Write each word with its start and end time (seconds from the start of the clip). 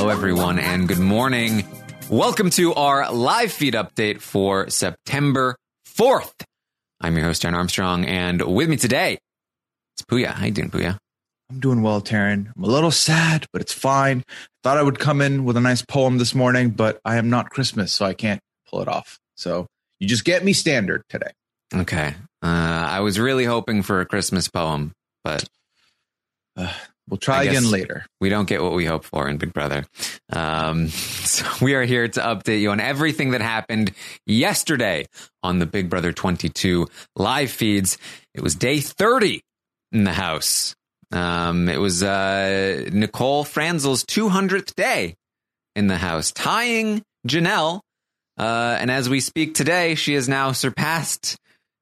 Hello, 0.00 0.08
everyone, 0.08 0.58
and 0.58 0.88
good 0.88 0.98
morning. 0.98 1.62
Welcome 2.08 2.48
to 2.52 2.72
our 2.72 3.12
live 3.12 3.52
feed 3.52 3.74
update 3.74 4.22
for 4.22 4.70
September 4.70 5.56
4th. 5.86 6.32
I'm 7.02 7.14
your 7.16 7.26
host, 7.26 7.42
Taran 7.42 7.52
Armstrong, 7.52 8.06
and 8.06 8.40
with 8.40 8.70
me 8.70 8.78
today, 8.78 9.18
it's 9.94 10.02
Pooya. 10.10 10.28
How 10.28 10.46
you 10.46 10.52
doing, 10.52 10.70
Pooya? 10.70 10.96
I'm 11.50 11.60
doing 11.60 11.82
well, 11.82 12.00
Taran. 12.00 12.50
I'm 12.56 12.64
a 12.64 12.66
little 12.66 12.90
sad, 12.90 13.44
but 13.52 13.60
it's 13.60 13.74
fine. 13.74 14.24
Thought 14.62 14.78
I 14.78 14.82
would 14.82 14.98
come 14.98 15.20
in 15.20 15.44
with 15.44 15.58
a 15.58 15.60
nice 15.60 15.82
poem 15.82 16.16
this 16.16 16.34
morning, 16.34 16.70
but 16.70 16.98
I 17.04 17.16
am 17.16 17.28
not 17.28 17.50
Christmas, 17.50 17.92
so 17.92 18.06
I 18.06 18.14
can't 18.14 18.40
pull 18.70 18.80
it 18.80 18.88
off. 18.88 19.18
So 19.36 19.66
you 19.98 20.08
just 20.08 20.24
get 20.24 20.42
me 20.42 20.54
standard 20.54 21.02
today. 21.10 21.32
Okay. 21.74 22.14
Uh, 22.42 22.46
I 22.46 23.00
was 23.00 23.18
really 23.18 23.44
hoping 23.44 23.82
for 23.82 24.00
a 24.00 24.06
Christmas 24.06 24.48
poem, 24.48 24.92
but 25.24 25.44
Uh, 26.56 26.72
we'll 27.10 27.18
try 27.18 27.44
again 27.44 27.70
later. 27.70 28.06
we 28.20 28.28
don't 28.28 28.48
get 28.48 28.62
what 28.62 28.72
we 28.72 28.86
hope 28.86 29.04
for 29.04 29.28
in 29.28 29.36
Big 29.36 29.52
Brother. 29.52 29.84
Um, 30.32 30.88
so 30.88 31.44
we 31.60 31.74
are 31.74 31.84
here 31.84 32.08
to 32.08 32.20
update 32.20 32.60
you 32.60 32.70
on 32.70 32.80
everything 32.80 33.32
that 33.32 33.42
happened 33.42 33.92
yesterday 34.26 35.06
on 35.42 35.58
the 35.58 35.66
Big 35.66 35.90
Brother 35.90 36.12
22 36.12 36.86
live 37.16 37.50
feeds. 37.50 37.98
It 38.34 38.42
was 38.42 38.54
day 38.54 38.80
30 38.80 39.42
in 39.92 40.04
the 40.04 40.12
house. 40.12 40.74
Um, 41.12 41.68
it 41.68 41.78
was 41.78 42.02
uh, 42.02 42.88
Nicole 42.92 43.44
Franzel's 43.44 44.04
200th 44.04 44.74
day 44.76 45.16
in 45.74 45.88
the 45.88 45.98
house, 45.98 46.30
tying 46.32 47.02
Janelle. 47.26 47.80
Uh, 48.38 48.76
and 48.80 48.90
as 48.90 49.08
we 49.08 49.20
speak 49.20 49.54
today, 49.54 49.96
she 49.96 50.14
has 50.14 50.28
now 50.28 50.52
surpassed 50.52 51.36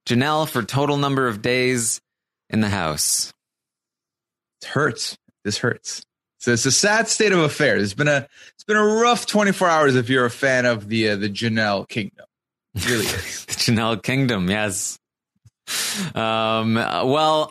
Janelle 0.09 0.49
for 0.49 0.63
total 0.63 0.97
number 0.97 1.29
of 1.29 1.43
days 1.43 2.01
in 2.49 2.61
the 2.61 2.71
house. 2.71 3.33
It 4.63 4.69
hurts. 4.69 5.17
This 5.45 5.59
hurts. 5.59 6.03
So 6.39 6.53
it's 6.53 6.67
a 6.67 6.73
sad 6.73 7.09
state 7.09 7.33
of 7.33 7.41
affairs. 7.41 7.83
It's 7.83 7.95
been 7.95 8.09
a 8.09 8.29
it's 8.55 8.65
been 8.65 8.77
a 8.77 8.85
rough 8.85 9.27
24 9.27 9.69
hours 9.69 9.97
if 9.97 10.09
you're 10.09 10.25
a 10.25 10.31
fan 10.31 10.67
of 10.67 10.89
the 10.89 11.11
uh, 11.11 11.17
the 11.17 11.29
Janelle 11.29 11.89
Kingdom. 11.89 12.27
It 12.75 12.89
really 12.89 13.07
is. 13.07 13.45
the 13.47 13.55
Janelle 13.55 14.03
Kingdom, 14.03 14.49
yes. 14.49 14.99
Um, 16.15 16.75
well, 16.75 17.51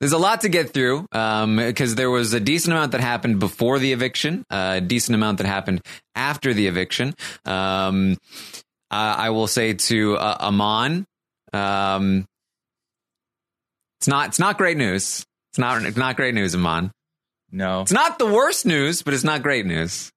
there's 0.00 0.12
a 0.12 0.18
lot 0.18 0.42
to 0.42 0.48
get 0.48 0.74
through 0.74 1.06
because 1.10 1.94
there 1.94 2.10
was 2.10 2.34
a 2.34 2.40
decent 2.40 2.72
amount 2.74 2.92
that 2.92 3.00
happened 3.00 3.40
before 3.40 3.78
the 3.78 3.92
eviction, 3.92 4.44
a 4.50 4.80
decent 4.80 5.14
amount 5.14 5.38
that 5.38 5.46
happened 5.46 5.80
after 6.14 6.52
the 6.52 6.66
eviction. 6.66 7.14
Um, 7.46 8.18
uh, 8.90 9.14
I 9.18 9.30
will 9.30 9.46
say 9.46 9.72
to 9.72 10.16
uh, 10.16 10.36
Amon, 10.40 11.06
um, 11.52 12.26
it's 13.98 14.08
not 14.08 14.28
it's 14.28 14.38
not 14.38 14.58
great 14.58 14.76
news. 14.76 15.24
It's 15.56 15.58
not 15.58 15.82
it's 15.86 15.96
not 15.96 16.16
great 16.16 16.34
news, 16.34 16.54
Amon. 16.54 16.92
No, 17.50 17.80
It's 17.80 17.90
not 17.92 18.18
the 18.18 18.26
worst 18.26 18.66
news, 18.66 19.00
but 19.02 19.14
it's 19.14 19.24
not 19.24 19.42
great 19.42 19.64
news. 19.64 20.10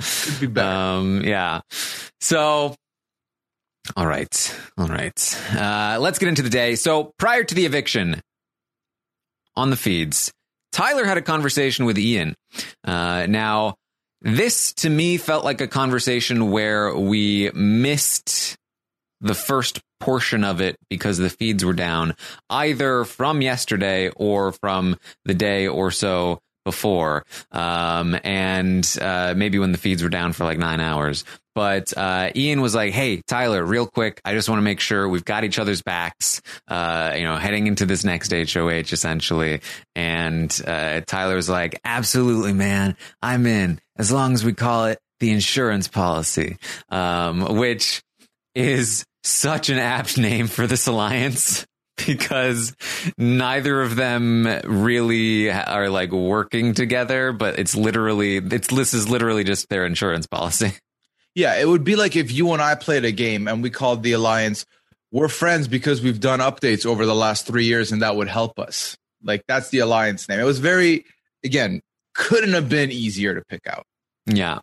could 0.00 0.40
be 0.40 0.46
better. 0.46 0.66
Um, 0.66 1.22
yeah. 1.22 1.60
So, 2.22 2.74
all 3.94 4.06
right, 4.06 4.58
all 4.78 4.86
right. 4.86 5.40
Uh, 5.54 5.98
let's 6.00 6.18
get 6.18 6.28
into 6.30 6.40
the 6.40 6.48
day. 6.48 6.74
So, 6.76 7.12
prior 7.18 7.44
to 7.44 7.54
the 7.54 7.66
eviction, 7.66 8.22
on 9.56 9.68
the 9.68 9.76
feeds, 9.76 10.32
Tyler 10.72 11.04
had 11.04 11.18
a 11.18 11.22
conversation 11.22 11.84
with 11.84 11.98
Ian. 11.98 12.34
Uh, 12.82 13.26
now, 13.28 13.74
this 14.22 14.72
to 14.74 14.88
me 14.88 15.18
felt 15.18 15.44
like 15.44 15.60
a 15.60 15.68
conversation 15.68 16.50
where 16.50 16.96
we 16.96 17.50
missed 17.52 18.56
the 19.22 19.34
first 19.34 19.80
portion 20.00 20.44
of 20.44 20.60
it 20.60 20.76
because 20.90 21.16
the 21.16 21.30
feeds 21.30 21.64
were 21.64 21.72
down, 21.72 22.14
either 22.50 23.04
from 23.04 23.40
yesterday 23.40 24.10
or 24.10 24.52
from 24.52 24.96
the 25.24 25.34
day 25.34 25.68
or 25.68 25.90
so 25.90 26.40
before, 26.64 27.24
um, 27.50 28.16
and 28.24 28.96
uh, 29.00 29.34
maybe 29.36 29.58
when 29.58 29.72
the 29.72 29.78
feeds 29.78 30.02
were 30.02 30.08
down 30.08 30.32
for 30.32 30.44
like 30.44 30.58
nine 30.58 30.80
hours. 30.80 31.24
But 31.54 31.96
uh, 31.96 32.30
Ian 32.34 32.60
was 32.60 32.74
like, 32.74 32.92
"Hey, 32.92 33.20
Tyler, 33.26 33.64
real 33.64 33.86
quick, 33.86 34.20
I 34.24 34.32
just 34.32 34.48
want 34.48 34.58
to 34.58 34.64
make 34.64 34.80
sure 34.80 35.08
we've 35.08 35.24
got 35.24 35.44
each 35.44 35.58
other's 35.58 35.82
backs. 35.82 36.40
Uh, 36.66 37.14
you 37.16 37.24
know, 37.24 37.36
heading 37.36 37.66
into 37.66 37.84
this 37.84 38.04
next 38.04 38.32
HOH, 38.32 38.92
essentially." 38.92 39.60
And 39.94 40.60
uh, 40.66 41.02
Tyler 41.02 41.36
was 41.36 41.48
like, 41.48 41.78
"Absolutely, 41.84 42.52
man, 42.52 42.96
I'm 43.20 43.46
in. 43.46 43.80
As 43.96 44.10
long 44.10 44.32
as 44.32 44.44
we 44.44 44.54
call 44.54 44.86
it 44.86 44.98
the 45.20 45.30
insurance 45.30 45.88
policy," 45.88 46.56
um, 46.88 47.58
which 47.58 48.02
is 48.54 49.04
such 49.22 49.70
an 49.70 49.78
apt 49.78 50.18
name 50.18 50.46
for 50.46 50.66
this 50.66 50.86
alliance 50.86 51.66
because 52.06 52.74
neither 53.18 53.82
of 53.82 53.96
them 53.96 54.46
really 54.64 55.50
are 55.50 55.88
like 55.90 56.10
working 56.10 56.74
together 56.74 57.32
but 57.32 57.58
it's 57.58 57.76
literally 57.76 58.36
it's 58.36 58.68
this 58.68 58.94
is 58.94 59.08
literally 59.08 59.44
just 59.44 59.68
their 59.68 59.84
insurance 59.84 60.26
policy 60.26 60.72
Yeah, 61.34 61.58
it 61.58 61.66
would 61.66 61.84
be 61.84 61.96
like 61.96 62.14
if 62.16 62.30
you 62.30 62.52
and 62.52 62.60
I 62.60 62.74
played 62.74 63.04
a 63.04 63.12
game 63.12 63.48
and 63.48 63.62
we 63.62 63.70
called 63.70 64.02
the 64.02 64.12
alliance. 64.12 64.66
We're 65.10 65.28
friends 65.28 65.68
because 65.68 66.02
we've 66.02 66.20
done 66.20 66.40
updates 66.40 66.86
over 66.86 67.04
the 67.04 67.14
last 67.14 67.46
three 67.46 67.66
years, 67.66 67.92
and 67.92 68.02
that 68.02 68.16
would 68.16 68.28
help 68.28 68.58
us. 68.58 68.96
Like 69.22 69.44
that's 69.46 69.68
the 69.70 69.80
alliance 69.80 70.28
name. 70.28 70.40
It 70.40 70.44
was 70.44 70.58
very, 70.58 71.04
again, 71.44 71.80
couldn't 72.14 72.54
have 72.54 72.68
been 72.68 72.90
easier 72.90 73.34
to 73.34 73.42
pick 73.46 73.66
out. 73.66 73.84
Yeah. 74.26 74.60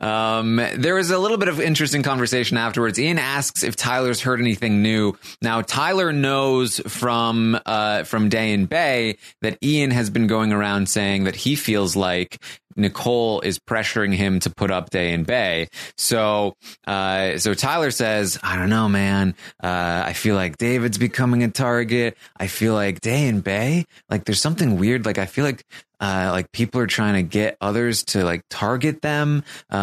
Um, 0.00 0.56
there 0.76 0.94
was 0.94 1.10
a 1.10 1.18
little 1.18 1.36
bit 1.36 1.48
of 1.48 1.60
interesting 1.60 2.02
conversation 2.02 2.56
afterwards. 2.56 2.98
Ian 2.98 3.18
asks 3.18 3.62
if 3.62 3.76
Tyler's 3.76 4.22
heard 4.22 4.40
anything 4.40 4.82
new. 4.82 5.14
Now, 5.42 5.60
Tyler 5.60 6.12
knows 6.12 6.80
from 6.86 7.58
uh, 7.66 8.04
from 8.04 8.30
Day 8.30 8.54
and 8.54 8.68
Bay 8.68 9.18
that 9.42 9.58
Ian 9.62 9.90
has 9.90 10.08
been 10.08 10.26
going 10.26 10.52
around 10.52 10.88
saying 10.88 11.24
that 11.24 11.36
he 11.36 11.54
feels 11.54 11.96
like 11.96 12.38
Nicole 12.76 13.40
is 13.42 13.58
pressuring 13.58 14.14
him 14.14 14.40
to 14.40 14.50
put 14.50 14.70
up 14.70 14.90
Day 14.90 15.12
and 15.12 15.26
Bay. 15.26 15.68
So, 15.96 16.54
uh, 16.86 17.38
so 17.38 17.52
Tyler 17.54 17.90
says, 17.90 18.38
"I 18.42 18.56
don't 18.56 18.70
know, 18.70 18.88
man. 18.88 19.34
Uh, 19.62 20.02
I 20.06 20.14
feel 20.14 20.34
like 20.34 20.56
David's 20.56 20.98
becoming 20.98 21.42
a 21.42 21.50
target. 21.50 22.16
I 22.36 22.46
feel 22.46 22.72
like 22.72 23.00
Day 23.00 23.28
and 23.28 23.44
Bay, 23.44 23.84
like 24.08 24.24
there's 24.24 24.40
something 24.40 24.78
weird. 24.78 25.04
Like 25.04 25.18
I 25.18 25.26
feel 25.26 25.44
like." 25.44 25.62
Uh, 26.04 26.30
like 26.32 26.52
people 26.52 26.82
are 26.82 26.86
trying 26.86 27.14
to 27.14 27.22
get 27.22 27.56
others 27.62 28.04
to 28.04 28.24
like 28.24 28.42
target 28.50 29.00
them. 29.00 29.42
Uh, 29.72 29.76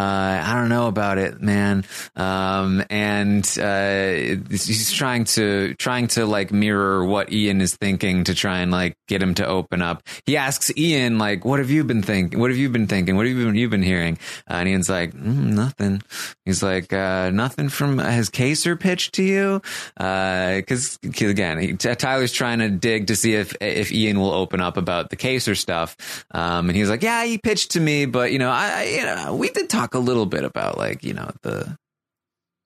I 0.43 0.53
don't 0.53 0.69
know 0.69 0.87
about 0.87 1.17
it, 1.17 1.41
man. 1.41 1.83
Um, 2.15 2.83
and 2.91 3.43
uh, 3.59 4.37
he's 4.51 4.91
trying 4.91 5.23
to 5.23 5.73
trying 5.79 6.09
to 6.09 6.27
like 6.27 6.51
mirror 6.51 7.03
what 7.03 7.33
Ian 7.33 7.59
is 7.59 7.75
thinking 7.75 8.25
to 8.25 8.35
try 8.35 8.59
and 8.59 8.71
like 8.71 8.97
get 9.07 9.23
him 9.23 9.33
to 9.35 9.47
open 9.47 9.81
up. 9.81 10.03
He 10.27 10.37
asks 10.37 10.71
Ian 10.77 11.17
like, 11.17 11.43
"What 11.43 11.57
have 11.57 11.71
you 11.71 11.83
been 11.83 12.03
thinking? 12.03 12.39
What 12.39 12.51
have 12.51 12.59
you 12.59 12.69
been 12.69 12.85
thinking? 12.85 13.15
What 13.15 13.25
have 13.25 13.35
you 13.35 13.43
been 13.43 13.55
you've 13.55 13.71
been 13.71 13.81
hearing?" 13.81 14.19
Uh, 14.47 14.57
and 14.61 14.69
Ian's 14.69 14.89
like, 14.89 15.13
mm, 15.13 15.53
"Nothing." 15.53 16.03
He's 16.45 16.61
like, 16.61 16.93
uh, 16.93 17.31
"Nothing 17.31 17.69
from 17.69 17.97
his 17.97 18.29
Kaysar 18.29 18.79
pitch 18.79 19.11
to 19.13 19.23
you?" 19.23 19.59
Because 19.95 20.99
again, 21.03 21.57
he, 21.59 21.73
Tyler's 21.73 22.31
trying 22.31 22.59
to 22.59 22.69
dig 22.69 23.07
to 23.07 23.15
see 23.15 23.33
if 23.33 23.55
if 23.59 23.91
Ian 23.91 24.19
will 24.19 24.33
open 24.33 24.61
up 24.61 24.77
about 24.77 25.09
the 25.09 25.17
Kaysar 25.17 25.57
stuff. 25.57 25.97
Um, 26.31 26.69
and 26.69 26.75
he 26.75 26.81
was 26.81 26.89
like, 26.89 27.03
"Yeah, 27.03 27.25
he 27.25 27.37
pitched 27.37 27.71
to 27.71 27.79
me, 27.79 28.05
but 28.05 28.31
you 28.31 28.39
know, 28.39 28.49
I, 28.49 28.83
you 28.83 29.03
know, 29.03 29.35
we 29.35 29.49
did 29.49 29.69
talk 29.69 29.93
a 29.93 29.99
little 29.99 30.25
bit 30.25 30.43
about 30.43 30.77
like 30.77 31.03
you 31.03 31.13
know 31.13 31.31
the 31.41 31.77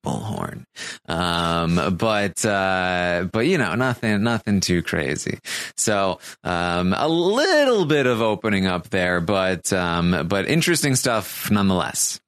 bullhorn, 0.06 0.64
um, 1.08 1.98
but 1.98 2.46
uh, 2.46 3.28
but 3.32 3.48
you 3.48 3.58
know, 3.58 3.76
nothing, 3.76 4.24
nothing 4.24 4.60
too 4.60 4.84
crazy. 4.84 5.40
So 5.78 6.20
um, 6.44 6.94
a 6.98 7.08
little 7.08 7.86
bit 7.86 8.06
of 8.06 8.22
opening 8.22 8.68
up 8.68 8.90
there, 8.90 9.20
but 9.22 9.74
um, 9.74 10.28
but 10.28 10.48
interesting 10.48 10.96
stuff 10.96 11.50
nonetheless. 11.50 12.20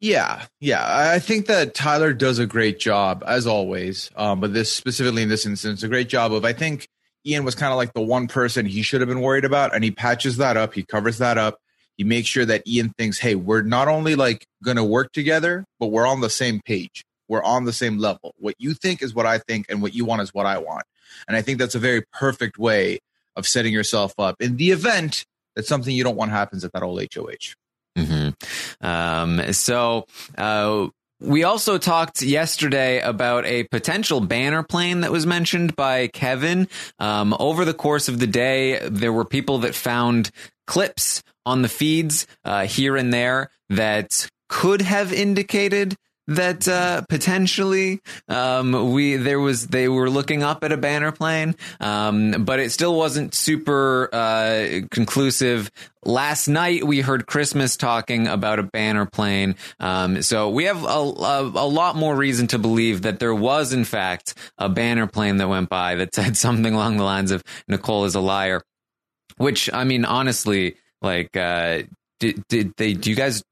Yeah, 0.00 0.44
yeah. 0.60 0.84
I 0.84 1.14
I 1.14 1.18
think 1.18 1.46
that 1.46 1.74
Tyler 1.74 2.12
does 2.12 2.38
a 2.38 2.46
great 2.46 2.78
job 2.78 3.24
as 3.26 3.46
always. 3.46 4.10
Um, 4.16 4.40
but 4.40 4.52
this 4.52 4.70
specifically 4.74 5.22
in 5.22 5.28
this 5.28 5.46
instance, 5.46 5.82
a 5.82 5.88
great 5.88 6.08
job 6.08 6.32
of 6.32 6.44
I 6.44 6.52
think 6.52 6.88
Ian 7.26 7.44
was 7.44 7.54
kind 7.54 7.72
of 7.72 7.76
like 7.76 7.92
the 7.92 8.02
one 8.02 8.28
person 8.28 8.66
he 8.66 8.82
should 8.82 9.00
have 9.00 9.08
been 9.08 9.20
worried 9.20 9.44
about, 9.44 9.74
and 9.74 9.82
he 9.82 9.90
patches 9.90 10.36
that 10.36 10.56
up. 10.56 10.74
He 10.74 10.82
covers 10.82 11.18
that 11.18 11.38
up. 11.38 11.58
He 11.96 12.04
makes 12.04 12.28
sure 12.28 12.44
that 12.44 12.66
Ian 12.66 12.92
thinks, 12.98 13.18
hey, 13.18 13.34
we're 13.34 13.62
not 13.62 13.88
only 13.88 14.14
like 14.16 14.46
going 14.62 14.76
to 14.76 14.84
work 14.84 15.12
together, 15.12 15.64
but 15.78 15.88
we're 15.88 16.06
on 16.06 16.20
the 16.20 16.30
same 16.30 16.60
page. 16.64 17.04
We're 17.28 17.42
on 17.42 17.64
the 17.64 17.72
same 17.72 17.98
level. 17.98 18.34
What 18.38 18.56
you 18.58 18.74
think 18.74 19.02
is 19.02 19.14
what 19.14 19.26
I 19.26 19.38
think, 19.38 19.66
and 19.68 19.80
what 19.80 19.94
you 19.94 20.04
want 20.04 20.22
is 20.22 20.34
what 20.34 20.46
I 20.46 20.58
want. 20.58 20.84
And 21.28 21.36
I 21.36 21.42
think 21.42 21.58
that's 21.58 21.74
a 21.74 21.78
very 21.78 22.02
perfect 22.12 22.58
way 22.58 22.98
of 23.36 23.46
setting 23.46 23.72
yourself 23.72 24.14
up 24.18 24.36
in 24.40 24.56
the 24.56 24.70
event 24.70 25.24
that 25.54 25.66
something 25.66 25.94
you 25.94 26.04
don't 26.04 26.16
want 26.16 26.30
happens 26.30 26.64
at 26.64 26.72
that 26.72 26.82
old 26.82 27.00
HOH. 27.00 27.54
Mm-hmm. 27.96 28.86
Um, 28.86 29.52
so, 29.52 30.06
uh, 30.36 30.88
we 31.20 31.44
also 31.44 31.78
talked 31.78 32.22
yesterday 32.22 33.00
about 33.00 33.46
a 33.46 33.64
potential 33.64 34.20
banner 34.20 34.62
plane 34.62 35.00
that 35.00 35.12
was 35.12 35.26
mentioned 35.26 35.76
by 35.76 36.08
Kevin. 36.08 36.68
Um, 36.98 37.34
over 37.38 37.64
the 37.64 37.74
course 37.74 38.08
of 38.08 38.18
the 38.18 38.26
day, 38.26 38.80
there 38.88 39.12
were 39.12 39.24
people 39.24 39.58
that 39.58 39.74
found 39.74 40.30
clips 40.66 41.22
on 41.46 41.62
the 41.62 41.68
feeds 41.68 42.26
uh, 42.44 42.66
here 42.66 42.96
and 42.96 43.12
there 43.12 43.50
that 43.70 44.28
could 44.48 44.82
have 44.82 45.12
indicated 45.12 45.96
that 46.26 46.66
uh, 46.66 47.02
potentially 47.08 48.00
um, 48.28 48.92
we 48.92 49.16
there 49.16 49.40
was 49.40 49.66
they 49.68 49.88
were 49.88 50.08
looking 50.08 50.42
up 50.42 50.64
at 50.64 50.72
a 50.72 50.76
banner 50.76 51.12
plane, 51.12 51.54
um, 51.80 52.44
but 52.44 52.60
it 52.60 52.70
still 52.70 52.96
wasn't 52.96 53.34
super 53.34 54.08
uh, 54.12 54.80
conclusive. 54.90 55.70
Last 56.04 56.48
night 56.48 56.84
we 56.84 57.00
heard 57.00 57.26
Christmas 57.26 57.76
talking 57.76 58.26
about 58.26 58.58
a 58.58 58.62
banner 58.62 59.06
plane, 59.06 59.56
um, 59.80 60.22
so 60.22 60.50
we 60.50 60.64
have 60.64 60.82
a, 60.84 60.86
a, 60.86 61.42
a, 61.42 61.68
lot 61.68 61.96
more 61.96 62.14
reason 62.14 62.46
to 62.48 62.58
believe 62.58 63.02
that 63.02 63.20
there 63.20 63.34
was 63.34 63.72
in 63.72 63.84
fact 63.84 64.34
a 64.58 64.68
banner 64.68 65.06
plane 65.06 65.38
that 65.38 65.48
went 65.48 65.68
by 65.68 65.94
that 65.96 66.14
said 66.14 66.36
something 66.36 66.74
along 66.74 66.96
the 66.96 67.04
lines 67.04 67.30
of 67.30 67.42
"Nicole 67.68 68.04
is 68.04 68.14
a 68.14 68.20
liar," 68.20 68.62
which 69.36 69.70
I 69.72 69.84
mean 69.84 70.04
honestly, 70.04 70.76
like. 71.02 71.36
Uh, 71.36 71.82
did, 72.20 72.46
did 72.46 72.72
they 72.76 72.94
do 72.94 73.10
you 73.10 73.16
guys 73.16 73.42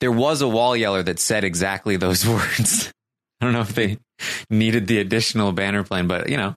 there 0.00 0.12
was 0.12 0.42
a 0.42 0.48
wall 0.48 0.76
yeller 0.76 1.02
that 1.02 1.18
said 1.18 1.44
exactly 1.44 1.96
those 1.96 2.26
words. 2.28 2.92
I 3.40 3.44
don't 3.44 3.54
know 3.54 3.60
if 3.60 3.74
they 3.74 3.98
needed 4.50 4.86
the 4.86 4.98
additional 4.98 5.52
banner 5.52 5.84
plane, 5.84 6.06
but 6.06 6.28
you 6.28 6.36
know, 6.36 6.54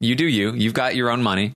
you 0.00 0.14
do 0.14 0.26
you. 0.26 0.52
You've 0.52 0.74
got 0.74 0.94
your 0.94 1.10
own 1.10 1.22
money. 1.22 1.52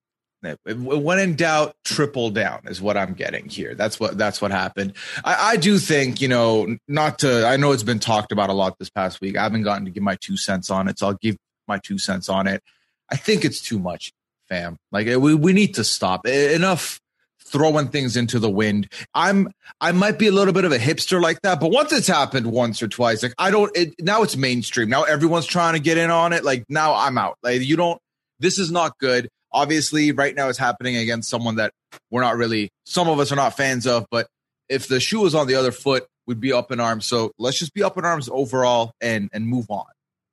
When 0.64 1.18
in 1.18 1.34
doubt, 1.34 1.74
triple 1.84 2.30
down 2.30 2.62
is 2.66 2.80
what 2.80 2.96
I'm 2.96 3.14
getting 3.14 3.48
here. 3.48 3.74
That's 3.74 3.98
what 3.98 4.16
that's 4.16 4.40
what 4.40 4.52
happened. 4.52 4.92
I, 5.24 5.52
I 5.52 5.56
do 5.56 5.78
think 5.78 6.20
you 6.20 6.28
know 6.28 6.76
not 6.86 7.20
to. 7.20 7.46
I 7.46 7.56
know 7.56 7.72
it's 7.72 7.82
been 7.82 7.98
talked 7.98 8.32
about 8.32 8.50
a 8.50 8.52
lot 8.52 8.78
this 8.78 8.90
past 8.90 9.20
week. 9.20 9.36
I 9.36 9.42
haven't 9.42 9.62
gotten 9.62 9.84
to 9.86 9.90
give 9.90 10.02
my 10.02 10.16
two 10.16 10.36
cents 10.36 10.70
on 10.70 10.88
it, 10.88 10.98
so 10.98 11.08
I'll 11.08 11.14
give 11.14 11.36
my 11.66 11.78
two 11.78 11.98
cents 11.98 12.28
on 12.28 12.46
it. 12.46 12.62
I 13.10 13.16
think 13.16 13.44
it's 13.44 13.60
too 13.60 13.78
much, 13.78 14.12
fam. 14.48 14.76
Like 14.92 15.06
we 15.06 15.34
we 15.34 15.52
need 15.52 15.74
to 15.76 15.84
stop. 15.84 16.26
Enough 16.26 17.00
throwing 17.46 17.88
things 17.88 18.16
into 18.16 18.38
the 18.38 18.50
wind. 18.50 18.90
I'm 19.14 19.50
I 19.80 19.92
might 19.92 20.18
be 20.18 20.26
a 20.26 20.32
little 20.32 20.52
bit 20.52 20.64
of 20.64 20.72
a 20.72 20.78
hipster 20.78 21.20
like 21.20 21.40
that, 21.42 21.60
but 21.60 21.70
once 21.70 21.92
it's 21.92 22.08
happened 22.08 22.46
once 22.46 22.82
or 22.82 22.88
twice, 22.88 23.22
like 23.22 23.34
I 23.38 23.50
don't 23.50 23.74
it, 23.76 23.94
now 24.00 24.22
it's 24.22 24.36
mainstream. 24.36 24.88
Now 24.88 25.04
everyone's 25.04 25.46
trying 25.46 25.74
to 25.74 25.80
get 25.80 25.98
in 25.98 26.10
on 26.10 26.32
it. 26.32 26.44
Like 26.44 26.64
now 26.68 26.94
I'm 26.94 27.18
out. 27.18 27.36
Like 27.42 27.62
you 27.62 27.76
don't 27.76 28.00
this 28.38 28.58
is 28.58 28.70
not 28.70 28.98
good. 28.98 29.28
Obviously, 29.52 30.12
right 30.12 30.34
now 30.34 30.48
it's 30.48 30.58
happening 30.58 30.96
against 30.96 31.30
someone 31.30 31.56
that 31.56 31.72
we're 32.10 32.20
not 32.22 32.36
really 32.36 32.70
some 32.84 33.08
of 33.08 33.18
us 33.18 33.32
are 33.32 33.36
not 33.36 33.56
fans 33.56 33.86
of, 33.86 34.06
but 34.10 34.26
if 34.68 34.88
the 34.88 35.00
shoe 35.00 35.20
was 35.20 35.34
on 35.34 35.46
the 35.46 35.54
other 35.54 35.72
foot, 35.72 36.06
we'd 36.26 36.40
be 36.40 36.52
up 36.52 36.72
in 36.72 36.80
arms. 36.80 37.06
So 37.06 37.32
let's 37.38 37.58
just 37.58 37.72
be 37.72 37.82
up 37.82 37.96
in 37.96 38.04
arms 38.04 38.28
overall 38.30 38.92
and 39.00 39.30
and 39.32 39.46
move 39.46 39.70
on. 39.70 39.86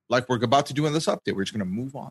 Like 0.10 0.28
we're 0.28 0.44
about 0.44 0.68
to 0.68 0.74
do 0.74 0.86
in 0.86 0.94
this 0.94 1.06
update. 1.06 1.36
We're 1.36 1.44
just 1.44 1.54
gonna 1.54 1.66
move 1.66 1.96
on. 1.96 2.10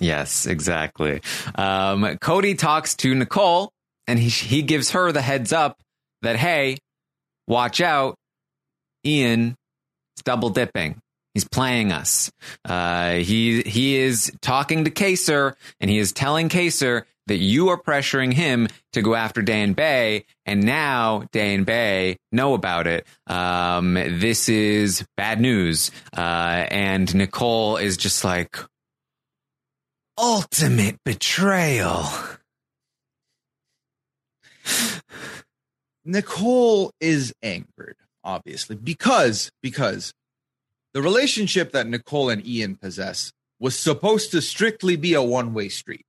Yes, 0.00 0.46
exactly. 0.46 1.20
Um, 1.54 2.16
Cody 2.18 2.54
talks 2.54 2.94
to 2.96 3.14
Nicole 3.14 3.72
and 4.06 4.18
he 4.18 4.28
he 4.28 4.62
gives 4.62 4.90
her 4.90 5.12
the 5.12 5.22
heads 5.22 5.52
up 5.52 5.80
that 6.22 6.36
hey, 6.36 6.78
watch 7.46 7.80
out, 7.80 8.16
Ian 9.04 9.56
is 10.16 10.22
double 10.24 10.50
dipping. 10.50 11.00
He's 11.34 11.48
playing 11.48 11.92
us. 11.92 12.30
Uh, 12.64 13.14
he 13.14 13.62
he 13.62 13.96
is 13.96 14.30
talking 14.42 14.84
to 14.84 14.90
Kaysar, 14.90 15.54
and 15.80 15.90
he 15.90 15.98
is 15.98 16.12
telling 16.12 16.48
Kaysar 16.48 17.04
that 17.26 17.38
you 17.38 17.68
are 17.68 17.80
pressuring 17.80 18.32
him 18.32 18.68
to 18.92 19.00
go 19.00 19.14
after 19.14 19.42
Dan 19.42 19.72
Bay, 19.72 20.24
and 20.44 20.62
now 20.64 21.24
Dan 21.32 21.64
Bay 21.64 22.18
know 22.32 22.54
about 22.54 22.86
it. 22.86 23.06
Um, 23.26 23.94
this 23.94 24.48
is 24.48 25.06
bad 25.16 25.40
news. 25.40 25.90
Uh, 26.16 26.66
and 26.68 27.14
Nicole 27.14 27.76
is 27.76 27.96
just 27.96 28.24
like 28.24 28.58
ultimate 30.18 30.98
betrayal. 31.04 32.04
Nicole 36.04 36.92
is 37.00 37.32
angered, 37.42 37.96
obviously, 38.24 38.76
because 38.76 39.50
because 39.62 40.12
the 40.92 41.02
relationship 41.02 41.72
that 41.72 41.86
Nicole 41.86 42.28
and 42.28 42.46
Ian 42.46 42.76
possess 42.76 43.32
was 43.58 43.78
supposed 43.78 44.30
to 44.32 44.42
strictly 44.42 44.96
be 44.96 45.14
a 45.14 45.22
one-way 45.22 45.68
street. 45.68 46.04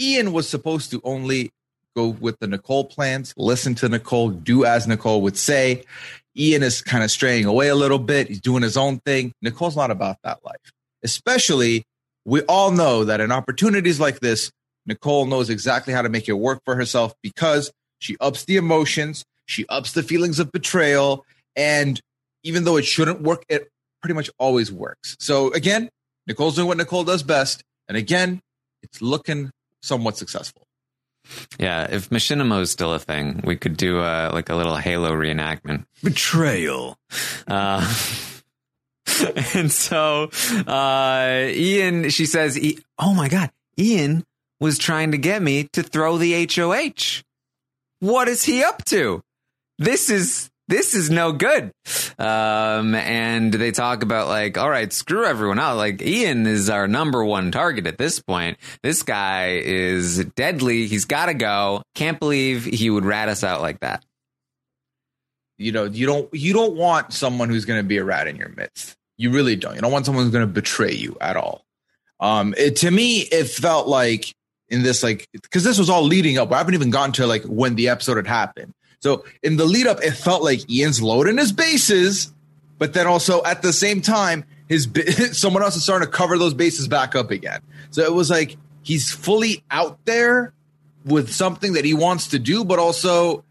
Ian 0.00 0.32
was 0.32 0.48
supposed 0.48 0.90
to 0.90 1.00
only 1.04 1.52
go 1.94 2.08
with 2.08 2.38
the 2.40 2.46
Nicole 2.46 2.84
plans, 2.84 3.32
listen 3.36 3.74
to 3.76 3.88
Nicole, 3.88 4.30
do 4.30 4.64
as 4.64 4.86
Nicole 4.86 5.20
would 5.22 5.36
say. 5.36 5.84
Ian 6.36 6.62
is 6.62 6.82
kind 6.82 7.04
of 7.04 7.10
straying 7.10 7.44
away 7.44 7.68
a 7.68 7.76
little 7.76 7.98
bit. 7.98 8.28
He's 8.28 8.40
doing 8.40 8.62
his 8.62 8.76
own 8.76 8.98
thing. 9.00 9.32
Nicole's 9.40 9.76
not 9.76 9.92
about 9.92 10.16
that 10.24 10.44
life. 10.44 10.72
Especially, 11.04 11.84
we 12.24 12.42
all 12.42 12.72
know 12.72 13.04
that 13.04 13.20
in 13.20 13.30
opportunities 13.30 14.00
like 14.00 14.18
this, 14.20 14.50
Nicole 14.86 15.26
knows 15.26 15.50
exactly 15.50 15.92
how 15.92 16.02
to 16.02 16.08
make 16.08 16.28
it 16.28 16.34
work 16.34 16.60
for 16.64 16.76
herself 16.76 17.14
because 17.22 17.72
she 17.98 18.16
ups 18.20 18.44
the 18.44 18.56
emotions, 18.56 19.24
she 19.46 19.66
ups 19.68 19.92
the 19.92 20.02
feelings 20.02 20.38
of 20.38 20.52
betrayal, 20.52 21.24
and 21.56 22.00
even 22.42 22.64
though 22.64 22.76
it 22.76 22.84
shouldn't 22.84 23.22
work, 23.22 23.44
it 23.48 23.70
pretty 24.02 24.14
much 24.14 24.30
always 24.38 24.70
works. 24.70 25.16
So 25.18 25.52
again, 25.52 25.88
Nicole's 26.26 26.56
doing 26.56 26.68
what 26.68 26.76
Nicole 26.76 27.04
does 27.04 27.22
best, 27.22 27.62
and 27.88 27.96
again, 27.96 28.40
it's 28.82 29.00
looking 29.00 29.50
somewhat 29.82 30.16
successful. 30.16 30.66
Yeah, 31.58 31.86
if 31.90 32.10
machinima 32.10 32.60
is 32.60 32.70
still 32.70 32.92
a 32.92 32.98
thing, 32.98 33.40
we 33.44 33.56
could 33.56 33.78
do 33.78 34.00
a, 34.00 34.30
like 34.32 34.50
a 34.50 34.54
little 34.54 34.76
Halo 34.76 35.12
reenactment. 35.12 35.86
Betrayal. 36.02 36.98
Uh, 37.48 37.94
and 39.54 39.72
so 39.72 40.30
uh, 40.66 41.46
Ian, 41.48 42.10
she 42.10 42.26
says, 42.26 42.58
"Oh 42.98 43.14
my 43.14 43.28
god, 43.28 43.50
Ian 43.78 44.24
was 44.64 44.78
trying 44.78 45.12
to 45.12 45.18
get 45.18 45.42
me 45.42 45.68
to 45.74 45.82
throw 45.82 46.16
the 46.16 46.48
HOH. 46.50 47.22
What 48.00 48.28
is 48.28 48.44
he 48.44 48.64
up 48.64 48.82
to? 48.86 49.22
This 49.78 50.08
is 50.08 50.50
this 50.68 50.94
is 50.94 51.10
no 51.10 51.32
good. 51.32 51.72
Um, 52.18 52.94
and 52.94 53.52
they 53.52 53.70
talk 53.70 54.02
about 54.02 54.28
like, 54.28 54.56
all 54.56 54.70
right, 54.70 54.90
screw 54.90 55.26
everyone 55.26 55.58
out. 55.58 55.76
Like 55.76 56.00
Ian 56.00 56.46
is 56.46 56.70
our 56.70 56.88
number 56.88 57.22
one 57.22 57.52
target 57.52 57.86
at 57.86 57.98
this 57.98 58.20
point. 58.20 58.56
This 58.82 59.02
guy 59.02 59.60
is 59.62 60.24
deadly. 60.36 60.86
He's 60.86 61.04
got 61.04 61.26
to 61.26 61.34
go. 61.34 61.82
Can't 61.94 62.18
believe 62.18 62.64
he 62.64 62.88
would 62.88 63.04
rat 63.04 63.28
us 63.28 63.44
out 63.44 63.60
like 63.60 63.80
that. 63.80 64.02
You 65.58 65.72
know, 65.72 65.84
you 65.84 66.06
don't 66.06 66.32
you 66.32 66.54
don't 66.54 66.76
want 66.76 67.12
someone 67.12 67.50
who's 67.50 67.66
going 67.66 67.80
to 67.80 67.86
be 67.86 67.98
a 67.98 68.04
rat 68.04 68.26
in 68.26 68.36
your 68.36 68.48
midst. 68.48 68.96
You 69.18 69.30
really 69.30 69.56
don't. 69.56 69.74
You 69.74 69.82
don't 69.82 69.92
want 69.92 70.06
someone 70.06 70.24
who's 70.24 70.32
going 70.32 70.46
to 70.46 70.52
betray 70.52 70.92
you 70.92 71.16
at 71.20 71.36
all. 71.36 71.64
Um, 72.18 72.54
it, 72.56 72.76
to 72.76 72.90
me, 72.90 73.18
it 73.18 73.48
felt 73.48 73.86
like 73.86 74.34
in 74.74 74.82
this 74.82 75.02
like 75.02 75.28
because 75.32 75.64
this 75.64 75.78
was 75.78 75.88
all 75.88 76.02
leading 76.02 76.36
up. 76.36 76.52
I 76.52 76.58
haven't 76.58 76.74
even 76.74 76.90
gotten 76.90 77.12
to 77.12 77.26
like 77.26 77.44
when 77.44 77.76
the 77.76 77.88
episode 77.88 78.16
had 78.16 78.26
happened. 78.26 78.74
So 78.98 79.24
in 79.42 79.56
the 79.56 79.64
lead 79.64 79.86
up, 79.86 80.02
it 80.02 80.12
felt 80.12 80.42
like 80.42 80.68
Ian's 80.68 81.00
loading 81.00 81.38
his 81.38 81.52
bases, 81.52 82.32
but 82.78 82.92
then 82.92 83.06
also 83.06 83.42
at 83.44 83.62
the 83.62 83.72
same 83.72 84.00
time, 84.00 84.44
his 84.68 84.88
someone 85.32 85.62
else 85.62 85.76
is 85.76 85.84
starting 85.84 86.06
to 86.06 86.12
cover 86.12 86.36
those 86.36 86.54
bases 86.54 86.88
back 86.88 87.14
up 87.14 87.30
again. 87.30 87.60
So 87.90 88.02
it 88.02 88.12
was 88.12 88.30
like 88.30 88.56
he's 88.82 89.12
fully 89.12 89.62
out 89.70 90.04
there 90.04 90.52
with 91.04 91.32
something 91.32 91.74
that 91.74 91.84
he 91.84 91.94
wants 91.94 92.28
to 92.28 92.38
do, 92.38 92.64
but 92.64 92.78
also 92.78 93.44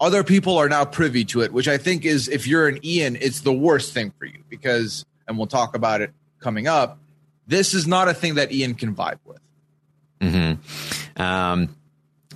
other 0.00 0.22
people 0.22 0.58
are 0.58 0.68
now 0.68 0.84
privy 0.84 1.24
to 1.26 1.40
it, 1.40 1.52
which 1.52 1.68
I 1.68 1.78
think 1.78 2.04
is 2.04 2.28
if 2.28 2.46
you're 2.46 2.68
an 2.68 2.84
Ian, 2.84 3.16
it's 3.16 3.40
the 3.40 3.52
worst 3.52 3.94
thing 3.94 4.12
for 4.18 4.26
you 4.26 4.42
because, 4.48 5.06
and 5.26 5.38
we'll 5.38 5.46
talk 5.46 5.74
about 5.74 6.02
it 6.02 6.12
coming 6.40 6.66
up. 6.66 6.98
This 7.46 7.72
is 7.72 7.86
not 7.86 8.08
a 8.08 8.14
thing 8.14 8.34
that 8.34 8.52
Ian 8.52 8.74
can 8.74 8.94
vibe 8.94 9.18
with. 9.24 9.40
Mm-hmm. 10.20 11.22
Um, 11.22 11.68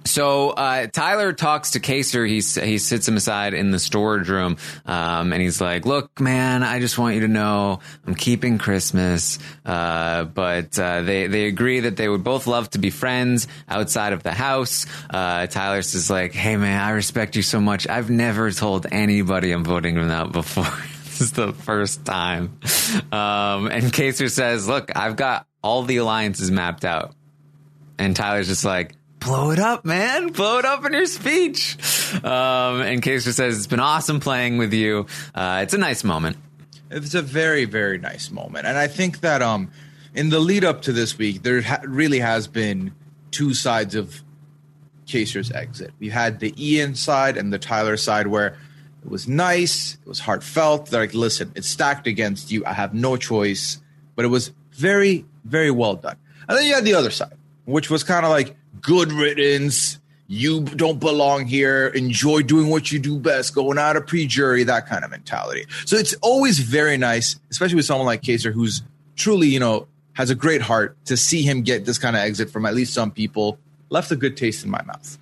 so 0.05 0.51
uh, 0.51 0.87
Tyler 0.89 1.33
talks 1.33 1.73
to 1.73 1.81
Kaysar. 1.81 2.29
He's 2.29 2.55
he 2.55 2.79
sits 2.79 3.07
him 3.07 3.17
aside 3.17 3.55
in 3.55 3.71
the 3.71 3.79
storage 3.79 4.29
room, 4.29 4.57
um, 4.85 5.33
and 5.33 5.41
he's 5.41 5.61
like, 5.61 5.87
"Look, 5.87 6.21
man, 6.21 6.63
I 6.63 6.81
just 6.81 6.99
want 6.99 7.15
you 7.15 7.23
to 7.23 7.29
know 7.29 7.81
I'm 8.07 8.15
keeping 8.15 8.59
Christmas." 8.59 9.39
Uh, 9.65 10.25
but 10.25 10.79
uh, 10.79 11.03
they 11.03 11.27
they 11.27 11.47
agree 11.47 11.81
that 11.81 11.97
they 11.97 12.09
would 12.09 12.25
both 12.25 12.47
love 12.47 12.71
to 12.71 12.79
be 12.79 12.91
friends 12.91 13.47
outside 13.69 14.13
of 14.13 14.23
the 14.23 14.33
house. 14.33 14.87
Uh, 15.09 15.47
Tyler 15.47 15.83
says, 15.83 16.11
"Like, 16.11 16.33
hey, 16.33 16.57
man, 16.57 16.81
I 16.81 16.91
respect 16.91 17.37
you 17.37 17.43
so 17.43 17.61
much. 17.61 17.89
I've 17.89 18.11
never 18.11 18.51
told 18.51 18.87
anybody 18.91 19.53
I'm 19.53 19.65
voting 19.65 19.95
them 19.95 20.11
out 20.11 20.33
before." 20.33 20.65
this 21.05 21.21
is 21.21 21.33
the 21.33 21.53
first 21.53 22.05
time. 22.05 22.59
Um, 23.13 23.69
and 23.69 23.85
Kaysar 23.93 24.31
says, 24.31 24.67
"Look, 24.67 24.97
I've 24.97 25.17
got 25.17 25.47
all 25.63 25.85
the 25.85 25.99
alliances 25.99 26.51
mapped 26.51 26.85
out." 26.85 27.15
And 27.99 28.17
Tyler's 28.17 28.49
just 28.49 28.65
like, 28.65 28.97
blow 29.21 29.51
it 29.51 29.59
up, 29.59 29.85
man. 29.85 30.29
Blow 30.29 30.59
it 30.59 30.65
up 30.65 30.85
in 30.85 30.93
your 30.93 31.07
speech. 31.07 31.77
Um, 32.17 32.81
and 32.83 33.03
Kaysar 33.03 33.33
says, 33.33 33.57
it's 33.57 33.67
been 33.67 33.81
awesome 33.81 34.21
playing 34.21 34.59
with 34.59 34.73
you. 34.73 35.07
Uh, 35.35 35.61
it's 35.63 35.75
a 35.75 35.79
nice 35.79 36.05
moment. 36.05 36.37
It's 36.91 37.15
a 37.15 37.23
very, 37.23 37.65
very 37.65 37.99
nice 37.99 38.31
moment. 38.31 38.67
And 38.67 38.77
I 38.77 38.87
think 38.87 39.21
that 39.21 39.41
um, 39.41 39.71
in 40.15 40.29
the 40.29 40.41
lead 40.41 40.65
up 40.65 40.83
to 40.83 40.93
this 40.93 41.17
week, 41.17 41.43
there 41.43 41.63
ha- 41.63 41.81
really 41.85 42.19
has 42.19 42.47
been 42.47 42.95
two 43.31 43.55
sides 43.55 43.95
of 43.95 44.23
Kaysar's 45.07 45.51
exit. 45.51 45.93
We 45.99 46.11
had 46.11 46.41
the 46.41 46.55
Ian 46.57 46.95
side 46.95 47.37
and 47.37 47.53
the 47.53 47.59
Tyler 47.59 47.97
side 47.97 48.27
where 48.27 48.59
it 49.05 49.11
was 49.11 49.27
nice, 49.27 49.95
it 49.95 50.09
was 50.09 50.21
heartfelt. 50.21 50.87
They're 50.91 51.01
like, 51.01 51.15
listen, 51.15 51.53
it's 51.55 51.69
stacked 51.69 52.07
against 52.07 52.53
you. 52.53 52.65
I 52.67 52.73
have 52.73 52.95
no 52.95 53.17
choice. 53.17 53.81
But 54.15 54.25
it 54.25 54.29
was 54.29 54.53
very, 54.73 55.25
very 55.45 55.71
well 55.71 55.95
done. 55.95 56.17
And 56.49 56.59
then 56.59 56.67
you 56.67 56.75
had 56.75 56.85
the 56.85 56.95
other 56.95 57.11
side, 57.11 57.35
which 57.65 57.91
was 57.91 58.05
kind 58.05 58.25
of 58.25 58.31
like 58.31 58.57
good 58.81 59.13
riddance. 59.13 59.99
You 60.29 60.63
don't 60.63 60.99
belong 60.99 61.47
here. 61.47 61.89
Enjoy 61.89 62.43
doing 62.43 62.69
what 62.69 62.91
you 62.91 62.99
do 62.99 63.19
best, 63.19 63.55
going 63.55 63.79
out 63.79 63.97
of 63.97 64.07
pre 64.07 64.27
jury, 64.27 64.65
that 64.65 64.87
kind 64.87 65.05
of 65.05 65.11
mentality. 65.11 65.67
So 65.85 65.97
it's 65.97 66.15
always 66.23 66.59
very 66.59 66.97
nice, 66.97 67.39
especially 67.51 67.77
with 67.77 67.85
someone 67.85 68.07
like 68.07 68.23
Kaysar, 68.23 68.53
who's 68.53 68.83
truly, 69.17 69.49
you 69.49 69.61
know, 69.61 69.89
has 70.15 70.31
a 70.31 70.35
great 70.35 70.63
heart 70.63 70.97
to 71.07 71.17
see 71.17 71.43
him 71.43 71.63
get 71.63 71.85
this 71.85 71.99
kind 71.99 72.17
of 72.17 72.23
exit 72.23 72.51
from 72.51 72.67
at 72.67 72.75
least 72.75 72.95
some 72.95 73.11
people. 73.11 73.59
Left 73.91 74.11
a 74.11 74.17
good 74.17 74.37
taste 74.37 74.65
in 74.65 74.71
my 74.71 74.83
mouth. 74.83 75.19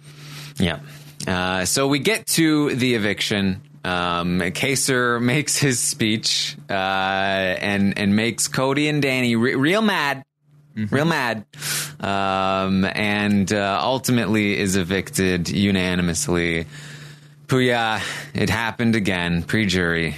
Yeah. 0.58 0.80
Uh, 1.26 1.64
so 1.64 1.88
we 1.88 1.98
get 1.98 2.26
to 2.28 2.74
the 2.74 2.94
eviction. 2.94 3.62
Um, 3.84 4.40
Kaysar 4.40 5.20
makes 5.22 5.56
his 5.56 5.80
speech 5.80 6.56
uh, 6.68 6.72
and 6.72 7.98
and 7.98 8.14
makes 8.14 8.48
Cody 8.48 8.88
and 8.88 9.02
Danny 9.02 9.36
re- 9.36 9.54
real 9.54 9.82
mad, 9.82 10.22
real 10.90 11.04
mad, 11.04 11.44
um, 12.00 12.84
and 12.84 13.52
uh, 13.52 13.80
ultimately 13.82 14.58
is 14.58 14.76
evicted 14.76 15.48
unanimously. 15.48 16.66
Pooya, 17.46 18.00
it 18.34 18.48
happened 18.48 18.94
again. 18.94 19.42
Pre-jury. 19.42 20.16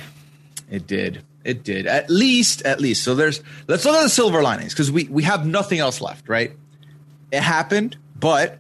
It 0.70 0.86
did. 0.86 1.22
It 1.44 1.64
did. 1.64 1.86
At 1.86 2.10
least, 2.10 2.62
at 2.62 2.80
least. 2.80 3.02
So 3.02 3.14
there's 3.14 3.42
let's 3.66 3.84
look 3.84 3.94
at 3.94 4.02
the 4.02 4.08
silver 4.08 4.42
linings 4.42 4.72
because 4.72 4.90
we 4.92 5.04
we 5.04 5.22
have 5.24 5.46
nothing 5.46 5.78
else 5.78 6.00
left, 6.00 6.28
right? 6.28 6.52
It 7.32 7.42
happened, 7.42 7.96
but 8.18 8.58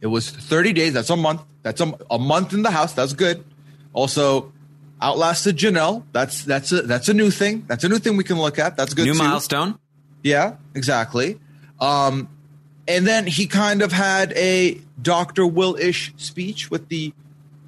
it 0.00 0.08
was 0.08 0.30
30 0.30 0.72
days. 0.72 0.94
That's 0.94 1.10
a 1.10 1.16
month. 1.16 1.42
That's 1.62 1.80
a, 1.80 1.96
a 2.10 2.18
month 2.18 2.52
in 2.54 2.62
the 2.62 2.70
house. 2.70 2.92
That's 2.92 3.12
good. 3.12 3.44
Also, 3.92 4.52
outlasted 5.00 5.56
Janelle. 5.56 6.02
That's 6.12 6.44
that's 6.44 6.72
a 6.72 6.82
that's 6.82 7.08
a 7.08 7.14
new 7.14 7.30
thing. 7.30 7.64
That's 7.68 7.84
a 7.84 7.88
new 7.88 7.98
thing 7.98 8.16
we 8.16 8.24
can 8.24 8.38
look 8.38 8.58
at. 8.58 8.76
That's 8.76 8.94
good. 8.94 9.06
New 9.06 9.12
too. 9.12 9.18
milestone. 9.18 9.78
Yeah, 10.22 10.56
exactly. 10.74 11.38
Um, 11.80 12.28
and 12.86 13.06
then 13.06 13.26
he 13.26 13.46
kind 13.46 13.82
of 13.82 13.92
had 13.92 14.32
a 14.32 14.80
Dr. 15.00 15.46
Will 15.46 15.76
ish 15.76 16.12
speech 16.16 16.70
with 16.70 16.88
the 16.88 17.12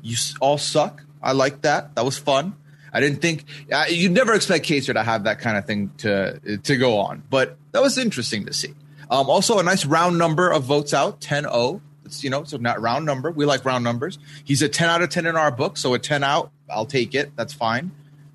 "You 0.03 0.17
all 0.41 0.59
suck." 0.59 1.03
I 1.23 1.33
like 1.33 1.63
that. 1.63 1.95
That 1.95 2.05
was 2.05 2.19
fun. 2.19 2.55
I 2.93 3.01
didn't 3.01 3.21
think 3.21 3.45
uh, 3.73 3.87
you'd 3.89 4.13
never 4.13 4.35
expect 4.35 4.67
Kaysar 4.67 4.95
to 4.95 5.03
have 5.03 5.25
that 5.25 5.41
kind 5.41 5.57
of 5.57 5.67
thing 5.67 5.91
to 5.99 6.59
to 6.59 6.77
go 6.77 6.99
on, 6.99 7.23
but 7.29 7.57
that 7.73 7.83
was 7.83 7.99
interesting 7.99 8.47
to 8.47 8.53
see. 8.53 8.75
Um, 9.11 9.29
also, 9.29 9.59
a 9.59 9.63
nice 9.63 9.85
round 9.85 10.19
number 10.19 10.51
of 10.51 10.65
votes 10.65 10.95
out 10.95 11.21
10 11.21 11.45
0. 11.45 11.81
It's, 12.05 12.23
you 12.23 12.31
know, 12.31 12.45
so 12.45 12.57
not 12.57 12.81
round 12.81 13.07
number. 13.07 13.31
We 13.31 13.45
like 13.45 13.65
round 13.65 13.85
numbers. 13.85 14.19
He's 14.45 14.63
a 14.63 14.69
10 14.69 14.89
out 14.89 15.03
of 15.03 15.11
10 15.11 15.27
in 15.27 15.37
our 15.37 15.51
book, 15.51 15.77
so 15.77 15.95
a 15.95 15.99
10 15.99 16.23
out, 16.23 16.51
I'll 16.71 16.87
take 16.87 17.15
it. 17.15 17.33
That's 17.37 17.53
fine. 17.53 17.93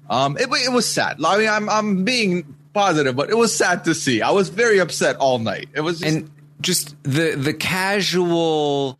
Um, 0.09 0.37
it, 0.37 0.49
it 0.49 0.71
was 0.71 0.87
sad. 0.87 1.23
I 1.23 1.37
mean, 1.37 1.49
I'm, 1.49 1.69
I'm 1.69 2.03
being 2.03 2.55
positive, 2.79 3.15
but 3.15 3.29
it 3.29 3.37
was 3.37 3.55
sad 3.55 3.83
to 3.85 3.93
see. 3.93 4.21
I 4.21 4.31
was 4.31 4.49
very 4.49 4.79
upset 4.79 5.15
all 5.17 5.39
night. 5.39 5.69
It 5.73 5.81
was 5.81 5.99
just, 5.99 6.15
and 6.15 6.31
just 6.61 6.95
the 7.03 7.35
the 7.35 7.53
casual 7.53 8.97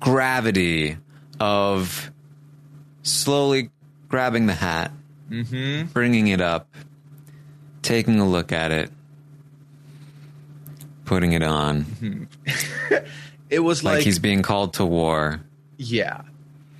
gravity 0.00 0.96
of 1.40 2.10
slowly 3.02 3.70
grabbing 4.08 4.46
the 4.46 4.54
hat, 4.54 4.90
Mm-hmm. 5.30 5.86
bringing 5.92 6.28
it 6.28 6.40
up, 6.40 6.68
taking 7.82 8.20
a 8.20 8.28
look 8.28 8.52
at 8.52 8.70
it, 8.70 8.90
putting 11.04 11.32
it 11.32 11.42
on, 11.42 12.28
it 13.50 13.60
was 13.60 13.82
like, 13.82 13.96
like, 13.96 14.04
he's 14.04 14.18
being 14.18 14.42
called 14.42 14.74
to 14.74 14.84
war. 14.84 15.40
yeah, 15.78 16.22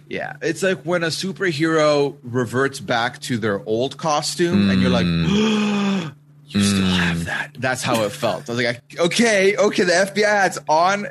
yeah. 0.09 0.37
It's 0.43 0.63
like 0.63 0.83
when 0.83 1.03
a 1.03 1.07
superhero 1.09 2.17
reverts 2.23 2.79
back 2.81 3.19
to 3.21 3.39
their 3.39 3.63
old 3.67 3.97
costume, 3.97 4.69
and 4.71 4.81
you're 4.83 4.91
like, 4.91 5.07
Mm. 6.53 6.61
you 6.61 6.63
still 6.63 6.87
have 6.87 7.25
that. 7.27 7.57
That's 7.59 7.83
how 7.83 8.05
it 8.05 8.13
felt. 8.13 8.49
I 8.49 8.53
was 8.53 8.65
like, 8.65 8.83
okay, 8.99 9.57
okay, 9.57 9.83
the 9.85 9.93
FBI 9.93 10.25
hat's 10.25 10.59
on. 10.69 11.09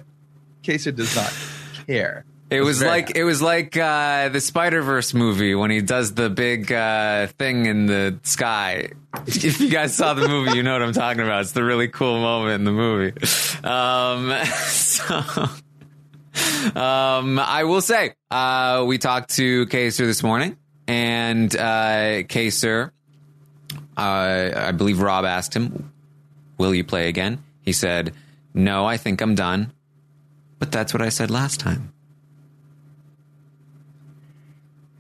Kaysar 0.63 0.95
does 0.95 1.15
not 1.15 1.33
care. 1.87 2.25
It 2.51 2.61
was 2.61 2.79
very 2.79 2.91
like 2.91 3.15
it 3.15 3.23
was 3.23 3.41
like 3.41 3.77
uh, 3.77 4.27
the 4.27 4.41
Spider 4.41 4.81
Verse 4.81 5.13
movie 5.13 5.55
when 5.55 5.71
he 5.71 5.81
does 5.81 6.13
the 6.15 6.29
big 6.29 6.69
uh, 6.69 7.27
thing 7.27 7.65
in 7.65 7.85
the 7.85 8.19
sky. 8.23 8.89
If 9.27 9.59
you 9.59 9.69
guys 9.69 9.93
saw 9.95 10.13
the 10.13 10.27
movie, 10.27 10.55
you 10.55 10.63
know 10.63 10.71
what 10.71 10.81
I'm 10.81 10.93
talking 10.93 11.21
about. 11.21 11.41
It's 11.41 11.51
the 11.51 11.63
really 11.65 11.89
cool 11.89 12.19
moment 12.21 12.55
in 12.55 12.63
the 12.63 12.71
movie. 12.71 13.13
Um, 13.61 14.33
so, 14.67 15.49
um, 16.79 17.37
I 17.37 17.65
will 17.65 17.81
say, 17.81 18.13
uh, 18.29 18.85
we 18.87 18.97
talked 18.97 19.31
to 19.31 19.65
Kaysar 19.65 20.05
this 20.05 20.23
morning, 20.23 20.57
and 20.87 21.53
uh, 21.53 22.23
Kaysar, 22.23 22.91
uh, 23.97 24.51
I 24.55 24.71
believe 24.71 24.99
Rob 24.99 25.25
asked 25.25 25.55
him, 25.55 25.91
"Will 26.57 26.73
you 26.73 26.83
play 26.83 27.07
again?" 27.07 27.43
He 27.61 27.73
said, 27.73 28.13
"No, 28.53 28.85
I 28.85 28.97
think 28.97 29.21
I'm 29.21 29.35
done." 29.35 29.71
But 30.59 30.71
that's 30.71 30.93
what 30.93 31.01
I 31.01 31.09
said 31.09 31.31
last 31.31 31.59
time. 31.59 31.91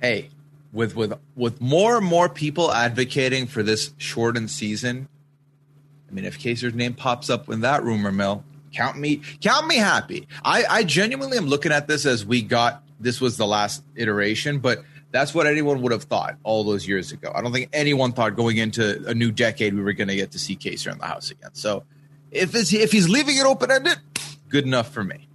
hey, 0.01 0.29
with 0.73 0.95
with 0.95 1.13
with 1.35 1.61
more 1.61 1.97
and 1.97 2.05
more 2.05 2.27
people 2.27 2.71
advocating 2.71 3.47
for 3.47 3.63
this 3.63 3.93
shortened 3.97 4.51
season, 4.51 5.07
I 6.09 6.13
mean, 6.13 6.25
if 6.25 6.39
Kaysar's 6.39 6.73
name 6.73 6.93
pops 6.93 7.29
up 7.29 7.49
in 7.49 7.61
that 7.61 7.83
rumor 7.83 8.11
mill, 8.11 8.43
count 8.73 8.97
me 8.97 9.21
count 9.39 9.67
me 9.67 9.77
happy. 9.77 10.27
I, 10.43 10.65
I 10.69 10.83
genuinely 10.83 11.37
am 11.37 11.45
looking 11.45 11.71
at 11.71 11.87
this 11.87 12.05
as 12.05 12.25
we 12.25 12.41
got 12.41 12.83
this 12.99 13.21
was 13.21 13.37
the 13.37 13.47
last 13.47 13.83
iteration, 13.95 14.59
but 14.59 14.83
that's 15.11 15.33
what 15.33 15.47
anyone 15.47 15.81
would 15.81 15.91
have 15.91 16.03
thought 16.03 16.37
all 16.43 16.63
those 16.63 16.87
years 16.87 17.11
ago. 17.11 17.31
I 17.33 17.41
don't 17.41 17.51
think 17.51 17.69
anyone 17.73 18.13
thought 18.13 18.35
going 18.35 18.57
into 18.57 19.05
a 19.07 19.13
new 19.13 19.31
decade 19.31 19.73
we 19.73 19.81
were 19.81 19.93
going 19.93 20.07
to 20.07 20.15
get 20.15 20.31
to 20.31 20.39
see 20.39 20.55
Kaysar 20.55 20.91
in 20.91 20.97
the 20.97 21.05
house 21.05 21.31
again. 21.31 21.51
So 21.53 21.83
if 22.31 22.55
it's, 22.55 22.73
if 22.73 22.91
he's 22.91 23.09
leaving 23.09 23.37
it 23.37 23.45
open 23.45 23.71
ended, 23.71 23.97
good 24.49 24.65
enough 24.65 24.91
for 24.93 25.03
me. 25.03 25.27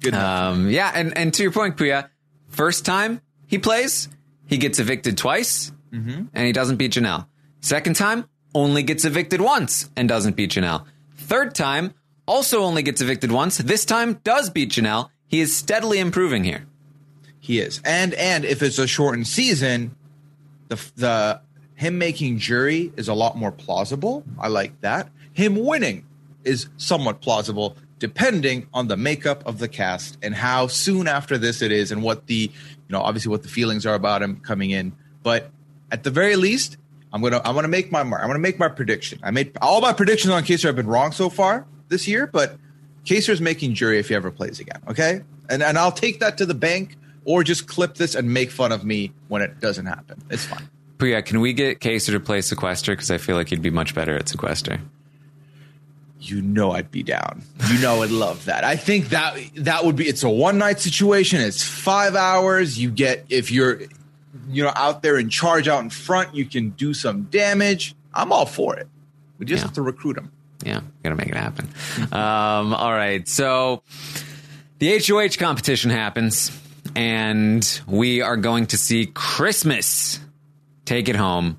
Good 0.00 0.14
enough. 0.14 0.54
Um, 0.54 0.70
yeah, 0.70 0.92
and, 0.94 1.16
and 1.16 1.34
to 1.34 1.42
your 1.42 1.52
point, 1.52 1.76
Pooya, 1.76 2.08
first 2.48 2.86
time 2.86 3.20
he 3.46 3.58
plays, 3.58 4.08
he 4.46 4.56
gets 4.56 4.78
evicted 4.78 5.18
twice, 5.18 5.72
and 6.34 6.46
he 6.46 6.52
doesn't 6.52 6.76
beat 6.76 6.92
Janelle. 6.92 7.26
Second 7.60 7.96
time, 7.96 8.28
only 8.54 8.82
gets 8.82 9.04
evicted 9.04 9.40
once 9.40 9.90
and 9.96 10.08
doesn't 10.08 10.36
beat 10.36 10.50
Janelle. 10.52 10.84
Third 11.16 11.54
time, 11.54 11.94
also 12.26 12.60
only 12.62 12.82
gets 12.82 13.00
evicted 13.00 13.32
once. 13.32 13.58
This 13.58 13.84
time, 13.84 14.20
does 14.22 14.50
beat 14.50 14.70
Janelle. 14.70 15.10
He 15.26 15.40
is 15.40 15.54
steadily 15.56 15.98
improving 15.98 16.44
here. 16.44 16.66
He 17.48 17.60
is, 17.60 17.80
and 17.82 18.12
and 18.12 18.44
if 18.44 18.62
it's 18.62 18.78
a 18.78 18.86
shortened 18.86 19.26
season, 19.26 19.96
the 20.68 20.78
the 20.96 21.40
him 21.76 21.96
making 21.96 22.40
jury 22.40 22.92
is 22.98 23.08
a 23.08 23.14
lot 23.14 23.38
more 23.38 23.50
plausible. 23.50 24.22
I 24.38 24.48
like 24.48 24.78
that. 24.82 25.08
Him 25.32 25.56
winning 25.56 26.04
is 26.44 26.68
somewhat 26.76 27.22
plausible, 27.22 27.74
depending 28.00 28.66
on 28.74 28.88
the 28.88 28.98
makeup 28.98 29.46
of 29.46 29.60
the 29.60 29.66
cast 29.66 30.18
and 30.22 30.34
how 30.34 30.66
soon 30.66 31.08
after 31.08 31.38
this 31.38 31.62
it 31.62 31.72
is, 31.72 31.90
and 31.90 32.02
what 32.02 32.26
the 32.26 32.34
you 32.34 32.90
know 32.90 33.00
obviously 33.00 33.30
what 33.30 33.42
the 33.42 33.48
feelings 33.48 33.86
are 33.86 33.94
about 33.94 34.22
him 34.22 34.40
coming 34.40 34.68
in. 34.68 34.92
But 35.22 35.50
at 35.90 36.02
the 36.02 36.10
very 36.10 36.36
least, 36.36 36.76
I'm 37.14 37.22
gonna 37.22 37.40
I'm 37.46 37.54
gonna 37.54 37.66
make 37.66 37.90
my 37.90 38.02
mark. 38.02 38.20
I'm 38.20 38.28
gonna 38.28 38.40
make 38.40 38.58
my 38.58 38.68
prediction. 38.68 39.20
I 39.22 39.30
made 39.30 39.56
all 39.62 39.80
my 39.80 39.94
predictions 39.94 40.34
on 40.34 40.42
Kaysar 40.42 40.64
have 40.64 40.76
been 40.76 40.86
wrong 40.86 41.12
so 41.12 41.30
far 41.30 41.66
this 41.88 42.06
year, 42.06 42.26
but 42.26 42.58
Kaysar's 43.06 43.40
making 43.40 43.72
jury 43.72 43.98
if 43.98 44.10
he 44.10 44.14
ever 44.14 44.30
plays 44.30 44.60
again. 44.60 44.82
Okay, 44.86 45.22
and 45.48 45.62
and 45.62 45.78
I'll 45.78 45.90
take 45.90 46.20
that 46.20 46.36
to 46.36 46.44
the 46.44 46.52
bank 46.52 46.97
or 47.28 47.44
just 47.44 47.68
clip 47.68 47.94
this 47.96 48.14
and 48.14 48.32
make 48.32 48.50
fun 48.50 48.72
of 48.72 48.84
me 48.86 49.12
when 49.28 49.42
it 49.42 49.60
doesn't 49.60 49.84
happen. 49.84 50.18
It's 50.30 50.46
fine. 50.46 50.66
Pooya, 50.96 51.22
can 51.22 51.40
we 51.40 51.52
get 51.52 51.78
Kaysar 51.78 52.12
to 52.12 52.20
play 52.20 52.40
Sequester? 52.40 52.92
Because 52.92 53.10
I 53.10 53.18
feel 53.18 53.36
like 53.36 53.50
he'd 53.50 53.60
be 53.60 53.68
much 53.70 53.94
better 53.94 54.16
at 54.16 54.30
Sequester. 54.30 54.80
You 56.20 56.40
know 56.42 56.72
I'd 56.72 56.90
be 56.90 57.02
down. 57.02 57.42
You 57.70 57.78
know 57.80 58.02
I'd 58.02 58.10
love 58.10 58.46
that. 58.46 58.64
I 58.64 58.76
think 58.76 59.10
that 59.10 59.36
that 59.56 59.84
would 59.84 59.94
be. 59.94 60.08
It's 60.08 60.22
a 60.24 60.30
one 60.30 60.56
night 60.58 60.80
situation. 60.80 61.40
It's 61.40 61.62
five 61.62 62.16
hours. 62.16 62.78
You 62.78 62.90
get 62.90 63.26
if 63.28 63.52
you're, 63.52 63.80
you 64.48 64.64
know, 64.64 64.72
out 64.74 65.02
there 65.02 65.16
in 65.18 65.28
charge 65.28 65.68
out 65.68 65.84
in 65.84 65.90
front, 65.90 66.34
you 66.34 66.44
can 66.46 66.70
do 66.70 66.92
some 66.94 67.24
damage. 67.24 67.94
I'm 68.14 68.32
all 68.32 68.46
for 68.46 68.74
it. 68.76 68.88
We 69.38 69.44
just 69.46 69.60
Yeah. 69.60 69.66
have 69.66 69.74
to 69.74 69.82
recruit 69.82 70.16
him. 70.16 70.32
Yeah, 70.64 70.80
gotta 71.04 71.14
make 71.14 71.28
it 71.28 71.36
happen. 71.36 71.68
um, 72.12 72.74
all 72.74 72.92
right, 72.92 73.28
so 73.28 73.82
the 74.80 74.98
HOH 74.98 75.36
competition 75.38 75.90
happens, 75.92 76.50
and 76.94 77.80
we 77.86 78.20
are 78.20 78.36
going 78.36 78.66
to 78.66 78.76
see 78.78 79.06
Christmas 79.06 80.20
take 80.84 81.08
it 81.08 81.16
home. 81.16 81.58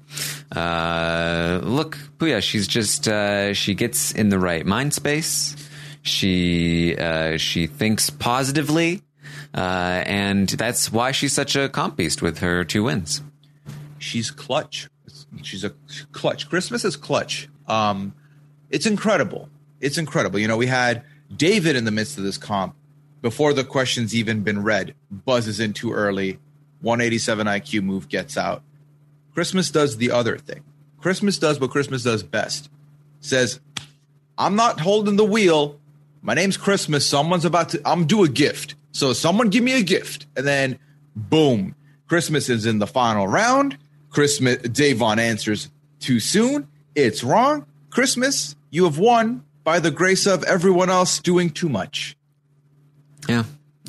Uh, 0.52 1.62
look, 1.64 1.98
Pooya, 2.18 2.42
she's 2.42 2.68
just 2.68 3.08
uh, 3.08 3.54
she 3.54 3.76
gets 3.76 4.12
in 4.12 4.30
the 4.30 4.40
right 4.40 4.66
mind 4.66 4.94
space. 4.94 5.56
She 6.02 6.96
uh, 6.98 7.38
she 7.38 7.68
thinks 7.68 8.10
positively, 8.10 9.02
uh, 9.54 10.04
and 10.06 10.50
that's 10.50 10.92
why 10.92 11.12
she's 11.12 11.34
such 11.34 11.56
a 11.56 11.70
comp 11.70 11.98
beast 11.98 12.22
with 12.22 12.40
her 12.40 12.66
two 12.66 12.84
wins. 12.84 13.22
she's 14.00 14.32
clutch. 14.32 14.90
She's 15.44 15.64
a 15.64 15.74
clutch. 16.12 16.50
Christmas 16.50 16.84
is 16.84 16.96
clutch. 16.96 17.48
Um, 17.68 18.14
it's 18.70 18.86
incredible. 18.86 19.50
It's 19.80 19.98
incredible. 19.98 20.40
You 20.40 20.48
know, 20.48 20.58
we 20.58 20.68
had 20.68 21.04
David 21.36 21.76
in 21.76 21.86
the 21.86 21.92
midst 21.92 22.18
of 22.18 22.24
this 22.24 22.38
comp 22.38 22.76
before 23.22 23.54
the 23.54 23.64
question's 23.64 24.16
even 24.16 24.44
been 24.44 24.64
read, 24.64 24.96
buzzes 25.12 25.60
in 25.60 25.74
too 25.74 25.92
early. 25.92 26.40
187 26.82 27.48
IQ 27.48 27.84
move 27.84 28.08
gets 28.08 28.38
out. 28.38 28.64
Christmas 29.34 29.70
does 29.72 29.98
the 29.98 30.12
other 30.12 30.38
thing. 30.38 30.64
Christmas 31.00 31.38
does 31.38 31.60
what 31.60 31.72
Christmas 31.72 32.04
does 32.04 32.24
best. 32.24 32.70
Says, 33.20 33.60
I'm 34.38 34.56
not 34.56 34.80
holding 34.80 35.18
the 35.18 35.26
wheel. 35.26 35.80
My 36.22 36.34
name's 36.34 36.58
Christmas. 36.58 37.06
Someone's 37.06 37.46
about 37.46 37.70
to, 37.70 37.82
I'm 37.86 38.06
due 38.06 38.24
a 38.24 38.30
gift. 38.30 38.76
So 38.92 39.14
someone 39.14 39.50
give 39.50 39.64
me 39.64 39.78
a 39.78 39.84
gift. 39.84 40.26
And 40.36 40.48
then 40.48 40.80
boom, 41.16 41.76
Christmas 42.08 42.50
is 42.50 42.66
in 42.66 42.80
the 42.80 42.88
final 42.88 43.28
round. 43.28 43.78
Christmas, 44.10 44.58
Da'Vonne 44.58 45.20
answers 45.20 45.70
too 46.00 46.20
soon. 46.20 46.68
It's 46.96 47.24
wrong. 47.24 47.66
Christmas, 47.90 48.56
you 48.72 48.86
have 48.86 48.98
won 48.98 49.44
by 49.64 49.80
the 49.80 49.92
grace 49.92 50.26
of 50.26 50.44
everyone 50.44 50.90
else 50.90 51.20
doing 51.20 51.50
too 51.50 51.70
much. 51.70 52.16
Yeah. 53.30 53.44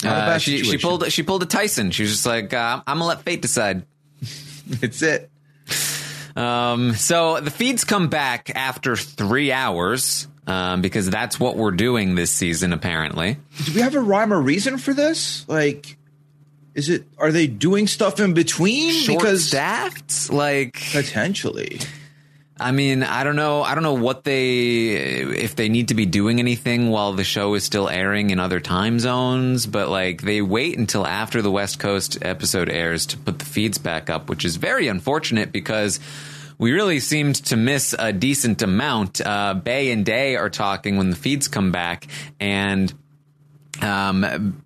Uh, 0.04 0.38
she 0.38 0.64
she 0.64 0.78
pulled 0.78 1.10
she 1.12 1.22
pulled 1.22 1.42
a 1.42 1.46
Tyson. 1.46 1.90
She 1.90 2.02
was 2.04 2.12
just 2.12 2.26
like, 2.26 2.54
uh, 2.54 2.82
I'm 2.86 2.98
gonna 2.98 3.06
let 3.06 3.22
fate 3.22 3.42
decide. 3.42 3.84
It's 4.82 5.02
it. 5.02 5.28
Um, 6.36 6.94
so 6.94 7.40
the 7.40 7.50
feeds 7.50 7.82
come 7.82 8.08
back 8.08 8.52
after 8.54 8.94
three 8.94 9.50
hours 9.50 10.28
um, 10.46 10.80
because 10.80 11.10
that's 11.10 11.40
what 11.40 11.56
we're 11.56 11.72
doing 11.72 12.14
this 12.14 12.30
season, 12.30 12.72
apparently. 12.72 13.36
Do 13.64 13.74
we 13.74 13.80
have 13.80 13.94
a 13.94 14.00
rhyme 14.00 14.32
or 14.32 14.40
reason 14.40 14.78
for 14.78 14.94
this? 14.94 15.44
Like, 15.48 15.96
is 16.74 16.88
it, 16.88 17.04
are 17.18 17.32
they 17.32 17.46
doing 17.46 17.86
stuff 17.86 18.20
in 18.20 18.32
between? 18.32 18.92
Short 18.92 19.18
because 19.18 19.48
staffed, 19.48 20.32
like 20.32 20.80
potentially. 20.92 21.80
I 22.60 22.72
mean, 22.72 23.02
I 23.02 23.24
don't 23.24 23.36
know. 23.36 23.62
I 23.62 23.74
don't 23.74 23.82
know 23.82 23.94
what 23.94 24.24
they 24.24 24.90
if 24.90 25.56
they 25.56 25.70
need 25.70 25.88
to 25.88 25.94
be 25.94 26.04
doing 26.04 26.38
anything 26.38 26.90
while 26.90 27.14
the 27.14 27.24
show 27.24 27.54
is 27.54 27.64
still 27.64 27.88
airing 27.88 28.30
in 28.30 28.38
other 28.38 28.60
time 28.60 29.00
zones, 29.00 29.66
but 29.66 29.88
like 29.88 30.20
they 30.20 30.42
wait 30.42 30.76
until 30.78 31.06
after 31.06 31.40
the 31.40 31.50
West 31.50 31.78
Coast 31.78 32.18
episode 32.20 32.68
airs 32.68 33.06
to 33.06 33.16
put 33.16 33.38
the 33.38 33.46
feeds 33.46 33.78
back 33.78 34.10
up, 34.10 34.28
which 34.28 34.44
is 34.44 34.56
very 34.56 34.88
unfortunate 34.88 35.52
because 35.52 36.00
we 36.58 36.72
really 36.72 37.00
seemed 37.00 37.36
to 37.36 37.56
miss 37.56 37.94
a 37.98 38.12
decent 38.12 38.60
amount. 38.60 39.22
Uh, 39.24 39.54
Bay 39.54 39.90
and 39.90 40.04
Day 40.04 40.36
are 40.36 40.50
talking 40.50 40.98
when 40.98 41.08
the 41.08 41.16
feeds 41.16 41.48
come 41.48 41.72
back, 41.72 42.06
and 42.38 42.92
um, 43.80 44.62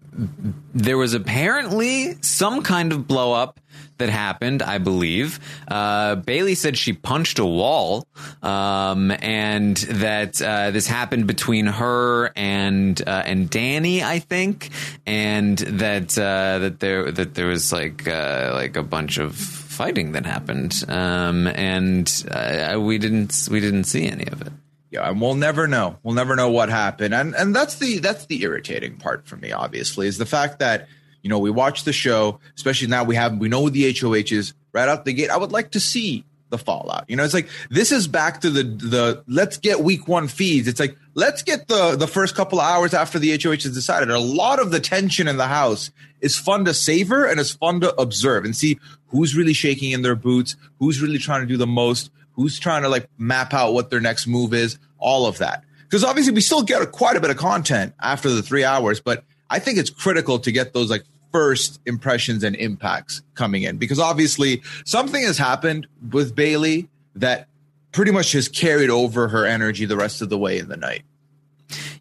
there 0.74 0.98
was 0.98 1.14
apparently 1.14 2.16
some 2.22 2.62
kind 2.62 2.92
of 2.92 3.06
blow 3.06 3.32
up 3.32 3.60
that 3.98 4.08
happened, 4.08 4.62
I 4.62 4.78
believe. 4.78 5.40
Uh, 5.68 6.16
Bayleigh 6.16 6.56
said 6.56 6.76
she 6.76 6.92
punched 6.92 7.38
a 7.38 7.44
wall, 7.44 8.06
um, 8.42 9.10
and 9.20 9.76
that 9.76 10.40
uh, 10.42 10.70
this 10.70 10.86
happened 10.86 11.26
between 11.26 11.66
her 11.66 12.32
and 12.36 13.00
uh, 13.06 13.22
and 13.24 13.48
Danny, 13.48 14.02
I 14.02 14.18
think, 14.18 14.70
and 15.06 15.58
that 15.58 16.18
uh, 16.18 16.58
that 16.58 16.80
there 16.80 17.10
that 17.10 17.34
there 17.34 17.46
was 17.46 17.72
like 17.72 18.06
uh, 18.08 18.52
like 18.54 18.76
a 18.76 18.82
bunch 18.82 19.18
of 19.18 19.36
fighting 19.36 20.12
that 20.12 20.24
happened, 20.26 20.84
um, 20.88 21.46
and 21.48 22.24
uh, 22.30 22.78
we 22.80 22.98
didn't 22.98 23.48
we 23.50 23.60
didn't 23.60 23.84
see 23.84 24.06
any 24.06 24.26
of 24.28 24.40
it. 24.42 24.52
Yeah, 24.90 25.10
and 25.10 25.20
we'll 25.20 25.34
never 25.34 25.66
know. 25.66 25.98
We'll 26.04 26.14
never 26.14 26.36
know 26.36 26.50
what 26.50 26.68
happened. 26.68 27.14
And 27.14 27.34
and 27.34 27.54
that's 27.54 27.80
the 27.80 27.98
that's 27.98 28.26
the 28.26 28.42
irritating 28.42 28.96
part 28.96 29.26
for 29.26 29.34
me, 29.36 29.50
obviously, 29.50 30.06
is 30.06 30.18
the 30.18 30.26
fact 30.26 30.60
that, 30.60 30.86
you 31.24 31.30
know, 31.30 31.38
we 31.38 31.50
watch 31.50 31.84
the 31.84 31.92
show, 31.92 32.38
especially 32.54 32.86
now 32.86 33.02
we 33.02 33.16
have 33.16 33.38
we 33.38 33.48
know 33.48 33.70
the 33.70 33.96
HOH 33.98 34.30
is 34.30 34.52
right 34.72 34.88
out 34.88 35.06
the 35.06 35.14
gate. 35.14 35.30
I 35.30 35.38
would 35.38 35.52
like 35.52 35.70
to 35.70 35.80
see 35.80 36.22
the 36.50 36.58
fallout. 36.58 37.06
You 37.08 37.16
know, 37.16 37.24
it's 37.24 37.32
like 37.32 37.48
this 37.70 37.90
is 37.92 38.06
back 38.06 38.42
to 38.42 38.50
the 38.50 38.62
the 38.62 39.24
let's 39.26 39.56
get 39.56 39.80
week 39.80 40.06
one 40.06 40.28
feeds. 40.28 40.68
It's 40.68 40.78
like 40.78 40.98
let's 41.14 41.42
get 41.42 41.66
the 41.66 41.96
the 41.96 42.06
first 42.06 42.34
couple 42.34 42.60
of 42.60 42.66
hours 42.66 42.92
after 42.92 43.18
the 43.18 43.30
HOH 43.42 43.52
is 43.52 43.74
decided. 43.74 44.10
A 44.10 44.18
lot 44.18 44.60
of 44.60 44.70
the 44.70 44.80
tension 44.80 45.26
in 45.26 45.38
the 45.38 45.46
house 45.46 45.90
is 46.20 46.36
fun 46.36 46.66
to 46.66 46.74
savor 46.74 47.24
and 47.24 47.40
it's 47.40 47.52
fun 47.52 47.80
to 47.80 47.94
observe 47.98 48.44
and 48.44 48.54
see 48.54 48.78
who's 49.06 49.34
really 49.34 49.54
shaking 49.54 49.92
in 49.92 50.02
their 50.02 50.14
boots, 50.14 50.56
who's 50.78 51.00
really 51.00 51.18
trying 51.18 51.40
to 51.40 51.46
do 51.46 51.56
the 51.56 51.66
most, 51.66 52.10
who's 52.32 52.58
trying 52.58 52.82
to 52.82 52.90
like 52.90 53.08
map 53.16 53.54
out 53.54 53.72
what 53.72 53.88
their 53.88 54.00
next 54.00 54.26
move 54.26 54.52
is, 54.52 54.78
all 54.98 55.26
of 55.26 55.38
that. 55.38 55.64
Because 55.84 56.04
obviously 56.04 56.34
we 56.34 56.42
still 56.42 56.62
get 56.62 56.92
quite 56.92 57.16
a 57.16 57.20
bit 57.20 57.30
of 57.30 57.38
content 57.38 57.94
after 57.98 58.28
the 58.28 58.42
three 58.42 58.64
hours, 58.64 59.00
but 59.00 59.24
I 59.48 59.58
think 59.58 59.78
it's 59.78 59.90
critical 59.90 60.38
to 60.40 60.52
get 60.52 60.72
those 60.72 60.90
like 60.90 61.04
first 61.34 61.80
impressions 61.84 62.44
and 62.44 62.54
impacts 62.54 63.20
coming 63.34 63.64
in 63.64 63.76
because 63.76 63.98
obviously 63.98 64.62
something 64.86 65.20
has 65.20 65.36
happened 65.36 65.84
with 66.12 66.36
Bayleigh 66.36 66.86
that 67.16 67.48
pretty 67.90 68.12
much 68.12 68.30
has 68.32 68.48
carried 68.48 68.88
over 68.88 69.26
her 69.26 69.44
energy 69.44 69.84
the 69.84 69.96
rest 69.96 70.22
of 70.22 70.28
the 70.28 70.38
way 70.38 70.60
in 70.60 70.68
the 70.68 70.76
night. 70.76 71.02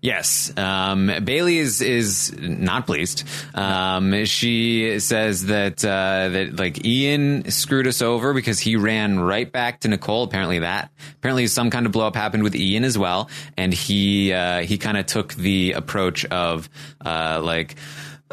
Yes, 0.04 0.56
um, 0.56 1.08
Bayleigh 1.08 1.60
is 1.62 1.82
is 1.82 2.38
not 2.38 2.86
pleased. 2.86 3.24
Um, 3.56 4.26
she 4.26 5.00
says 5.00 5.46
that 5.46 5.84
uh, 5.84 6.30
that 6.30 6.60
like 6.60 6.86
Ian 6.86 7.50
screwed 7.50 7.88
us 7.88 8.02
over 8.02 8.34
because 8.34 8.60
he 8.60 8.76
ran 8.76 9.20
right 9.20 9.50
back 9.50 9.80
to 9.80 9.88
Nicole. 9.88 10.24
Apparently 10.24 10.60
that 10.60 10.92
apparently 11.16 11.48
some 11.48 11.72
kind 11.72 11.86
of 11.86 11.92
blow 11.92 12.06
up 12.06 12.16
happened 12.16 12.44
with 12.44 12.56
Ian 12.56 12.84
as 12.84 12.98
well, 12.98 13.30
and 13.58 13.74
he 13.74 14.32
uh, 14.34 14.60
he 14.60 14.78
kind 14.78 14.98
of 14.98 15.06
took 15.08 15.34
the 15.34 15.72
approach 15.72 16.24
of 16.26 16.70
uh, 17.04 17.42
like. 17.44 17.76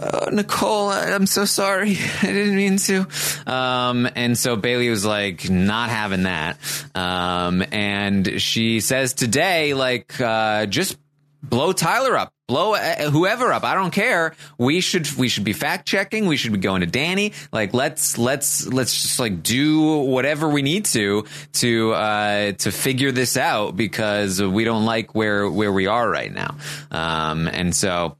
Oh, 0.02 0.30
Nicole, 0.30 0.88
I'm 0.88 1.26
so 1.26 1.44
sorry. 1.44 1.90
I 2.22 2.26
didn't 2.26 2.56
mean 2.56 2.78
to. 2.78 3.06
Um, 3.46 4.08
and 4.14 4.36
so 4.38 4.56
Bayleigh 4.56 4.88
was 4.88 5.04
like, 5.04 5.50
not 5.50 5.90
having 5.90 6.22
that. 6.22 6.58
Um, 6.94 7.62
and 7.70 8.40
she 8.40 8.80
says 8.80 9.12
today, 9.12 9.74
like, 9.74 10.18
uh, 10.18 10.64
just 10.66 10.96
blow 11.42 11.72
Tyler 11.72 12.16
up, 12.16 12.32
blow 12.48 12.74
uh, 12.74 13.10
whoever 13.10 13.52
up. 13.52 13.64
I 13.64 13.74
don't 13.74 13.92
care. 13.92 14.34
We 14.58 14.80
should 14.80 15.10
we 15.16 15.28
should 15.28 15.44
be 15.44 15.52
fact 15.52 15.86
checking. 15.86 16.26
We 16.26 16.36
should 16.36 16.52
be 16.52 16.58
going 16.58 16.80
to 16.80 16.86
Danny. 16.86 17.32
Like 17.52 17.74
let's 17.74 18.18
let's 18.18 18.66
let's 18.66 19.02
just 19.02 19.18
like 19.18 19.42
do 19.42 19.98
whatever 19.98 20.48
we 20.48 20.62
need 20.62 20.84
to 20.86 21.24
to 21.54 21.92
uh, 21.92 22.52
to 22.52 22.72
figure 22.72 23.12
this 23.12 23.36
out 23.36 23.76
because 23.76 24.42
we 24.42 24.64
don't 24.64 24.84
like 24.84 25.14
where 25.14 25.48
where 25.50 25.72
we 25.72 25.86
are 25.86 26.08
right 26.08 26.32
now. 26.32 26.56
Um, 26.90 27.48
and 27.48 27.74
so. 27.74 28.16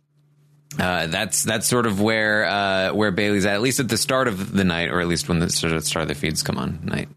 Uh, 0.79 1.07
that's 1.09 1.43
that's 1.43 1.67
sort 1.67 1.87
of 1.87 2.01
where 2.01 2.45
uh, 2.45 2.93
where 2.93 3.11
Bayleigh's 3.11 3.45
at, 3.45 3.55
at 3.55 3.61
least 3.61 3.81
at 3.81 3.89
the 3.89 3.97
start 3.97 4.29
of 4.29 4.53
the 4.53 4.65
night, 4.65 4.89
or 4.91 5.01
at 5.01 5.09
least 5.09 5.29
when 5.29 5.41
the 5.41 5.51
sort 5.51 5.73
of 5.73 5.85
start 5.85 6.05
of 6.05 6.09
the 6.09 6.15
feeds 6.15 6.43
come 6.43 6.59
on 6.59 6.81
night. 6.85 7.09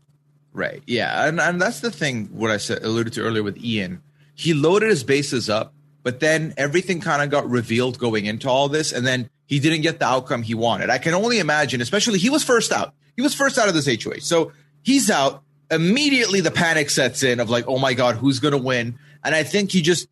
Right. 0.54 0.84
Yeah. 0.86 1.28
And, 1.28 1.40
and 1.40 1.60
that's 1.60 1.80
the 1.80 1.92
thing, 1.92 2.26
what 2.28 2.52
I 2.52 2.58
said, 2.58 2.84
alluded 2.84 3.14
to 3.14 3.22
earlier 3.22 3.44
with 3.44 3.58
Ian. 3.58 4.02
He 4.36 4.54
loaded 4.54 4.90
his 4.90 5.04
bases 5.04 5.50
up, 5.50 5.74
but 6.04 6.20
then 6.20 6.54
everything 6.58 7.02
kind 7.02 7.24
of 7.24 7.30
got 7.32 7.50
revealed 7.50 7.98
going 7.98 8.26
into 8.26 8.50
all 8.50 8.70
this. 8.70 8.92
And 8.92 9.06
then 9.06 9.30
he 9.48 9.60
didn't 9.60 9.82
get 9.82 10.00
the 10.00 10.06
outcome 10.06 10.44
he 10.44 10.54
wanted. 10.54 10.90
I 10.90 11.00
can 11.00 11.16
only 11.16 11.40
imagine, 11.40 11.82
especially 11.82 12.20
he 12.20 12.30
was 12.30 12.44
first 12.44 12.72
out. 12.72 12.94
He 13.16 13.22
was 13.22 13.34
first 13.34 13.58
out 13.58 13.68
of 13.68 13.74
this 13.74 13.88
HOH. 13.88 14.20
So 14.22 14.52
he's 14.84 15.10
out. 15.10 15.44
Immediately 15.72 16.42
the 16.42 16.52
panic 16.52 16.92
sets 16.92 17.24
in 17.24 17.40
of 17.40 17.50
like, 17.50 17.68
oh 17.68 17.80
my 17.80 17.96
God, 17.96 18.16
who's 18.16 18.40
going 18.40 18.52
to 18.52 18.60
win? 18.60 19.00
And 19.24 19.34
I 19.34 19.44
think 19.44 19.72
he 19.72 19.82
just, 19.82 20.08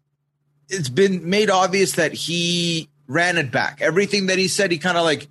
it's 0.70 0.90
been 0.90 1.30
made 1.30 1.52
obvious 1.52 1.94
that 1.94 2.14
he 2.14 2.90
ran 3.12 3.38
it 3.38 3.52
back. 3.52 3.82
Everything 3.82 4.28
that 4.28 4.38
he 4.38 4.48
said, 4.48 4.72
he 4.72 4.78
kind 4.78 4.98
of 4.98 5.04
like 5.04 5.28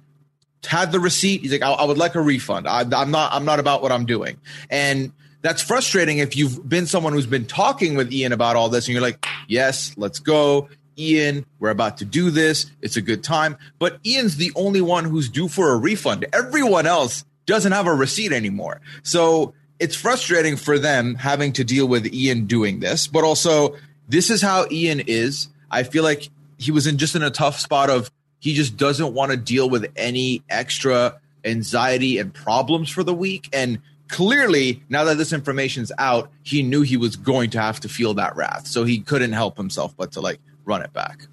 had 0.67 0.93
the 0.93 1.01
receipt. 1.01 1.41
He's 1.41 1.53
like, 1.53 1.63
I, 1.63 1.73
I 1.73 1.85
would 1.85 1.99
like 1.99 2.15
a 2.15 2.21
refund. 2.21 2.69
I, 2.69 2.81
I'm 2.81 3.11
not, 3.11 3.33
I'm 3.33 3.45
not 3.45 3.59
about 3.59 3.83
what 3.83 3.91
I'm 3.91 4.05
doing. 4.05 4.37
And 4.69 5.13
that's 5.43 5.63
frustrating 5.63 6.19
if 6.19 6.37
you've 6.37 6.69
been 6.69 6.87
someone 6.87 7.15
who's 7.15 7.27
been 7.27 7.47
talking 7.47 7.97
with 7.97 8.13
Ian 8.13 8.33
about 8.33 8.57
all 8.57 8.69
this 8.69 8.87
and 8.87 8.93
you're 8.93 9.03
like, 9.03 9.27
yes, 9.49 9.95
let's 9.97 10.19
go. 10.19 10.69
Ian, 10.99 11.47
we're 11.59 11.71
about 11.71 11.97
to 11.99 12.05
do 12.05 12.31
this. 12.31 12.71
It's 12.83 12.99
a 12.99 13.01
good 13.01 13.25
time. 13.25 13.57
But 13.79 13.99
Ian's 14.05 14.37
the 14.37 14.53
only 14.55 14.83
one 14.83 15.05
who's 15.05 15.31
due 15.31 15.49
for 15.49 15.73
a 15.73 15.77
refund. 15.79 16.27
Everyone 16.35 16.87
else 16.87 17.25
doesn't 17.47 17.73
have 17.73 17.87
a 17.87 17.95
receipt 17.95 18.33
anymore. 18.33 18.83
So 19.03 19.55
it's 19.79 19.97
frustrating 19.97 20.57
for 20.57 20.79
them 20.79 21.15
having 21.15 21.55
to 21.55 21.65
deal 21.65 21.89
with 21.89 22.13
Ian 22.13 22.45
doing 22.45 22.81
this, 22.81 23.07
but 23.07 23.25
also 23.25 23.77
this 24.09 24.29
is 24.29 24.43
how 24.43 24.67
Ian 24.71 25.01
is. 25.01 25.49
I 25.71 25.85
feel 25.85 26.05
like 26.05 26.29
he 26.61 26.71
was 26.71 26.87
in 26.87 26.99
just 26.99 27.17
in 27.17 27.23
a 27.23 27.31
tough 27.31 27.59
spot 27.59 27.89
of 27.89 28.11
he 28.39 28.55
just 28.55 28.77
doesn't 28.77 29.15
want 29.15 29.31
to 29.31 29.37
deal 29.37 29.69
with 29.69 29.91
any 29.97 30.43
extra 30.49 31.19
anxiety 31.45 32.19
and 32.19 32.33
problems 32.33 32.91
for 32.91 33.03
the 33.03 33.15
week. 33.15 33.49
And 33.53 33.81
clearly, 34.09 34.83
now 34.91 35.05
that 35.05 35.17
this 35.17 35.33
information's 35.33 35.91
out, 35.99 36.31
he 36.43 36.63
knew 36.63 36.83
he 36.83 36.99
was 36.99 37.17
going 37.17 37.51
to 37.51 37.61
have 37.61 37.81
to 37.81 37.89
feel 37.89 38.15
that 38.15 38.37
wrath. 38.37 38.67
So 38.67 38.85
he 38.85 39.01
couldn't 39.01 39.33
help 39.33 39.57
himself 39.57 39.97
but 39.97 40.13
to 40.13 40.21
like 40.21 40.39
run 40.67 40.83
it 40.83 40.93
back. 40.93 41.27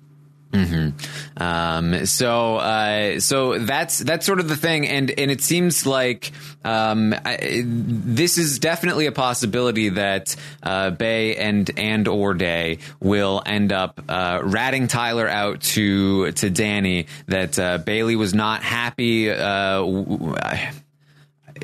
Mm-hmm. 0.51 1.43
Um, 1.43 2.05
so, 2.05 2.57
uh, 2.57 3.19
so 3.19 3.59
that's 3.59 3.99
that's 3.99 4.25
sort 4.25 4.39
of 4.39 4.47
the 4.47 4.55
thing, 4.55 4.87
and 4.87 5.11
and 5.11 5.29
it 5.29 5.41
seems 5.41 5.85
like 5.85 6.31
um, 6.63 7.13
I, 7.25 7.63
this 7.65 8.37
is 8.37 8.59
definitely 8.59 9.07
a 9.07 9.11
possibility 9.11 9.89
that 9.89 10.35
uh, 10.63 10.91
Bay 10.91 11.35
and 11.35 11.69
and 11.77 12.07
or 12.07 12.33
Day 12.33 12.79
will 13.01 13.43
end 13.45 13.73
up 13.73 14.01
uh, 14.07 14.39
ratting 14.43 14.87
Tyler 14.87 15.27
out 15.27 15.61
to 15.61 16.31
to 16.31 16.49
Danny. 16.49 17.07
That 17.27 17.59
uh, 17.59 17.79
Bayleigh 17.79 18.17
was 18.17 18.33
not 18.33 18.63
happy. 18.63 19.29
Uh, 19.29 19.83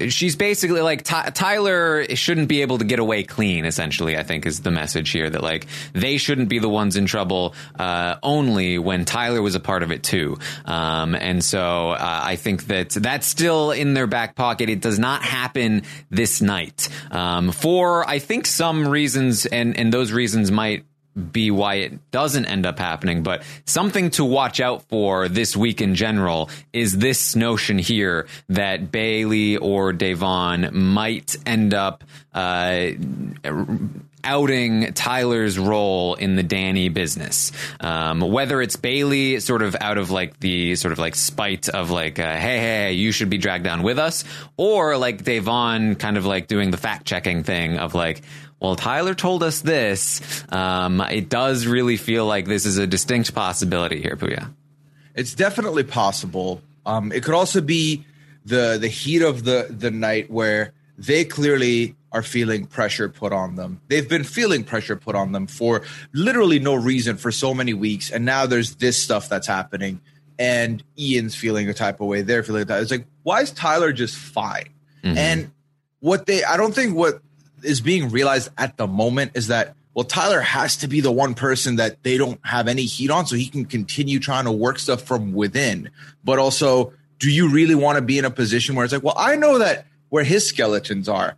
she's 0.09 0.35
basically 0.35 0.81
like 0.81 1.03
Ty- 1.03 1.29
Tyler 1.29 2.05
shouldn't 2.15 2.47
be 2.47 2.61
able 2.61 2.77
to 2.77 2.85
get 2.85 2.99
away 2.99 3.23
clean. 3.23 3.65
Essentially, 3.65 4.17
I 4.17 4.23
think 4.23 4.45
is 4.45 4.61
the 4.61 4.71
message 4.71 5.09
here 5.09 5.29
that 5.29 5.43
like 5.43 5.67
they 5.93 6.17
shouldn't 6.17 6.49
be 6.49 6.59
the 6.59 6.69
ones 6.69 6.95
in 6.95 7.05
trouble 7.05 7.55
uh, 7.79 8.15
only 8.23 8.77
when 8.77 9.05
Tyler 9.05 9.41
was 9.41 9.55
a 9.55 9.59
part 9.59 9.83
of 9.83 9.91
it 9.91 10.03
too. 10.03 10.37
Um, 10.65 11.15
and 11.15 11.43
so 11.43 11.91
uh, 11.91 12.21
I 12.23 12.35
think 12.35 12.67
that 12.67 12.89
that's 12.91 13.27
still 13.27 13.71
in 13.71 13.93
their 13.93 14.07
back 14.07 14.35
pocket. 14.35 14.69
It 14.69 14.81
does 14.81 14.99
not 14.99 15.23
happen 15.23 15.83
this 16.09 16.41
night 16.41 16.89
um, 17.11 17.51
for 17.51 18.07
I 18.07 18.19
think 18.19 18.45
some 18.45 18.87
reasons, 18.87 19.45
and 19.45 19.77
and 19.77 19.93
those 19.93 20.11
reasons 20.11 20.51
might 20.51 20.85
be 21.31 21.51
why 21.51 21.75
it 21.75 22.11
doesn't 22.11 22.45
end 22.45 22.65
up 22.65 22.79
happening. 22.79 23.23
But 23.23 23.43
something 23.65 24.09
to 24.11 24.25
watch 24.25 24.59
out 24.59 24.83
for 24.83 25.27
this 25.27 25.55
week 25.55 25.81
in 25.81 25.95
general 25.95 26.49
is 26.71 26.97
this 26.97 27.35
notion 27.35 27.77
here 27.77 28.27
that 28.49 28.91
Bayleigh 28.91 29.59
or 29.61 29.93
Da'Vonne 29.93 30.71
might 30.71 31.35
end 31.45 31.73
up 31.73 32.03
uh, 32.33 32.87
outing 34.23 34.93
Tyler's 34.93 35.59
role 35.59 36.15
in 36.15 36.35
the 36.35 36.43
Danny 36.43 36.89
business. 36.89 37.51
Um, 37.79 38.21
whether 38.21 38.61
it's 38.61 38.77
Bayleigh 38.77 39.41
sort 39.41 39.61
of 39.61 39.75
out 39.79 39.97
of 39.97 40.11
like 40.11 40.39
the 40.39 40.75
sort 40.75 40.93
of 40.93 40.99
like 40.99 41.15
spite 41.15 41.69
of 41.69 41.91
like, 41.91 42.19
uh, 42.19 42.35
hey, 42.35 42.57
hey, 42.57 42.93
you 42.93 43.11
should 43.11 43.29
be 43.29 43.37
dragged 43.37 43.65
down 43.65 43.83
with 43.83 43.99
us, 43.99 44.23
or 44.57 44.97
like 44.97 45.23
Da'Vonne 45.23 45.99
kind 45.99 46.17
of 46.17 46.25
like 46.25 46.47
doing 46.47 46.71
the 46.71 46.77
fact 46.77 47.05
checking 47.05 47.43
thing 47.43 47.77
of 47.77 47.93
like, 47.93 48.21
well, 48.63 48.77
Tyler 48.77 49.13
told 49.13 49.43
us 49.43 49.59
this. 49.59 50.21
Um, 50.49 51.01
it 51.01 51.27
does 51.27 51.67
really 51.67 51.97
feel 51.97 52.25
like 52.25 52.45
this 52.45 52.65
is 52.65 52.77
a 52.77 52.87
distinct 52.87 53.35
possibility 53.35 54.01
here, 54.01 54.15
Pooya. 54.15 54.49
It's 55.15 55.35
definitely 55.35 55.83
possible. 55.83 56.61
Um, 56.85 57.11
it 57.11 57.23
could 57.23 57.33
also 57.33 57.59
be 57.59 58.05
the 58.45 58.77
the 58.79 58.87
heat 58.87 59.21
of 59.21 59.43
the 59.43 59.67
the 59.69 59.91
night 59.91 60.31
where 60.31 60.71
they 60.97 61.25
clearly 61.25 61.95
are 62.13 62.23
feeling 62.23 62.65
pressure 62.65 63.09
put 63.09 63.33
on 63.33 63.55
them. 63.55 63.81
They've 63.89 64.07
been 64.07 64.23
feeling 64.23 64.63
pressure 64.63 64.95
put 64.95 65.15
on 65.15 65.33
them 65.33 65.45
for 65.47 65.81
literally 66.13 66.59
no 66.59 66.73
reason 66.73 67.17
for 67.17 67.33
so 67.33 67.53
many 67.53 67.73
weeks, 67.73 68.11
and 68.11 68.23
now 68.23 68.45
there's 68.45 68.75
this 68.75 68.97
stuff 68.97 69.27
that's 69.27 69.47
happening, 69.47 69.99
and 70.39 70.81
Ian's 70.97 71.35
feeling 71.35 71.67
a 71.67 71.73
type 71.73 71.99
of 71.99 72.07
way. 72.07 72.21
They're 72.21 72.43
feeling 72.43 72.65
that. 72.67 72.81
It's 72.81 72.91
like, 72.91 73.07
why 73.23 73.41
is 73.41 73.51
Tyler 73.51 73.91
just 73.91 74.15
fine? 74.15 74.69
Mm-hmm. 75.03 75.17
And 75.17 75.51
what 75.99 76.25
they, 76.27 76.45
I 76.45 76.55
don't 76.55 76.73
think 76.73 76.95
what 76.95 77.21
is 77.63 77.81
being 77.81 78.09
realized 78.09 78.49
at 78.57 78.77
the 78.77 78.87
moment 78.87 79.31
is 79.35 79.47
that 79.47 79.75
well, 79.93 80.05
Tyler 80.05 80.41
has 80.41 80.77
to 80.77 80.87
be 80.87 81.01
the 81.01 81.11
one 81.11 81.35
person 81.35 81.75
that 81.75 82.01
they 82.03 82.17
don't 82.17 82.39
have 82.43 82.67
any 82.67 82.83
heat 82.83 83.11
on, 83.11 83.27
so 83.27 83.35
he 83.35 83.47
can 83.47 83.65
continue 83.65 84.19
trying 84.19 84.45
to 84.45 84.51
work 84.51 84.79
stuff 84.79 85.03
from 85.03 85.33
within. 85.33 85.91
But 86.23 86.39
also, 86.39 86.93
do 87.19 87.29
you 87.29 87.49
really 87.49 87.75
want 87.75 87.97
to 87.97 88.01
be 88.01 88.17
in 88.17 88.25
a 88.25 88.31
position 88.31 88.75
where 88.75 88.85
it's 88.85 88.93
like, 88.93 89.03
well, 89.03 89.13
I 89.15 89.35
know 89.35 89.59
that 89.59 89.85
where 90.09 90.23
his 90.23 90.47
skeletons 90.47 91.07
are, 91.07 91.35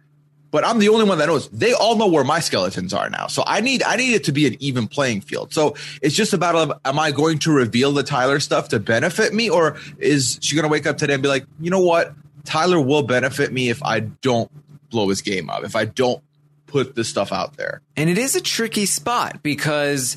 but 0.51 0.65
I'm 0.65 0.79
the 0.79 0.87
only 0.87 1.03
one 1.03 1.17
that 1.17 1.25
knows. 1.25 1.49
They 1.49 1.73
all 1.73 1.97
know 1.97 2.07
where 2.07 2.23
my 2.23 2.39
skeletons 2.39 2.93
are 2.93 3.09
now, 3.09 3.27
so 3.27 3.43
I 3.45 3.59
need 3.59 3.83
I 3.83 3.97
need 3.97 4.13
it 4.13 4.23
to 4.25 4.31
be 4.31 4.47
an 4.47 4.55
even 4.61 4.87
playing 4.87 5.21
field. 5.21 5.53
So 5.53 5.75
it's 6.01 6.15
just 6.15 6.33
about 6.33 6.55
of 6.55 6.79
am 6.85 6.97
I 6.97 7.11
going 7.11 7.39
to 7.39 7.51
reveal 7.51 7.91
the 7.91 8.03
Tyler 8.03 8.39
stuff 8.39 8.69
to 8.69 8.79
benefit 8.79 9.33
me, 9.33 9.49
or 9.49 9.75
is 9.99 10.39
she 10.41 10.55
going 10.55 10.63
to 10.63 10.69
wake 10.69 10.87
up 10.87 10.97
today 10.97 11.15
and 11.15 11.21
be 11.21 11.27
like, 11.27 11.45
you 11.59 11.69
know 11.69 11.81
what, 11.81 12.13
Tyler 12.45 12.79
will 12.79 13.03
benefit 13.03 13.51
me 13.51 13.69
if 13.69 13.83
I 13.83 13.99
don't 13.99 14.49
blow 14.95 15.09
his 15.09 15.21
game 15.21 15.49
up, 15.49 15.65
if 15.65 15.75
I 15.75 15.83
don't 15.83 16.23
put 16.67 16.95
this 16.95 17.09
stuff 17.09 17.33
out 17.33 17.57
there. 17.57 17.81
And 17.97 18.09
it 18.09 18.17
is 18.17 18.37
a 18.37 18.41
tricky 18.41 18.85
spot 18.85 19.43
because 19.43 20.15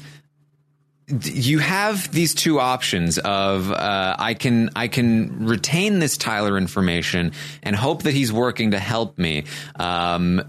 you 1.08 1.58
have 1.58 2.12
these 2.12 2.32
two 2.32 2.60
options 2.60 3.18
of 3.18 3.72
uh, 3.72 4.14
I 4.16 4.34
can 4.34 4.70
I 4.76 4.86
can 4.86 5.46
retain 5.46 5.98
this 5.98 6.16
Tyler 6.16 6.56
information 6.56 7.32
and 7.64 7.74
hope 7.74 8.04
that 8.04 8.14
he's 8.14 8.32
working 8.32 8.70
to 8.70 8.78
help 8.78 9.18
me, 9.18 9.44
um, 9.80 10.42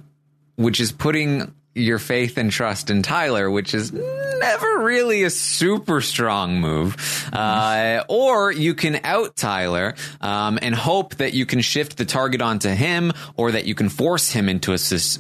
which 0.58 0.80
is 0.80 0.92
putting 0.92 1.56
your 1.80 2.00
faith 2.00 2.38
and 2.38 2.52
trust 2.52 2.90
in 2.90 3.02
Tyler, 3.02 3.50
which 3.50 3.74
is 3.74 3.92
never 3.92 4.80
really 4.80 5.24
a 5.24 5.30
super 5.30 6.02
strong 6.02 6.60
move. 6.60 6.96
Uh, 7.34 8.04
or 8.08 8.52
you 8.52 8.74
can 8.74 9.00
out 9.04 9.36
Tyler 9.36 9.96
um, 10.22 10.60
and 10.62 10.76
hope 10.76 11.16
that 11.16 11.34
you 11.34 11.46
can 11.46 11.62
shift 11.62 11.98
the 11.98 12.06
target 12.06 12.42
onto 12.42 12.70
him, 12.70 13.12
or 13.36 13.52
that 13.52 13.66
you 13.66 13.76
can 13.76 13.90
force 13.90 14.30
him 14.30 14.50
into 14.50 14.74
a 14.74 14.78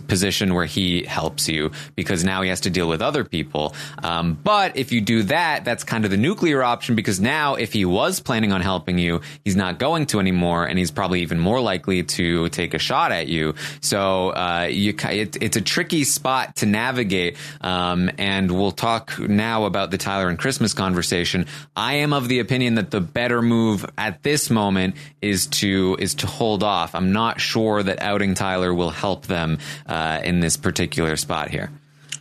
position 0.08 0.54
where 0.54 0.65
he 0.65 1.04
helps 1.04 1.48
you 1.48 1.72
because 1.95 2.24
now 2.24 2.41
he 2.41 2.50
has 2.50 2.62
to 2.62 2.69
deal 2.69 2.88
with 2.88 3.02
other 3.02 3.24
people. 3.24 3.74
Um, 4.04 4.38
but 4.43 4.78
if 4.78 4.91
you 4.91 5.02
do 5.02 5.24
that, 5.24 5.65
that's 5.65 5.84
kind 5.84 6.06
of 6.06 6.12
the 6.12 6.17
nuclear 6.17 6.63
option 6.63 6.95
because 6.95 7.19
now 7.19 7.56
if 7.56 7.74
he 7.74 7.86
was 7.86 8.19
planning 8.19 8.52
on 8.52 8.62
helping 8.62 8.98
you, 8.98 9.22
he's 9.43 9.56
not 9.56 9.80
going 9.80 10.06
to 10.08 10.19
anymore, 10.19 10.65
and 10.65 10.78
he's 10.78 10.91
probably 10.91 11.22
even 11.22 11.39
more 11.39 11.62
likely 11.62 12.04
to 12.04 12.50
take 12.50 12.74
a 12.74 12.80
shot 12.80 13.12
at 13.12 13.28
you. 13.28 13.56
So 13.82 14.30
uh, 14.30 14.67
you, 14.69 14.93
it, 15.04 15.41
it's 15.41 15.58
a 15.58 15.62
tricky 15.62 16.04
spot 16.04 16.48
to 16.55 16.65
navigate, 16.65 17.38
um, 17.62 18.09
and 18.17 18.51
we'll 18.51 18.71
talk 18.71 19.17
now 19.19 19.65
about 19.65 19.91
the 19.91 19.97
Tyler 19.97 20.29
and 20.29 20.38
Christmas 20.38 20.73
conversation. 20.73 21.45
I 21.75 21.95
am 21.95 22.13
of 22.13 22.27
the 22.27 22.39
opinion 22.39 22.75
that 22.75 22.91
the 22.91 23.01
better 23.01 23.41
move 23.41 23.85
at 23.97 24.23
this 24.23 24.49
moment 24.49 24.95
is 25.21 25.47
to 25.47 25.97
is 25.99 26.15
to 26.15 26.27
hold 26.27 26.63
off. 26.63 26.95
I'm 26.95 27.12
not 27.12 27.39
sure 27.39 27.83
that 27.83 28.01
outing 28.01 28.33
Tyler 28.33 28.73
will 28.73 28.89
help 28.89 29.27
them 29.27 29.59
uh, 29.85 30.21
in 30.23 30.39
this 30.39 30.57
particular 30.57 31.15
spot 31.17 31.49
here. 31.49 31.69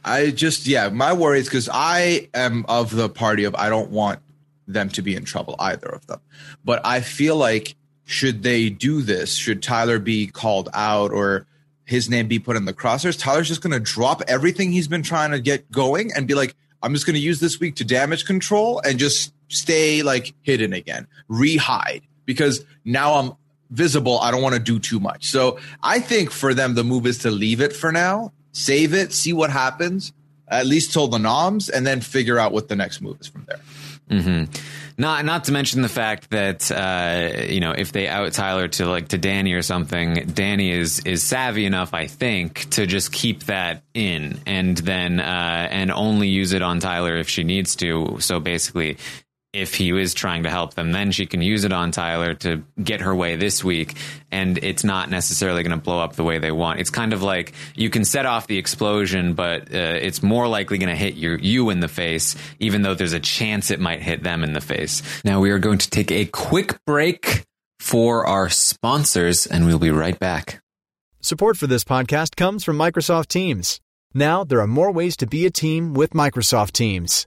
I 0.05 0.31
just 0.31 0.67
yeah, 0.67 0.89
my 0.89 1.13
worry 1.13 1.41
is 1.41 1.47
because 1.47 1.69
I 1.73 2.29
am 2.35 2.65
of 2.69 2.95
the 2.95 3.09
party 3.09 3.45
of 3.45 3.55
I 3.55 3.69
don't 3.69 3.91
want 3.91 4.21
them 4.67 4.89
to 4.91 5.03
be 5.03 5.17
in 5.17 5.25
trouble 5.25 5.57
either 5.59 5.89
of 5.89 6.07
them, 6.07 6.21
but 6.65 6.85
I 6.85 7.01
feel 7.01 7.37
like 7.37 7.77
should 8.05 8.43
they 8.43 8.71
do 8.71 9.03
this, 9.03 9.35
should 9.35 9.63
Tyler 9.63 9.99
be 9.99 10.27
called 10.27 10.71
out 10.73 11.13
or 11.13 11.47
his 11.89 12.11
name 12.11 12.29
be 12.29 12.39
put 12.39 12.55
in 12.55 12.67
the 12.67 12.75
crosshairs, 12.75 13.19
Tyler's 13.19 13.49
just 13.49 13.63
going 13.63 13.73
to 13.73 13.81
drop 13.81 14.21
everything 14.29 14.71
he's 14.71 14.89
been 14.89 15.03
trying 15.03 15.31
to 15.31 15.41
get 15.41 15.71
going 15.71 16.13
and 16.15 16.29
be 16.29 16.35
like, 16.35 16.55
I'm 16.83 16.93
just 16.93 17.07
going 17.07 17.15
to 17.15 17.21
use 17.21 17.41
this 17.41 17.59
week 17.59 17.77
to 17.77 17.85
damage 17.85 18.27
control 18.27 18.83
and 18.85 18.99
just 18.99 19.33
stay 19.49 20.03
like 20.03 20.35
hidden 20.43 20.75
again, 20.75 21.07
rehide 21.31 22.03
because 22.27 22.63
now 22.85 23.15
I'm 23.15 23.33
visible. 23.71 24.19
I 24.21 24.31
don't 24.31 24.43
want 24.43 24.55
to 24.55 24.61
do 24.61 24.79
too 24.79 25.01
much. 25.01 25.29
So 25.29 25.59
I 25.83 25.99
think 25.99 26.31
for 26.31 26.53
them, 26.53 26.75
the 26.75 26.85
move 26.85 27.07
is 27.07 27.17
to 27.19 27.31
leave 27.31 27.63
it 27.63 27.73
for 27.73 27.91
now, 27.91 28.35
save 28.53 28.93
it, 28.93 29.15
see 29.15 29.33
what 29.33 29.49
happens, 29.49 30.13
at 30.47 30.67
least 30.67 30.93
till 30.93 31.09
the 31.09 31.19
noms, 31.19 31.71
and 31.71 31.87
then 31.87 32.03
figure 32.03 32.39
out 32.39 32.53
what 32.53 32.69
the 32.69 32.77
next 32.77 33.01
move 33.01 33.17
is 33.19 33.29
from 33.29 33.47
there. 33.49 33.61
Mm-hmm. 34.11 34.53
Not 35.01 35.25
not 35.25 35.45
to 35.45 35.53
mention 35.53 35.83
the 35.83 35.89
fact 35.89 36.31
that 36.31 36.73
uh, 36.73 37.45
you 37.45 37.61
know 37.61 37.71
if 37.71 37.93
they 37.93 38.09
out 38.09 38.33
Tyler 38.33 38.67
to 38.67 38.87
like 38.87 39.09
to 39.09 39.19
Danny 39.19 39.53
or 39.53 39.63
something, 39.63 40.15
Danny 40.35 40.73
is 40.73 40.99
is 41.01 41.23
savvy 41.23 41.67
enough, 41.67 41.95
I 41.95 42.09
think, 42.09 42.69
to 42.71 42.85
just 42.85 43.13
keep 43.13 43.45
that 43.45 43.85
in 43.95 44.41
and 44.45 44.77
then 44.77 45.21
uh, 45.21 45.69
and 45.71 45.93
only 45.93 46.29
use 46.29 46.53
it 46.53 46.63
on 46.63 46.81
Tyler 46.81 47.17
if 47.17 47.29
she 47.29 47.45
needs 47.45 47.77
to. 47.77 48.17
So 48.19 48.41
basically, 48.41 48.99
if 49.61 49.75
he 49.75 49.91
is 49.91 50.15
trying 50.15 50.45
to 50.45 50.51
help 50.51 50.75
them, 50.75 50.93
then 50.93 51.13
she 51.13 51.27
can 51.27 51.43
use 51.43 51.65
it 51.65 51.73
on 51.73 51.91
Tyler 51.91 52.35
to 52.35 52.63
get 52.83 53.01
her 53.01 53.15
way 53.15 53.37
this 53.37 53.63
week. 53.65 53.97
And 54.31 54.59
it's 54.59 54.85
not 54.85 55.11
necessarily 55.11 55.63
going 55.63 55.79
to 55.79 55.83
blow 55.83 56.01
up 56.01 56.17
the 56.17 56.25
way 56.25 56.39
they 56.39 56.53
want. 56.53 56.81
It's 56.81 56.91
kind 56.91 57.13
of 57.13 57.23
like 57.23 57.53
you 57.75 57.91
can 57.91 58.05
set 58.05 58.27
off 58.27 58.47
the 58.47 58.59
explosion, 58.59 59.35
but 59.35 59.63
uh, 59.75 59.99
it's 60.01 60.23
more 60.23 60.49
likely 60.49 60.79
going 60.79 60.91
to 60.91 60.97
hit 60.97 61.15
your, 61.15 61.39
you 61.39 61.71
in 61.71 61.81
the 61.81 61.89
face, 61.89 62.37
even 62.59 62.83
though 62.83 62.95
there's 62.95 63.13
a 63.13 63.21
chance 63.21 63.71
it 63.71 63.81
might 63.81 64.03
hit 64.03 64.23
them 64.23 64.45
in 64.45 64.53
the 64.53 64.61
face. 64.61 65.03
Now 65.25 65.41
we 65.41 65.51
are 65.51 65.59
going 65.59 65.79
to 65.79 65.91
take 65.91 66.11
a 66.13 66.27
quick 66.27 66.79
break 66.85 67.45
for 67.81 68.27
our 68.27 68.49
sponsors, 68.49 69.47
and 69.47 69.67
we'll 69.67 69.79
be 69.79 69.91
right 69.91 70.19
back. 70.19 70.61
Support 71.21 71.57
for 71.57 71.67
this 71.67 71.85
podcast 71.85 72.37
comes 72.37 72.65
from 72.65 72.77
Microsoft 72.77 73.29
Teams. 73.29 73.81
Now 74.15 74.45
there 74.45 74.61
are 74.61 74.67
more 74.67 74.91
ways 74.91 75.17
to 75.19 75.27
be 75.27 75.47
a 75.47 75.51
team 75.51 75.95
with 75.95 76.11
Microsoft 76.11 76.73
Teams. 76.73 77.27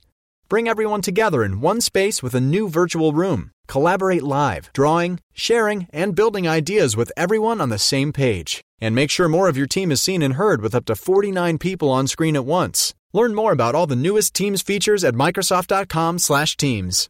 Bring 0.51 0.67
everyone 0.67 1.01
together 1.01 1.45
in 1.45 1.61
one 1.61 1.79
space 1.79 2.21
with 2.21 2.35
a 2.35 2.41
new 2.41 2.67
virtual 2.67 3.13
room. 3.13 3.51
Collaborate 3.69 4.21
live, 4.21 4.69
drawing, 4.73 5.21
sharing, 5.31 5.87
and 5.93 6.13
building 6.13 6.45
ideas 6.45 6.97
with 6.97 7.13
everyone 7.15 7.61
on 7.61 7.69
the 7.69 7.79
same 7.79 8.11
page. 8.11 8.61
And 8.81 8.93
make 8.93 9.09
sure 9.09 9.29
more 9.29 9.47
of 9.47 9.55
your 9.55 9.65
team 9.65 9.93
is 9.93 10.01
seen 10.01 10.21
and 10.21 10.33
heard 10.33 10.59
with 10.59 10.75
up 10.75 10.83
to 10.87 10.95
49 10.95 11.57
people 11.57 11.89
on 11.89 12.05
screen 12.05 12.35
at 12.35 12.43
once. 12.43 12.93
Learn 13.13 13.33
more 13.33 13.53
about 13.53 13.75
all 13.75 13.87
the 13.87 13.95
newest 13.95 14.33
Teams 14.33 14.61
features 14.61 15.05
at 15.05 15.13
Microsoft.com/Teams. 15.13 17.09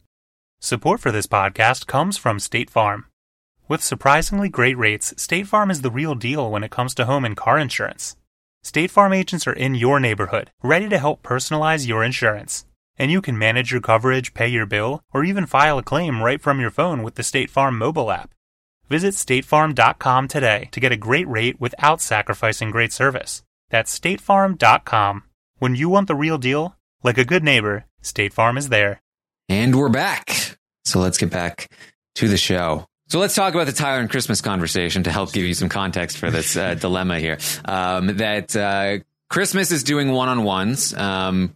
Support 0.60 1.00
for 1.00 1.10
this 1.10 1.26
podcast 1.26 1.88
comes 1.88 2.16
from 2.16 2.38
State 2.38 2.70
Farm. 2.70 3.06
With 3.66 3.82
surprisingly 3.82 4.50
great 4.50 4.78
rates, 4.78 5.14
State 5.16 5.48
Farm 5.48 5.68
is 5.68 5.80
the 5.80 5.90
real 5.90 6.14
deal 6.14 6.48
when 6.48 6.62
it 6.62 6.70
comes 6.70 6.94
to 6.94 7.06
home 7.06 7.24
and 7.24 7.36
car 7.36 7.58
insurance. 7.58 8.14
State 8.62 8.92
Farm 8.92 9.12
agents 9.12 9.48
are 9.48 9.52
in 9.52 9.74
your 9.74 9.98
neighborhood, 9.98 10.52
ready 10.62 10.88
to 10.88 10.96
help 10.96 11.24
personalize 11.24 11.88
your 11.88 12.04
insurance 12.04 12.64
and 12.98 13.10
you 13.10 13.20
can 13.20 13.38
manage 13.38 13.72
your 13.72 13.80
coverage, 13.80 14.34
pay 14.34 14.48
your 14.48 14.66
bill, 14.66 15.02
or 15.12 15.24
even 15.24 15.46
file 15.46 15.78
a 15.78 15.82
claim 15.82 16.22
right 16.22 16.40
from 16.40 16.60
your 16.60 16.70
phone 16.70 17.02
with 17.02 17.14
the 17.14 17.22
State 17.22 17.50
Farm 17.50 17.78
mobile 17.78 18.10
app. 18.10 18.34
Visit 18.88 19.14
statefarm.com 19.14 20.28
today 20.28 20.68
to 20.72 20.80
get 20.80 20.92
a 20.92 20.96
great 20.96 21.26
rate 21.28 21.60
without 21.60 22.00
sacrificing 22.00 22.70
great 22.70 22.92
service. 22.92 23.42
That's 23.70 23.98
statefarm.com. 23.98 25.24
When 25.58 25.74
you 25.74 25.88
want 25.88 26.08
the 26.08 26.14
real 26.14 26.38
deal, 26.38 26.76
like 27.02 27.18
a 27.18 27.24
good 27.24 27.42
neighbor, 27.42 27.86
State 28.02 28.34
Farm 28.34 28.58
is 28.58 28.68
there. 28.68 29.00
And 29.48 29.74
we're 29.74 29.88
back. 29.88 30.58
So 30.84 30.98
let's 30.98 31.18
get 31.18 31.30
back 31.30 31.70
to 32.16 32.28
the 32.28 32.36
show. 32.36 32.86
So 33.08 33.18
let's 33.18 33.34
talk 33.34 33.54
about 33.54 33.66
the 33.66 33.72
Tyler 33.72 34.00
and 34.00 34.10
Christmas 34.10 34.40
conversation 34.40 35.02
to 35.04 35.10
help 35.10 35.32
give 35.32 35.44
you 35.44 35.54
some 35.54 35.68
context 35.68 36.18
for 36.18 36.30
this 36.30 36.56
uh, 36.56 36.74
dilemma 36.80 37.18
here. 37.18 37.38
Um, 37.64 38.16
that 38.16 38.56
uh, 38.56 38.98
Christmas 39.28 39.70
is 39.70 39.84
doing 39.84 40.12
one 40.12 40.28
on 40.28 40.44
ones. 40.44 40.94
Um, 40.94 41.54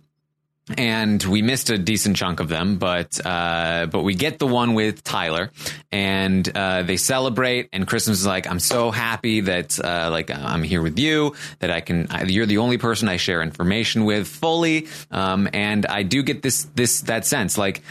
and 0.76 1.22
we 1.22 1.42
missed 1.42 1.70
a 1.70 1.78
decent 1.78 2.16
chunk 2.16 2.40
of 2.40 2.48
them, 2.48 2.76
but 2.78 3.24
uh, 3.24 3.86
but 3.90 4.02
we 4.02 4.14
get 4.14 4.38
the 4.38 4.46
one 4.46 4.74
with 4.74 5.04
Tyler, 5.04 5.52
and 5.92 6.48
uh, 6.56 6.82
they 6.82 6.96
celebrate. 6.96 7.68
And 7.72 7.86
Christmas 7.86 8.18
is 8.18 8.26
like, 8.26 8.48
I'm 8.48 8.58
so 8.58 8.90
happy 8.90 9.42
that 9.42 9.78
uh, 9.78 10.08
like 10.10 10.30
I'm 10.30 10.64
here 10.64 10.82
with 10.82 10.98
you, 10.98 11.36
that 11.60 11.70
I 11.70 11.80
can. 11.80 12.08
You're 12.26 12.46
the 12.46 12.58
only 12.58 12.78
person 12.78 13.08
I 13.08 13.16
share 13.16 13.42
information 13.42 14.04
with 14.04 14.26
fully, 14.26 14.88
um, 15.10 15.48
and 15.52 15.86
I 15.86 16.02
do 16.02 16.22
get 16.24 16.42
this 16.42 16.64
this 16.74 17.02
that 17.02 17.24
sense 17.26 17.56
like 17.56 17.82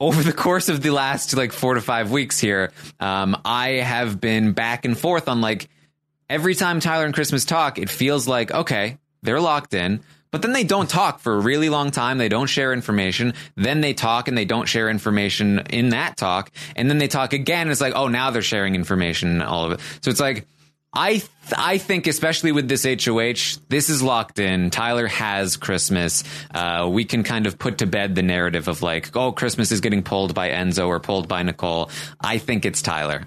over 0.00 0.22
the 0.22 0.32
course 0.32 0.68
of 0.68 0.82
the 0.82 0.90
last 0.90 1.36
like 1.36 1.52
four 1.52 1.74
to 1.74 1.80
five 1.80 2.10
weeks 2.10 2.40
here, 2.40 2.72
um, 2.98 3.40
I 3.44 3.68
have 3.70 4.20
been 4.20 4.52
back 4.52 4.84
and 4.84 4.98
forth 4.98 5.28
on 5.28 5.40
like 5.40 5.68
every 6.28 6.56
time 6.56 6.80
Tyler 6.80 7.04
and 7.04 7.14
Christmas 7.14 7.44
talk, 7.44 7.78
it 7.78 7.88
feels 7.88 8.26
like 8.26 8.50
okay, 8.50 8.98
they're 9.22 9.40
locked 9.40 9.74
in 9.74 10.00
but 10.30 10.42
then 10.42 10.52
they 10.52 10.64
don't 10.64 10.88
talk 10.88 11.20
for 11.20 11.34
a 11.34 11.40
really 11.40 11.68
long 11.68 11.90
time. 11.90 12.18
They 12.18 12.28
don't 12.28 12.46
share 12.46 12.72
information. 12.72 13.34
Then 13.56 13.80
they 13.80 13.94
talk 13.94 14.28
and 14.28 14.36
they 14.36 14.44
don't 14.44 14.66
share 14.66 14.90
information 14.90 15.60
in 15.70 15.90
that 15.90 16.16
talk. 16.16 16.50
And 16.76 16.90
then 16.90 16.98
they 16.98 17.08
talk 17.08 17.32
again. 17.32 17.70
It's 17.70 17.80
like, 17.80 17.94
oh, 17.96 18.08
now 18.08 18.30
they're 18.30 18.42
sharing 18.42 18.74
information, 18.74 19.42
all 19.42 19.64
of 19.64 19.72
it. 19.72 19.80
So 20.02 20.10
it's 20.10 20.20
like, 20.20 20.46
I 20.92 21.18
th- 21.18 21.30
I 21.56 21.78
think 21.78 22.06
especially 22.06 22.50
with 22.52 22.68
this 22.68 22.84
HOH, 22.84 23.60
this 23.68 23.90
is 23.90 24.02
locked 24.02 24.38
in. 24.38 24.70
Tyler 24.70 25.06
has 25.06 25.56
Christmas. 25.56 26.24
Uh, 26.52 26.88
we 26.90 27.04
can 27.04 27.24
kind 27.24 27.46
of 27.46 27.58
put 27.58 27.78
to 27.78 27.86
bed 27.86 28.14
the 28.14 28.22
narrative 28.22 28.68
of 28.68 28.82
like, 28.82 29.14
oh, 29.14 29.32
Christmas 29.32 29.70
is 29.70 29.80
getting 29.80 30.02
pulled 30.02 30.34
by 30.34 30.48
Enzo 30.48 30.88
or 30.88 30.98
pulled 30.98 31.28
by 31.28 31.42
Nicole. 31.42 31.90
I 32.20 32.38
think 32.38 32.64
it's 32.64 32.80
Tyler. 32.80 33.26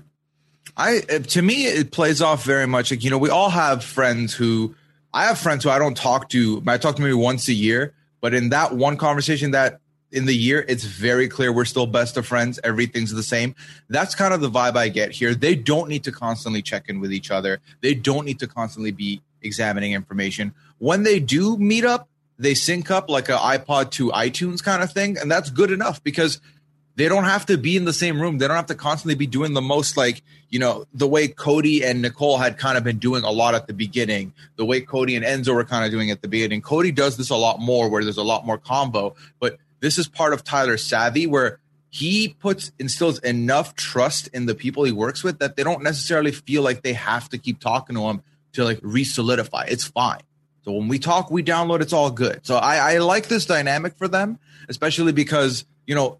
I 0.75 0.99
to 0.99 1.41
me 1.41 1.65
it 1.65 1.91
plays 1.91 2.21
off 2.21 2.43
very 2.43 2.65
much 2.65 2.91
like 2.91 3.03
you 3.03 3.09
know 3.09 3.17
we 3.17 3.29
all 3.29 3.49
have 3.49 3.83
friends 3.83 4.33
who 4.33 4.73
I 5.13 5.26
have 5.26 5.38
friends 5.38 5.63
who 5.63 5.69
I 5.69 5.80
don't 5.80 5.97
talk 5.97 6.30
to. 6.30 6.63
I 6.67 6.78
talk 6.78 6.95
to 6.95 7.02
maybe 7.02 7.13
once 7.13 7.47
a 7.47 7.54
year, 7.54 7.93
but 8.21 8.34
in 8.34 8.50
that 8.50 8.74
one 8.74 8.97
conversation 8.97 9.52
that 9.52 9.80
in 10.12 10.26
the 10.26 10.36
year, 10.36 10.65
it's 10.67 10.84
very 10.84 11.28
clear 11.28 11.52
we're 11.52 11.65
still 11.65 11.88
best 11.88 12.17
of 12.17 12.26
friends. 12.26 12.60
Everything's 12.63 13.12
the 13.12 13.24
same. 13.24 13.56
That's 13.89 14.13
kind 14.13 14.34
of 14.34 14.41
the 14.41 14.50
vibe 14.50 14.76
I 14.76 14.89
get 14.89 15.12
here. 15.12 15.34
They 15.34 15.56
don't 15.56 15.89
need 15.89 16.04
to 16.04 16.12
constantly 16.12 16.62
check 16.62 16.89
in 16.89 17.00
with 17.00 17.13
each 17.13 17.32
other. 17.32 17.60
They 17.82 17.93
don't 17.93 18.26
need 18.26 18.39
to 18.39 18.47
constantly 18.47 18.91
be 18.91 19.21
examining 19.41 19.93
information. 19.93 20.54
When 20.80 21.04
they 21.04 21.19
do 21.19 21.58
meet 21.58 21.86
up, 21.86 22.10
they 22.38 22.54
sync 22.54 22.91
up 22.91 23.10
like 23.10 23.30
an 23.30 23.38
iPod 23.38 23.91
to 23.91 24.10
iTunes 24.12 24.63
kind 24.63 24.84
of 24.84 24.91
thing. 24.91 25.17
And 25.17 25.32
that's 25.32 25.50
good 25.50 25.71
enough 25.71 26.04
because 26.04 26.41
they 26.95 27.08
don't 27.08 27.23
have 27.23 27.45
to 27.47 27.58
be 27.58 27.77
in 27.77 27.86
the 27.86 27.93
same 27.93 28.21
room. 28.21 28.38
They 28.38 28.47
don't 28.47 28.56
have 28.56 28.65
to 28.67 28.75
constantly 28.75 29.15
be 29.15 29.27
doing 29.27 29.54
the 29.54 29.62
most 29.62 29.97
like, 29.97 30.21
you 30.49 30.60
know, 30.60 30.86
the 30.93 31.08
way 31.08 31.27
Cody 31.27 31.84
and 31.84 32.01
Nicole 32.01 32.38
had 32.38 32.58
kind 32.58 32.77
of 32.77 32.84
been 32.84 32.97
doing 32.97 33.23
a 33.23 33.32
lot 33.32 33.56
at 33.56 33.67
the 33.67 33.73
beginning, 33.73 34.34
the 34.58 34.65
way 34.65 34.82
Cody 34.82 35.15
and 35.15 35.25
Enzo 35.25 35.56
were 35.56 35.63
kind 35.63 35.86
of 35.86 35.91
doing 35.91 36.12
at 36.12 36.21
the 36.21 36.27
beginning. 36.27 36.62
Cody 36.62 36.91
does 36.91 37.17
this 37.17 37.30
a 37.30 37.36
lot 37.36 37.60
more 37.60 37.89
where 37.89 38.04
there's 38.04 38.17
a 38.17 38.23
lot 38.23 38.45
more 38.45 38.58
combo, 38.58 39.15
but 39.39 39.58
this 39.80 39.97
is 39.97 40.08
part 40.08 40.34
of 40.34 40.43
Tyler's 40.43 40.84
savvy 40.84 41.27
where 41.27 41.60
he 41.89 42.30
puts 42.39 42.71
instills 42.80 43.19
enough 43.19 43.75
trust 43.75 44.27
in 44.27 44.45
the 44.45 44.56
people 44.56 44.84
he 44.84 44.91
works 44.93 45.23
with 45.23 45.39
that 45.39 45.56
they 45.58 45.63
don't 45.63 45.84
necessarily 45.84 46.32
feel 46.32 46.62
like 46.62 46.84
they 46.84 46.93
have 46.93 47.27
to 47.30 47.38
keep 47.38 47.60
talking 47.60 47.95
to 47.95 48.04
him 48.04 48.21
to 48.54 48.63
like 48.63 48.80
re-solidify. 48.82 49.65
It's 49.67 49.84
fine. 49.84 50.21
So 50.63 50.71
when 50.71 50.88
we 50.88 50.99
talk, 50.99 51.32
we 51.32 51.43
download, 51.43 51.82
it's 51.82 51.93
all 51.93 52.12
good. 52.12 52.45
So 52.45 52.56
I, 52.56 52.93
I 52.93 52.97
like 52.99 53.27
this 53.27 53.45
dynamic 53.45 53.97
for 53.97 54.08
them, 54.08 54.39
especially 54.69 55.12
because, 55.12 55.65
you 55.86 55.95
know, 55.95 56.19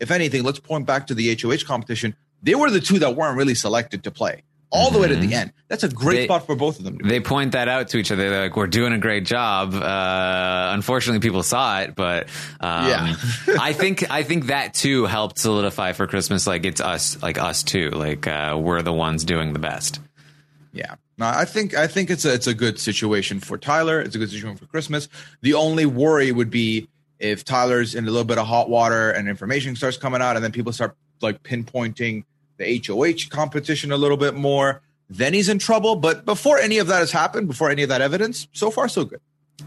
if 0.00 0.10
anything, 0.10 0.42
let's 0.42 0.60
point 0.60 0.86
back 0.86 1.06
to 1.08 1.14
the 1.14 1.36
HOH 1.40 1.66
competition. 1.66 2.16
They 2.42 2.54
were 2.54 2.70
the 2.70 2.80
two 2.80 2.98
that 3.00 3.16
weren't 3.16 3.36
really 3.36 3.54
selected 3.54 4.04
to 4.04 4.10
play 4.10 4.42
all 4.70 4.86
mm-hmm. 4.86 4.94
the 4.94 5.00
way 5.00 5.08
to 5.08 5.16
the 5.16 5.22
mm-hmm. 5.22 5.32
end. 5.32 5.52
That's 5.68 5.82
a 5.82 5.88
great 5.88 6.16
they, 6.16 6.24
spot 6.24 6.46
for 6.46 6.54
both 6.54 6.78
of 6.78 6.84
them. 6.84 6.98
They 6.98 7.20
point 7.20 7.52
that 7.52 7.68
out 7.68 7.88
to 7.88 7.98
each 7.98 8.10
other. 8.10 8.28
They're 8.28 8.42
like, 8.42 8.56
"We're 8.56 8.66
doing 8.66 8.92
a 8.92 8.98
great 8.98 9.24
job." 9.24 9.74
Uh, 9.74 10.70
unfortunately, 10.72 11.20
people 11.20 11.42
saw 11.42 11.80
it, 11.80 11.94
but 11.94 12.28
um, 12.60 12.86
yeah, 12.86 13.14
I 13.60 13.72
think 13.72 14.10
I 14.10 14.22
think 14.22 14.46
that 14.46 14.74
too 14.74 15.06
helped 15.06 15.38
solidify 15.38 15.92
for 15.92 16.06
Christmas. 16.06 16.46
Like 16.46 16.64
it's 16.64 16.80
us, 16.80 17.20
like 17.22 17.38
us 17.38 17.62
too. 17.62 17.90
Like 17.90 18.26
uh, 18.26 18.58
we're 18.60 18.82
the 18.82 18.92
ones 18.92 19.24
doing 19.24 19.52
the 19.52 19.58
best. 19.58 20.00
Yeah. 20.72 20.94
No, 21.16 21.26
I 21.26 21.44
think 21.46 21.74
I 21.74 21.88
think 21.88 22.10
it's 22.10 22.24
a 22.24 22.32
it's 22.32 22.46
a 22.46 22.54
good 22.54 22.78
situation 22.78 23.40
for 23.40 23.58
Tyler. 23.58 24.00
It's 24.00 24.14
a 24.14 24.18
good 24.18 24.30
situation 24.30 24.56
for 24.56 24.66
Christmas. 24.66 25.08
The 25.40 25.54
only 25.54 25.84
worry 25.84 26.30
would 26.30 26.50
be 26.50 26.88
if 27.18 27.44
Tyler's 27.44 27.94
in 27.94 28.04
a 28.04 28.10
little 28.10 28.24
bit 28.24 28.38
of 28.38 28.46
hot 28.46 28.68
water 28.68 29.10
and 29.10 29.28
information 29.28 29.76
starts 29.76 29.96
coming 29.96 30.22
out, 30.22 30.36
and 30.36 30.44
then 30.44 30.52
people 30.52 30.72
start 30.72 30.96
like 31.20 31.42
pinpointing 31.42 32.24
the 32.58 32.82
HOH 32.86 33.34
competition 33.34 33.92
a 33.92 33.96
little 33.96 34.16
bit 34.16 34.34
more, 34.34 34.82
then 35.08 35.34
he's 35.34 35.48
in 35.48 35.58
trouble. 35.58 35.96
But 35.96 36.24
before 36.24 36.58
any 36.58 36.78
of 36.78 36.86
that 36.88 36.98
has 36.98 37.12
happened, 37.12 37.48
before 37.48 37.70
any 37.70 37.82
of 37.82 37.88
that 37.88 38.00
evidence, 38.00 38.48
so 38.52 38.70
far 38.70 38.88
so 38.88 39.04
good. 39.04 39.20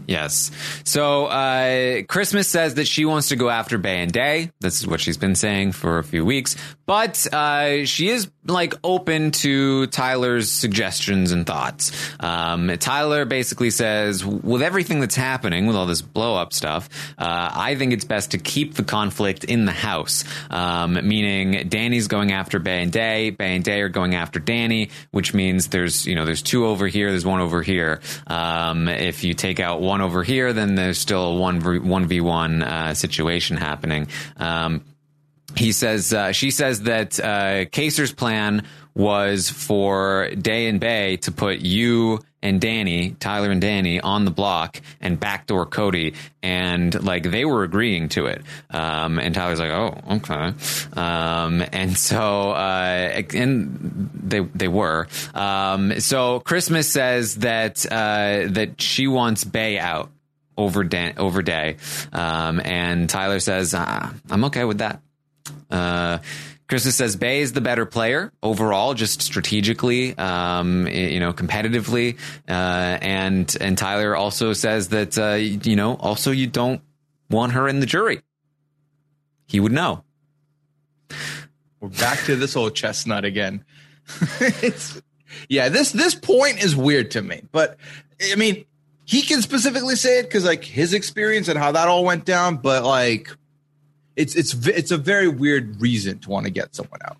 Yes. 0.06 0.50
So 0.84 1.26
uh, 1.26 2.02
Christmas 2.02 2.48
says 2.48 2.74
that 2.74 2.86
she 2.86 3.04
wants 3.04 3.28
to 3.28 3.36
go 3.36 3.50
after 3.50 3.78
Bay 3.78 4.02
and 4.02 4.10
Day. 4.10 4.50
This 4.60 4.80
is 4.80 4.86
what 4.86 5.00
she's 5.00 5.16
been 5.16 5.34
saying 5.34 5.72
for 5.72 5.98
a 5.98 6.04
few 6.04 6.24
weeks. 6.24 6.56
But 6.86 7.26
uh, 7.32 7.84
she 7.84 8.08
is 8.08 8.30
like 8.44 8.74
open 8.82 9.30
to 9.30 9.86
Tyler's 9.86 10.50
suggestions 10.50 11.30
and 11.30 11.46
thoughts. 11.46 11.92
Um, 12.18 12.76
Tyler 12.78 13.24
basically 13.24 13.70
says, 13.70 14.24
with 14.24 14.62
everything 14.62 15.00
that's 15.00 15.14
happening, 15.14 15.66
with 15.66 15.76
all 15.76 15.86
this 15.86 16.02
blow 16.02 16.36
up 16.36 16.52
stuff, 16.52 16.88
uh, 17.18 17.50
I 17.54 17.76
think 17.76 17.92
it's 17.92 18.04
best 18.04 18.32
to 18.32 18.38
keep 18.38 18.74
the 18.74 18.82
conflict 18.82 19.44
in 19.44 19.64
the 19.64 19.72
house. 19.72 20.24
Um, 20.50 20.94
meaning 21.06 21.68
Danny's 21.68 22.08
going 22.08 22.32
after 22.32 22.58
Bay 22.58 22.82
and 22.82 22.90
Day, 22.90 23.30
Bay 23.30 23.54
and 23.54 23.64
Day 23.64 23.80
are 23.82 23.88
going 23.88 24.14
after 24.14 24.40
Danny, 24.40 24.90
which 25.12 25.32
means 25.34 25.68
there's 25.68 26.06
you 26.06 26.14
know 26.14 26.24
there's 26.24 26.42
two 26.42 26.66
over 26.66 26.88
here, 26.88 27.10
there's 27.10 27.26
one 27.26 27.40
over 27.40 27.62
here. 27.62 28.00
Um, 28.26 28.88
if 28.88 29.22
you 29.22 29.34
take 29.34 29.60
out 29.60 29.80
one 29.82 30.00
over 30.00 30.22
here, 30.22 30.52
then 30.52 30.74
there's 30.74 30.98
still 30.98 31.36
one 31.36 31.60
one 31.84 32.06
v 32.06 32.20
one 32.20 32.62
uh, 32.62 32.94
situation 32.94 33.56
happening. 33.56 34.08
Um, 34.36 34.84
he 35.56 35.72
says 35.72 36.12
uh, 36.12 36.32
she 36.32 36.50
says 36.50 36.82
that 36.82 37.20
uh, 37.20 37.66
plan 38.16 38.64
was 38.94 39.50
for 39.50 40.30
Day 40.30 40.68
and 40.68 40.80
Bay 40.80 41.16
to 41.18 41.32
put 41.32 41.58
you 41.60 42.20
and 42.42 42.60
Danny, 42.60 43.12
Tyler 43.18 43.50
and 43.50 43.60
Danny, 43.60 44.00
on 44.00 44.24
the 44.24 44.30
block 44.30 44.80
and 45.00 45.18
backdoor 45.18 45.66
Cody, 45.66 46.14
and 46.42 47.02
like 47.02 47.22
they 47.22 47.44
were 47.44 47.62
agreeing 47.62 48.08
to 48.10 48.26
it. 48.26 48.42
Um, 48.70 49.18
and 49.18 49.34
Tyler's 49.34 49.60
like, 49.60 49.70
"Oh, 49.70 49.98
okay." 50.16 50.54
Um, 50.94 51.64
and 51.72 51.96
so, 51.96 52.50
uh, 52.50 53.22
and 53.34 54.10
they 54.14 54.40
they 54.40 54.68
were. 54.68 55.08
Um, 55.34 56.00
so 56.00 56.40
Christmas 56.40 56.90
says 56.90 57.36
that 57.36 57.86
uh, 57.86 58.48
that 58.50 58.80
she 58.80 59.06
wants 59.06 59.44
Bay 59.44 59.78
out 59.78 60.10
over 60.56 60.84
Dan- 60.84 61.14
over 61.18 61.42
Day, 61.42 61.76
um, 62.12 62.60
and 62.64 63.08
Tyler 63.08 63.40
says, 63.40 63.74
ah, 63.74 64.12
"I'm 64.30 64.44
okay 64.44 64.64
with 64.64 64.78
that." 64.78 65.00
Uh, 65.70 66.18
Christmas 66.72 66.96
says 66.96 67.16
Bay 67.16 67.42
is 67.42 67.52
the 67.52 67.60
better 67.60 67.84
player 67.84 68.32
overall, 68.42 68.94
just 68.94 69.20
strategically, 69.20 70.16
um, 70.16 70.86
you 70.86 71.20
know, 71.20 71.34
competitively. 71.34 72.16
Uh, 72.48 72.96
and 73.02 73.54
and 73.60 73.76
Tyler 73.76 74.16
also 74.16 74.54
says 74.54 74.88
that 74.88 75.18
uh, 75.18 75.34
you 75.34 75.76
know, 75.76 75.96
also 75.96 76.30
you 76.30 76.46
don't 76.46 76.80
want 77.28 77.52
her 77.52 77.68
in 77.68 77.80
the 77.80 77.84
jury. 77.84 78.22
He 79.46 79.60
would 79.60 79.72
know. 79.72 80.02
We're 81.78 81.90
back 81.90 82.24
to 82.24 82.36
this 82.36 82.56
old 82.56 82.74
chestnut 82.74 83.26
again. 83.26 83.66
yeah, 85.50 85.68
this 85.68 85.92
this 85.92 86.14
point 86.14 86.64
is 86.64 86.74
weird 86.74 87.10
to 87.10 87.20
me, 87.20 87.42
but 87.52 87.76
I 88.32 88.36
mean, 88.36 88.64
he 89.04 89.20
can 89.20 89.42
specifically 89.42 89.96
say 89.96 90.20
it 90.20 90.22
because 90.22 90.46
like 90.46 90.64
his 90.64 90.94
experience 90.94 91.48
and 91.48 91.58
how 91.58 91.72
that 91.72 91.88
all 91.88 92.02
went 92.02 92.24
down, 92.24 92.56
but 92.56 92.82
like 92.82 93.28
it's 94.16 94.34
it's 94.34 94.54
it's 94.66 94.90
a 94.90 94.98
very 94.98 95.28
weird 95.28 95.80
reason 95.80 96.18
to 96.20 96.30
want 96.30 96.46
to 96.46 96.52
get 96.52 96.74
someone 96.74 97.00
out. 97.04 97.16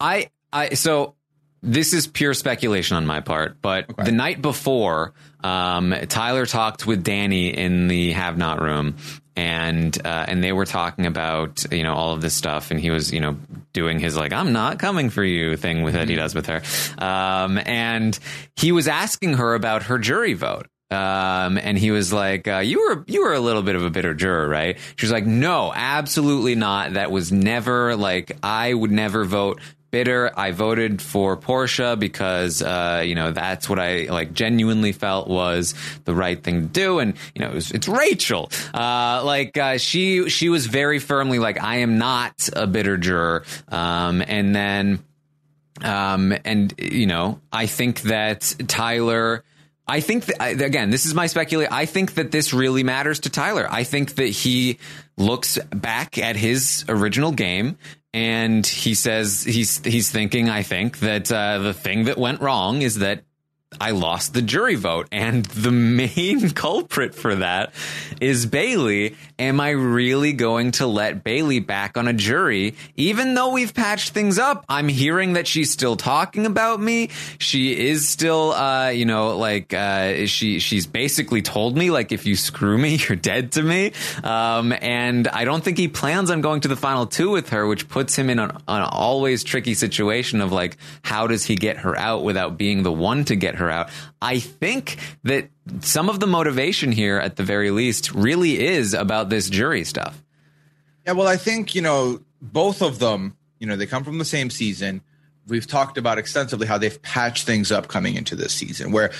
I 0.00 0.30
I 0.52 0.70
so 0.70 1.14
this 1.62 1.92
is 1.92 2.06
pure 2.06 2.34
speculation 2.34 2.96
on 2.96 3.06
my 3.06 3.20
part, 3.20 3.62
but 3.62 3.88
okay. 3.88 4.04
the 4.04 4.12
night 4.12 4.42
before, 4.42 5.14
um, 5.44 5.94
Tyler 6.08 6.44
talked 6.44 6.86
with 6.86 7.04
Danny 7.04 7.56
in 7.56 7.86
the 7.86 8.12
Have 8.12 8.36
Not 8.36 8.60
room, 8.60 8.96
and 9.36 9.96
uh, 10.04 10.26
and 10.28 10.42
they 10.42 10.52
were 10.52 10.66
talking 10.66 11.06
about 11.06 11.64
you 11.72 11.84
know 11.84 11.94
all 11.94 12.14
of 12.14 12.20
this 12.20 12.34
stuff, 12.34 12.70
and 12.70 12.80
he 12.80 12.90
was 12.90 13.12
you 13.12 13.20
know 13.20 13.36
doing 13.72 14.00
his 14.00 14.16
like 14.16 14.32
I'm 14.32 14.52
not 14.52 14.78
coming 14.78 15.08
for 15.08 15.22
you 15.22 15.56
thing 15.56 15.82
with 15.82 15.94
mm-hmm. 15.94 16.00
that 16.00 16.08
he 16.08 16.16
does 16.16 16.34
with 16.34 16.46
her, 16.46 16.62
um, 16.98 17.58
and 17.64 18.18
he 18.56 18.72
was 18.72 18.88
asking 18.88 19.34
her 19.34 19.54
about 19.54 19.84
her 19.84 19.98
jury 19.98 20.34
vote, 20.34 20.66
um, 20.92 21.58
and 21.58 21.78
he 21.78 21.90
was 21.90 22.12
like, 22.12 22.46
uh, 22.46 22.58
"You 22.58 22.80
were 22.80 23.04
you 23.06 23.22
were 23.22 23.32
a 23.32 23.40
little 23.40 23.62
bit 23.62 23.74
of 23.74 23.84
a 23.84 23.90
bitter 23.90 24.14
juror, 24.14 24.48
right?" 24.48 24.78
She 24.96 25.06
was 25.06 25.12
like, 25.12 25.26
"No, 25.26 25.72
absolutely 25.74 26.54
not. 26.54 26.94
That 26.94 27.10
was 27.10 27.32
never 27.32 27.96
like 27.96 28.36
I 28.42 28.72
would 28.72 28.92
never 28.92 29.24
vote 29.24 29.60
bitter. 29.92 30.32
I 30.36 30.50
voted 30.50 31.00
for 31.00 31.36
Porsche 31.36 31.96
because 31.96 32.60
uh, 32.62 33.04
you 33.06 33.14
know 33.14 33.30
that's 33.30 33.68
what 33.68 33.78
I 33.78 34.06
like 34.10 34.32
genuinely 34.32 34.90
felt 34.90 35.28
was 35.28 35.74
the 36.04 36.14
right 36.14 36.42
thing 36.42 36.62
to 36.62 36.66
do, 36.66 36.98
and 36.98 37.14
you 37.34 37.42
know 37.42 37.50
it 37.50 37.54
was, 37.54 37.70
it's 37.70 37.86
Rachel. 37.86 38.50
Uh, 38.74 39.22
like 39.24 39.56
uh, 39.56 39.78
she 39.78 40.28
she 40.28 40.48
was 40.48 40.66
very 40.66 40.98
firmly 40.98 41.38
like 41.38 41.62
I 41.62 41.76
am 41.76 41.98
not 41.98 42.48
a 42.54 42.66
bitter 42.66 42.96
juror, 42.96 43.44
um, 43.68 44.22
and 44.26 44.56
then 44.56 45.04
um, 45.82 46.34
and 46.44 46.74
you 46.78 47.06
know 47.06 47.40
I 47.52 47.66
think 47.66 48.02
that 48.02 48.56
Tyler. 48.66 49.44
I 49.86 50.00
think 50.00 50.26
that, 50.26 50.60
again, 50.60 50.90
this 50.90 51.06
is 51.06 51.14
my 51.14 51.26
speculation. 51.26 51.72
I 51.72 51.86
think 51.86 52.14
that 52.14 52.30
this 52.30 52.54
really 52.54 52.82
matters 52.82 53.20
to 53.20 53.30
Tyler. 53.30 53.66
I 53.70 53.84
think 53.84 54.14
that 54.14 54.28
he 54.28 54.78
looks 55.16 55.58
back 55.70 56.18
at 56.18 56.36
his 56.36 56.84
original 56.88 57.32
game 57.32 57.78
and 58.14 58.66
he 58.66 58.94
says 58.94 59.42
he's 59.42 59.84
he's 59.84 60.10
thinking. 60.10 60.48
I 60.48 60.62
think 60.62 60.98
that 61.00 61.32
uh, 61.32 61.58
the 61.58 61.74
thing 61.74 62.04
that 62.04 62.18
went 62.18 62.40
wrong 62.40 62.82
is 62.82 62.96
that 62.98 63.24
I 63.80 63.90
lost 63.92 64.34
the 64.34 64.42
jury 64.42 64.74
vote. 64.74 65.08
And 65.12 65.44
the 65.46 65.72
main 65.72 66.50
culprit 66.50 67.14
for 67.14 67.36
that 67.36 67.72
is 68.20 68.46
Bayleigh. 68.46 69.16
Am 69.42 69.58
I 69.58 69.70
really 69.70 70.34
going 70.34 70.70
to 70.72 70.86
let 70.86 71.24
Bayleigh 71.24 71.66
back 71.66 71.96
on 71.96 72.06
a 72.06 72.12
jury? 72.12 72.76
Even 72.94 73.34
though 73.34 73.50
we've 73.50 73.74
patched 73.74 74.10
things 74.10 74.38
up, 74.38 74.64
I'm 74.68 74.86
hearing 74.86 75.32
that 75.32 75.48
she's 75.48 75.72
still 75.72 75.96
talking 75.96 76.46
about 76.46 76.80
me. 76.80 77.10
She 77.38 77.76
is 77.88 78.08
still, 78.08 78.52
uh, 78.52 78.90
you 78.90 79.04
know, 79.04 79.36
like, 79.36 79.74
uh, 79.74 80.26
she, 80.26 80.60
she's 80.60 80.86
basically 80.86 81.42
told 81.42 81.76
me, 81.76 81.90
like, 81.90 82.12
if 82.12 82.24
you 82.24 82.36
screw 82.36 82.78
me, 82.78 82.94
you're 83.08 83.16
dead 83.16 83.50
to 83.52 83.64
me. 83.64 83.90
Um, 84.22 84.72
and 84.80 85.26
I 85.26 85.44
don't 85.44 85.64
think 85.64 85.76
he 85.76 85.88
plans 85.88 86.30
on 86.30 86.40
going 86.40 86.60
to 86.60 86.68
the 86.68 86.76
final 86.76 87.08
two 87.08 87.30
with 87.30 87.48
her, 87.48 87.66
which 87.66 87.88
puts 87.88 88.14
him 88.14 88.30
in 88.30 88.38
an, 88.38 88.52
an 88.68 88.82
always 88.82 89.42
tricky 89.42 89.74
situation 89.74 90.40
of 90.40 90.52
like, 90.52 90.76
how 91.02 91.26
does 91.26 91.44
he 91.44 91.56
get 91.56 91.78
her 91.78 91.98
out 91.98 92.22
without 92.22 92.56
being 92.56 92.84
the 92.84 92.92
one 92.92 93.24
to 93.24 93.34
get 93.34 93.56
her 93.56 93.68
out? 93.68 93.90
I 94.20 94.38
think 94.38 94.98
that 95.24 95.48
some 95.80 96.08
of 96.08 96.20
the 96.20 96.26
motivation 96.26 96.92
here, 96.92 97.18
at 97.18 97.36
the 97.36 97.44
very 97.44 97.70
least, 97.70 98.12
really 98.12 98.58
is 98.64 98.94
about 98.94 99.28
this 99.28 99.48
jury 99.48 99.84
stuff. 99.84 100.22
Yeah, 101.06 101.12
well, 101.12 101.28
I 101.28 101.36
think, 101.36 101.74
you 101.74 101.82
know, 101.82 102.20
both 102.40 102.82
of 102.82 102.98
them, 102.98 103.36
you 103.58 103.66
know, 103.66 103.76
they 103.76 103.86
come 103.86 104.04
from 104.04 104.18
the 104.18 104.24
same 104.24 104.50
season. 104.50 105.02
We've 105.46 105.66
talked 105.66 105.98
about 105.98 106.18
extensively 106.18 106.66
how 106.66 106.78
they've 106.78 107.00
patched 107.02 107.46
things 107.46 107.72
up 107.72 107.88
coming 107.88 108.14
into 108.14 108.36
this 108.36 108.52
season, 108.52 108.92
where, 108.92 109.12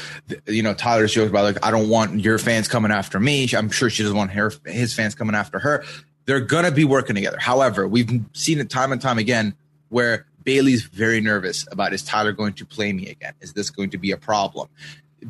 you 0.47 0.63
know, 0.63 0.75
Tyler's 0.75 1.13
joked 1.13 1.31
about, 1.31 1.45
like, 1.45 1.65
I 1.65 1.71
don't 1.71 1.89
want 1.89 2.21
your 2.21 2.39
fans 2.39 2.69
coming 2.69 2.93
after 2.93 3.19
me. 3.19 3.49
I'm 3.57 3.71
sure 3.71 3.91
she 3.91 4.03
doesn't 4.03 4.17
want 4.17 4.31
her, 4.33 4.53
his 4.65 4.95
fans 4.95 5.15
coming 5.15 5.35
after 5.35 5.59
her. 5.59 5.85
They're 6.25 6.41
going 6.41 6.65
to 6.65 6.71
be 6.71 6.85
working 6.85 7.17
together. 7.17 7.39
However, 7.41 7.89
we've 7.89 8.25
seen 8.33 8.61
it 8.61 8.71
time 8.71 8.93
and 8.93 9.01
time 9.01 9.19
again 9.19 9.55
where 9.89 10.27
Bayleigh's 10.45 10.83
very 10.83 11.21
nervous 11.21 11.67
about 11.71 11.93
is 11.93 12.03
Tyler 12.03 12.33
going 12.33 12.55
to 12.55 12.67
play 12.67 12.93
me 12.93 13.09
again? 13.09 13.35
Is 13.41 13.53
this 13.53 13.71
going 13.71 13.91
to 13.91 13.99
be 13.99 14.13
a 14.13 14.17
problem? 14.17 14.69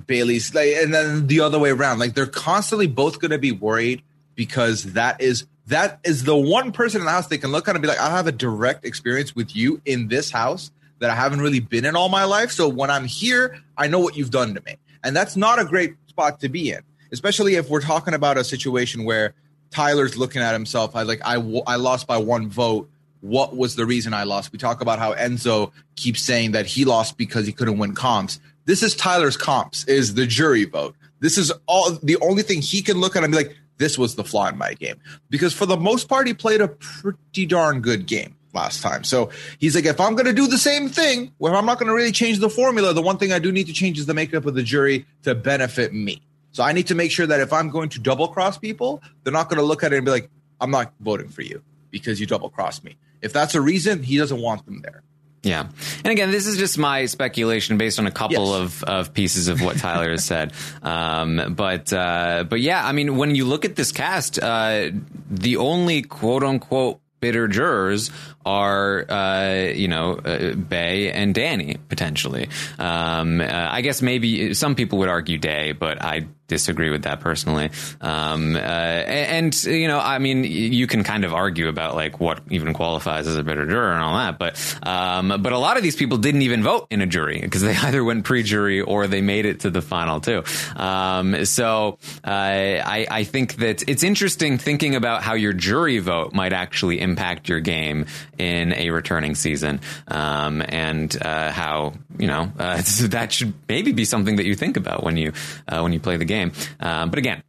Bayleigh's 0.07 0.55
like, 0.55 0.69
and 0.69 0.93
then 0.93 1.27
the 1.27 1.41
other 1.41 1.59
way 1.59 1.71
around. 1.71 1.99
Like 1.99 2.15
they're 2.15 2.27
constantly 2.27 2.87
both 2.87 3.21
going 3.21 3.31
to 3.31 3.39
be 3.39 3.53
worried 3.53 4.03
because 4.35 4.93
that 4.95 5.21
is 5.21 5.47
that 5.67 6.01
is 6.05 6.25
the 6.25 6.37
one 6.37 6.73
person 6.73 7.01
in 7.01 7.05
the 7.05 7.11
house 7.11 7.29
they 7.29 7.39
can 7.39 7.53
look 7.53 7.69
at 7.69 7.75
and 7.75 7.83
be 7.83 7.89
like, 7.89 8.01
I 8.01 8.11
have 8.11 8.27
a 8.27 8.33
direct 8.33 8.85
experience 8.85 9.35
with 9.35 9.55
you 9.55 9.81
in 9.85 10.09
this 10.09 10.31
house 10.31 10.71
that 10.99 11.11
I 11.11 11.15
haven't 11.15 11.41
really 11.41 11.61
been 11.61 11.85
in 11.85 11.97
all 11.97 12.09
my 12.09 12.25
life. 12.25 12.51
So 12.51 12.69
when 12.69 12.91
I'm 12.91 13.05
here, 13.05 13.61
I 13.77 13.87
know 13.87 14.01
what 14.01 14.17
you've 14.17 14.31
done 14.31 14.55
to 14.55 14.63
me, 14.63 14.77
and 15.05 15.15
that's 15.15 15.37
not 15.37 15.61
a 15.61 15.65
great 15.65 15.95
spot 16.09 16.41
to 16.41 16.49
be 16.49 16.71
in, 16.71 16.81
especially 17.13 17.55
if 17.57 17.69
we're 17.69 17.81
talking 17.81 18.15
about 18.15 18.39
a 18.39 18.45
situation 18.45 19.05
where 19.05 19.35
Tyler's 19.71 20.17
looking 20.17 20.43
at 20.43 20.53
himself. 20.53 20.95
I 20.97 21.03
like 21.03 21.21
I 21.25 21.35
I 21.67 21.77
lost 21.77 22.07
by 22.07 22.19
one 22.19 22.49
vote 22.49 22.89
what 23.23 23.57
was 23.57 23.77
the 23.77 23.87
reason 23.87 24.13
I 24.13 24.25
lost. 24.25 24.53
We 24.53 24.59
talk 24.59 24.81
about 24.81 24.99
how 24.99 25.15
Enzo 25.15 25.71
keeps 25.97 26.21
saying 26.21 26.53
that 26.53 26.67
he 26.67 26.85
lost 26.85 27.17
because 27.17 27.47
he 27.47 27.53
couldn't 27.53 27.79
win 27.79 27.95
comps. 27.95 28.41
This 28.65 28.83
is 28.83 28.95
Tyler's 28.95 29.37
comps, 29.37 29.85
is 29.85 30.15
the 30.15 30.27
jury 30.27 30.65
vote. 30.65 30.95
This 31.21 31.39
is 31.39 31.53
all 31.67 31.93
the 32.03 32.17
only 32.21 32.43
thing 32.43 32.63
he 32.63 32.83
can 32.83 32.99
look 32.99 33.17
at 33.17 33.25
and 33.25 33.33
be 33.33 33.39
like, 33.39 33.57
this 33.79 33.99
was 33.99 34.15
the 34.15 34.25
flaw 34.25 34.49
in 34.49 34.59
my 34.59 34.75
game. 34.75 35.01
Because 35.31 35.53
for 35.53 35.67
the 35.67 35.77
most 35.77 36.09
part, 36.09 36.27
he 36.27 36.35
played 36.35 36.61
a 36.61 36.69
pretty 36.69 37.47
darn 37.47 37.81
good 37.81 38.07
game 38.07 38.37
last 38.55 38.83
time. 38.83 39.03
So 39.05 39.31
he's 39.59 39.75
like, 39.75 39.87
if 39.87 40.01
I'm 40.01 40.15
going 40.15 40.27
to 40.27 40.33
do 40.33 40.47
the 40.47 40.59
same 40.59 40.89
thing, 40.89 41.33
where 41.39 41.55
I'm 41.55 41.67
not 41.67 41.79
going 41.79 41.89
to 41.89 41.95
really 41.95 42.13
change 42.13 42.39
the 42.39 42.51
formula, 42.51 42.93
the 42.93 43.03
one 43.03 43.19
thing 43.19 43.33
I 43.33 43.39
do 43.39 43.51
need 43.51 43.67
to 43.67 43.73
change 43.73 43.99
is 43.99 44.07
the 44.07 44.15
makeup 44.15 44.47
of 44.47 44.55
the 44.55 44.63
jury 44.63 45.07
to 45.23 45.35
benefit 45.35 45.93
me. 45.93 46.23
So 46.53 46.63
I 46.63 46.73
need 46.73 46.87
to 46.89 46.95
make 46.95 47.11
sure 47.11 47.27
that 47.27 47.41
if 47.41 47.53
I'm 47.53 47.71
going 47.71 47.89
to 47.91 47.99
double 47.99 48.29
cross 48.29 48.59
people, 48.59 49.03
they're 49.25 49.33
not 49.33 49.49
going 49.49 49.59
to 49.59 49.65
look 49.65 49.83
at 49.83 49.93
it 49.93 49.97
and 49.97 50.05
be 50.05 50.11
like, 50.11 50.31
I'm 50.61 50.71
not 50.71 50.93
voting 51.01 51.29
for 51.29 51.43
you 51.43 51.63
because 51.91 52.21
you 52.21 52.27
double 52.27 52.51
crossed 52.51 52.85
me. 52.85 52.97
If 53.23 53.33
that's 53.33 53.55
a 53.55 53.61
reason, 53.61 54.03
he 54.03 54.19
doesn't 54.19 54.41
want 54.41 54.65
them 54.67 54.83
there. 54.83 55.03
Yeah. 55.43 55.67
And 56.05 56.13
again, 56.13 56.31
this 56.31 56.47
is 56.47 56.57
just 56.57 56.79
my 56.79 57.07
speculation 57.07 57.77
based 57.77 57.99
on 57.99 58.07
a 58.07 58.13
couple 58.13 58.53
yes. 58.53 58.61
of, 58.61 58.85
of 58.85 59.15
pieces 59.15 59.49
of 59.49 59.61
what 59.61 59.77
Tyler 59.79 60.11
has 60.11 60.25
said. 60.25 60.53
Um, 60.83 61.55
but, 61.57 61.93
uh, 61.93 62.45
but 62.49 62.61
yeah, 62.61 62.85
I 62.85 62.93
mean, 62.93 63.17
when 63.17 63.35
you 63.35 63.45
look 63.45 63.65
at 63.65 63.77
this 63.77 63.93
cast, 63.93 64.39
uh, 64.39 64.91
the 65.31 65.57
only 65.57 66.03
quote 66.03 66.43
unquote 66.43 67.01
bitter 67.21 67.47
jurors 67.47 68.11
are, 68.45 69.11
uh, 69.11 69.73
you 69.75 69.89
know, 69.89 70.15
uh, 70.15 70.55
Bay 70.55 71.11
and 71.13 71.35
Danny 71.35 71.77
potentially. 71.89 72.49
Um, 72.79 73.41
uh, 73.41 73.45
I 73.71 73.81
guess 73.81 74.03
maybe 74.03 74.55
some 74.55 74.75
people 74.75 74.99
would 75.01 75.09
argue 75.09 75.39
Day, 75.39 75.73
but 75.73 76.03
I 76.03 76.27
disagree 76.53 76.91
with 76.91 77.05
that 77.05 77.21
personally. 77.21 77.71
Um, 78.01 78.57
uh, 78.57 78.59
and, 78.59 79.55
and, 79.55 79.65
you 79.65 79.89
know, 79.89 79.99
I 79.99 80.19
mean, 80.19 80.45
you 80.45 80.87
can 80.87 81.03
kind 81.03 81.25
of 81.25 81.33
argue 81.33 81.69
about 81.69 81.95
like 81.95 82.21
what 82.21 82.41
even 82.51 82.75
qualifies 82.75 83.27
as 83.27 83.37
a 83.37 83.43
better 83.43 83.65
juror 83.65 83.93
and 83.93 84.03
all 84.03 84.17
that, 84.17 84.39
but 84.39 84.79
um, 84.83 85.41
but 85.43 85.53
a 85.53 85.59
lot 85.59 85.77
of 85.79 85.83
these 85.83 85.97
people 85.97 86.19
didn't 86.19 86.43
even 86.43 86.63
vote 86.63 86.87
in 86.91 87.01
a 87.01 87.07
jury 87.07 87.41
because 87.41 87.63
they 87.63 87.75
either 87.83 88.05
went 88.05 88.25
pre-jury 88.25 88.83
or 88.83 89.07
they 89.07 89.23
made 89.23 89.47
it 89.47 89.61
to 89.61 89.71
the 89.71 89.81
final 89.81 90.21
too. 90.21 90.45
Um, 90.77 91.45
so 91.47 91.99
uh, 92.25 92.31
I 92.31 93.07
I 93.11 93.25
think 93.25 93.57
that 93.57 93.89
it's 93.89 94.03
interesting 94.03 94.59
thinking 94.59 94.95
about 94.95 95.23
how 95.23 95.35
your 95.35 95.55
jury 95.55 95.99
vote 96.01 96.35
might 96.35 96.53
actually 96.53 97.01
impact 97.01 97.49
your 97.49 97.61
game 97.61 98.07
in 98.39 98.73
a 98.75 98.91
returning 98.91 99.35
season, 99.35 99.81
um, 100.09 100.63
and 100.69 101.17
uh, 101.23 101.51
how 101.51 101.95
you 102.19 102.27
know 102.27 102.53
uh, 102.59 102.83
that 103.09 103.33
should 103.33 103.55
maybe 103.69 103.93
be 103.93 104.05
something 104.05 104.37
that 104.37 104.47
you 104.47 104.55
think 104.55 104.77
about 104.77 105.05
when 105.05 105.17
you 105.17 105.33
uh, 105.69 105.81
when 105.81 105.93
you 105.93 106.01
play 106.01 106.17
the 106.17 106.25
game. 106.25 106.53
Um, 106.81 107.11
but 107.11 107.19
again, 107.19 107.43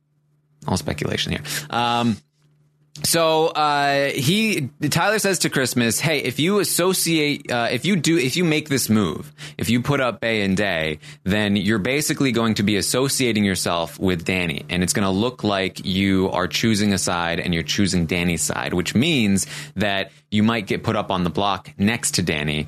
all 0.68 0.78
speculation 0.78 1.32
here. 1.32 1.42
Um, 1.70 2.18
so 3.02 3.48
uh, 3.48 4.10
he 4.10 4.70
Tyler 4.92 5.18
says 5.18 5.40
to 5.40 5.50
Christmas, 5.50 6.00
"Hey, 6.00 6.20
if 6.20 6.40
you 6.40 6.60
associate, 6.60 7.52
uh, 7.52 7.70
if 7.72 7.86
you 7.86 7.96
do, 7.96 8.20
if 8.20 8.38
you 8.38 8.44
make 8.44 8.70
this 8.70 8.88
move, 8.88 9.34
if 9.58 9.68
you 9.70 9.82
put 9.82 10.00
up 10.00 10.22
Bay 10.22 10.44
and 10.44 10.56
Day, 10.56 11.00
then 11.24 11.56
you're 11.56 11.80
basically 11.80 12.32
going 12.32 12.54
to 12.56 12.64
be 12.64 12.78
associating 12.78 13.44
yourself 13.46 14.00
with 14.00 14.26
Danny, 14.26 14.64
and 14.70 14.84
it's 14.84 14.94
going 14.94 15.06
to 15.06 15.12
look 15.12 15.44
like 15.44 15.84
you 15.84 16.30
are 16.32 16.48
choosing 16.48 16.94
a 16.94 17.00
side 17.00 17.40
and 17.40 17.52
you're 17.52 17.64
choosing 17.64 18.06
Danny's 18.06 18.44
side, 18.44 18.76
which 18.76 18.94
means 18.94 19.48
that 19.76 20.12
you 20.30 20.44
might 20.44 20.68
get 20.68 20.84
put 20.84 20.96
up 20.96 21.10
on 21.10 21.24
the 21.24 21.32
block 21.32 21.72
next 21.80 22.12
to 22.16 22.22
Danny." 22.22 22.68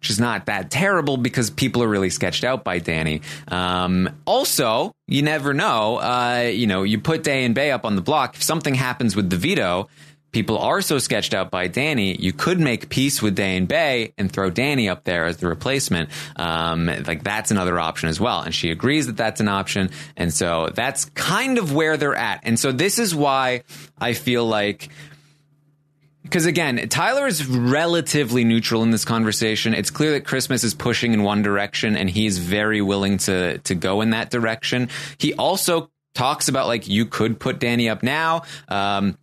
Which 0.00 0.10
is 0.10 0.18
not 0.18 0.46
that 0.46 0.70
terrible 0.70 1.16
because 1.16 1.50
people 1.50 1.82
are 1.82 1.88
really 1.88 2.10
sketched 2.10 2.42
out 2.42 2.64
by 2.64 2.78
Danny. 2.78 3.20
Um, 3.48 4.08
also, 4.24 4.92
you 5.06 5.22
never 5.22 5.52
know. 5.52 5.96
Uh, 5.96 6.50
you 6.52 6.66
know, 6.66 6.82
you 6.82 6.98
put 6.98 7.22
Day 7.22 7.44
and 7.44 7.54
Bay 7.54 7.70
up 7.70 7.84
on 7.84 7.96
the 7.96 8.02
block. 8.02 8.36
If 8.36 8.42
something 8.42 8.74
happens 8.74 9.14
with 9.14 9.28
the 9.28 9.36
veto, 9.36 9.88
people 10.32 10.58
are 10.58 10.80
so 10.80 10.98
sketched 10.98 11.34
out 11.34 11.50
by 11.50 11.66
Danny, 11.66 12.16
you 12.16 12.32
could 12.32 12.60
make 12.60 12.88
peace 12.88 13.20
with 13.20 13.34
Day 13.34 13.56
and 13.56 13.66
Bay 13.66 14.14
and 14.16 14.30
throw 14.30 14.50
Danny 14.50 14.88
up 14.88 15.04
there 15.04 15.26
as 15.26 15.38
the 15.38 15.48
replacement. 15.48 16.08
Um, 16.36 16.86
like 16.86 17.22
that's 17.22 17.50
another 17.50 17.78
option 17.78 18.08
as 18.08 18.20
well. 18.20 18.40
And 18.40 18.54
she 18.54 18.70
agrees 18.70 19.06
that 19.06 19.16
that's 19.16 19.40
an 19.40 19.48
option. 19.48 19.90
And 20.16 20.32
so 20.32 20.70
that's 20.74 21.06
kind 21.06 21.58
of 21.58 21.74
where 21.74 21.96
they're 21.96 22.14
at. 22.14 22.40
And 22.44 22.58
so 22.58 22.72
this 22.72 22.98
is 22.98 23.14
why 23.14 23.62
I 24.00 24.12
feel 24.14 24.46
like 24.46 24.88
because 26.30 26.46
again, 26.46 26.88
Tyler 26.88 27.26
is 27.26 27.44
relatively 27.44 28.44
neutral 28.44 28.84
in 28.84 28.92
this 28.92 29.04
conversation. 29.04 29.74
It's 29.74 29.90
clear 29.90 30.12
that 30.12 30.24
Christmas 30.24 30.62
is 30.62 30.74
pushing 30.74 31.12
in 31.12 31.24
one 31.24 31.42
direction 31.42 31.96
and 31.96 32.08
he's 32.08 32.38
very 32.38 32.80
willing 32.80 33.18
to 33.18 33.58
to 33.58 33.74
go 33.74 34.00
in 34.00 34.10
that 34.10 34.30
direction. 34.30 34.90
He 35.18 35.34
also 35.34 35.90
talks 36.14 36.46
about 36.46 36.68
like 36.68 36.86
you 36.86 37.04
could 37.04 37.40
put 37.40 37.58
Danny 37.58 37.88
up 37.88 38.04
now, 38.04 38.42
um, 38.68 39.18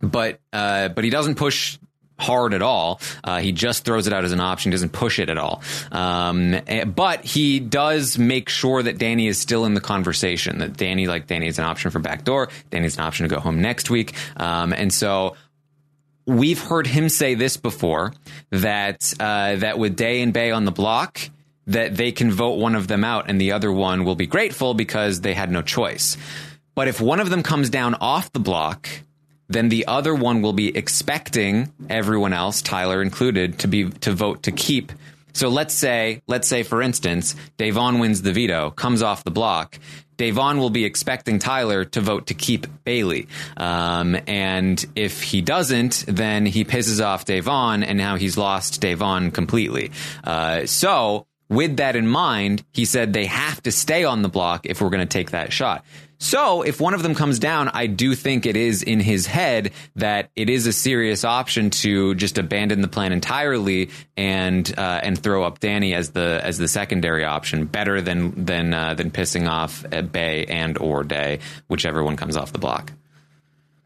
but 0.00 0.38
uh, 0.52 0.88
but 0.90 1.02
he 1.02 1.10
doesn't 1.10 1.34
push 1.34 1.78
hard 2.16 2.54
at 2.54 2.62
all. 2.62 3.00
Uh, 3.24 3.40
he 3.40 3.50
just 3.50 3.84
throws 3.84 4.06
it 4.06 4.12
out 4.12 4.24
as 4.24 4.32
an 4.32 4.40
option, 4.40 4.70
doesn't 4.70 4.92
push 4.92 5.18
it 5.18 5.28
at 5.28 5.38
all. 5.38 5.62
Um, 5.90 6.54
eh, 6.66 6.84
but 6.84 7.24
he 7.24 7.60
does 7.60 8.18
make 8.18 8.48
sure 8.48 8.82
that 8.82 8.98
Danny 8.98 9.26
is 9.26 9.38
still 9.38 9.64
in 9.64 9.74
the 9.74 9.80
conversation. 9.80 10.58
That 10.58 10.76
Danny, 10.76 11.08
like 11.08 11.26
Danny, 11.26 11.48
is 11.48 11.58
an 11.58 11.64
option 11.64 11.90
for 11.90 11.98
backdoor. 11.98 12.48
Danny's 12.70 12.96
an 12.96 13.04
option 13.04 13.28
to 13.28 13.34
go 13.34 13.40
home 13.40 13.60
next 13.60 13.90
week. 13.90 14.14
Um, 14.36 14.72
and 14.72 14.94
so 14.94 15.36
we've 16.26 16.60
heard 16.60 16.86
him 16.86 17.08
say 17.08 17.34
this 17.34 17.56
before 17.56 18.12
that 18.50 19.12
uh, 19.20 19.56
that 19.56 19.78
with 19.78 19.96
Day 19.96 20.22
and 20.22 20.32
Bay 20.32 20.50
on 20.50 20.64
the 20.64 20.72
block, 20.72 21.20
that 21.66 21.96
they 21.96 22.12
can 22.12 22.30
vote 22.30 22.58
one 22.58 22.74
of 22.74 22.88
them 22.88 23.04
out 23.04 23.28
and 23.28 23.40
the 23.40 23.52
other 23.52 23.72
one 23.72 24.04
will 24.04 24.14
be 24.14 24.26
grateful 24.26 24.74
because 24.74 25.20
they 25.20 25.34
had 25.34 25.50
no 25.50 25.62
choice. 25.62 26.16
But 26.74 26.88
if 26.88 27.00
one 27.00 27.20
of 27.20 27.30
them 27.30 27.42
comes 27.42 27.70
down 27.70 27.94
off 27.94 28.32
the 28.32 28.40
block, 28.40 28.88
then 29.48 29.68
the 29.68 29.86
other 29.86 30.14
one 30.14 30.42
will 30.42 30.52
be 30.52 30.76
expecting 30.76 31.72
everyone 31.88 32.32
else, 32.32 32.62
Tyler 32.62 33.00
included, 33.02 33.60
to 33.60 33.68
be 33.68 33.88
to 33.90 34.12
vote 34.12 34.42
to 34.44 34.52
keep. 34.52 34.92
So 35.32 35.48
let's 35.48 35.74
say, 35.74 36.22
let's 36.26 36.48
say 36.48 36.62
for 36.62 36.82
instance, 36.82 37.36
Da'Vonne 37.58 38.00
wins 38.00 38.22
the 38.22 38.32
veto, 38.32 38.70
comes 38.70 39.02
off 39.02 39.24
the 39.24 39.30
block. 39.30 39.78
Da'Vonne 40.18 40.58
will 40.58 40.70
be 40.70 40.84
expecting 40.84 41.38
Tyler 41.38 41.84
to 41.84 42.00
vote 42.00 42.28
to 42.28 42.34
keep 42.34 42.66
Bayleigh. 42.84 43.26
Um, 43.56 44.16
and 44.26 44.84
if 44.94 45.22
he 45.22 45.42
doesn't, 45.42 46.04
then 46.08 46.46
he 46.46 46.64
pisses 46.64 47.04
off 47.04 47.24
Da'Vonne 47.24 47.84
and 47.86 47.98
now 47.98 48.16
he's 48.16 48.38
lost 48.38 48.80
Da'Vonne 48.80 49.32
completely. 49.32 49.90
Uh, 50.24 50.66
so 50.66 51.26
with 51.48 51.76
that 51.76 51.96
in 51.96 52.08
mind, 52.08 52.64
he 52.72 52.84
said 52.84 53.12
they 53.12 53.26
have 53.26 53.62
to 53.62 53.72
stay 53.72 54.04
on 54.04 54.22
the 54.22 54.28
block 54.28 54.66
if 54.66 54.80
we're 54.80 54.90
going 54.90 55.06
to 55.06 55.06
take 55.06 55.30
that 55.30 55.52
shot. 55.52 55.84
So 56.18 56.62
if 56.62 56.80
one 56.80 56.94
of 56.94 57.02
them 57.02 57.14
comes 57.14 57.38
down, 57.38 57.68
I 57.68 57.86
do 57.86 58.14
think 58.14 58.46
it 58.46 58.56
is 58.56 58.82
in 58.82 59.00
his 59.00 59.26
head 59.26 59.72
that 59.96 60.30
it 60.34 60.48
is 60.48 60.66
a 60.66 60.72
serious 60.72 61.24
option 61.24 61.70
to 61.70 62.14
just 62.14 62.38
abandon 62.38 62.80
the 62.80 62.88
plan 62.88 63.12
entirely 63.12 63.90
and 64.16 64.72
uh, 64.78 65.00
and 65.02 65.18
throw 65.18 65.44
up 65.44 65.60
Danny 65.60 65.94
as 65.94 66.10
the 66.10 66.40
as 66.42 66.58
the 66.58 66.68
secondary 66.68 67.24
option, 67.24 67.66
better 67.66 68.00
than 68.00 68.46
than 68.46 68.72
uh, 68.72 68.94
than 68.94 69.10
pissing 69.10 69.48
off 69.48 69.84
Bay 70.12 70.46
and 70.46 70.78
or 70.78 71.04
Day, 71.04 71.40
whichever 71.68 72.02
one 72.02 72.16
comes 72.16 72.36
off 72.36 72.52
the 72.52 72.58
block. 72.58 72.92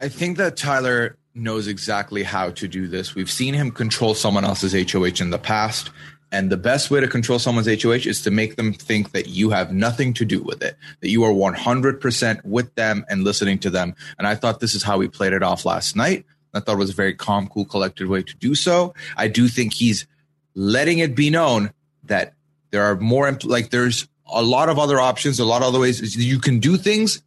I 0.00 0.08
think 0.08 0.38
that 0.38 0.56
Tyler 0.56 1.16
knows 1.34 1.66
exactly 1.66 2.22
how 2.22 2.50
to 2.50 2.68
do 2.68 2.88
this. 2.88 3.14
We've 3.14 3.30
seen 3.30 3.54
him 3.54 3.70
control 3.70 4.14
someone 4.14 4.44
else's 4.44 4.72
HOH 4.72 5.22
in 5.22 5.30
the 5.30 5.38
past. 5.38 5.90
And 6.32 6.50
the 6.50 6.56
best 6.56 6.90
way 6.90 7.00
to 7.00 7.08
control 7.08 7.38
someone's 7.38 7.66
HOH 7.66 8.06
is 8.06 8.22
to 8.22 8.30
make 8.30 8.56
them 8.56 8.72
think 8.72 9.12
that 9.12 9.28
you 9.28 9.50
have 9.50 9.72
nothing 9.72 10.12
to 10.14 10.24
do 10.24 10.42
with 10.42 10.62
it, 10.62 10.76
that 11.00 11.08
you 11.08 11.24
are 11.24 11.32
100% 11.32 12.44
with 12.44 12.74
them 12.76 13.04
and 13.08 13.24
listening 13.24 13.58
to 13.60 13.70
them. 13.70 13.96
And 14.16 14.26
I 14.26 14.36
thought 14.36 14.60
this 14.60 14.74
is 14.74 14.82
how 14.82 14.98
we 14.98 15.08
played 15.08 15.32
it 15.32 15.42
off 15.42 15.64
last 15.64 15.96
night. 15.96 16.24
I 16.54 16.60
thought 16.60 16.74
it 16.74 16.78
was 16.78 16.90
a 16.90 16.94
very 16.94 17.14
calm, 17.14 17.48
cool, 17.48 17.64
collected 17.64 18.08
way 18.08 18.22
to 18.22 18.36
do 18.36 18.54
so. 18.54 18.94
I 19.16 19.28
do 19.28 19.48
think 19.48 19.72
he's 19.72 20.06
letting 20.54 20.98
it 20.98 21.14
be 21.14 21.30
known 21.30 21.70
that 22.04 22.34
there 22.70 22.84
are 22.84 22.96
more, 22.96 23.36
like, 23.44 23.70
there's 23.70 24.08
a 24.26 24.42
lot 24.42 24.68
of 24.68 24.78
other 24.78 25.00
options, 25.00 25.40
a 25.40 25.44
lot 25.44 25.62
of 25.62 25.68
other 25.68 25.80
ways 25.80 26.16
you 26.16 26.38
can 26.38 26.60
do 26.60 26.76
things. 26.76 27.22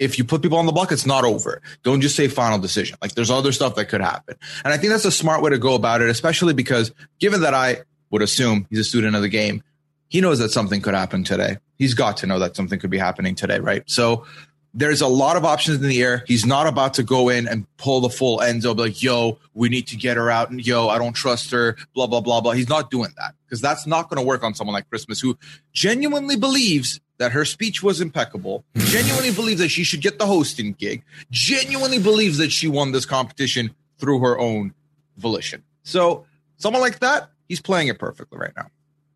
If 0.00 0.18
you 0.18 0.24
put 0.24 0.42
people 0.42 0.58
on 0.58 0.66
the 0.66 0.72
block, 0.72 0.92
it's 0.92 1.06
not 1.06 1.24
over. 1.24 1.60
Don't 1.82 2.00
just 2.00 2.16
say 2.16 2.26
final 2.26 2.58
decision. 2.58 2.96
Like, 3.02 3.14
there's 3.14 3.30
other 3.30 3.52
stuff 3.52 3.74
that 3.74 3.86
could 3.86 4.00
happen. 4.00 4.36
And 4.64 4.72
I 4.72 4.78
think 4.78 4.92
that's 4.92 5.04
a 5.04 5.12
smart 5.12 5.42
way 5.42 5.50
to 5.50 5.58
go 5.58 5.74
about 5.74 6.00
it, 6.00 6.08
especially 6.08 6.54
because 6.54 6.90
given 7.18 7.42
that 7.42 7.54
I, 7.54 7.82
would 8.10 8.22
assume 8.22 8.66
he's 8.70 8.78
a 8.78 8.84
student 8.84 9.16
of 9.16 9.22
the 9.22 9.28
game. 9.28 9.62
He 10.08 10.20
knows 10.20 10.38
that 10.40 10.50
something 10.50 10.80
could 10.80 10.94
happen 10.94 11.24
today. 11.24 11.58
He's 11.78 11.94
got 11.94 12.16
to 12.18 12.26
know 12.26 12.38
that 12.40 12.56
something 12.56 12.78
could 12.78 12.90
be 12.90 12.98
happening 12.98 13.34
today, 13.34 13.60
right? 13.60 13.82
So 13.86 14.26
there's 14.74 15.00
a 15.00 15.06
lot 15.06 15.36
of 15.36 15.44
options 15.44 15.82
in 15.82 15.88
the 15.88 16.02
air. 16.02 16.24
He's 16.26 16.46
not 16.46 16.66
about 16.66 16.94
to 16.94 17.02
go 17.02 17.28
in 17.28 17.48
and 17.48 17.66
pull 17.76 18.00
the 18.00 18.10
full 18.10 18.38
Enzo, 18.38 18.74
be 18.76 18.82
like, 18.82 19.02
yo, 19.02 19.38
we 19.54 19.68
need 19.68 19.86
to 19.88 19.96
get 19.96 20.16
her 20.16 20.30
out. 20.30 20.50
And 20.50 20.64
yo, 20.64 20.88
I 20.88 20.98
don't 20.98 21.12
trust 21.12 21.50
her, 21.50 21.76
blah, 21.94 22.06
blah, 22.06 22.20
blah, 22.20 22.40
blah. 22.40 22.52
He's 22.52 22.68
not 22.68 22.90
doing 22.90 23.10
that 23.16 23.34
because 23.44 23.60
that's 23.60 23.86
not 23.86 24.08
going 24.08 24.18
to 24.18 24.26
work 24.26 24.42
on 24.42 24.54
someone 24.54 24.74
like 24.74 24.88
Christmas 24.88 25.20
who 25.20 25.36
genuinely 25.72 26.36
believes 26.36 27.00
that 27.18 27.32
her 27.32 27.44
speech 27.44 27.82
was 27.82 28.00
impeccable, 28.00 28.64
genuinely 28.76 29.32
believes 29.32 29.60
that 29.60 29.68
she 29.68 29.84
should 29.84 30.00
get 30.00 30.18
the 30.18 30.26
hosting 30.26 30.72
gig, 30.72 31.02
genuinely 31.30 31.98
believes 31.98 32.38
that 32.38 32.50
she 32.50 32.66
won 32.66 32.92
this 32.92 33.04
competition 33.04 33.74
through 33.98 34.20
her 34.20 34.38
own 34.38 34.72
volition. 35.18 35.62
So 35.82 36.24
someone 36.56 36.80
like 36.80 37.00
that, 37.00 37.30
he's 37.50 37.60
playing 37.60 37.88
it 37.88 37.98
perfectly 37.98 38.38
right 38.38 38.52
now. 38.56 38.66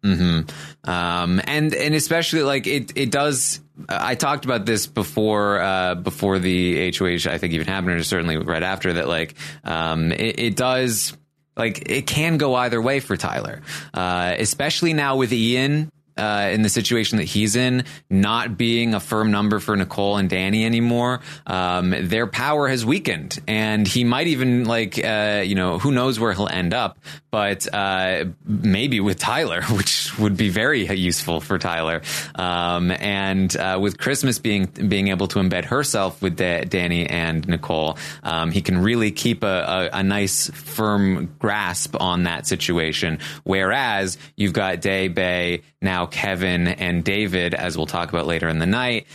Mm-hmm. 0.03 0.91
Um, 0.91 1.41
and 1.45 1.73
and 1.75 1.95
especially 1.95 2.43
like 2.43 2.67
it 2.67 2.93
it 2.95 3.11
does. 3.11 3.61
I 3.89 4.17
talked 4.17 4.45
about 4.45 4.67
this 4.67 4.87
before 4.87 5.59
uh, 5.61 5.95
before 5.95 6.39
the 6.39 6.93
HOH. 6.93 7.31
I 7.31 7.39
think 7.39 7.55
even 7.55 7.67
happened, 7.67 7.93
or 7.93 8.03
certainly 8.03 8.37
right 8.37 8.63
after 8.63 8.93
that. 8.95 9.09
Like 9.09 9.35
um, 9.63 10.13
it, 10.13 10.39
it 10.39 10.57
does 10.57 11.17
like 11.57 11.89
it 11.91 12.07
can 12.07 12.37
go 12.37 12.55
either 12.55 12.83
way 12.83 13.01
for 13.01 13.17
Tyler, 13.17 13.63
uh, 13.95 14.35
especially 14.39 14.93
now 14.93 15.17
with 15.17 15.33
Ian 15.33 15.91
uh, 16.17 16.51
in 16.53 16.63
the 16.63 16.69
situation 16.69 17.19
that 17.19 17.25
he's 17.25 17.57
in, 17.57 17.85
not 18.11 18.57
being 18.57 18.95
a 18.95 19.01
firm 19.01 19.31
number 19.31 19.59
for 19.59 19.77
Nicole 19.77 20.17
and 20.17 20.29
Danny 20.29 20.65
anymore, 20.65 21.21
um, 21.47 21.95
their 22.09 22.27
power 22.27 22.69
has 22.69 22.85
weakened, 22.85 23.39
and 23.47 23.87
he 23.87 24.05
might 24.05 24.27
even 24.27 24.65
like 24.65 25.03
uh, 25.03 25.43
you 25.45 25.55
know 25.55 25.79
who 25.79 25.93
knows 25.93 26.21
where 26.21 26.33
he'll 26.33 26.49
end 26.49 26.75
up, 26.75 26.99
but 27.31 27.67
uh, 27.73 28.25
maybe 28.45 29.01
with 29.01 29.19
Tyler, 29.19 29.63
which 29.71 30.17
would 30.19 30.37
be 30.37 30.49
very 30.49 30.87
useful 30.95 31.41
for 31.41 31.59
Tyler, 31.59 32.03
um, 32.37 32.91
and 32.91 33.57
uh, 33.57 33.79
with 33.81 33.99
Christmas 33.99 34.39
being 34.39 34.67
being 34.67 35.09
able 35.09 35.27
to 35.29 35.39
embed 35.39 35.65
herself 35.65 36.21
with 36.23 36.37
da- 36.37 36.65
Danny 36.65 37.07
and 37.07 37.47
Nicole, 37.49 37.99
um, 38.23 38.51
he 38.51 38.63
can 38.63 38.79
really 38.79 39.11
keep 39.11 39.43
a, 39.43 39.91
a, 39.93 39.99
a 39.99 40.03
nice 40.03 40.51
firm 40.51 41.35
grasp 41.39 42.01
on 42.01 42.25
that 42.25 42.47
situation. 42.47 43.19
Whereas 43.43 44.19
you've 44.37 44.53
got 44.53 44.81
Day 44.81 45.09
Bay 45.09 45.63
now 45.81 46.04
Kevin 46.07 46.69
and 46.69 47.05
David, 47.05 47.55
as 47.55 47.77
we'll 47.77 47.87
talk 47.87 48.09
about 48.11 48.27
later 48.27 48.49
in 48.49 48.59
the 48.59 48.67
night, 48.67 49.07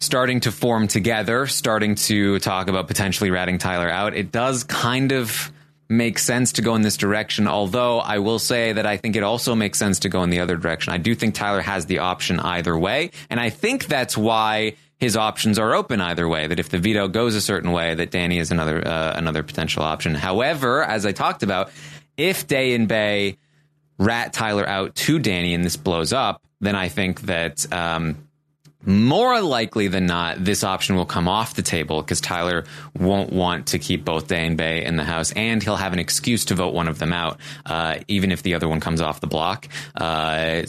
starting 0.00 0.40
to 0.40 0.52
form 0.52 0.88
together, 0.88 1.46
starting 1.46 1.94
to 1.94 2.38
talk 2.38 2.68
about 2.68 2.86
potentially 2.86 3.30
ratting 3.30 3.58
Tyler 3.58 3.88
out. 3.88 4.14
It 4.14 4.32
does 4.32 4.64
kind 4.64 5.12
of 5.12 5.52
make 5.90 6.18
sense 6.18 6.52
to 6.52 6.62
go 6.62 6.76
in 6.76 6.82
this 6.82 6.96
direction, 6.96 7.48
although 7.48 7.98
I 7.98 8.18
will 8.18 8.38
say 8.38 8.72
that 8.72 8.86
I 8.86 8.96
think 8.96 9.16
it 9.16 9.24
also 9.24 9.54
makes 9.54 9.78
sense 9.78 9.98
to 10.00 10.08
go 10.08 10.22
in 10.22 10.30
the 10.30 10.40
other 10.40 10.56
direction. 10.56 10.92
I 10.92 10.98
do 10.98 11.14
think 11.14 11.34
Tyler 11.34 11.60
has 11.60 11.86
the 11.86 11.98
option 11.98 12.38
either 12.38 12.78
way, 12.78 13.10
and 13.28 13.40
I 13.40 13.50
think 13.50 13.86
that's 13.86 14.16
why 14.16 14.74
his 14.98 15.16
options 15.16 15.58
are 15.58 15.74
open 15.74 16.00
either 16.00 16.28
way. 16.28 16.46
That 16.46 16.60
if 16.60 16.68
the 16.68 16.78
veto 16.78 17.08
goes 17.08 17.34
a 17.34 17.40
certain 17.40 17.72
way, 17.72 17.94
that 17.94 18.10
Danny 18.10 18.38
is 18.38 18.52
another 18.52 18.86
uh, 18.86 19.14
another 19.16 19.42
potential 19.42 19.82
option. 19.82 20.14
However, 20.14 20.84
as 20.84 21.04
I 21.04 21.12
talked 21.12 21.42
about, 21.42 21.72
if 22.16 22.46
Day 22.46 22.74
and 22.74 22.86
Bay 22.86 23.38
rat 24.00 24.32
Tyler 24.32 24.66
out 24.66 24.96
to 24.96 25.18
Danny 25.20 25.54
and 25.54 25.62
this 25.62 25.76
blows 25.76 26.12
up, 26.12 26.42
then 26.60 26.74
I 26.74 26.88
think 26.88 27.22
that 27.22 27.70
um, 27.72 28.26
more 28.84 29.40
likely 29.42 29.88
than 29.88 30.06
not, 30.06 30.42
this 30.42 30.64
option 30.64 30.96
will 30.96 31.04
come 31.04 31.28
off 31.28 31.54
the 31.54 31.62
table 31.62 32.00
because 32.00 32.20
Tyler 32.20 32.64
won't 32.98 33.30
want 33.30 33.68
to 33.68 33.78
keep 33.78 34.06
both 34.06 34.26
Day 34.26 34.46
and 34.46 34.56
Bay 34.56 34.84
in 34.84 34.96
the 34.96 35.04
house, 35.04 35.32
and 35.32 35.62
he'll 35.62 35.76
have 35.76 35.92
an 35.92 35.98
excuse 35.98 36.46
to 36.46 36.54
vote 36.54 36.72
one 36.72 36.88
of 36.88 36.98
them 36.98 37.12
out, 37.12 37.38
uh, 37.66 37.96
even 38.08 38.32
if 38.32 38.42
the 38.42 38.54
other 38.54 38.68
one 38.68 38.80
comes 38.80 39.02
off 39.02 39.20
the 39.20 39.26
block. 39.26 39.68
Uh, 39.94 40.62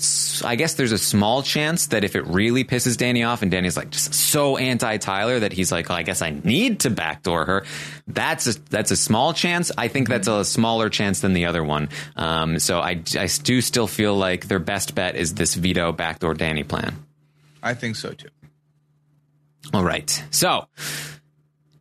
I 0.43 0.55
guess 0.57 0.73
there's 0.73 0.91
a 0.91 0.97
small 0.97 1.41
chance 1.41 1.87
that 1.87 2.03
if 2.03 2.17
it 2.17 2.25
really 2.27 2.65
pisses 2.65 2.97
Danny 2.97 3.23
off, 3.23 3.43
and 3.43 3.51
Danny's 3.51 3.77
like 3.77 3.91
just 3.91 4.13
so 4.13 4.57
anti 4.57 4.97
Tyler 4.97 5.39
that 5.39 5.53
he's 5.53 5.71
like, 5.71 5.89
oh, 5.89 5.93
I 5.93 6.03
guess 6.03 6.21
I 6.21 6.31
need 6.31 6.81
to 6.81 6.89
backdoor 6.89 7.45
her. 7.45 7.65
That's 8.07 8.45
a, 8.47 8.59
that's 8.69 8.91
a 8.91 8.97
small 8.97 9.33
chance. 9.33 9.71
I 9.77 9.87
think 9.87 10.09
that's 10.09 10.27
a 10.27 10.43
smaller 10.43 10.89
chance 10.89 11.21
than 11.21 11.31
the 11.31 11.45
other 11.45 11.63
one. 11.63 11.87
Um, 12.17 12.59
so 12.59 12.81
I, 12.81 13.01
I 13.17 13.29
do 13.41 13.61
still 13.61 13.87
feel 13.87 14.15
like 14.15 14.49
their 14.49 14.59
best 14.59 14.95
bet 14.95 15.15
is 15.15 15.33
this 15.35 15.55
veto 15.55 15.93
backdoor 15.93 16.33
Danny 16.33 16.63
plan. 16.63 17.05
I 17.61 17.73
think 17.73 17.95
so 17.95 18.11
too. 18.13 18.29
All 19.73 19.83
right. 19.83 20.23
So 20.31 20.67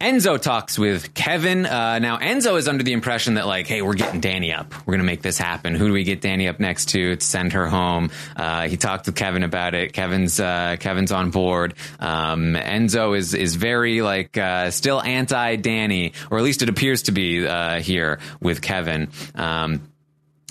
Enzo 0.00 0.40
talks 0.40 0.78
with 0.78 1.12
Kevin. 1.12 1.66
Uh, 1.66 1.98
now, 1.98 2.16
Enzo 2.16 2.56
is 2.56 2.68
under 2.68 2.82
the 2.82 2.94
impression 2.94 3.34
that, 3.34 3.46
like, 3.46 3.66
hey, 3.66 3.82
we're 3.82 3.92
getting 3.94 4.20
Danny 4.20 4.50
up. 4.50 4.72
We're 4.86 4.92
going 4.92 5.00
to 5.00 5.04
make 5.04 5.20
this 5.20 5.36
happen. 5.36 5.74
Who 5.74 5.88
do 5.88 5.92
we 5.92 6.04
get 6.04 6.22
Danny 6.22 6.48
up 6.48 6.58
next 6.58 6.90
to 6.90 7.16
to 7.16 7.24
send 7.24 7.52
her 7.52 7.66
home? 7.66 8.10
Uh, 8.34 8.66
he 8.66 8.78
talked 8.78 9.04
to 9.06 9.12
Kevin 9.12 9.42
about 9.42 9.74
it. 9.74 9.92
Kevin's 9.92 10.40
uh, 10.40 10.76
Kevin's 10.80 11.12
on 11.12 11.30
board. 11.30 11.74
Um, 11.98 12.54
Enzo 12.54 13.16
is 13.16 13.34
is 13.34 13.56
very 13.56 14.00
like 14.00 14.38
uh, 14.38 14.70
still 14.70 15.02
anti 15.02 15.56
Danny, 15.56 16.14
or 16.30 16.38
at 16.38 16.44
least 16.44 16.62
it 16.62 16.70
appears 16.70 17.02
to 17.02 17.12
be 17.12 17.46
uh, 17.46 17.80
here 17.80 18.20
with 18.40 18.62
Kevin. 18.62 19.10
Um, 19.34 19.82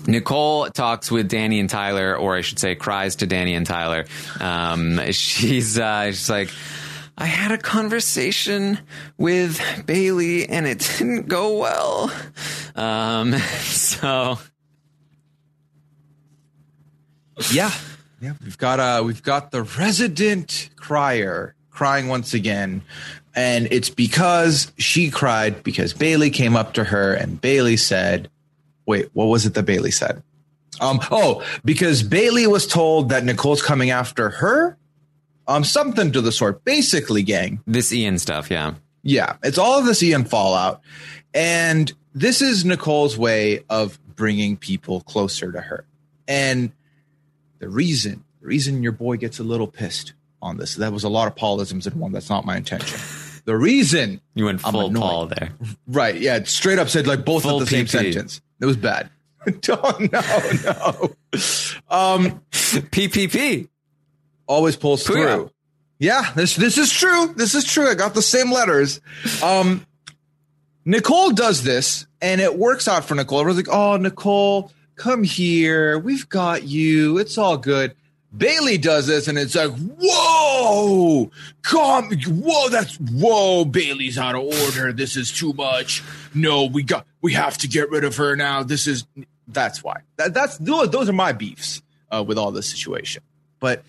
Nicole 0.08 0.70
talks 0.70 1.12
with 1.12 1.28
Danny 1.28 1.60
and 1.60 1.70
Tyler, 1.70 2.16
or 2.16 2.36
I 2.36 2.42
should 2.42 2.60
say, 2.60 2.76
cries 2.76 3.18
to 3.18 3.28
Danny 3.28 3.56
and 3.56 3.66
Tyler. 3.66 4.06
Um, 4.40 5.00
she's 5.12 5.78
uh, 5.78 6.08
she's 6.08 6.30
like, 6.30 6.50
I 7.18 7.26
had 7.26 7.52
a 7.52 7.58
conversation 7.58 8.80
with 9.18 9.60
Bayleigh 9.86 10.46
and 10.48 10.66
it 10.66 10.80
didn't 10.80 11.28
go 11.28 11.58
well. 11.58 12.12
Um, 12.76 13.34
so, 13.60 14.40
yeah, 17.52 17.72
yeah, 18.22 18.34
we've 18.42 18.58
got 18.58 18.80
uh, 18.80 19.04
we've 19.06 19.24
got 19.24 19.52
the 19.52 19.64
resident 19.64 20.70
crier 20.78 21.56
crying 21.70 22.08
once 22.08 22.34
again. 22.34 22.82
And 23.36 23.68
it's 23.72 23.90
because 23.90 24.72
she 24.78 25.12
cried 25.12 25.64
because 25.64 25.94
Bayleigh 25.94 26.34
came 26.34 26.56
up 26.56 26.74
to 26.74 26.84
her 26.84 27.14
and 27.14 27.40
Bayleigh 27.40 27.80
said, 27.80 28.30
wait, 28.90 29.10
what 29.14 29.26
was 29.26 29.46
it 29.46 29.54
that 29.54 29.66
Bayleigh 29.66 29.94
said? 29.94 30.24
Um, 30.82 31.00
oh, 31.12 31.46
because 31.64 32.02
Bayleigh 32.02 32.48
was 32.48 32.66
told 32.66 33.10
that 33.10 33.24
Nicole's 33.24 33.62
coming 33.62 33.92
after 33.92 34.32
her. 34.32 34.78
Um, 35.48 35.64
something 35.64 36.12
to 36.12 36.22
the 36.22 36.32
sort. 36.32 36.64
Basically, 36.66 37.22
gang. 37.22 37.62
This 37.68 37.94
Ian 37.94 38.18
stuff, 38.18 38.50
yeah. 38.50 38.74
Yeah, 39.04 39.38
it's 39.44 39.58
all 39.60 39.80
of 39.80 39.86
this 39.86 40.02
Ian 40.02 40.26
fallout. 40.26 40.82
And 41.34 41.94
this 42.16 42.42
is 42.42 42.66
Nicole's 42.66 43.18
way 43.18 43.64
of 43.70 44.00
bringing 44.16 44.58
people 44.58 45.02
closer 45.02 45.52
to 45.52 45.62
her. 45.62 45.86
And 46.28 46.72
the 47.60 47.70
reason, 47.70 48.24
the 48.42 48.48
reason 48.48 48.82
your 48.82 48.92
boy 48.92 49.18
gets 49.18 49.40
a 49.40 49.44
little 49.44 49.68
pissed 49.68 50.14
on 50.42 50.58
this, 50.58 50.76
that 50.76 50.92
was 50.92 51.04
a 51.04 51.10
lot 51.10 51.28
of 51.28 51.36
Paulisms 51.36 51.92
in 51.92 52.00
one. 52.00 52.12
That's 52.12 52.30
not 52.30 52.44
my 52.46 52.58
intention. 52.58 53.00
The 53.50 53.58
reason 53.58 54.22
You 54.36 54.46
went 54.46 54.64
I'm 54.64 54.74
full 54.74 54.90
annoyed. 54.90 55.02
Paul 55.02 55.26
there. 55.26 55.50
Right. 55.88 56.16
Yeah. 56.22 56.44
Straight 56.44 56.78
up 56.78 56.88
said 56.88 57.08
like 57.08 57.26
both 57.26 57.42
Full 57.42 57.56
of 57.56 57.62
the 57.62 57.66
same 57.66 57.88
sentence. 57.88 58.42
It 58.62 58.68
was 58.68 58.78
bad. 58.78 59.10
Don't 59.62 60.12
no 60.12 60.22
no. 60.64 61.16
Um, 61.90 62.42
PPP. 62.52 63.68
always 64.46 64.76
pulls 64.76 65.02
through. 65.04 65.50
Yeah, 65.98 66.32
this 66.36 66.56
this 66.58 66.78
is 66.78 66.92
true. 66.92 67.34
This 67.36 67.56
is 67.56 67.66
true. 67.66 67.90
I 67.90 67.96
got 67.96 68.14
the 68.14 68.22
same 68.22 68.52
letters. 68.52 69.02
Um, 69.42 69.84
Nicole 70.86 71.32
does 71.32 71.64
this, 71.64 72.06
and 72.22 72.40
it 72.42 72.56
works 72.56 72.88
out 72.88 73.04
for 73.04 73.16
Nicole. 73.16 73.40
Everyone's 73.40 73.68
like, 73.68 73.76
"Oh, 73.76 73.98
Nicole, 73.98 74.72
come 74.96 75.24
here. 75.24 75.98
We've 75.98 76.30
got 76.30 76.62
you. 76.68 77.18
It's 77.18 77.40
all 77.40 77.58
good." 77.58 77.96
Bayleigh 78.36 78.80
does 78.80 79.08
this, 79.08 79.28
and 79.28 79.38
it's 79.38 79.56
like, 79.56 79.72
"Whoa, 79.72 81.32
come, 81.64 82.12
whoa, 82.12 82.70
that's 82.70 82.96
whoa." 82.98 83.66
Bayleigh's 83.66 84.18
out 84.18 84.36
of 84.36 84.44
order. 84.44 84.94
This 84.94 85.16
is 85.16 85.32
too 85.32 85.54
much. 85.54 86.04
No, 86.34 86.66
we 86.66 86.84
got, 86.84 87.08
we 87.22 87.34
have 87.34 87.58
to 87.60 87.68
get 87.68 87.90
rid 87.90 88.04
of 88.04 88.18
her 88.18 88.36
now. 88.36 88.62
This 88.62 88.86
is 88.86 89.06
that's 89.48 89.84
why. 89.84 90.02
That, 90.18 90.34
that's 90.34 90.58
those, 90.60 90.92
those 90.92 91.10
are 91.10 91.14
my 91.14 91.32
beefs 91.32 91.82
uh, 92.12 92.24
with 92.26 92.38
all 92.38 92.52
this 92.52 92.68
situation. 92.70 93.24
But 93.60 93.84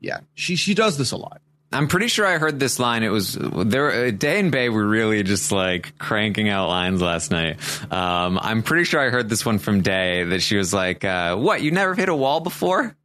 yeah, 0.00 0.20
she 0.34 0.56
she 0.56 0.74
does 0.74 0.98
this 0.98 1.12
a 1.12 1.16
lot. 1.16 1.40
I'm 1.72 1.88
pretty 1.88 2.08
sure 2.08 2.24
I 2.26 2.38
heard 2.38 2.58
this 2.58 2.78
line. 2.78 3.02
It 3.02 3.08
was 3.08 3.34
there. 3.34 3.90
Uh, 3.90 4.10
Day 4.10 4.40
and 4.40 4.50
Bay 4.50 4.68
were 4.68 4.86
really 4.86 5.22
just 5.22 5.52
like 5.52 5.98
cranking 5.98 6.48
out 6.48 6.68
lines 6.68 7.02
last 7.02 7.30
night. 7.30 7.58
Um, 7.92 8.38
I'm 8.40 8.62
pretty 8.62 8.84
sure 8.84 9.00
I 9.00 9.10
heard 9.10 9.28
this 9.28 9.44
one 9.44 9.58
from 9.58 9.82
Day 9.82 10.24
that 10.24 10.42
she 10.42 10.56
was 10.56 10.72
like, 10.72 11.04
uh, 11.04 11.36
"What? 11.36 11.62
You 11.62 11.70
never 11.70 11.94
hit 11.94 12.08
a 12.08 12.14
wall 12.14 12.40
before?" 12.40 12.96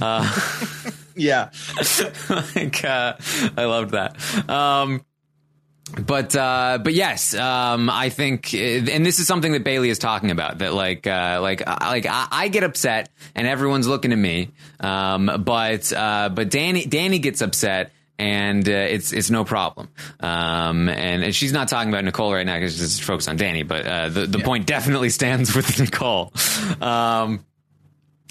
Uh, 0.00 0.30
Yeah, 1.18 1.48
like, 2.28 2.84
uh, 2.84 3.14
I 3.56 3.64
loved 3.64 3.92
that. 3.92 4.50
Um, 4.50 5.02
but 5.98 6.36
uh, 6.36 6.78
but 6.82 6.92
yes, 6.92 7.34
um, 7.34 7.88
I 7.88 8.10
think, 8.10 8.52
and 8.52 9.06
this 9.06 9.18
is 9.18 9.26
something 9.26 9.52
that 9.52 9.64
Bayleigh 9.64 9.88
is 9.88 9.98
talking 9.98 10.30
about. 10.30 10.58
That 10.58 10.74
like 10.74 11.06
uh, 11.06 11.38
like 11.40 11.66
uh, 11.66 11.76
like 11.80 12.04
I, 12.04 12.28
I 12.30 12.48
get 12.48 12.64
upset, 12.64 13.08
and 13.34 13.46
everyone's 13.46 13.88
looking 13.88 14.12
at 14.12 14.18
me. 14.18 14.50
Um, 14.78 15.42
but 15.44 15.90
uh, 15.90 16.28
but 16.34 16.50
Danny 16.50 16.84
Danny 16.84 17.18
gets 17.18 17.40
upset. 17.40 17.92
And 18.18 18.66
uh, 18.66 18.72
it's 18.72 19.12
it's 19.12 19.28
no 19.28 19.44
problem, 19.44 19.90
um, 20.20 20.88
and, 20.88 21.22
and 21.22 21.34
she's 21.34 21.52
not 21.52 21.68
talking 21.68 21.90
about 21.90 22.02
Nicole 22.02 22.32
right 22.32 22.46
now 22.46 22.54
because 22.54 22.78
she's 22.78 22.98
focused 22.98 23.28
on 23.28 23.36
Danny. 23.36 23.62
But 23.62 23.86
uh, 23.86 24.08
the 24.08 24.26
the 24.26 24.38
point 24.38 24.66
definitely 24.66 25.10
stands 25.10 25.54
with 25.54 25.78
Nicole. 25.80 26.32
Um, 26.80 27.44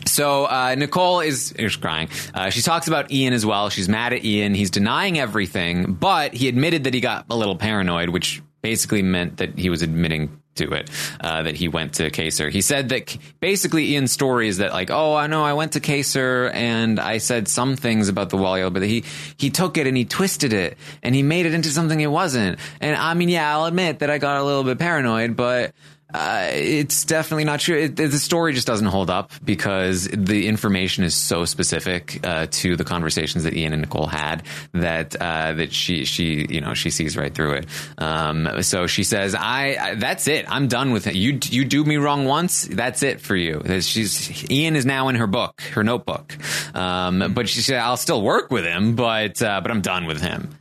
so 0.06 0.46
uh, 0.46 0.76
Nicole 0.76 1.22
is, 1.22 1.52
is 1.54 1.76
crying. 1.78 2.10
Uh, 2.34 2.50
she 2.50 2.62
talks 2.62 2.88
about 2.88 3.12
Ian 3.12 3.34
as 3.34 3.46
well. 3.46 3.70
She's 3.70 3.88
mad 3.88 4.14
at 4.14 4.26
Ian. 4.26 4.54
He's 4.54 4.70
denying 4.70 5.18
everything, 5.18 5.94
but 5.94 6.34
he 6.34 6.48
admitted 6.48 6.84
that 6.84 6.94
he 6.94 7.00
got 7.00 7.26
a 7.30 7.36
little 7.36 7.56
paranoid, 7.56 8.10
which 8.10 8.42
basically 8.62 9.02
meant 9.02 9.38
that 9.38 9.58
he 9.58 9.70
was 9.70 9.82
admitting 9.82 10.42
to 10.56 10.72
it 10.72 10.90
uh, 11.20 11.44
that 11.44 11.56
he 11.56 11.68
went 11.68 11.94
to 11.96 12.10
Kaysar. 12.10 12.50
He 12.50 12.62
said 12.62 12.90
that 12.90 13.18
basically 13.40 13.92
Ian's 13.92 14.12
story 14.12 14.48
is 14.48 14.58
that 14.58 14.72
like, 14.72 14.90
oh, 14.90 15.14
I 15.14 15.28
know 15.28 15.44
I 15.44 15.54
went 15.54 15.74
to 15.74 15.80
Kaysar 15.80 16.54
and 16.54 17.00
I 17.00 17.18
said 17.18 17.48
some 17.48 17.76
things 17.76 18.10
about 18.10 18.30
the 18.30 18.38
wall, 18.38 18.70
but 18.70 18.82
he 18.82 19.04
he 19.38 19.50
took 19.50 19.78
it 19.78 19.86
and 19.86 19.96
he 19.96 20.06
twisted 20.06 20.54
it 20.54 20.78
and 21.04 21.14
he 21.14 21.24
made 21.24 21.46
it 21.46 21.54
into 21.54 21.70
something 21.70 22.00
it 22.00 22.08
wasn't. 22.08 22.60
And 22.82 22.96
I 22.96 23.14
mean, 23.14 23.30
yeah, 23.30 23.52
I'll 23.52 23.66
admit 23.66 24.00
that 24.00 24.10
I 24.10 24.18
got 24.18 24.38
a 24.38 24.44
little 24.44 24.64
bit 24.64 24.80
paranoid, 24.80 25.36
but 25.36 25.74
uh, 26.16 26.50
it's 26.54 27.06
definitely 27.06 27.44
not 27.44 27.60
true. 27.60 27.78
It, 27.78 27.96
the 27.96 28.20
story 28.20 28.54
just 28.54 28.68
doesn't 28.68 28.88
hold 28.88 29.10
up 29.10 29.32
because 29.44 30.08
the 30.08 30.48
information 30.48 31.04
is 31.04 31.16
so 31.16 31.46
specific 31.46 32.26
uh, 32.26 32.48
to 32.52 32.76
the 32.76 32.84
conversations 32.84 33.44
that 33.44 33.54
Ian 33.54 33.74
and 33.74 33.82
Nicole 33.82 34.08
had 34.08 34.44
that 34.74 35.16
uh, 35.16 35.54
that 35.54 35.74
she 35.74 36.06
she 36.06 36.46
you 36.50 36.62
know 36.62 36.74
she 36.74 36.90
sees 36.90 37.18
right 37.18 37.34
through 37.34 37.54
it. 37.54 37.66
Um, 37.98 38.62
so 38.62 38.88
she 38.88 39.04
says, 39.04 39.36
"I, 39.36 39.78
I 39.80 39.96
that's 39.96 40.28
it. 40.28 40.46
I'm 40.50 40.68
done 40.68 40.92
with 40.92 41.08
it. 41.08 41.16
You 41.16 41.40
you 41.44 41.66
do 41.66 41.84
me 41.84 41.98
wrong 41.98 42.26
once. 42.26 42.66
That's 42.66 43.04
it 43.04 43.22
for 43.22 43.36
you." 43.36 43.62
She's 43.82 44.50
Ian 44.50 44.76
is 44.76 44.86
now 44.86 45.10
in 45.10 45.16
her 45.16 45.28
book, 45.28 45.62
her 45.74 45.84
notebook. 45.84 46.38
Um, 46.74 47.34
but 47.34 47.50
she 47.50 47.62
said, 47.62 47.80
"I'll 47.80 47.98
still 47.98 48.22
work 48.22 48.52
with 48.52 48.66
him, 48.66 48.96
but 48.96 49.42
uh, 49.42 49.62
but 49.62 49.72
I'm 49.72 49.82
done 49.82 50.06
with 50.06 50.22
him." 50.22 50.56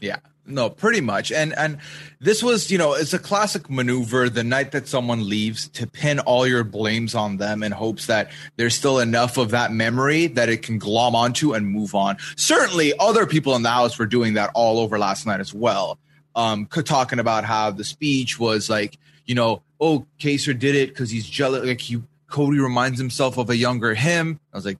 yeah, 0.00 0.18
no, 0.48 0.70
pretty 0.70 1.00
much. 1.00 1.30
And 1.30 1.56
and 1.56 1.78
this 2.20 2.42
was, 2.42 2.70
you 2.70 2.78
know, 2.78 2.94
it's 2.94 3.12
a 3.12 3.18
classic 3.18 3.70
maneuver. 3.70 4.28
The 4.28 4.44
night 4.44 4.72
that 4.72 4.88
someone 4.88 5.28
leaves, 5.28 5.68
to 5.68 5.86
pin 5.86 6.18
all 6.20 6.46
your 6.46 6.64
blames 6.64 7.14
on 7.14 7.36
them 7.36 7.62
in 7.62 7.72
hopes 7.72 8.06
that 8.06 8.30
there's 8.56 8.74
still 8.74 8.98
enough 8.98 9.36
of 9.36 9.50
that 9.50 9.72
memory 9.72 10.26
that 10.28 10.48
it 10.48 10.62
can 10.62 10.78
glom 10.78 11.14
onto 11.14 11.52
and 11.52 11.66
move 11.66 11.94
on. 11.94 12.16
Certainly, 12.36 12.94
other 12.98 13.26
people 13.26 13.54
in 13.54 13.62
the 13.62 13.70
house 13.70 13.98
were 13.98 14.06
doing 14.06 14.34
that 14.34 14.50
all 14.54 14.80
over 14.80 14.98
last 14.98 15.26
night 15.26 15.40
as 15.40 15.52
well. 15.54 15.98
Um, 16.34 16.66
talking 16.66 17.18
about 17.18 17.44
how 17.44 17.70
the 17.70 17.84
speech 17.84 18.38
was 18.38 18.70
like, 18.70 18.98
you 19.26 19.34
know, 19.34 19.62
oh, 19.80 20.06
Kaysar 20.20 20.58
did 20.58 20.74
it 20.74 20.90
because 20.90 21.10
he's 21.10 21.28
jealous. 21.28 21.64
Like 21.64 21.80
he, 21.80 22.02
Cody 22.28 22.58
reminds 22.58 22.98
himself 22.98 23.38
of 23.38 23.50
a 23.50 23.56
younger 23.56 23.94
him. 23.94 24.38
I 24.52 24.56
was 24.56 24.64
like, 24.64 24.78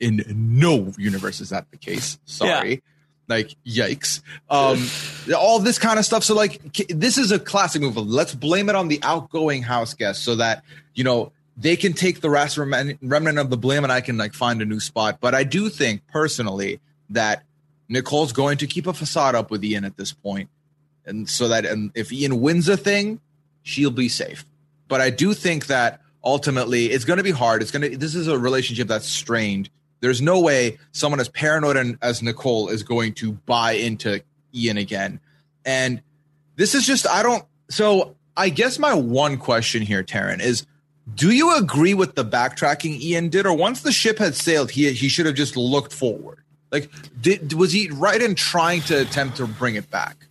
in 0.00 0.24
no 0.28 0.92
universe 0.98 1.40
is 1.40 1.50
that 1.50 1.70
the 1.70 1.76
case. 1.76 2.18
Sorry. 2.24 2.82
Like, 3.30 3.56
yikes. 3.64 4.20
Um, 4.50 4.86
all 5.34 5.60
this 5.60 5.78
kind 5.78 5.98
of 5.98 6.04
stuff. 6.04 6.24
So, 6.24 6.34
like, 6.34 6.60
this 6.88 7.16
is 7.16 7.32
a 7.32 7.38
classic 7.38 7.80
move. 7.80 7.96
Let's 7.96 8.34
blame 8.34 8.68
it 8.68 8.74
on 8.74 8.88
the 8.88 8.98
outgoing 9.02 9.62
house 9.62 9.94
guest 9.94 10.24
so 10.24 10.36
that, 10.36 10.64
you 10.94 11.04
know, 11.04 11.32
they 11.56 11.76
can 11.76 11.92
take 11.92 12.20
the 12.20 12.28
rest 12.28 12.58
remnant 12.58 13.38
of 13.38 13.48
the 13.48 13.56
blame 13.56 13.84
and 13.84 13.92
I 13.92 14.00
can, 14.00 14.18
like, 14.18 14.34
find 14.34 14.60
a 14.60 14.64
new 14.64 14.80
spot. 14.80 15.18
But 15.20 15.34
I 15.34 15.44
do 15.44 15.68
think 15.68 16.02
personally 16.08 16.80
that 17.10 17.44
Nicole's 17.88 18.32
going 18.32 18.58
to 18.58 18.66
keep 18.66 18.86
a 18.86 18.92
facade 18.92 19.34
up 19.34 19.50
with 19.50 19.64
Ian 19.64 19.84
at 19.84 19.96
this 19.96 20.12
point, 20.12 20.48
And 21.04 21.28
so 21.28 21.48
that 21.48 21.66
and 21.66 21.90
if 21.94 22.12
Ian 22.12 22.40
wins 22.40 22.68
a 22.68 22.76
thing, 22.76 23.20
she'll 23.62 23.90
be 23.90 24.08
safe. 24.08 24.44
But 24.88 25.00
I 25.00 25.10
do 25.10 25.34
think 25.34 25.66
that 25.66 26.00
ultimately 26.24 26.86
it's 26.86 27.04
going 27.04 27.16
to 27.16 27.22
be 27.22 27.30
hard. 27.30 27.62
It's 27.62 27.70
going 27.70 27.90
to, 27.90 27.96
this 27.96 28.14
is 28.14 28.28
a 28.28 28.38
relationship 28.38 28.88
that's 28.88 29.08
strained. 29.08 29.70
There's 30.00 30.20
no 30.20 30.40
way 30.40 30.78
someone 30.92 31.20
as 31.20 31.28
paranoid 31.28 31.98
as 32.02 32.22
Nicole 32.22 32.68
is 32.68 32.82
going 32.82 33.14
to 33.14 33.32
buy 33.32 33.72
into 33.72 34.22
Ian 34.54 34.78
again. 34.78 35.20
And 35.64 36.02
this 36.56 36.74
is 36.74 36.86
just, 36.86 37.06
I 37.06 37.22
don't, 37.22 37.44
so 37.68 38.16
I 38.36 38.48
guess 38.48 38.78
my 38.78 38.94
one 38.94 39.36
question 39.36 39.82
here, 39.82 40.02
Taran, 40.02 40.40
is 40.40 40.66
do 41.14 41.30
you 41.30 41.56
agree 41.56 41.94
with 41.94 42.14
the 42.14 42.24
backtracking 42.24 43.00
Ian 43.00 43.28
did? 43.28 43.46
Or 43.46 43.54
once 43.54 43.82
the 43.82 43.92
ship 43.92 44.18
had 44.18 44.34
sailed, 44.34 44.70
he, 44.70 44.90
he 44.92 45.08
should 45.08 45.26
have 45.26 45.34
just 45.34 45.56
looked 45.56 45.92
forward? 45.92 46.38
Like, 46.70 46.90
did, 47.20 47.52
was 47.54 47.72
he 47.72 47.90
right 47.90 48.20
in 48.20 48.34
trying 48.34 48.82
to 48.82 49.00
attempt 49.00 49.38
to 49.38 49.46
bring 49.46 49.74
it 49.74 49.90
back? 49.90 50.26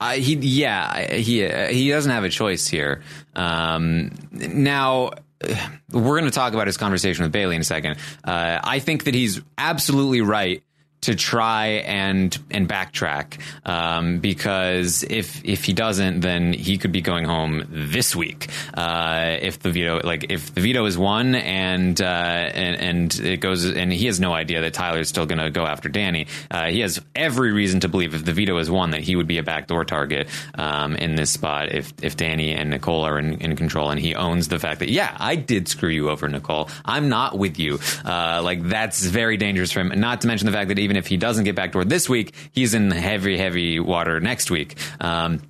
Uh, 0.00 0.12
he, 0.12 0.34
yeah, 0.36 1.12
he 1.12 1.46
he 1.46 1.90
doesn't 1.90 2.10
have 2.10 2.24
a 2.24 2.30
choice 2.30 2.66
here. 2.66 3.02
Um, 3.36 4.12
now, 4.30 5.10
we're 5.90 6.18
going 6.18 6.24
to 6.24 6.30
talk 6.30 6.52
about 6.52 6.66
his 6.66 6.76
conversation 6.76 7.24
with 7.24 7.32
Bayleigh 7.32 7.54
in 7.54 7.60
a 7.60 7.64
second. 7.64 7.96
Uh, 8.24 8.60
I 8.62 8.78
think 8.78 9.04
that 9.04 9.14
he's 9.14 9.40
absolutely 9.58 10.20
right 10.20 10.62
to 11.02 11.14
try 11.14 11.66
and 11.86 12.36
and 12.50 12.68
backtrack 12.68 13.38
um, 13.64 14.18
because 14.18 15.02
if 15.04 15.44
if 15.44 15.64
he 15.64 15.72
doesn't, 15.72 16.20
then 16.20 16.52
he 16.52 16.78
could 16.78 16.92
be 16.92 17.00
going 17.00 17.24
home 17.24 17.66
this 17.70 18.14
week. 18.14 18.48
Uh, 18.74 19.36
if 19.40 19.58
the 19.60 19.70
veto, 19.70 20.00
like 20.04 20.26
if 20.30 20.54
the 20.54 20.60
veto 20.60 20.84
is 20.84 20.98
won 20.98 21.34
and 21.34 22.00
uh, 22.00 22.04
and 22.04 22.76
and 22.76 23.20
it 23.20 23.40
goes, 23.40 23.64
and 23.64 23.92
he 23.92 24.06
has 24.06 24.20
no 24.20 24.32
idea 24.32 24.60
that 24.60 24.74
Tyler 24.74 25.00
is 25.00 25.08
still 25.08 25.26
going 25.26 25.38
to 25.38 25.50
go 25.50 25.64
after 25.64 25.88
Danny. 25.88 26.26
Uh, 26.50 26.68
he 26.68 26.80
has 26.80 27.00
every 27.14 27.52
reason 27.52 27.80
to 27.80 27.88
believe 27.88 28.14
if 28.14 28.24
the 28.24 28.32
veto 28.32 28.58
is 28.58 28.70
won 28.70 28.90
that 28.90 29.00
he 29.00 29.16
would 29.16 29.26
be 29.26 29.38
a 29.38 29.42
backdoor 29.42 29.84
target 29.84 30.28
um, 30.54 30.96
in 30.96 31.14
this 31.14 31.30
spot 31.30 31.72
if 31.72 31.92
if 32.02 32.16
Danny 32.16 32.52
and 32.52 32.70
Nicole 32.70 33.04
are 33.04 33.18
in, 33.18 33.34
in 33.40 33.56
control 33.56 33.90
and 33.90 34.00
he 34.00 34.14
owns 34.14 34.48
the 34.48 34.58
fact 34.58 34.80
that 34.80 34.90
yeah, 34.90 35.16
I 35.18 35.36
did 35.36 35.68
screw 35.68 35.88
you 35.88 36.10
over, 36.10 36.28
Nicole. 36.28 36.68
I'm 36.84 37.08
not 37.08 37.38
with 37.38 37.58
you. 37.58 37.78
Uh, 38.04 38.42
like 38.44 38.62
that's 38.62 39.04
very 39.04 39.36
dangerous 39.36 39.72
for 39.72 39.80
him. 39.80 39.92
Not 39.98 40.20
to 40.22 40.26
mention 40.26 40.46
the 40.46 40.52
fact 40.52 40.68
that 40.68 40.78
even 40.78 40.89
if 40.96 41.06
he 41.06 41.16
doesn't 41.16 41.44
get 41.44 41.54
backdoor 41.54 41.84
this 41.84 42.08
week, 42.08 42.34
he's 42.52 42.74
in 42.74 42.90
heavy, 42.90 43.36
heavy 43.36 43.80
water 43.80 44.20
next 44.20 44.50
week. 44.50 44.76
Um, 45.00 45.42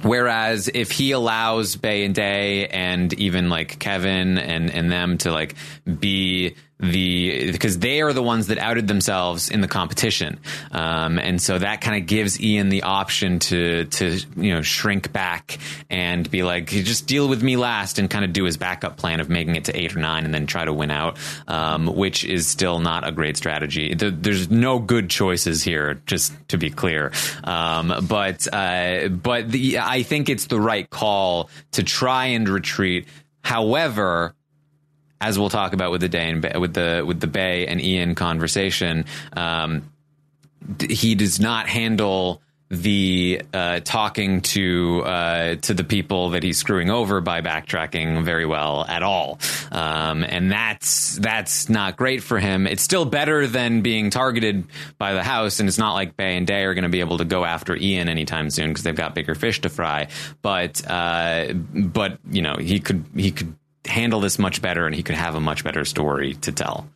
Whereas 0.00 0.70
if 0.72 0.90
he 0.90 1.12
allows 1.12 1.76
Bay 1.76 2.04
and 2.04 2.14
Day 2.14 2.66
and 2.66 3.12
even 3.14 3.50
like 3.50 3.78
Kevin 3.78 4.38
and, 4.38 4.70
and 4.70 4.90
them 4.90 5.18
to 5.18 5.30
like 5.30 5.54
be 6.00 6.54
the 6.82 7.52
because 7.52 7.78
they 7.78 8.02
are 8.02 8.12
the 8.12 8.22
ones 8.22 8.48
that 8.48 8.58
outed 8.58 8.88
themselves 8.88 9.48
in 9.48 9.60
the 9.60 9.68
competition, 9.68 10.38
um, 10.72 11.18
and 11.18 11.40
so 11.40 11.58
that 11.58 11.80
kind 11.80 12.00
of 12.02 12.06
gives 12.08 12.40
Ian 12.40 12.68
the 12.68 12.82
option 12.82 13.38
to 13.38 13.84
to 13.86 14.18
you 14.36 14.52
know 14.54 14.62
shrink 14.62 15.12
back 15.12 15.58
and 15.88 16.28
be 16.30 16.42
like 16.42 16.66
just 16.66 17.06
deal 17.06 17.28
with 17.28 17.42
me 17.42 17.56
last 17.56 17.98
and 17.98 18.10
kind 18.10 18.24
of 18.24 18.32
do 18.32 18.44
his 18.44 18.56
backup 18.56 18.96
plan 18.96 19.20
of 19.20 19.30
making 19.30 19.54
it 19.56 19.66
to 19.66 19.78
eight 19.78 19.94
or 19.96 20.00
nine 20.00 20.24
and 20.24 20.34
then 20.34 20.46
try 20.46 20.64
to 20.64 20.72
win 20.72 20.90
out, 20.90 21.18
um, 21.48 21.86
which 21.86 22.24
is 22.24 22.46
still 22.48 22.80
not 22.80 23.06
a 23.06 23.12
great 23.12 23.36
strategy. 23.36 23.94
There- 23.94 24.10
There's 24.10 24.50
no 24.50 24.78
good 24.80 25.08
choices 25.08 25.62
here, 25.62 26.02
just 26.06 26.32
to 26.48 26.58
be 26.58 26.68
clear. 26.70 27.12
Um, 27.44 28.06
but 28.08 28.46
uh, 28.52 29.08
but 29.08 29.50
the, 29.50 29.78
I 29.78 30.02
think 30.02 30.28
it's 30.28 30.46
the 30.46 30.60
right 30.60 30.90
call 30.90 31.48
to 31.72 31.82
try 31.84 32.26
and 32.26 32.48
retreat. 32.48 33.06
However, 33.44 34.34
as 35.22 35.38
we'll 35.38 35.50
talk 35.50 35.72
about 35.72 35.92
with 35.92 36.00
the 36.00 36.08
day 36.08 36.28
and 36.28 36.60
with 36.60 36.74
the 36.74 37.04
with 37.06 37.20
the 37.20 37.28
Bay 37.28 37.66
and 37.66 37.80
Ian 37.80 38.14
conversation, 38.14 39.06
um, 39.34 39.90
d- 40.76 40.92
he 40.92 41.14
does 41.14 41.40
not 41.40 41.68
handle 41.68 42.42
the 42.68 43.42
uh, 43.52 43.80
talking 43.80 44.40
to 44.40 45.02
uh, 45.04 45.54
to 45.56 45.74
the 45.74 45.84
people 45.84 46.30
that 46.30 46.42
he's 46.42 46.58
screwing 46.58 46.90
over 46.90 47.20
by 47.20 47.42
backtracking 47.42 48.24
very 48.24 48.46
well 48.46 48.84
at 48.88 49.02
all, 49.02 49.38
um, 49.70 50.24
and 50.24 50.50
that's 50.50 51.16
that's 51.18 51.68
not 51.68 51.96
great 51.96 52.22
for 52.22 52.38
him. 52.40 52.66
It's 52.66 52.82
still 52.82 53.04
better 53.04 53.46
than 53.46 53.82
being 53.82 54.08
targeted 54.10 54.64
by 54.98 55.12
the 55.12 55.22
House, 55.22 55.60
and 55.60 55.68
it's 55.68 55.78
not 55.78 55.92
like 55.92 56.16
Bay 56.16 56.36
and 56.36 56.46
Day 56.46 56.64
are 56.64 56.74
going 56.74 56.84
to 56.84 56.88
be 56.88 57.00
able 57.00 57.18
to 57.18 57.26
go 57.26 57.44
after 57.44 57.76
Ian 57.76 58.08
anytime 58.08 58.50
soon 58.50 58.68
because 58.68 58.82
they've 58.82 58.96
got 58.96 59.14
bigger 59.14 59.34
fish 59.34 59.60
to 59.60 59.68
fry. 59.68 60.08
But 60.40 60.82
uh, 60.90 61.52
but 61.52 62.18
you 62.28 62.42
know 62.42 62.56
he 62.56 62.80
could 62.80 63.04
he 63.14 63.30
could 63.32 63.54
handle 63.86 64.20
this 64.20 64.38
much 64.38 64.62
better, 64.62 64.86
and 64.86 64.94
he 64.94 65.02
could 65.02 65.16
have 65.16 65.34
a 65.34 65.40
much 65.40 65.64
better 65.64 65.84
story 65.84 66.34
to 66.34 66.52
tell. 66.52 66.88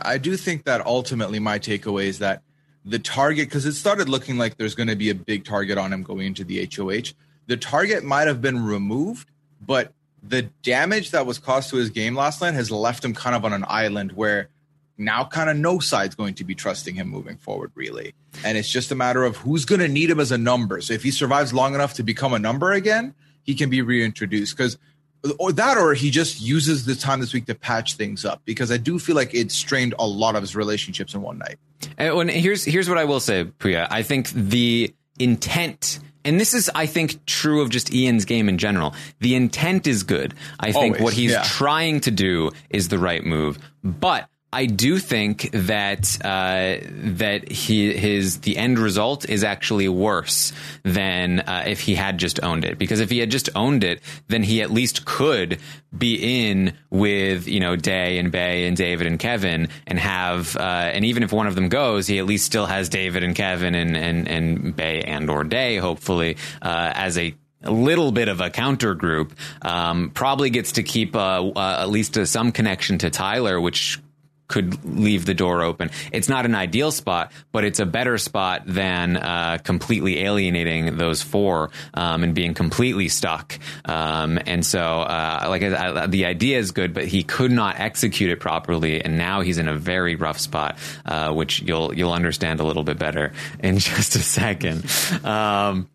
I 0.00 0.18
do 0.18 0.36
think 0.36 0.64
that 0.64 0.84
ultimately 0.86 1.38
my 1.38 1.58
takeaway 1.58 2.04
is 2.04 2.18
that 2.20 2.42
the 2.84 2.98
target 2.98 3.48
because 3.48 3.66
it 3.66 3.74
started 3.74 4.08
looking 4.08 4.38
like 4.38 4.56
there's 4.56 4.74
going 4.74 4.88
to 4.88 4.96
be 4.96 5.10
a 5.10 5.14
big 5.14 5.44
target 5.44 5.78
on 5.78 5.92
him 5.92 6.02
going 6.02 6.26
into 6.26 6.44
the 6.44 6.68
HOH. 6.74 7.14
The 7.46 7.56
target 7.56 8.02
might 8.02 8.26
have 8.26 8.40
been 8.40 8.64
removed, 8.64 9.28
but 9.60 9.92
the 10.22 10.42
damage 10.62 11.10
that 11.10 11.26
was 11.26 11.38
caused 11.38 11.70
to 11.70 11.76
his 11.76 11.90
game 11.90 12.14
last 12.14 12.40
night 12.40 12.54
has 12.54 12.70
left 12.70 13.04
him 13.04 13.14
kind 13.14 13.34
of 13.34 13.44
on 13.44 13.52
an 13.52 13.64
island 13.68 14.12
where 14.12 14.48
now 14.96 15.24
kind 15.24 15.50
of 15.50 15.56
no 15.56 15.78
side's 15.78 16.14
going 16.14 16.34
to 16.34 16.44
be 16.44 16.54
trusting 16.54 16.94
him 16.94 17.08
moving 17.08 17.36
forward 17.36 17.72
really 17.74 18.14
and 18.44 18.56
it's 18.56 18.70
just 18.70 18.92
a 18.92 18.94
matter 18.94 19.24
of 19.24 19.36
who's 19.38 19.64
going 19.64 19.80
to 19.80 19.88
need 19.88 20.10
him 20.10 20.20
as 20.20 20.30
a 20.30 20.38
number 20.38 20.80
so 20.80 20.92
if 20.94 21.02
he 21.02 21.10
survives 21.10 21.52
long 21.52 21.74
enough 21.74 21.94
to 21.94 22.02
become 22.02 22.32
a 22.32 22.38
number 22.38 22.72
again 22.72 23.14
he 23.42 23.54
can 23.54 23.68
be 23.68 23.82
reintroduced 23.82 24.56
because 24.56 24.78
or 25.38 25.52
that 25.52 25.78
or 25.78 25.94
he 25.94 26.10
just 26.10 26.40
uses 26.40 26.84
the 26.84 26.94
time 26.94 27.20
this 27.20 27.32
week 27.32 27.46
to 27.46 27.54
patch 27.54 27.94
things 27.94 28.24
up 28.24 28.42
because 28.44 28.72
i 28.72 28.76
do 28.76 28.98
feel 28.98 29.14
like 29.14 29.32
it 29.34 29.52
strained 29.52 29.94
a 29.98 30.06
lot 30.06 30.34
of 30.34 30.42
his 30.42 30.56
relationships 30.56 31.14
in 31.14 31.22
one 31.22 31.38
night 31.38 31.58
and 31.98 32.10
oh, 32.10 32.16
when, 32.16 32.28
here's 32.28 32.64
here's 32.64 32.88
what 32.88 32.98
I 32.98 33.04
will 33.04 33.20
say, 33.20 33.44
Pooya. 33.44 33.86
I 33.90 34.02
think 34.02 34.30
the 34.30 34.94
intent 35.18 36.00
and 36.24 36.38
this 36.38 36.54
is, 36.54 36.70
I 36.72 36.86
think, 36.86 37.26
true 37.26 37.62
of 37.62 37.70
just 37.70 37.92
Ian's 37.92 38.24
game 38.24 38.48
in 38.48 38.56
general. 38.56 38.94
The 39.18 39.34
intent 39.34 39.88
is 39.88 40.04
good. 40.04 40.34
I 40.60 40.70
think 40.70 40.94
Always, 40.94 41.02
what 41.02 41.14
he's 41.14 41.32
yeah. 41.32 41.42
trying 41.42 41.98
to 42.02 42.12
do 42.12 42.52
is 42.70 42.88
the 42.88 42.98
right 42.98 43.24
move. 43.24 43.58
But 43.82 44.28
I 44.52 44.66
do 44.66 44.98
think 44.98 45.50
that 45.52 46.18
uh, 46.22 46.76
that 46.90 47.50
he 47.50 47.92
his 47.96 48.40
the 48.40 48.58
end 48.58 48.78
result 48.78 49.26
is 49.26 49.44
actually 49.44 49.88
worse 49.88 50.52
than 50.82 51.40
uh, 51.40 51.64
if 51.66 51.80
he 51.80 51.94
had 51.94 52.18
just 52.18 52.42
owned 52.42 52.66
it. 52.66 52.78
Because 52.78 53.00
if 53.00 53.08
he 53.08 53.18
had 53.18 53.30
just 53.30 53.48
owned 53.54 53.82
it, 53.82 54.02
then 54.28 54.42
he 54.42 54.60
at 54.60 54.70
least 54.70 55.06
could 55.06 55.58
be 55.96 56.50
in 56.50 56.74
with 56.90 57.48
you 57.48 57.60
know 57.60 57.76
Day 57.76 58.18
and 58.18 58.30
Bay 58.30 58.66
and 58.66 58.76
David 58.76 59.06
and 59.06 59.18
Kevin 59.18 59.68
and 59.86 59.98
have 59.98 60.54
uh, 60.56 60.60
and 60.92 61.06
even 61.06 61.22
if 61.22 61.32
one 61.32 61.46
of 61.46 61.54
them 61.54 61.70
goes, 61.70 62.06
he 62.06 62.18
at 62.18 62.26
least 62.26 62.44
still 62.44 62.66
has 62.66 62.90
David 62.90 63.24
and 63.24 63.34
Kevin 63.34 63.74
and 63.74 63.96
and 63.96 64.28
and 64.28 64.76
Bay 64.76 65.00
and 65.00 65.30
or 65.30 65.44
Day 65.44 65.78
hopefully 65.78 66.36
uh, 66.60 66.92
as 66.94 67.16
a 67.16 67.34
a 67.64 67.70
little 67.70 68.10
bit 68.10 68.28
of 68.28 68.40
a 68.40 68.50
counter 68.50 68.92
group, 68.92 69.34
um, 69.62 70.10
probably 70.10 70.50
gets 70.50 70.72
to 70.72 70.82
keep 70.82 71.14
uh, 71.14 71.48
uh, 71.48 71.78
at 71.80 71.90
least 71.90 72.18
uh, 72.18 72.26
some 72.26 72.50
connection 72.50 72.98
to 72.98 73.08
Tyler, 73.08 73.60
which 73.60 74.00
could 74.52 74.84
leave 74.84 75.24
the 75.24 75.32
door 75.32 75.62
open. 75.62 75.90
It's 76.12 76.28
not 76.28 76.44
an 76.44 76.54
ideal 76.54 76.92
spot, 76.92 77.32
but 77.52 77.64
it's 77.64 77.80
a 77.80 77.86
better 77.86 78.18
spot 78.18 78.64
than 78.66 79.16
uh, 79.16 79.58
completely 79.64 80.20
alienating 80.20 80.98
those 80.98 81.22
four 81.22 81.70
um, 81.94 82.22
and 82.22 82.34
being 82.34 82.52
completely 82.52 83.08
stuck. 83.08 83.58
Um, 83.86 84.38
and 84.46 84.64
so, 84.64 84.80
uh, 84.80 85.46
like 85.48 85.62
I, 85.62 86.02
I, 86.02 86.06
the 86.06 86.26
idea 86.26 86.58
is 86.58 86.70
good, 86.70 86.92
but 86.92 87.06
he 87.06 87.22
could 87.22 87.50
not 87.50 87.80
execute 87.80 88.30
it 88.30 88.40
properly, 88.40 89.02
and 89.02 89.16
now 89.16 89.40
he's 89.40 89.56
in 89.56 89.68
a 89.68 89.76
very 89.76 90.16
rough 90.16 90.38
spot, 90.38 90.76
uh, 91.06 91.32
which 91.32 91.62
you'll 91.62 91.94
you'll 91.94 92.12
understand 92.12 92.60
a 92.60 92.64
little 92.64 92.84
bit 92.84 92.98
better 92.98 93.32
in 93.60 93.78
just 93.78 94.16
a 94.16 94.20
second. 94.20 94.84
Um, 95.24 95.88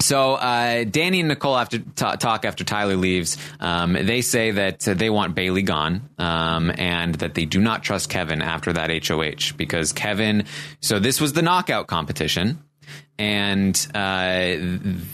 so 0.00 0.34
uh, 0.34 0.84
Danny 0.84 1.20
and 1.20 1.28
Nicole 1.28 1.56
have 1.56 1.68
to 1.70 1.78
t- 1.78 1.84
talk 1.94 2.44
after 2.44 2.64
Tyler 2.64 2.96
leaves. 2.96 3.36
Um, 3.60 3.92
they 3.92 4.20
say 4.20 4.50
that 4.50 4.80
they 4.80 5.10
want 5.10 5.36
Bayleigh 5.36 5.64
gone 5.64 6.08
um, 6.18 6.72
and 6.76 7.14
that 7.16 7.34
they 7.34 7.44
do 7.44 7.60
not 7.60 7.82
trust 7.82 8.10
Kevin 8.10 8.42
after 8.42 8.72
that 8.72 8.90
HOH 9.06 9.56
because 9.56 9.92
Kevin. 9.92 10.44
So 10.80 10.98
this 10.98 11.20
was 11.20 11.32
the 11.32 11.42
knockout 11.42 11.86
competition. 11.86 12.62
And 13.18 13.74
uh, 13.94 14.56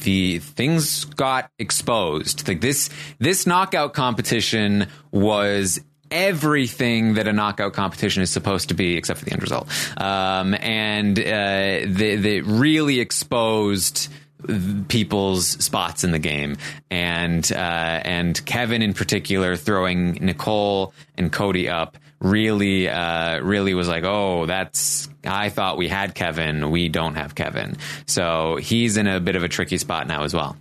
the 0.01 0.41
things 0.41 1.05
got 1.05 1.51
exposed. 1.59 2.49
Like 2.49 2.61
this, 2.61 2.91
this 3.21 3.47
knockout 3.47 3.95
competition 3.95 4.89
was 5.13 5.81
everything 6.11 7.15
that 7.15 7.29
a 7.29 7.33
knockout 7.33 7.73
competition 7.73 8.23
is 8.23 8.31
supposed 8.31 8.69
to 8.69 8.75
be, 8.75 8.97
except 8.97 9.21
for 9.21 9.25
the 9.25 9.33
end 9.33 9.41
result. 9.41 9.69
Um, 9.97 10.55
and 10.55 11.19
uh, 11.19 11.23
they, 11.87 12.17
they 12.17 12.41
really 12.41 13.01
exposed 13.01 14.09
people's 14.89 15.47
spots 15.47 16.05
in 16.05 16.13
the 16.13 16.19
game, 16.19 16.57
and 16.91 17.51
uh, 17.53 17.57
and 18.05 18.45
Kevin 18.45 18.83
in 18.83 18.95
particular 18.95 19.57
throwing 19.57 20.13
Nicole 20.15 20.93
and 21.17 21.33
Cody 21.33 21.69
up 21.69 21.99
really 22.21 22.89
uh, 22.89 23.41
really 23.41 23.75
was 23.75 23.89
like, 23.89 24.05
oh, 24.05 24.47
that's 24.47 25.09
I 25.25 25.49
thought 25.49 25.77
we 25.77 25.89
had 25.89 26.15
Kevin, 26.15 26.71
we 26.71 26.89
don't 26.89 27.17
have 27.17 27.35
Kevin, 27.35 27.77
so 28.07 28.57
he's 28.57 28.97
in 28.97 29.07
a 29.07 29.21
bit 29.21 29.37
of 29.37 29.43
a 29.43 29.49
tricky 29.49 29.79
spot 29.79 30.07
now 30.07 30.25
as 30.25 30.35
well. 30.35 30.57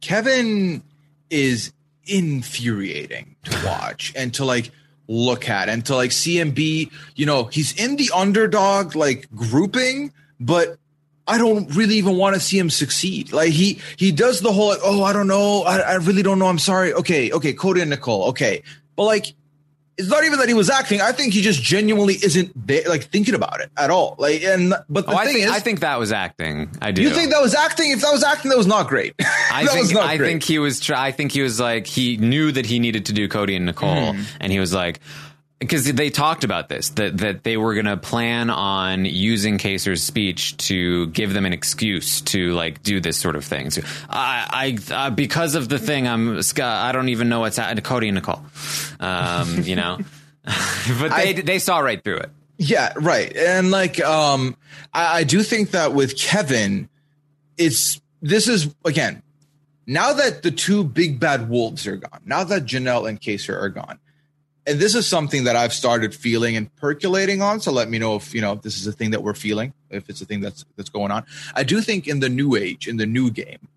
Kevin 0.00 0.82
is 1.30 1.72
infuriating 2.06 3.36
to 3.44 3.66
watch 3.66 4.12
and 4.16 4.32
to 4.34 4.44
like 4.44 4.70
look 5.08 5.48
at 5.48 5.68
and 5.68 5.84
to 5.86 5.96
like 5.96 6.12
see 6.12 6.38
him 6.38 6.50
be, 6.50 6.90
you 7.16 7.26
know, 7.26 7.44
he's 7.44 7.72
in 7.82 7.96
the 7.96 8.10
underdog 8.14 8.94
like 8.94 9.28
grouping, 9.34 10.12
but 10.38 10.78
I 11.28 11.38
don't 11.38 11.74
really 11.76 11.96
even 11.96 12.16
want 12.16 12.34
to 12.34 12.40
see 12.40 12.58
him 12.58 12.70
succeed. 12.70 13.32
Like 13.32 13.50
he 13.52 13.80
he 13.96 14.10
does 14.12 14.40
the 14.40 14.52
whole 14.52 14.68
like, 14.68 14.80
oh 14.82 15.02
I 15.04 15.12
don't 15.12 15.28
know 15.28 15.62
I, 15.62 15.78
I 15.78 15.94
really 15.96 16.22
don't 16.22 16.38
know 16.38 16.46
I'm 16.46 16.58
sorry 16.58 16.92
okay 16.94 17.30
okay 17.30 17.52
Cody 17.52 17.80
and 17.82 17.90
Nicole 17.90 18.24
okay 18.30 18.62
but 18.96 19.04
like 19.04 19.26
it's 19.98 20.08
not 20.08 20.22
even 20.24 20.38
that 20.38 20.46
he 20.48 20.54
was 20.54 20.70
acting 20.70 21.00
I 21.00 21.10
think 21.12 21.34
he 21.34 21.42
just 21.42 21.60
genuinely 21.60 22.14
isn't 22.14 22.52
there, 22.66 22.82
like 22.88 23.04
thinking 23.04 23.34
about 23.34 23.60
it 23.60 23.70
at 23.76 23.90
all 23.90 24.14
like 24.18 24.42
and 24.44 24.72
but 24.88 25.06
the 25.06 25.12
oh, 25.12 25.16
I 25.16 25.24
thing 25.24 25.34
think 25.34 25.46
is 25.46 25.50
I 25.52 25.58
think 25.60 25.80
that 25.80 25.98
was 25.98 26.12
acting. 26.12 26.70
I 26.80 26.92
do. 26.92 27.02
you 27.02 27.10
think 27.10 27.32
that 27.32 27.42
was 27.42 27.54
acting 27.54 27.90
if 27.90 28.00
that 28.02 28.12
was 28.12 28.22
acting 28.24 28.50
that 28.50 28.56
was 28.58 28.66
not 28.68 28.86
great 28.88 29.14
I 29.52 29.66
think 29.66 29.94
I 29.96 30.16
great. 30.16 30.26
think 30.28 30.42
he 30.44 30.58
was. 30.60 30.78
Try, 30.80 31.06
I 31.08 31.10
think 31.12 31.32
he 31.32 31.42
was 31.42 31.58
like 31.58 31.86
he 31.88 32.16
knew 32.16 32.52
that 32.52 32.64
he 32.64 32.78
needed 32.78 33.06
to 33.06 33.12
do 33.12 33.26
Cody 33.28 33.56
and 33.56 33.66
Nicole, 33.66 33.88
Mm-hmm. 34.14 34.22
and 34.40 34.52
he 34.52 34.60
was 34.60 34.72
like. 34.72 35.00
Because 35.58 35.92
they 35.92 36.08
talked 36.10 36.44
about 36.44 36.68
this, 36.68 36.90
that 36.90 37.18
that 37.18 37.42
they 37.42 37.56
were 37.56 37.74
going 37.74 37.86
to 37.86 37.96
plan 37.96 38.48
on 38.48 39.04
using 39.04 39.58
Kaysar's 39.58 40.04
speech 40.04 40.56
to 40.68 41.08
give 41.08 41.32
them 41.34 41.46
an 41.46 41.52
excuse 41.52 42.20
to 42.22 42.52
like 42.52 42.82
do 42.84 43.00
this 43.00 43.16
sort 43.16 43.34
of 43.34 43.44
thing. 43.44 43.70
So 43.70 43.82
I, 44.08 44.78
I 44.90 44.94
uh, 44.94 45.10
because 45.10 45.56
of 45.56 45.68
the 45.68 45.80
thing, 45.80 46.06
I'm 46.06 46.40
I 46.60 46.92
don't 46.92 47.08
even 47.08 47.28
know 47.28 47.40
what's 47.40 47.56
happening 47.56 47.82
Cody 47.82 48.08
and 48.08 48.14
Nicole, 48.14 48.40
um, 49.00 49.62
you 49.62 49.74
know. 49.74 49.98
but 51.00 51.08
they 51.10 51.30
I- 51.36 51.40
they 51.40 51.58
saw 51.58 51.80
right 51.80 52.02
through 52.02 52.18
it. 52.18 52.30
Yeah, 52.58 52.92
right. 52.96 53.34
And 53.36 53.70
like, 53.70 54.00
um, 54.00 54.56
I, 54.92 55.18
I 55.20 55.24
do 55.24 55.42
think 55.42 55.70
that 55.70 55.92
with 55.94 56.16
Kevin, 56.18 56.88
it's 57.56 58.00
this 58.20 58.48
is 58.48 58.74
again, 58.84 59.22
now 59.86 60.12
that 60.12 60.42
the 60.42 60.50
two 60.50 60.84
big 60.84 61.20
bad 61.20 61.48
wolves 61.48 61.86
are 61.86 61.96
gone, 61.96 62.20
now 62.24 62.44
that 62.44 62.64
Janelle 62.64 63.08
and 63.08 63.20
Kaysar 63.20 63.60
are 63.60 63.68
gone, 63.68 63.98
and 64.68 64.78
this 64.78 64.94
is 64.94 65.06
something 65.06 65.44
that 65.44 65.56
I've 65.56 65.72
started 65.72 66.14
feeling 66.14 66.56
and 66.56 66.74
percolating 66.76 67.42
on. 67.42 67.60
So 67.60 67.72
let 67.72 67.88
me 67.88 67.98
know 67.98 68.16
if 68.16 68.34
you 68.34 68.40
know 68.40 68.52
if 68.52 68.62
this 68.62 68.78
is 68.78 68.86
a 68.86 68.92
thing 68.92 69.10
that 69.12 69.22
we're 69.22 69.34
feeling, 69.34 69.72
if 69.90 70.08
it's 70.08 70.20
a 70.20 70.26
thing 70.26 70.40
that's 70.40 70.64
that's 70.76 70.90
going 70.90 71.10
on. 71.10 71.24
I 71.54 71.64
do 71.64 71.80
think 71.80 72.06
in 72.06 72.20
the 72.20 72.28
new 72.28 72.54
age, 72.54 72.86
in 72.86 72.98
the 72.98 73.06
new 73.06 73.30
game, 73.30 73.68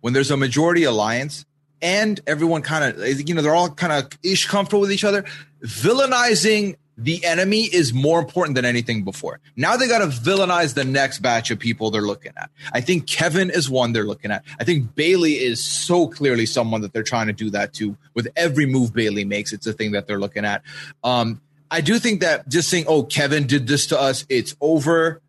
when 0.00 0.12
there's 0.12 0.30
a 0.30 0.36
majority 0.36 0.84
alliance 0.84 1.44
and 1.80 2.20
everyone 2.26 2.62
kind 2.62 2.84
of 2.84 3.28
you 3.28 3.34
know 3.34 3.42
they're 3.42 3.54
all 3.54 3.70
kind 3.70 3.92
of 3.92 4.08
ish 4.22 4.46
comfortable 4.46 4.80
with 4.80 4.92
each 4.92 5.04
other 5.04 5.24
villainizing 5.62 6.76
the 6.98 7.24
enemy 7.24 7.62
is 7.62 7.94
more 7.94 8.18
important 8.18 8.56
than 8.56 8.64
anything 8.64 9.04
before. 9.04 9.40
Now 9.56 9.76
they 9.76 9.88
got 9.88 10.00
to 10.00 10.06
villainize 10.06 10.74
the 10.74 10.84
next 10.84 11.20
batch 11.20 11.50
of 11.50 11.58
people 11.58 11.90
they're 11.90 12.02
looking 12.02 12.32
at. 12.36 12.50
I 12.72 12.80
think 12.80 13.06
kevin 13.06 13.50
is 13.50 13.70
one 13.70 13.92
they're 13.92 14.04
looking 14.04 14.30
at. 14.30 14.44
I 14.60 14.64
think 14.64 14.94
bayleigh 14.94 15.38
is 15.38 15.62
so 15.62 16.08
clearly 16.08 16.44
someone 16.44 16.80
that 16.82 16.92
they're 16.92 17.02
trying 17.02 17.28
to 17.28 17.32
do 17.32 17.50
that 17.50 17.72
to 17.74 17.96
with 18.14 18.28
every 18.36 18.66
move 18.66 18.92
bayleigh 18.92 19.26
makes. 19.26 19.52
It's 19.52 19.66
a 19.66 19.72
thing 19.72 19.92
that 19.92 20.06
they're 20.06 20.20
looking 20.20 20.44
at. 20.44 20.62
Um 21.04 21.40
i 21.70 21.82
do 21.82 21.98
think 21.98 22.22
that 22.22 22.48
just 22.48 22.70
saying 22.70 22.86
oh 22.88 23.02
kevin 23.02 23.46
did 23.46 23.66
this 23.66 23.86
to 23.88 24.00
us 24.00 24.24
it's 24.28 24.56
over. 24.60 25.20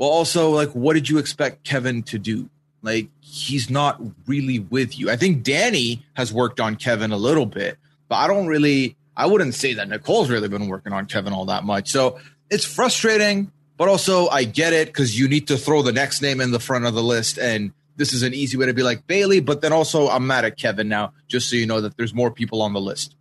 Well, 0.00 0.08
also, 0.08 0.48
like, 0.48 0.70
what 0.70 0.94
did 0.94 1.10
you 1.10 1.18
expect 1.18 1.62
Kevin 1.62 2.02
to 2.04 2.18
do? 2.18 2.48
Like, 2.80 3.10
he's 3.20 3.68
not 3.68 4.00
really 4.26 4.58
with 4.58 4.98
you. 4.98 5.10
I 5.10 5.16
think 5.16 5.42
Danny 5.42 6.06
has 6.14 6.32
worked 6.32 6.58
on 6.58 6.76
Kevin 6.76 7.12
a 7.12 7.18
little 7.18 7.44
bit, 7.44 7.76
but 8.08 8.14
I 8.14 8.26
don't 8.26 8.46
really, 8.46 8.96
I 9.20 9.26
wouldn't 9.26 9.54
say 9.54 9.74
that 9.74 9.88
Nicole's 9.88 10.30
really 10.30 10.48
been 10.48 10.66
working 10.66 10.92
on 10.92 11.04
Kevin 11.06 11.34
all 11.34 11.44
that 11.46 11.62
much. 11.62 11.88
So 11.88 12.18
it's 12.48 12.64
frustrating, 12.64 13.52
but 13.76 13.88
also 13.88 14.28
I 14.28 14.44
get 14.44 14.72
it 14.72 14.88
because 14.88 15.18
you 15.18 15.28
need 15.28 15.48
to 15.48 15.58
throw 15.58 15.82
the 15.82 15.92
next 15.92 16.22
name 16.22 16.40
in 16.40 16.52
the 16.52 16.60
front 16.60 16.86
of 16.86 16.94
the 16.94 17.02
list. 17.02 17.38
And 17.38 17.72
this 17.96 18.14
is 18.14 18.22
an 18.22 18.32
easy 18.32 18.56
way 18.56 18.66
to 18.66 18.72
be 18.72 18.82
like 18.82 19.06
Bayleigh, 19.06 19.44
but 19.44 19.60
then 19.60 19.74
also 19.74 20.08
I'm 20.08 20.26
mad 20.26 20.46
at 20.46 20.56
Kevin 20.56 20.88
now, 20.88 21.12
just 21.28 21.50
so 21.50 21.56
you 21.56 21.66
know 21.66 21.82
that 21.82 21.98
there's 21.98 22.14
more 22.14 22.30
people 22.30 22.62
on 22.62 22.72
the 22.72 22.80
list. 22.80 23.14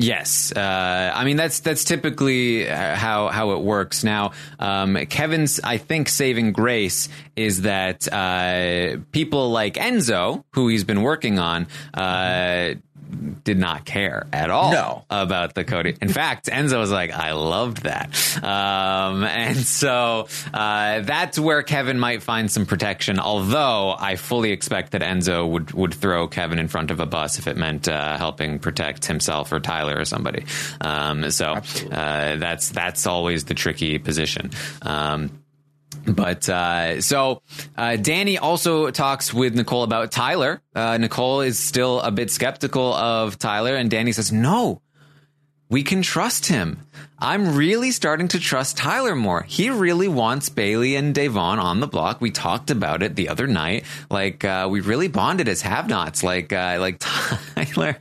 Yes, 0.00 0.52
uh, 0.52 1.12
I 1.12 1.24
mean 1.24 1.36
that's 1.36 1.58
that's 1.58 1.82
typically 1.82 2.68
uh, 2.68 2.94
how 2.94 3.28
how 3.28 3.50
it 3.50 3.62
works. 3.62 4.04
Now, 4.04 4.30
um, 4.60 4.94
Kevin's 5.06 5.58
I 5.64 5.78
think 5.78 6.08
saving 6.08 6.52
grace 6.52 7.08
is 7.34 7.62
that 7.62 8.06
uh, 8.12 8.98
people 9.10 9.50
like 9.50 9.74
Enzo, 9.74 10.44
who 10.52 10.68
he's 10.68 10.84
been 10.84 11.02
working 11.02 11.40
on, 11.40 11.66
uh, 11.94 12.74
did 13.44 13.58
not 13.58 13.84
care 13.84 14.26
at 14.32 14.50
all 14.50 14.72
No. 14.72 15.04
about 15.10 15.54
the 15.54 15.64
Cody. 15.64 15.96
In 16.00 16.08
fact, 16.08 16.46
Enzo 16.46 16.78
was 16.78 16.90
like, 16.90 17.10
I 17.12 17.32
loved 17.32 17.82
that. 17.84 18.10
Um, 18.42 19.24
and 19.24 19.56
so 19.56 20.28
uh, 20.54 21.00
that's 21.00 21.38
where 21.38 21.62
Kevin 21.62 21.98
might 21.98 22.22
find 22.22 22.50
some 22.50 22.66
protection, 22.66 23.18
although 23.18 23.94
I 23.98 24.16
fully 24.16 24.52
expect 24.52 24.92
that 24.92 25.02
Enzo 25.02 25.48
would, 25.48 25.72
would 25.72 25.94
throw 25.94 26.28
Kevin 26.28 26.58
in 26.58 26.68
front 26.68 26.90
of 26.90 27.00
a 27.00 27.06
bus 27.06 27.38
if 27.38 27.46
it 27.46 27.56
meant 27.56 27.88
uh, 27.88 28.16
helping 28.16 28.58
protect 28.58 29.06
himself 29.06 29.52
or 29.52 29.60
Tyler 29.60 29.96
or 29.98 30.04
somebody. 30.04 30.44
Um, 30.80 31.30
so 31.30 31.46
uh, 31.52 32.36
that's, 32.36 32.70
that's 32.70 33.06
always 33.06 33.44
the 33.44 33.54
tricky 33.54 33.98
position. 33.98 34.50
Um, 34.82 35.42
but 36.06 36.48
uh, 36.48 37.00
so 37.00 37.42
uh, 37.76 37.96
Danny 37.96 38.38
also 38.38 38.90
talks 38.90 39.32
with 39.32 39.54
Nicole 39.54 39.82
about 39.82 40.12
Tyler. 40.12 40.60
Uh, 40.74 40.98
Nicole 40.98 41.40
is 41.40 41.58
still 41.58 42.00
a 42.00 42.10
bit 42.10 42.30
skeptical 42.30 42.94
of 42.94 43.38
Tyler, 43.38 43.76
and 43.76 43.90
Danny 43.90 44.12
says, 44.12 44.32
"No, 44.32 44.82
we 45.68 45.82
can 45.82 46.02
trust 46.02 46.46
him. 46.46 46.86
I'm 47.18 47.56
really 47.56 47.90
starting 47.90 48.28
to 48.28 48.38
trust 48.38 48.76
Tyler 48.76 49.16
more. 49.16 49.42
He 49.42 49.70
really 49.70 50.08
wants 50.08 50.48
Bayleigh 50.48 50.96
and 50.96 51.14
Da'Vonne 51.14 51.58
on 51.58 51.80
the 51.80 51.88
block. 51.88 52.20
We 52.20 52.30
talked 52.30 52.70
about 52.70 53.02
it 53.02 53.16
the 53.16 53.28
other 53.28 53.46
night. 53.46 53.84
Like 54.10 54.44
uh, 54.44 54.68
we 54.70 54.80
really 54.80 55.08
bonded 55.08 55.48
as 55.48 55.62
have-nots. 55.62 56.22
Like 56.22 56.52
uh, 56.52 56.78
like 56.80 56.98
Tyler." 57.54 57.98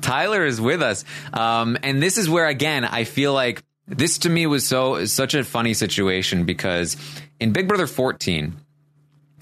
Tyler 0.00 0.46
is 0.46 0.60
with 0.60 0.82
us. 0.82 1.04
Um, 1.32 1.76
and 1.82 2.02
this 2.02 2.16
is 2.16 2.30
where, 2.30 2.46
again, 2.46 2.84
I 2.84 3.04
feel 3.04 3.34
like 3.34 3.62
this 3.90 4.18
to 4.18 4.30
me 4.30 4.46
was 4.46 4.66
so 4.66 5.04
such 5.04 5.34
a 5.34 5.44
funny 5.44 5.74
situation 5.74 6.44
because 6.44 6.96
in 7.40 7.52
Big 7.52 7.66
Brother 7.66 7.86
14, 7.86 8.56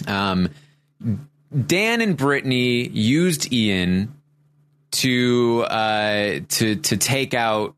um, 0.07 0.49
Dan 1.67 2.01
and 2.01 2.17
Britney 2.17 2.91
used 2.93 3.53
Ian 3.53 4.15
to 4.91 5.65
uh, 5.69 6.41
to 6.49 6.77
to 6.77 6.97
take 6.97 7.35
out 7.35 7.75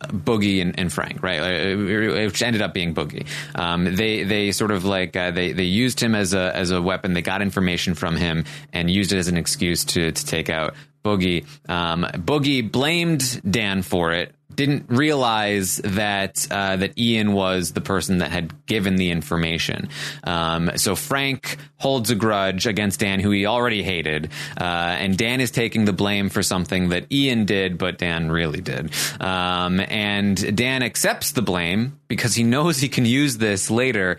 Boogie 0.00 0.62
and, 0.62 0.78
and 0.78 0.92
Frank, 0.92 1.22
right? 1.22 1.76
Which 1.76 2.42
ended 2.42 2.62
up 2.62 2.74
being 2.74 2.94
Boogie. 2.94 3.26
Um, 3.54 3.96
they 3.96 4.22
they 4.22 4.52
sort 4.52 4.70
of 4.70 4.84
like 4.84 5.16
uh, 5.16 5.32
they 5.32 5.52
they 5.52 5.64
used 5.64 6.00
him 6.00 6.14
as 6.14 6.32
a 6.32 6.54
as 6.54 6.70
a 6.70 6.80
weapon. 6.80 7.12
They 7.12 7.22
got 7.22 7.42
information 7.42 7.94
from 7.94 8.16
him 8.16 8.44
and 8.72 8.90
used 8.90 9.12
it 9.12 9.18
as 9.18 9.28
an 9.28 9.36
excuse 9.36 9.84
to 9.86 10.12
to 10.12 10.26
take 10.26 10.48
out 10.48 10.74
Boogie. 11.04 11.46
Um, 11.68 12.06
Boogie 12.14 12.70
blamed 12.70 13.40
Dan 13.48 13.82
for 13.82 14.12
it. 14.12 14.34
Didn't 14.54 14.90
realize 14.90 15.78
that 15.78 16.46
uh, 16.50 16.76
that 16.76 16.98
Ian 16.98 17.32
was 17.32 17.72
the 17.72 17.80
person 17.80 18.18
that 18.18 18.30
had 18.30 18.66
given 18.66 18.96
the 18.96 19.10
information. 19.10 19.88
Um, 20.24 20.72
so 20.76 20.94
Frank 20.94 21.56
holds 21.78 22.10
a 22.10 22.14
grudge 22.14 22.66
against 22.66 23.00
Dan, 23.00 23.18
who 23.18 23.30
he 23.30 23.46
already 23.46 23.82
hated, 23.82 24.30
uh, 24.60 24.64
and 24.98 25.16
Dan 25.16 25.40
is 25.40 25.50
taking 25.50 25.86
the 25.86 25.94
blame 25.94 26.28
for 26.28 26.42
something 26.42 26.90
that 26.90 27.10
Ian 27.10 27.46
did, 27.46 27.78
but 27.78 27.96
Dan 27.96 28.30
really 28.30 28.60
did. 28.60 28.92
Um, 29.20 29.80
and 29.80 30.54
Dan 30.54 30.82
accepts 30.82 31.32
the 31.32 31.42
blame 31.42 31.98
because 32.06 32.34
he 32.34 32.44
knows 32.44 32.76
he 32.76 32.90
can 32.90 33.06
use 33.06 33.38
this 33.38 33.70
later. 33.70 34.18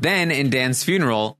Then 0.00 0.32
in 0.32 0.50
Dan's 0.50 0.82
funeral, 0.82 1.38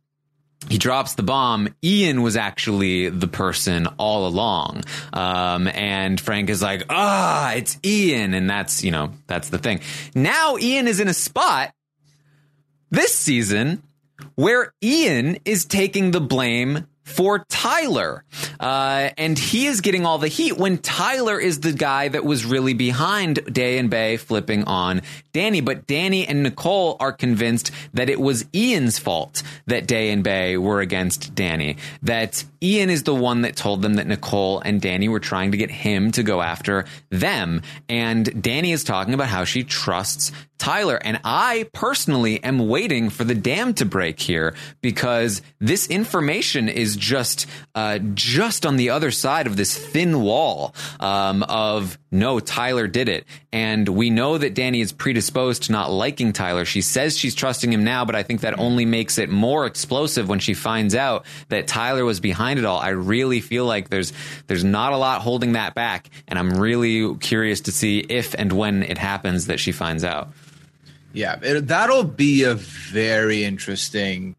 he 0.68 0.78
drops 0.78 1.14
the 1.14 1.22
bomb. 1.22 1.68
Ian 1.82 2.22
was 2.22 2.36
actually 2.36 3.08
the 3.08 3.26
person 3.26 3.86
all 3.98 4.26
along. 4.26 4.82
Um, 5.12 5.68
and 5.68 6.20
Frank 6.20 6.50
is 6.50 6.60
like, 6.60 6.84
ah, 6.90 7.52
it's 7.54 7.78
Ian. 7.84 8.34
And 8.34 8.48
that's, 8.48 8.84
you 8.84 8.90
know, 8.90 9.12
that's 9.26 9.48
the 9.48 9.58
thing. 9.58 9.80
Now 10.14 10.58
Ian 10.58 10.86
is 10.86 11.00
in 11.00 11.08
a 11.08 11.14
spot 11.14 11.72
this 12.90 13.14
season 13.14 13.82
where 14.34 14.74
Ian 14.82 15.38
is 15.44 15.64
taking 15.64 16.10
the 16.10 16.20
blame 16.20 16.86
for 17.10 17.44
Tyler. 17.48 18.24
Uh, 18.58 19.10
and 19.18 19.38
he 19.38 19.66
is 19.66 19.80
getting 19.80 20.06
all 20.06 20.18
the 20.18 20.28
heat 20.28 20.56
when 20.56 20.78
Tyler 20.78 21.38
is 21.38 21.60
the 21.60 21.72
guy 21.72 22.08
that 22.08 22.24
was 22.24 22.44
really 22.44 22.74
behind 22.74 23.44
Day 23.52 23.78
and 23.78 23.90
Bay 23.90 24.16
flipping 24.16 24.64
on 24.64 25.02
Danny. 25.32 25.60
But 25.60 25.86
Danny 25.86 26.26
and 26.26 26.42
Nicole 26.42 26.96
are 27.00 27.12
convinced 27.12 27.70
that 27.94 28.10
it 28.10 28.20
was 28.20 28.44
Ian's 28.54 28.98
fault 28.98 29.42
that 29.66 29.86
Day 29.86 30.10
and 30.10 30.22
Bay 30.22 30.56
were 30.56 30.80
against 30.80 31.34
Danny. 31.34 31.76
That 32.02 32.44
Ian 32.62 32.90
is 32.90 33.04
the 33.04 33.14
one 33.14 33.42
that 33.42 33.56
told 33.56 33.82
them 33.82 33.94
that 33.94 34.06
Nicole 34.06 34.60
and 34.60 34.80
Danny 34.80 35.08
were 35.08 35.20
trying 35.20 35.52
to 35.52 35.56
get 35.56 35.70
him 35.70 36.12
to 36.12 36.22
go 36.22 36.40
after 36.40 36.84
them. 37.10 37.62
And 37.88 38.42
Danny 38.42 38.72
is 38.72 38.84
talking 38.84 39.14
about 39.14 39.28
how 39.28 39.44
she 39.44 39.64
trusts 39.64 40.32
Tyler. 40.60 41.00
And 41.02 41.20
I 41.24 41.68
personally 41.72 42.42
am 42.44 42.68
waiting 42.68 43.08
for 43.08 43.24
the 43.24 43.34
dam 43.34 43.74
to 43.74 43.86
break 43.86 44.20
here 44.20 44.54
because 44.82 45.40
this 45.58 45.88
information 45.88 46.68
is 46.68 46.96
just 46.96 47.46
uh, 47.74 47.98
just 48.14 48.66
on 48.66 48.76
the 48.76 48.90
other 48.90 49.10
side 49.10 49.46
of 49.46 49.56
this 49.56 49.76
thin 49.76 50.20
wall 50.20 50.74
um, 51.00 51.42
of 51.44 51.98
no, 52.12 52.40
Tyler 52.40 52.88
did 52.88 53.08
it. 53.08 53.24
And 53.52 53.88
we 53.88 54.10
know 54.10 54.36
that 54.36 54.54
Danny 54.54 54.80
is 54.80 54.92
predisposed 54.92 55.64
to 55.64 55.72
not 55.72 55.90
liking 55.90 56.32
Tyler. 56.32 56.64
She 56.64 56.82
says 56.82 57.16
she's 57.16 57.34
trusting 57.34 57.72
him 57.72 57.84
now, 57.84 58.04
but 58.04 58.14
I 58.14 58.22
think 58.22 58.42
that 58.42 58.58
only 58.58 58.84
makes 58.84 59.16
it 59.16 59.30
more 59.30 59.64
explosive 59.64 60.28
when 60.28 60.40
she 60.40 60.52
finds 60.52 60.94
out 60.94 61.24
that 61.48 61.68
Tyler 61.68 62.04
was 62.04 62.20
behind 62.20 62.58
it 62.58 62.64
all. 62.64 62.78
I 62.78 62.90
really 62.90 63.40
feel 63.40 63.64
like 63.64 63.88
there's 63.88 64.12
there's 64.46 64.64
not 64.64 64.92
a 64.92 64.96
lot 64.96 65.22
holding 65.22 65.52
that 65.52 65.74
back, 65.74 66.10
and 66.28 66.38
I'm 66.38 66.50
really 66.60 67.16
curious 67.16 67.62
to 67.62 67.72
see 67.72 68.00
if 68.00 68.34
and 68.34 68.52
when 68.52 68.82
it 68.82 68.98
happens 68.98 69.46
that 69.46 69.58
she 69.58 69.72
finds 69.72 70.04
out. 70.04 70.32
Yeah, 71.12 71.38
it, 71.42 71.68
that'll 71.68 72.04
be 72.04 72.44
a 72.44 72.54
very 72.54 73.44
interesting 73.44 74.36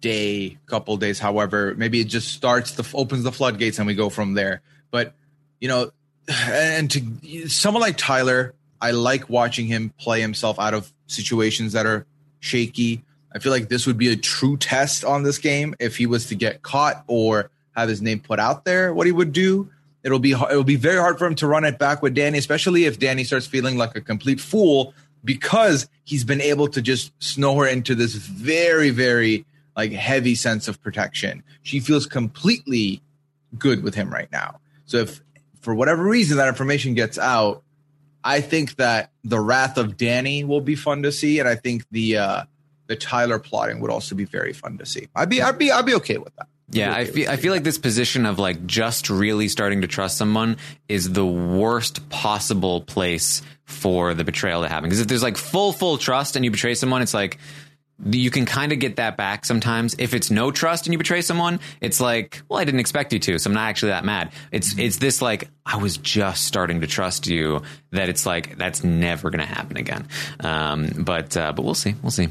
day, 0.00 0.58
couple 0.66 0.96
days. 0.96 1.18
However, 1.18 1.74
maybe 1.76 2.00
it 2.00 2.08
just 2.08 2.32
starts 2.32 2.72
the 2.72 2.88
opens 2.94 3.24
the 3.24 3.32
floodgates 3.32 3.78
and 3.78 3.86
we 3.86 3.94
go 3.94 4.10
from 4.10 4.34
there. 4.34 4.60
But 4.90 5.14
you 5.60 5.68
know, 5.68 5.90
and 6.28 6.90
to 6.90 7.48
someone 7.48 7.80
like 7.80 7.96
Tyler, 7.96 8.54
I 8.80 8.90
like 8.90 9.30
watching 9.30 9.66
him 9.66 9.92
play 9.98 10.20
himself 10.20 10.58
out 10.58 10.74
of 10.74 10.92
situations 11.06 11.72
that 11.72 11.86
are 11.86 12.06
shaky. 12.40 13.02
I 13.34 13.38
feel 13.38 13.52
like 13.52 13.68
this 13.68 13.86
would 13.86 13.96
be 13.96 14.08
a 14.08 14.16
true 14.16 14.56
test 14.56 15.04
on 15.04 15.22
this 15.22 15.38
game 15.38 15.74
if 15.78 15.96
he 15.96 16.06
was 16.06 16.26
to 16.26 16.34
get 16.34 16.62
caught 16.62 17.04
or 17.06 17.50
have 17.74 17.88
his 17.88 18.02
name 18.02 18.20
put 18.20 18.38
out 18.38 18.64
there. 18.64 18.92
What 18.92 19.06
he 19.06 19.12
would 19.12 19.32
do. 19.32 19.70
It'll 20.04 20.18
be 20.18 20.32
it'll 20.32 20.64
be 20.64 20.76
very 20.76 20.98
hard 20.98 21.16
for 21.16 21.26
him 21.26 21.36
to 21.36 21.46
run 21.46 21.64
it 21.64 21.78
back 21.78 22.02
with 22.02 22.14
Danny, 22.14 22.36
especially 22.36 22.86
if 22.86 22.98
Danny 22.98 23.22
starts 23.22 23.46
feeling 23.46 23.78
like 23.78 23.94
a 23.94 24.00
complete 24.00 24.40
fool 24.40 24.94
because 25.24 25.88
he's 26.04 26.24
been 26.24 26.40
able 26.40 26.68
to 26.68 26.82
just 26.82 27.12
snow 27.22 27.56
her 27.56 27.66
into 27.66 27.94
this 27.94 28.14
very 28.14 28.90
very 28.90 29.44
like 29.76 29.92
heavy 29.92 30.34
sense 30.34 30.68
of 30.68 30.80
protection. 30.82 31.42
She 31.62 31.80
feels 31.80 32.06
completely 32.06 33.00
good 33.58 33.82
with 33.82 33.94
him 33.94 34.10
right 34.10 34.30
now. 34.30 34.60
So 34.84 34.98
if 34.98 35.22
for 35.60 35.74
whatever 35.74 36.02
reason 36.02 36.36
that 36.36 36.48
information 36.48 36.94
gets 36.94 37.18
out, 37.18 37.62
I 38.24 38.40
think 38.40 38.76
that 38.76 39.10
the 39.24 39.40
wrath 39.40 39.78
of 39.78 39.96
Danny 39.96 40.44
will 40.44 40.60
be 40.60 40.76
fun 40.76 41.02
to 41.02 41.12
see, 41.12 41.40
and 41.40 41.48
I 41.48 41.56
think 41.56 41.84
the 41.90 42.18
uh, 42.18 42.44
the 42.86 42.96
Tyler 42.96 43.38
plotting 43.38 43.80
would 43.80 43.90
also 43.90 44.14
be 44.14 44.24
very 44.24 44.52
fun 44.52 44.78
to 44.78 44.86
see. 44.86 45.08
I'd 45.14 45.28
be 45.28 45.42
I'd 45.42 45.58
be 45.58 45.72
I'd 45.72 45.86
be 45.86 45.94
okay 45.94 46.18
with 46.18 46.34
that. 46.36 46.48
Yeah, 46.70 46.94
I 46.94 47.04
feel 47.04 47.28
I 47.28 47.36
feel 47.36 47.52
like 47.52 47.64
this 47.64 47.78
position 47.78 48.24
of 48.24 48.38
like 48.38 48.64
just 48.66 49.10
really 49.10 49.48
starting 49.48 49.80
to 49.82 49.86
trust 49.86 50.16
someone 50.16 50.56
is 50.88 51.12
the 51.12 51.26
worst 51.26 52.08
possible 52.08 52.80
place 52.80 53.42
for 53.72 54.14
the 54.14 54.24
betrayal 54.24 54.62
to 54.62 54.68
happen. 54.68 54.88
Because 54.88 55.00
if 55.00 55.08
there's 55.08 55.22
like 55.22 55.36
full 55.36 55.72
full 55.72 55.98
trust 55.98 56.36
and 56.36 56.44
you 56.44 56.50
betray 56.50 56.74
someone, 56.74 57.02
it's 57.02 57.14
like 57.14 57.38
you 58.04 58.30
can 58.30 58.46
kind 58.46 58.72
of 58.72 58.78
get 58.78 58.96
that 58.96 59.16
back 59.16 59.44
sometimes. 59.44 59.94
If 59.98 60.14
it's 60.14 60.30
no 60.30 60.50
trust 60.50 60.86
and 60.86 60.92
you 60.92 60.98
betray 60.98 61.20
someone, 61.20 61.60
it's 61.80 62.00
like, 62.00 62.42
well, 62.48 62.58
I 62.58 62.64
didn't 62.64 62.80
expect 62.80 63.12
you 63.12 63.18
to, 63.20 63.38
so 63.38 63.48
I'm 63.48 63.54
not 63.54 63.68
actually 63.68 63.90
that 63.90 64.04
mad. 64.04 64.32
It's 64.50 64.76
it's 64.78 64.96
this 64.96 65.22
like 65.22 65.48
I 65.64 65.76
was 65.76 65.96
just 65.98 66.44
starting 66.44 66.80
to 66.80 66.86
trust 66.86 67.26
you 67.26 67.62
that 67.90 68.08
it's 68.08 68.26
like 68.26 68.56
that's 68.58 68.82
never 68.82 69.30
going 69.30 69.46
to 69.46 69.54
happen 69.54 69.76
again. 69.76 70.08
Um, 70.40 70.88
but 70.98 71.36
uh, 71.36 71.52
but 71.52 71.64
we'll 71.64 71.74
see, 71.74 71.94
we'll 72.02 72.10
see. 72.10 72.28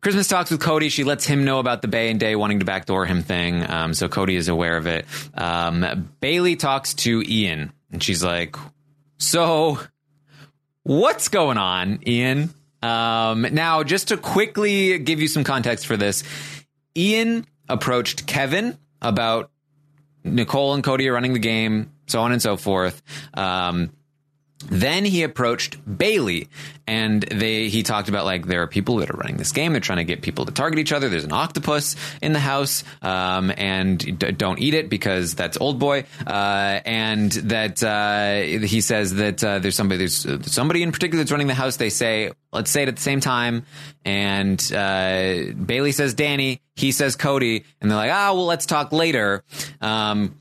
Christmas 0.00 0.28
talks 0.28 0.52
with 0.52 0.60
Cody. 0.60 0.90
She 0.90 1.02
lets 1.02 1.26
him 1.26 1.44
know 1.44 1.58
about 1.58 1.82
the 1.82 1.88
Bay 1.88 2.10
and 2.10 2.20
Day 2.20 2.36
wanting 2.36 2.60
to 2.60 2.64
backdoor 2.64 3.04
him 3.04 3.22
thing. 3.22 3.68
Um, 3.68 3.94
so 3.94 4.08
Cody 4.08 4.36
is 4.36 4.48
aware 4.48 4.76
of 4.76 4.86
it. 4.86 5.06
Um, 5.34 6.08
Bayleigh 6.22 6.56
talks 6.56 6.94
to 6.94 7.20
Ian 7.26 7.72
and 7.90 8.00
she's 8.00 8.22
like, 8.22 8.54
so 9.16 9.80
what's 10.82 11.28
going 11.28 11.58
on, 11.58 12.00
Ian? 12.06 12.50
Um, 12.82 13.42
now, 13.52 13.82
just 13.82 14.08
to 14.08 14.16
quickly 14.16 14.98
give 14.98 15.20
you 15.20 15.28
some 15.28 15.44
context 15.44 15.86
for 15.86 15.96
this, 15.96 16.22
Ian 16.96 17.46
approached 17.68 18.26
Kevin 18.26 18.78
about 19.02 19.50
Nicole 20.24 20.74
and 20.74 20.84
Cody 20.84 21.08
are 21.08 21.12
running 21.12 21.32
the 21.32 21.38
game, 21.38 21.92
so 22.06 22.20
on 22.20 22.32
and 22.32 22.40
so 22.40 22.56
forth. 22.56 23.02
Um, 23.34 23.90
Then 24.66 25.04
he 25.04 25.22
approached 25.22 25.78
Bayleigh, 25.86 26.48
and 26.86 27.22
they 27.22 27.68
he 27.68 27.84
talked 27.84 28.08
about 28.08 28.24
like 28.24 28.46
there 28.46 28.62
are 28.62 28.66
people 28.66 28.96
that 28.96 29.08
are 29.08 29.16
running 29.16 29.36
this 29.36 29.52
game. 29.52 29.72
They're 29.72 29.80
trying 29.80 29.98
to 29.98 30.04
get 30.04 30.20
people 30.20 30.46
to 30.46 30.52
target 30.52 30.80
each 30.80 30.92
other. 30.92 31.08
There's 31.08 31.24
an 31.24 31.32
octopus 31.32 31.94
in 32.20 32.32
the 32.32 32.40
house, 32.40 32.82
um, 33.00 33.52
and 33.56 33.98
d- 34.18 34.32
don't 34.32 34.58
eat 34.58 34.74
it 34.74 34.90
because 34.90 35.34
that's 35.36 35.58
old 35.60 35.78
boy. 35.78 36.04
Uh, 36.26 36.80
and 36.84 37.30
that 37.30 37.82
uh, 37.84 38.66
he 38.66 38.80
says 38.80 39.14
that 39.14 39.44
uh, 39.44 39.60
there's 39.60 39.76
somebody 39.76 39.98
there's 39.98 40.52
somebody 40.52 40.82
in 40.82 40.90
particular 40.90 41.22
that's 41.22 41.30
running 41.30 41.46
the 41.46 41.54
house. 41.54 41.76
They 41.76 41.90
say 41.90 42.32
let's 42.52 42.70
say 42.70 42.82
it 42.82 42.88
at 42.88 42.96
the 42.96 43.02
same 43.02 43.20
time, 43.20 43.64
and 44.04 44.58
uh, 44.74 45.54
Bayleigh 45.54 45.94
says 45.94 46.14
Danny, 46.14 46.62
he 46.74 46.90
says 46.90 47.14
Cody, 47.14 47.64
and 47.80 47.90
they're 47.90 47.96
like 47.98 48.10
ah 48.12 48.32
well 48.34 48.46
let's 48.46 48.66
talk 48.66 48.92
later. 48.92 49.44
Um, 49.80 50.34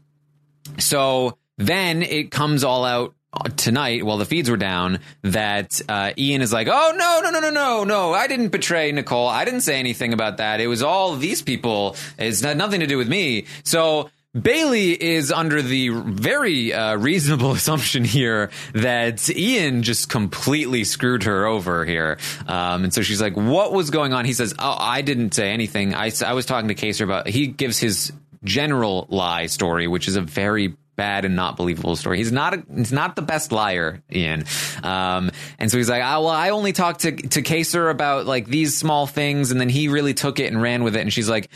so 0.79 1.37
then 1.57 2.01
it 2.01 2.31
comes 2.31 2.63
all 2.63 2.83
out 2.83 3.13
tonight 3.55 4.03
while 4.03 4.17
the 4.17 4.25
feeds 4.25 4.49
were 4.49 4.57
down 4.57 4.99
that 5.23 5.81
uh, 5.87 6.11
Ian 6.17 6.41
is 6.41 6.53
like, 6.53 6.67
oh 6.69 6.93
no 6.95 7.21
no 7.23 7.29
no 7.31 7.39
no 7.39 7.49
no 7.49 7.83
no 7.83 8.13
I 8.13 8.27
didn't 8.27 8.49
betray 8.49 8.91
Nicole 8.91 9.27
I 9.27 9.45
didn't 9.45 9.61
say 9.61 9.79
anything 9.79 10.13
about 10.13 10.37
that 10.37 10.59
it 10.59 10.67
was 10.67 10.81
all 10.81 11.15
these 11.15 11.41
people 11.41 11.95
it's 12.17 12.41
had 12.41 12.57
nothing 12.57 12.79
to 12.81 12.87
do 12.87 12.97
with 12.97 13.07
me 13.09 13.45
so. 13.63 14.09
Bayleigh 14.35 14.95
is 14.99 15.31
under 15.31 15.63
the 15.63 15.89
very 15.89 16.71
uh, 16.71 16.95
reasonable 16.97 17.51
assumption 17.53 18.03
here 18.03 18.51
that 18.73 19.27
Ian 19.35 19.81
just 19.81 20.09
completely 20.09 20.83
screwed 20.83 21.23
her 21.23 21.47
over 21.47 21.85
here. 21.85 22.19
Um, 22.45 22.83
and 22.83 22.93
so 22.93 23.01
she's 23.01 23.19
like, 23.19 23.35
What 23.35 23.73
was 23.73 23.89
going 23.89 24.13
on? 24.13 24.25
He 24.25 24.33
says, 24.33 24.53
Oh, 24.59 24.75
I 24.77 25.01
didn't 25.01 25.33
say 25.33 25.49
anything. 25.49 25.95
I, 25.95 26.11
I 26.23 26.33
was 26.33 26.45
talking 26.45 26.67
to 26.67 26.75
Kaysar 26.75 27.05
about, 27.05 27.27
he 27.27 27.47
gives 27.47 27.79
his 27.79 28.11
general 28.43 29.07
lie 29.09 29.47
story, 29.47 29.87
which 29.87 30.07
is 30.07 30.17
a 30.17 30.21
very 30.21 30.75
bad 30.97 31.23
and 31.23 31.35
not 31.35 31.55
believable 31.55 31.95
story. 31.95 32.17
He's 32.17 32.31
not 32.31 32.53
a, 32.53 32.63
he's 32.75 32.91
not 32.91 33.15
the 33.15 33.21
best 33.21 33.53
liar, 33.53 34.03
Ian. 34.11 34.43
Um, 34.83 35.31
and 35.57 35.71
so 35.71 35.77
he's 35.77 35.89
like, 35.89 36.03
oh, 36.03 36.23
well, 36.23 36.27
I 36.27 36.49
only 36.49 36.73
talked 36.73 37.01
to 37.01 37.13
to 37.13 37.41
Kaysar 37.41 37.89
about 37.89 38.25
like 38.25 38.47
these 38.47 38.77
small 38.77 39.07
things, 39.07 39.51
and 39.51 39.61
then 39.61 39.69
he 39.69 39.87
really 39.87 40.13
took 40.13 40.39
it 40.39 40.51
and 40.51 40.61
ran 40.61 40.83
with 40.83 40.97
it. 40.97 41.01
And 41.01 41.13
she's 41.13 41.29
like. 41.29 41.49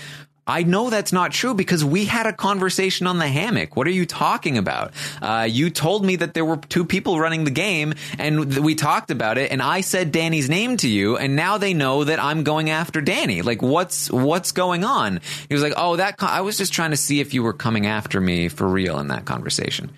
I 0.48 0.64
know 0.64 0.90
that's 0.90 1.14
not 1.14 1.32
true 1.32 1.54
because 1.54 1.86
we 1.86 2.06
had 2.06 2.26
a 2.26 2.34
conversation 2.34 3.06
on 3.06 3.20
the 3.20 3.28
hammock. 3.28 3.76
What 3.76 3.88
are 3.88 3.92
you 3.92 4.06
talking 4.06 4.58
about? 4.58 4.92
Uh, 5.22 5.48
you 5.50 5.70
told 5.70 6.04
me 6.04 6.16
that 6.16 6.34
there 6.34 6.44
were 6.44 6.58
two 6.58 6.84
people 6.84 7.20
running 7.20 7.44
the 7.44 7.52
game 7.52 7.94
and 8.18 8.58
we 8.58 8.74
talked 8.74 9.12
about 9.12 9.38
it 9.38 9.52
and 9.52 9.62
I 9.62 9.82
said 9.82 10.12
Danny's 10.12 10.50
name 10.50 10.78
to 10.78 10.90
you 10.90 11.16
and 11.16 11.36
now 11.36 11.58
they 11.58 11.74
know 11.74 12.04
that 12.04 12.22
I'm 12.22 12.44
going 12.44 12.70
after 12.70 13.02
Danny. 13.02 13.44
Like 13.44 13.62
what's, 13.62 14.10
what's 14.10 14.52
going 14.52 14.84
on? 14.84 15.22
He 15.48 15.54
was 15.54 15.64
like, 15.64 15.74
Oh, 15.78 15.98
that, 15.98 16.16
I 16.20 16.42
was 16.42 16.58
just 16.58 16.74
trying 16.74 16.92
to 16.92 16.98
see 16.98 17.20
if 17.20 17.34
you 17.34 17.44
were 17.44 17.54
coming 17.54 17.86
after 17.86 18.20
me 18.20 18.48
for 18.48 18.68
real 18.68 19.00
in 19.00 19.10
that 19.10 19.26
conversation. 19.26 19.92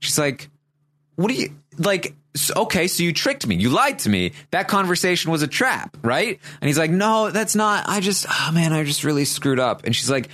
She's 0.00 0.18
like, 0.18 0.48
what 1.16 1.28
do 1.28 1.34
you 1.34 1.50
like? 1.78 2.14
Okay, 2.56 2.86
so 2.86 3.02
you 3.02 3.12
tricked 3.12 3.46
me. 3.46 3.56
You 3.56 3.70
lied 3.70 3.98
to 4.00 4.10
me. 4.10 4.32
That 4.50 4.68
conversation 4.68 5.30
was 5.30 5.42
a 5.42 5.48
trap, 5.48 5.96
right? 6.02 6.38
And 6.60 6.68
he's 6.68 6.78
like, 6.78 6.90
no, 6.90 7.30
that's 7.30 7.56
not. 7.56 7.88
I 7.88 8.00
just, 8.00 8.26
oh 8.30 8.52
man, 8.52 8.72
I 8.72 8.84
just 8.84 9.02
really 9.02 9.24
screwed 9.24 9.58
up. 9.58 9.84
And 9.84 9.96
she's 9.96 10.10
like, 10.10 10.28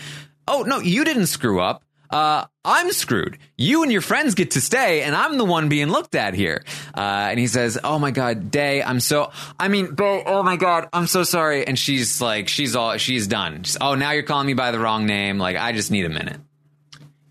oh 0.46 0.64
no, 0.66 0.80
you 0.80 1.04
didn't 1.04 1.26
screw 1.26 1.60
up. 1.60 1.82
Uh, 2.10 2.46
I'm 2.64 2.92
screwed. 2.92 3.38
You 3.56 3.82
and 3.82 3.90
your 3.90 4.00
friends 4.00 4.34
get 4.34 4.52
to 4.52 4.60
stay, 4.60 5.02
and 5.02 5.16
I'm 5.16 5.36
the 5.36 5.44
one 5.44 5.68
being 5.68 5.88
looked 5.88 6.14
at 6.14 6.34
here. 6.34 6.62
Uh, 6.96 7.00
and 7.00 7.40
he 7.40 7.48
says, 7.48 7.76
"Oh 7.82 7.98
my 7.98 8.12
God, 8.12 8.52
Day, 8.52 8.84
I'm 8.84 9.00
so. 9.00 9.32
I 9.58 9.66
mean, 9.66 9.96
Day, 9.96 10.22
oh 10.24 10.44
my 10.44 10.56
God, 10.56 10.88
I'm 10.92 11.08
so 11.08 11.24
sorry." 11.24 11.66
And 11.66 11.76
she's 11.76 12.20
like, 12.20 12.46
she's 12.46 12.76
all, 12.76 12.96
she's 12.98 13.26
done. 13.26 13.64
She's, 13.64 13.76
oh, 13.80 13.96
now 13.96 14.12
you're 14.12 14.22
calling 14.22 14.46
me 14.46 14.54
by 14.54 14.70
the 14.70 14.78
wrong 14.78 15.06
name. 15.06 15.38
Like, 15.38 15.56
I 15.56 15.72
just 15.72 15.90
need 15.90 16.04
a 16.04 16.08
minute. 16.08 16.40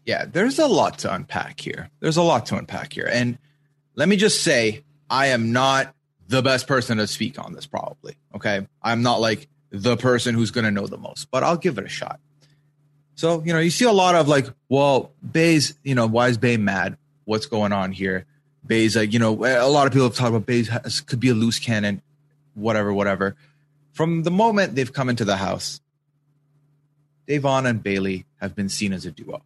Yeah, 0.06 0.26
there's 0.26 0.60
a 0.60 0.68
lot 0.68 1.00
to 1.00 1.14
unpack 1.14 1.62
here. 1.62 1.90
There's 2.02 2.18
a 2.18 2.22
lot 2.22 2.48
to 2.48 2.58
unpack 2.58 2.92
here. 2.92 3.10
And 3.10 3.38
let 3.96 4.10
me 4.10 4.16
just 4.16 4.44
say, 4.44 4.84
I 5.10 5.28
am 5.28 5.52
not 5.52 5.94
the 6.28 6.42
best 6.42 6.68
person 6.68 6.98
to 6.98 7.08
speak 7.08 7.38
on 7.38 7.54
this, 7.54 7.66
probably. 7.66 8.16
Okay. 8.36 8.68
I'm 8.82 9.02
not 9.04 9.20
like 9.20 9.48
the 9.72 9.98
person 9.98 10.36
who's 10.36 10.52
going 10.52 10.66
to 10.66 10.72
know 10.72 10.88
the 10.88 10.98
most, 10.98 11.30
but 11.32 11.44
I'll 11.44 11.58
give 11.58 11.78
it 11.78 11.86
a 11.86 11.90
shot. 11.90 12.20
So, 13.16 13.44
you 13.44 13.54
know, 13.54 13.60
you 13.60 13.70
see 13.70 13.86
a 13.86 13.92
lot 13.92 14.16
of 14.16 14.28
like, 14.28 14.48
well, 14.70 15.12
Bay's, 15.30 15.78
you 15.84 15.96
know, 15.96 16.08
why 16.08 16.30
is 16.30 16.38
Bay 16.38 16.58
mad? 16.58 16.98
What's 17.26 17.46
going 17.46 17.72
on 17.72 17.92
here? 17.92 18.26
Bay's 18.66 18.96
like, 18.96 19.14
you 19.14 19.20
know, 19.20 19.34
a 19.46 19.70
lot 19.70 19.86
of 19.86 19.94
people 19.94 20.08
have 20.08 20.16
talked 20.16 20.30
about 20.30 20.46
Bay 20.46 20.64
has, 20.64 21.02
could 21.02 21.20
be 21.20 21.30
a 21.30 21.34
loose 21.34 21.60
cannon, 21.60 22.02
whatever, 22.56 22.94
whatever. 22.94 23.36
From 23.92 24.24
the 24.24 24.32
moment 24.32 24.76
they've 24.76 24.92
come 24.92 25.10
into 25.10 25.26
the 25.26 25.38
house, 25.38 25.82
Da'Vonne 27.28 27.70
and 27.70 27.84
Bayleigh 27.84 28.26
have 28.42 28.56
been 28.56 28.70
seen 28.70 28.94
as 28.94 29.06
a 29.06 29.12
duo 29.12 29.44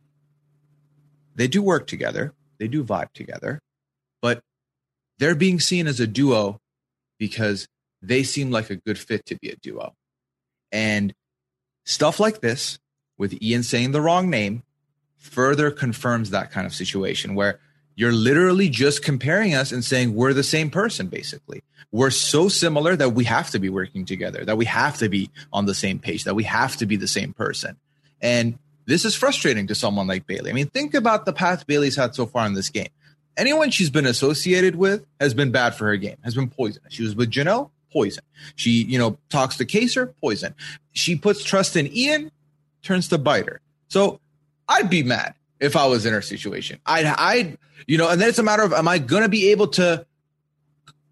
they 1.37 1.47
do 1.47 1.61
work 1.61 1.87
together, 1.87 2.33
they 2.57 2.67
do 2.67 2.83
vibe 2.83 3.13
together, 3.13 3.61
they're 5.19 5.35
being 5.35 5.59
seen 5.59 5.87
as 5.87 5.99
a 5.99 6.07
duo 6.07 6.59
because 7.17 7.67
they 8.01 8.23
seem 8.23 8.51
like 8.51 8.69
a 8.69 8.75
good 8.75 8.97
fit 8.97 9.25
to 9.25 9.35
be 9.35 9.49
a 9.49 9.55
duo. 9.55 9.93
And 10.71 11.13
stuff 11.85 12.19
like 12.19 12.41
this, 12.41 12.79
with 13.17 13.41
Ian 13.41 13.63
saying 13.63 13.91
the 13.91 14.01
wrong 14.01 14.29
name, 14.29 14.63
further 15.17 15.71
confirms 15.71 16.29
that 16.29 16.51
kind 16.51 16.67
of 16.67 16.73
situation 16.73 17.35
where 17.35 17.59
you're 17.95 18.11
literally 18.11 18.69
just 18.69 19.03
comparing 19.03 19.55
us 19.55 19.71
and 19.71 19.83
saying 19.83 20.13
we're 20.13 20.33
the 20.33 20.43
same 20.43 20.69
person, 20.69 21.07
basically. 21.07 21.63
We're 21.91 22.11
so 22.11 22.47
similar 22.47 22.95
that 22.95 23.13
we 23.13 23.23
have 23.23 23.49
to 23.51 23.59
be 23.59 23.69
working 23.69 24.05
together, 24.05 24.45
that 24.45 24.57
we 24.57 24.65
have 24.65 24.97
to 24.99 25.09
be 25.09 25.31
on 25.51 25.65
the 25.65 25.73
same 25.73 25.97
page, 25.97 26.25
that 26.25 26.35
we 26.35 26.43
have 26.43 26.77
to 26.77 26.85
be 26.85 26.95
the 26.95 27.07
same 27.07 27.33
person. 27.33 27.77
And 28.21 28.59
this 28.85 29.03
is 29.03 29.15
frustrating 29.15 29.67
to 29.67 29.75
someone 29.75 30.05
like 30.05 30.27
Bayleigh. 30.27 30.49
I 30.49 30.53
mean, 30.53 30.67
think 30.67 30.93
about 30.93 31.25
the 31.25 31.33
path 31.33 31.65
Bayleigh's 31.65 31.95
had 31.95 32.13
so 32.13 32.27
far 32.27 32.45
in 32.45 32.53
this 32.53 32.69
game. 32.69 32.89
Anyone 33.37 33.69
she's 33.69 33.89
been 33.89 34.05
associated 34.05 34.75
with 34.75 35.05
has 35.19 35.33
been 35.33 35.51
bad 35.51 35.75
for 35.75 35.85
her 35.85 35.95
game, 35.95 36.17
has 36.23 36.35
been 36.35 36.49
poisonous. 36.49 36.91
She 36.91 37.03
was 37.03 37.15
with 37.15 37.31
Janelle, 37.31 37.69
poison. 37.91 38.23
She, 38.55 38.83
you 38.83 38.97
know, 38.97 39.17
talks 39.29 39.57
to 39.57 39.65
Kaysar, 39.65 40.13
poison. 40.19 40.55
She 40.93 41.15
puts 41.15 41.43
trust 41.43 41.75
in 41.75 41.87
Ian, 41.95 42.31
turns 42.81 43.07
to 43.09 43.17
bite 43.17 43.47
her. 43.47 43.61
So 43.87 44.19
I'd 44.67 44.89
be 44.89 45.03
mad 45.03 45.35
if 45.59 45.75
I 45.75 45.85
was 45.85 46.05
in 46.05 46.13
her 46.13 46.21
situation. 46.21 46.79
I'd, 46.85 47.05
I'd, 47.05 47.57
you 47.85 47.97
know, 47.97 48.09
and 48.09 48.19
then 48.19 48.29
it's 48.29 48.39
a 48.39 48.43
matter 48.43 48.63
of, 48.63 48.73
am 48.73 48.87
I 48.87 48.97
going 48.97 49.23
to 49.23 49.29
be 49.29 49.51
able 49.51 49.67
to 49.69 50.05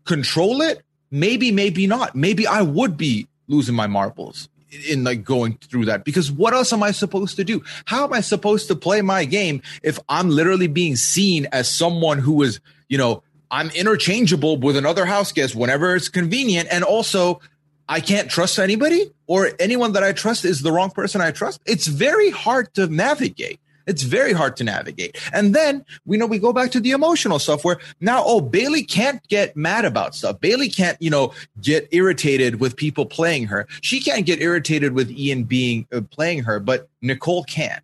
control 0.03 0.61
it? 0.61 0.81
Maybe, 1.11 1.51
maybe 1.51 1.87
not. 1.87 2.15
Maybe 2.15 2.47
I 2.47 2.61
would 2.61 2.97
be 2.97 3.27
losing 3.47 3.75
my 3.75 3.87
marbles 3.87 4.49
in 4.87 5.03
like 5.03 5.23
going 5.23 5.57
through 5.57 5.85
that 5.85 6.03
because 6.03 6.31
what 6.31 6.53
else 6.53 6.73
am 6.73 6.83
I 6.83 6.91
supposed 6.91 7.35
to 7.37 7.43
do? 7.43 7.63
How 7.85 8.03
am 8.03 8.13
I 8.13 8.21
supposed 8.21 8.67
to 8.67 8.75
play 8.75 9.01
my 9.01 9.25
game 9.25 9.61
if 9.83 9.99
I'm 10.09 10.29
literally 10.29 10.67
being 10.67 10.95
seen 10.95 11.47
as 11.51 11.69
someone 11.69 12.19
who 12.19 12.41
is, 12.43 12.59
you 12.89 12.97
know, 12.97 13.23
I'm 13.51 13.69
interchangeable 13.71 14.57
with 14.57 14.75
another 14.75 15.05
house 15.05 15.31
guest 15.31 15.55
whenever 15.55 15.95
it's 15.95 16.09
convenient 16.09 16.67
and 16.71 16.83
also 16.83 17.39
I 17.87 17.99
can't 17.99 18.29
trust 18.29 18.57
anybody 18.57 19.11
or 19.27 19.51
anyone 19.59 19.93
that 19.93 20.03
I 20.03 20.11
trust 20.11 20.45
is 20.45 20.61
the 20.61 20.71
wrong 20.71 20.89
person 20.89 21.21
I 21.21 21.31
trust. 21.31 21.61
It's 21.65 21.87
very 21.87 22.31
hard 22.31 22.73
to 22.73 22.87
navigate. 22.87 23.59
It's 23.87 24.03
very 24.03 24.33
hard 24.33 24.57
to 24.57 24.63
navigate. 24.63 25.17
And 25.33 25.53
then 25.53 25.85
we 26.05 26.17
know 26.17 26.25
we 26.25 26.39
go 26.39 26.53
back 26.53 26.71
to 26.71 26.79
the 26.79 26.91
emotional 26.91 27.39
stuff 27.39 27.63
where 27.63 27.79
now, 27.99 28.23
oh, 28.25 28.41
Bayleigh 28.41 28.87
can't 28.87 29.25
get 29.27 29.55
mad 29.55 29.85
about 29.85 30.15
stuff. 30.15 30.39
Bayleigh 30.39 30.75
can't, 30.75 31.01
you 31.01 31.09
know, 31.09 31.33
get 31.61 31.87
irritated 31.91 32.59
with 32.59 32.75
people 32.75 33.05
playing 33.05 33.47
her. 33.47 33.67
She 33.81 33.99
can't 33.99 34.25
get 34.25 34.41
irritated 34.41 34.93
with 34.93 35.11
Ian 35.11 35.43
being 35.43 35.87
uh, 35.91 36.01
playing 36.09 36.43
her, 36.43 36.59
but 36.59 36.89
Nicole 37.01 37.43
can. 37.43 37.81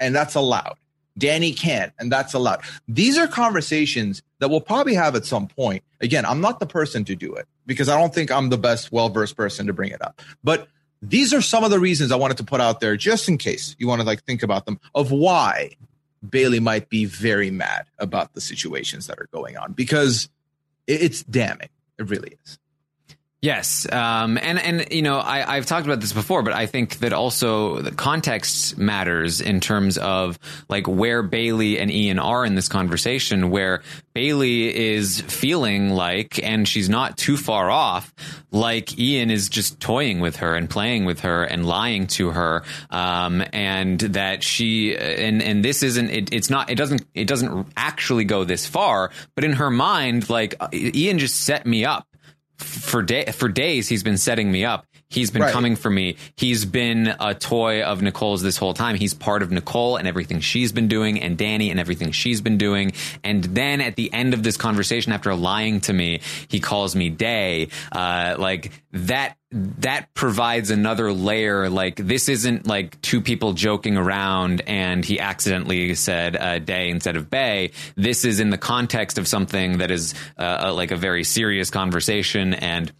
And 0.00 0.14
that's 0.14 0.34
allowed. 0.34 0.76
Danny 1.16 1.52
can, 1.52 1.92
and 1.98 2.10
that's 2.10 2.34
allowed. 2.34 2.60
These 2.88 3.16
are 3.18 3.28
conversations 3.28 4.22
that 4.40 4.48
we'll 4.48 4.60
probably 4.60 4.94
have 4.94 5.14
at 5.14 5.24
some 5.24 5.46
point. 5.46 5.84
Again, 6.00 6.26
I'm 6.26 6.40
not 6.40 6.58
the 6.58 6.66
person 6.66 7.04
to 7.04 7.14
do 7.14 7.34
it 7.34 7.46
because 7.66 7.88
I 7.88 7.98
don't 7.98 8.12
think 8.12 8.32
I'm 8.32 8.48
the 8.48 8.58
best, 8.58 8.90
well 8.90 9.08
versed 9.08 9.36
person 9.36 9.66
to 9.66 9.72
bring 9.72 9.90
it 9.90 10.02
up. 10.02 10.20
But 10.42 10.68
these 11.08 11.34
are 11.34 11.42
some 11.42 11.64
of 11.64 11.70
the 11.70 11.78
reasons 11.78 12.10
I 12.10 12.16
wanted 12.16 12.38
to 12.38 12.44
put 12.44 12.60
out 12.60 12.80
there, 12.80 12.96
just 12.96 13.28
in 13.28 13.38
case 13.38 13.76
you 13.78 13.86
want 13.86 14.00
to 14.00 14.06
like 14.06 14.22
think 14.24 14.42
about 14.42 14.66
them, 14.66 14.80
of 14.94 15.10
why 15.10 15.76
Bayleigh 16.28 16.62
might 16.62 16.88
be 16.88 17.04
very 17.04 17.50
mad 17.50 17.86
about 17.98 18.32
the 18.34 18.40
situations 18.40 19.06
that 19.06 19.18
are 19.18 19.28
going 19.32 19.56
on 19.56 19.72
because 19.72 20.28
it's 20.86 21.22
damning. 21.24 21.68
It 21.98 22.08
really 22.08 22.36
is. 22.44 22.58
Yes, 23.44 23.86
um, 23.92 24.38
and 24.40 24.58
and 24.58 24.90
you 24.90 25.02
know 25.02 25.18
I, 25.18 25.56
I've 25.56 25.66
talked 25.66 25.84
about 25.84 26.00
this 26.00 26.14
before, 26.14 26.42
but 26.42 26.54
I 26.54 26.64
think 26.64 27.00
that 27.00 27.12
also 27.12 27.82
the 27.82 27.90
context 27.90 28.78
matters 28.78 29.42
in 29.42 29.60
terms 29.60 29.98
of 29.98 30.38
like 30.70 30.88
where 30.88 31.22
Bayleigh 31.22 31.78
and 31.78 31.90
Ian 31.90 32.18
are 32.18 32.46
in 32.46 32.54
this 32.54 32.68
conversation. 32.68 33.50
Where 33.50 33.82
Bayleigh 34.14 34.72
is 34.72 35.20
feeling 35.20 35.90
like, 35.90 36.42
and 36.42 36.66
she's 36.66 36.88
not 36.88 37.18
too 37.18 37.36
far 37.36 37.70
off, 37.70 38.14
like 38.50 38.98
Ian 38.98 39.30
is 39.30 39.50
just 39.50 39.78
toying 39.78 40.20
with 40.20 40.36
her 40.36 40.54
and 40.54 40.70
playing 40.70 41.04
with 41.04 41.20
her 41.20 41.44
and 41.44 41.66
lying 41.66 42.06
to 42.06 42.30
her, 42.30 42.62
um, 42.88 43.44
and 43.52 44.00
that 44.00 44.42
she 44.42 44.96
and 44.96 45.42
and 45.42 45.62
this 45.62 45.82
isn't 45.82 46.08
it, 46.08 46.32
it's 46.32 46.48
not 46.48 46.70
it 46.70 46.76
doesn't 46.76 47.04
it 47.12 47.26
doesn't 47.26 47.66
actually 47.76 48.24
go 48.24 48.44
this 48.44 48.66
far, 48.66 49.10
but 49.34 49.44
in 49.44 49.52
her 49.52 49.68
mind, 49.68 50.30
like 50.30 50.54
Ian 50.72 51.18
just 51.18 51.42
set 51.42 51.66
me 51.66 51.84
up 51.84 52.06
for 52.58 53.02
day 53.02 53.24
for 53.26 53.48
days 53.48 53.88
he's 53.88 54.02
been 54.02 54.18
setting 54.18 54.50
me 54.50 54.64
up. 54.64 54.86
He's 55.08 55.30
been 55.30 55.42
Right. 55.42 55.52
coming 55.52 55.76
for 55.76 55.90
me. 55.90 56.16
He's 56.36 56.64
been 56.64 57.14
a 57.20 57.34
toy 57.34 57.82
of 57.82 58.02
Nicole's 58.02 58.42
this 58.42 58.56
whole 58.56 58.74
time. 58.74 58.96
He's 58.96 59.14
part 59.14 59.42
of 59.42 59.52
Nicole 59.52 59.96
and 59.96 60.08
everything 60.08 60.40
she's 60.40 60.72
been 60.72 60.88
doing, 60.88 61.20
and 61.20 61.36
Danny 61.38 61.70
and 61.70 61.78
everything 61.78 62.10
she's 62.10 62.40
been 62.40 62.58
doing. 62.58 62.92
And 63.22 63.44
then 63.44 63.80
at 63.80 63.94
the 63.96 64.12
end 64.12 64.34
of 64.34 64.42
this 64.42 64.56
conversation, 64.56 65.12
after 65.12 65.32
lying 65.34 65.80
to 65.82 65.92
me, 65.92 66.20
he 66.48 66.58
calls 66.58 66.96
me 66.96 67.10
Day. 67.10 67.68
Uh, 67.92 68.34
like 68.38 68.72
that. 68.92 69.36
That 69.54 70.12
provides 70.14 70.70
another 70.70 71.12
layer. 71.12 71.70
Like 71.70 71.96
this 71.96 72.28
isn't 72.28 72.66
like 72.66 73.00
two 73.02 73.20
people 73.20 73.52
joking 73.52 73.96
around, 73.96 74.62
and 74.66 75.04
he 75.04 75.20
accidentally 75.20 75.94
said 75.94 76.36
uh, 76.36 76.58
Day 76.58 76.90
instead 76.90 77.16
of 77.16 77.30
Bay. 77.30 77.70
This 77.94 78.24
is 78.24 78.40
in 78.40 78.50
the 78.50 78.58
context 78.58 79.16
of 79.16 79.28
something 79.28 79.78
that 79.78 79.92
is 79.92 80.14
uh, 80.36 80.72
like 80.74 80.90
a 80.90 80.96
very 80.96 81.22
serious 81.22 81.70
conversation 81.70 82.54
and 82.54 82.92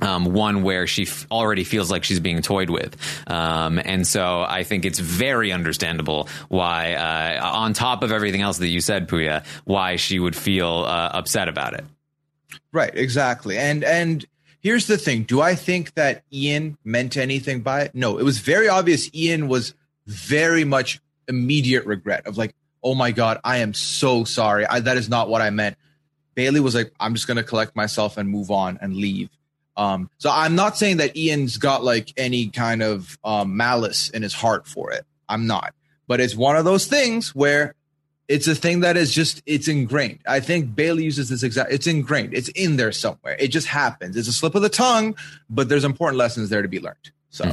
um, 0.00 0.26
one 0.26 0.62
where 0.62 0.86
she 0.86 1.02
f- 1.02 1.26
already 1.30 1.64
feels 1.64 1.90
like 1.90 2.04
she's 2.04 2.20
being 2.20 2.42
toyed 2.42 2.70
with. 2.70 2.96
Um, 3.26 3.80
and 3.84 4.06
so 4.06 4.42
I 4.46 4.62
think 4.62 4.84
it's 4.84 4.98
very 4.98 5.52
understandable 5.52 6.28
why, 6.48 6.94
uh, 6.94 7.50
on 7.52 7.72
top 7.72 8.02
of 8.02 8.12
everything 8.12 8.40
else 8.40 8.58
that 8.58 8.68
you 8.68 8.80
said, 8.80 9.08
Pooya, 9.08 9.44
why 9.64 9.96
she 9.96 10.18
would 10.18 10.36
feel 10.36 10.84
uh, 10.86 11.10
upset 11.12 11.48
about 11.48 11.74
it. 11.74 11.84
Right, 12.72 12.94
exactly. 12.94 13.58
And 13.58 13.82
and 13.84 14.24
here's 14.60 14.86
the 14.86 14.98
thing: 14.98 15.24
Do 15.24 15.40
I 15.40 15.54
think 15.54 15.94
that 15.94 16.24
Ian 16.32 16.78
meant 16.84 17.16
anything 17.16 17.60
by 17.60 17.82
it? 17.82 17.94
No. 17.94 18.18
It 18.18 18.24
was 18.24 18.38
very 18.38 18.68
obvious. 18.68 19.12
Ian 19.14 19.48
was 19.48 19.74
very 20.06 20.64
much 20.64 21.00
immediate 21.28 21.86
regret 21.86 22.26
of 22.26 22.36
like, 22.36 22.54
oh 22.82 22.94
my 22.94 23.12
god, 23.12 23.38
I 23.44 23.58
am 23.58 23.74
so 23.74 24.24
sorry. 24.24 24.66
I, 24.66 24.80
that 24.80 24.96
is 24.96 25.08
not 25.08 25.28
what 25.28 25.42
I 25.42 25.50
meant. 25.50 25.76
Bayleigh 26.34 26.60
was 26.60 26.74
like, 26.74 26.92
I'm 26.98 27.14
just 27.14 27.26
gonna 27.26 27.42
collect 27.42 27.76
myself 27.76 28.16
and 28.16 28.28
move 28.28 28.50
on 28.50 28.78
and 28.80 28.96
leave. 28.96 29.30
Um, 29.76 30.10
so 30.18 30.30
I'm 30.30 30.54
not 30.54 30.76
saying 30.76 30.98
that 30.98 31.16
Ian's 31.16 31.56
got 31.56 31.82
like 31.84 32.12
any 32.16 32.48
kind 32.48 32.82
of 32.82 33.18
um, 33.24 33.56
malice 33.56 34.10
in 34.10 34.22
his 34.22 34.34
heart 34.34 34.66
for 34.66 34.92
it. 34.92 35.06
I'm 35.28 35.46
not. 35.46 35.74
But 36.06 36.20
it's 36.20 36.34
one 36.34 36.56
of 36.56 36.64
those 36.64 36.86
things 36.86 37.34
where 37.34 37.74
it's 38.30 38.46
a 38.46 38.54
thing 38.54 38.80
that 38.80 38.96
is 38.96 39.12
just 39.12 39.42
it's 39.44 39.66
ingrained. 39.66 40.20
I 40.26 40.38
think 40.38 40.76
Bayleigh 40.76 41.02
uses 41.02 41.28
this 41.28 41.42
exact. 41.42 41.72
It's 41.72 41.88
ingrained. 41.88 42.32
It's 42.32 42.48
in 42.50 42.76
there 42.76 42.92
somewhere. 42.92 43.36
It 43.40 43.48
just 43.48 43.66
happens. 43.66 44.16
It's 44.16 44.28
a 44.28 44.32
slip 44.32 44.54
of 44.54 44.62
the 44.62 44.68
tongue, 44.68 45.16
but 45.50 45.68
there's 45.68 45.84
important 45.84 46.16
lessons 46.16 46.48
there 46.48 46.62
to 46.62 46.68
be 46.68 46.78
learned. 46.78 47.10
So 47.30 47.44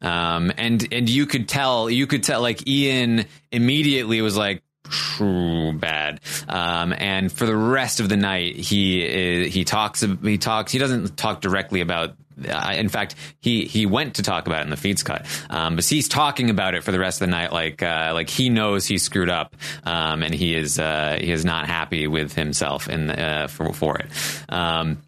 Um, 0.00 0.52
and 0.56 0.88
and 0.92 1.08
you 1.08 1.26
could 1.26 1.46
tell, 1.46 1.90
you 1.90 2.06
could 2.06 2.22
tell, 2.22 2.40
like 2.40 2.66
Ian 2.66 3.26
immediately 3.52 4.20
was 4.22 4.36
like. 4.36 4.62
"Phew, 4.88 5.74
Bad, 5.74 6.20
um, 6.48 6.94
and 6.96 7.30
for 7.30 7.44
the 7.44 7.54
rest 7.54 8.00
of 8.00 8.08
the 8.08 8.16
night, 8.16 8.56
he 8.56 9.04
uh, 9.04 9.48
he 9.50 9.62
talks. 9.64 10.00
He 10.22 10.38
talks. 10.38 10.72
He 10.72 10.78
doesn't 10.78 11.14
talk 11.18 11.42
directly 11.42 11.82
about. 11.82 12.16
Uh, 12.46 12.72
in 12.74 12.88
fact, 12.88 13.14
he 13.40 13.64
he 13.64 13.86
went 13.86 14.14
to 14.16 14.22
talk 14.22 14.46
about 14.46 14.60
it 14.60 14.64
in 14.64 14.70
the 14.70 14.76
feeds 14.76 15.02
cut, 15.02 15.26
um, 15.50 15.76
but 15.76 15.84
he's 15.84 16.08
talking 16.08 16.50
about 16.50 16.74
it 16.74 16.84
for 16.84 16.92
the 16.92 16.98
rest 16.98 17.20
of 17.20 17.26
the 17.26 17.30
night. 17.30 17.52
Like 17.52 17.82
uh, 17.82 18.12
like 18.14 18.28
he 18.30 18.48
knows 18.50 18.86
he 18.86 18.98
screwed 18.98 19.30
up, 19.30 19.56
um, 19.84 20.22
and 20.22 20.34
he 20.34 20.54
is 20.54 20.78
uh, 20.78 21.18
he 21.20 21.32
is 21.32 21.44
not 21.44 21.66
happy 21.66 22.06
with 22.06 22.34
himself 22.34 22.88
in 22.88 23.10
uh, 23.10 23.48
for 23.48 23.72
for 23.72 23.98
it. 23.98 24.10
Um, 24.48 25.02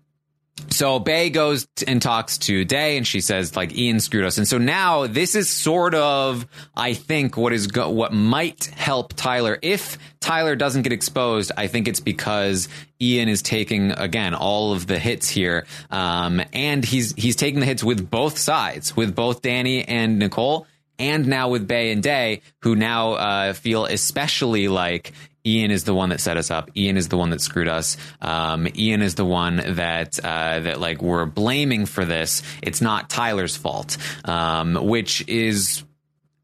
so 0.69 0.99
Bay 0.99 1.31
goes 1.31 1.67
and 1.87 2.01
talks 2.01 2.39
to 2.39 2.65
Day, 2.65 2.97
and 2.97 3.07
she 3.07 3.21
says 3.21 3.57
like 3.57 3.77
Ian 3.77 4.01
screwed 4.01 4.25
us. 4.25 4.39
And 4.39 4.47
so 4.47 4.59
now 4.59 5.07
this 5.07 5.35
is 5.35 5.49
sort 5.49 5.95
of, 5.95 6.47
I 6.77 6.95
think, 6.95 7.37
what 7.37 7.53
is 7.53 7.67
go- 7.67 7.91
what 7.91 8.13
might 8.13 8.67
help 8.67 9.15
Tyler 9.15 9.59
if 9.63 9.99
Tyler 10.21 10.57
doesn't 10.57 10.83
get 10.83 10.93
exposed. 10.93 11.53
I 11.57 11.67
think 11.67 11.89
it's 11.89 12.01
because 12.01 12.69
Ian 13.01 13.29
is 13.29 13.43
taking 13.43 13.93
again 13.93 14.35
all 14.35 14.73
of 14.73 14.87
the 14.87 14.99
hits 14.99 15.29
here, 15.29 15.67
um, 15.91 16.43
and 16.53 16.85
he's 16.85 17.15
he's 17.15 17.37
taking 17.37 17.61
the 17.61 17.67
hits 17.67 17.83
with 17.83 18.11
both 18.11 18.39
sides, 18.39 18.97
with 18.97 19.15
both 19.15 19.43
Danny 19.43 19.87
and 19.87 20.19
Nicole. 20.19 20.67
And 20.99 21.29
now 21.29 21.49
with 21.49 21.67
Bay 21.67 21.93
and 21.93 22.03
Day, 22.03 22.43
who 22.61 22.77
now 22.77 23.13
uh, 23.13 23.53
feel 23.55 23.87
especially 23.87 24.69
like 24.69 25.15
Ian 25.47 25.71
is 25.71 25.85
the 25.85 25.95
one 25.95 26.11
that 26.11 26.21
set 26.21 26.37
us 26.37 26.51
up. 26.51 26.71
Ian 26.77 26.97
is 26.97 27.09
the 27.09 27.17
one 27.17 27.31
that 27.31 27.41
screwed 27.41 27.69
us. 27.69 27.97
Um, 28.21 28.69
Ian 28.77 29.03
is 29.03 29.15
the 29.15 29.25
one 29.25 29.57
that 29.57 30.19
uh, 30.23 30.61
that 30.61 30.81
like 30.81 31.03
we're 31.03 31.27
blaming 31.27 31.87
for 31.87 32.05
this. 32.05 32.43
It's 32.63 32.81
not 32.81 33.09
Tyler's 33.09 33.57
fault, 33.57 33.97
um, 34.25 34.75
which 34.75 35.27
is 35.29 35.83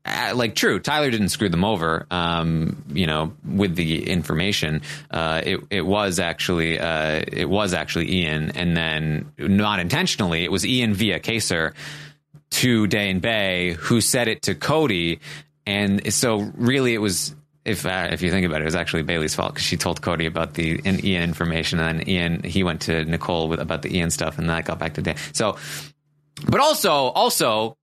uh, 0.07 0.33
like 0.35 0.55
true. 0.55 0.79
Tyler 0.79 1.11
didn't 1.11 1.31
screw 1.31 1.49
them 1.49 1.65
over. 1.65 2.07
Um, 2.11 2.85
you 2.93 3.07
know, 3.07 3.35
with 3.45 3.75
the 3.75 4.09
information, 4.09 4.83
uh, 5.11 5.43
it 5.45 5.61
it 5.71 5.83
was 5.83 6.21
actually 6.21 6.79
uh, 6.79 7.23
it 7.27 7.49
was 7.49 7.75
actually 7.75 8.13
Ian, 8.21 8.53
and 8.53 8.77
then 8.77 9.33
not 9.39 9.81
intentionally, 9.81 10.45
it 10.45 10.53
was 10.53 10.65
Ian 10.65 10.95
via 10.95 11.19
Kaysar 11.19 11.75
to 12.51 12.87
Day 12.87 13.11
and 13.11 13.21
Bay 13.21 13.73
who 13.73 14.01
said 14.01 14.29
it 14.29 14.43
to 14.43 14.55
Cody, 14.55 15.21
and 15.67 16.13
so 16.13 16.53
really 16.57 16.95
it 16.95 16.99
was. 16.99 17.35
If 17.67 17.85
uh, 17.85 18.09
if 18.13 18.23
you 18.23 18.31
think 18.31 18.47
about 18.47 18.61
it, 18.61 18.63
it 18.63 18.67
was 18.67 18.77
actually 18.77 19.03
Bayleigh's 19.03 19.35
fault 19.35 19.55
because 19.55 19.67
she 19.67 19.77
told 19.77 20.01
Cody 20.01 20.27
about 20.27 20.55
the 20.55 20.81
in 20.85 21.05
Ian 21.05 21.23
information, 21.23 21.81
and 21.81 21.99
then 21.99 22.09
Ian 22.09 22.43
he 22.43 22.63
went 22.63 22.83
to 22.83 23.05
Nicole 23.05 23.49
with 23.49 23.61
about 23.61 23.83
the 23.83 23.97
Ian 23.97 24.11
stuff, 24.11 24.39
and 24.39 24.49
that 24.49 24.65
got 24.65 24.79
back 24.79 24.95
to 24.95 25.03
Day. 25.03 25.17
So, 25.33 25.57
but 26.49 26.61
also 26.61 26.93
also 26.93 27.77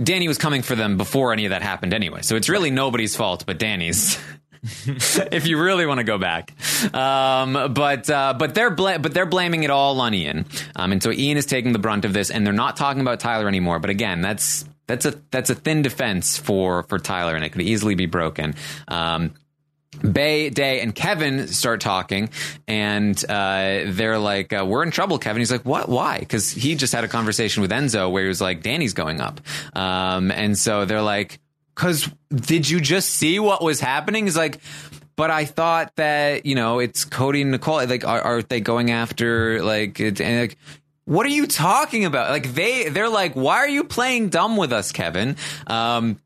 Danny 0.00 0.28
was 0.28 0.38
coming 0.38 0.62
for 0.62 0.74
them 0.74 0.96
before 0.96 1.32
any 1.32 1.44
of 1.46 1.50
that 1.50 1.62
happened 1.62 1.92
anyway. 1.92 2.22
So 2.22 2.36
it's 2.36 2.48
really 2.48 2.70
nobody's 2.70 3.16
fault 3.16 3.44
but 3.46 3.58
Danny's. 3.58 4.18
if 4.86 5.46
you 5.46 5.60
really 5.60 5.86
want 5.86 5.98
to 5.98 6.04
go 6.04 6.18
back, 6.18 6.52
um, 6.94 7.72
but 7.72 8.10
uh, 8.10 8.34
but 8.36 8.54
they're 8.54 8.70
bla- 8.70 8.98
but 8.98 9.14
they're 9.14 9.26
blaming 9.26 9.62
it 9.62 9.70
all 9.70 10.00
on 10.00 10.12
Ian, 10.12 10.44
um, 10.74 10.92
and 10.92 11.02
so 11.02 11.12
Ian 11.12 11.36
is 11.36 11.46
taking 11.46 11.72
the 11.72 11.78
brunt 11.78 12.04
of 12.04 12.12
this, 12.12 12.30
and 12.30 12.44
they're 12.44 12.52
not 12.52 12.76
talking 12.76 13.00
about 13.00 13.20
Tyler 13.20 13.46
anymore. 13.46 13.78
But 13.78 13.90
again, 13.90 14.22
that's 14.22 14.64
that's 14.86 15.04
a 15.04 15.20
that's 15.30 15.50
a 15.50 15.54
thin 15.54 15.82
defense 15.82 16.38
for 16.38 16.84
for 16.84 16.98
Tyler, 16.98 17.34
and 17.34 17.44
it 17.44 17.50
could 17.50 17.62
easily 17.62 17.94
be 17.94 18.06
broken. 18.06 18.54
Um, 18.88 19.34
Bay, 20.00 20.50
Day, 20.50 20.80
and 20.80 20.94
Kevin 20.94 21.48
start 21.48 21.80
talking, 21.80 22.28
and 22.68 23.22
uh, 23.28 23.84
they're 23.86 24.18
like, 24.18 24.52
uh, 24.52 24.64
"We're 24.66 24.82
in 24.82 24.90
trouble, 24.90 25.18
Kevin." 25.18 25.40
He's 25.40 25.50
like, 25.50 25.64
"What? 25.64 25.88
Why?" 25.88 26.18
Because 26.18 26.50
he 26.50 26.74
just 26.74 26.92
had 26.92 27.04
a 27.04 27.08
conversation 27.08 27.62
with 27.62 27.70
Enzo 27.70 28.10
where 28.10 28.22
he 28.22 28.28
was 28.28 28.40
like, 28.40 28.62
"Danny's 28.62 28.92
going 28.92 29.20
up," 29.20 29.40
um, 29.74 30.30
and 30.30 30.56
so 30.58 30.84
they're 30.84 31.02
like, 31.02 31.40
"Cause 31.74 32.08
did 32.30 32.68
you 32.68 32.80
just 32.80 33.10
see 33.10 33.38
what 33.38 33.62
was 33.62 33.80
happening?" 33.80 34.24
He's 34.24 34.36
like. 34.36 34.60
But 35.16 35.30
I 35.30 35.46
thought 35.46 35.96
that 35.96 36.44
you 36.44 36.54
know 36.54 36.78
it's 36.78 37.06
Cody 37.06 37.40
and 37.40 37.50
Nicole. 37.50 37.86
Like, 37.86 38.06
are, 38.06 38.20
are 38.20 38.42
they 38.42 38.60
going 38.60 38.90
after 38.90 39.62
like? 39.62 39.98
And 39.98 40.20
like 40.20 40.58
what 41.06 41.24
are 41.24 41.30
you 41.30 41.46
talking 41.46 42.04
about? 42.04 42.30
Like 42.30 42.52
they 42.52 42.90
they're 42.90 43.08
like, 43.08 43.34
why 43.34 43.56
are 43.56 43.68
you 43.68 43.84
playing 43.84 44.28
dumb 44.28 44.56
with 44.56 44.72
us, 44.72 44.92
Kevin? 44.92 45.36
Um, 45.66 46.20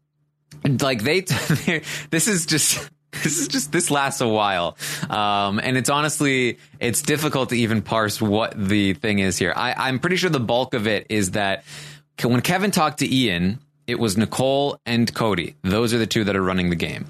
like 0.64 1.02
they 1.02 1.20
this 2.10 2.28
is 2.28 2.46
just 2.46 2.90
this 3.22 3.38
is 3.38 3.48
just 3.48 3.72
this 3.72 3.90
lasts 3.90 4.20
a 4.20 4.28
while 4.28 4.76
um, 5.08 5.58
and 5.58 5.76
it's 5.76 5.90
honestly 5.90 6.58
it's 6.78 7.02
difficult 7.02 7.50
to 7.50 7.56
even 7.56 7.82
parse 7.82 8.20
what 8.20 8.54
the 8.56 8.94
thing 8.94 9.18
is 9.18 9.38
here 9.38 9.52
I, 9.54 9.74
i'm 9.76 9.98
pretty 9.98 10.16
sure 10.16 10.30
the 10.30 10.40
bulk 10.40 10.74
of 10.74 10.86
it 10.86 11.06
is 11.10 11.32
that 11.32 11.64
when 12.22 12.40
kevin 12.40 12.70
talked 12.70 13.00
to 13.00 13.12
ian 13.12 13.58
it 13.90 13.98
was 13.98 14.16
nicole 14.16 14.78
and 14.86 15.12
cody 15.14 15.54
those 15.62 15.92
are 15.92 15.98
the 15.98 16.06
two 16.06 16.24
that 16.24 16.36
are 16.36 16.42
running 16.42 16.70
the 16.70 16.76
game 16.76 17.06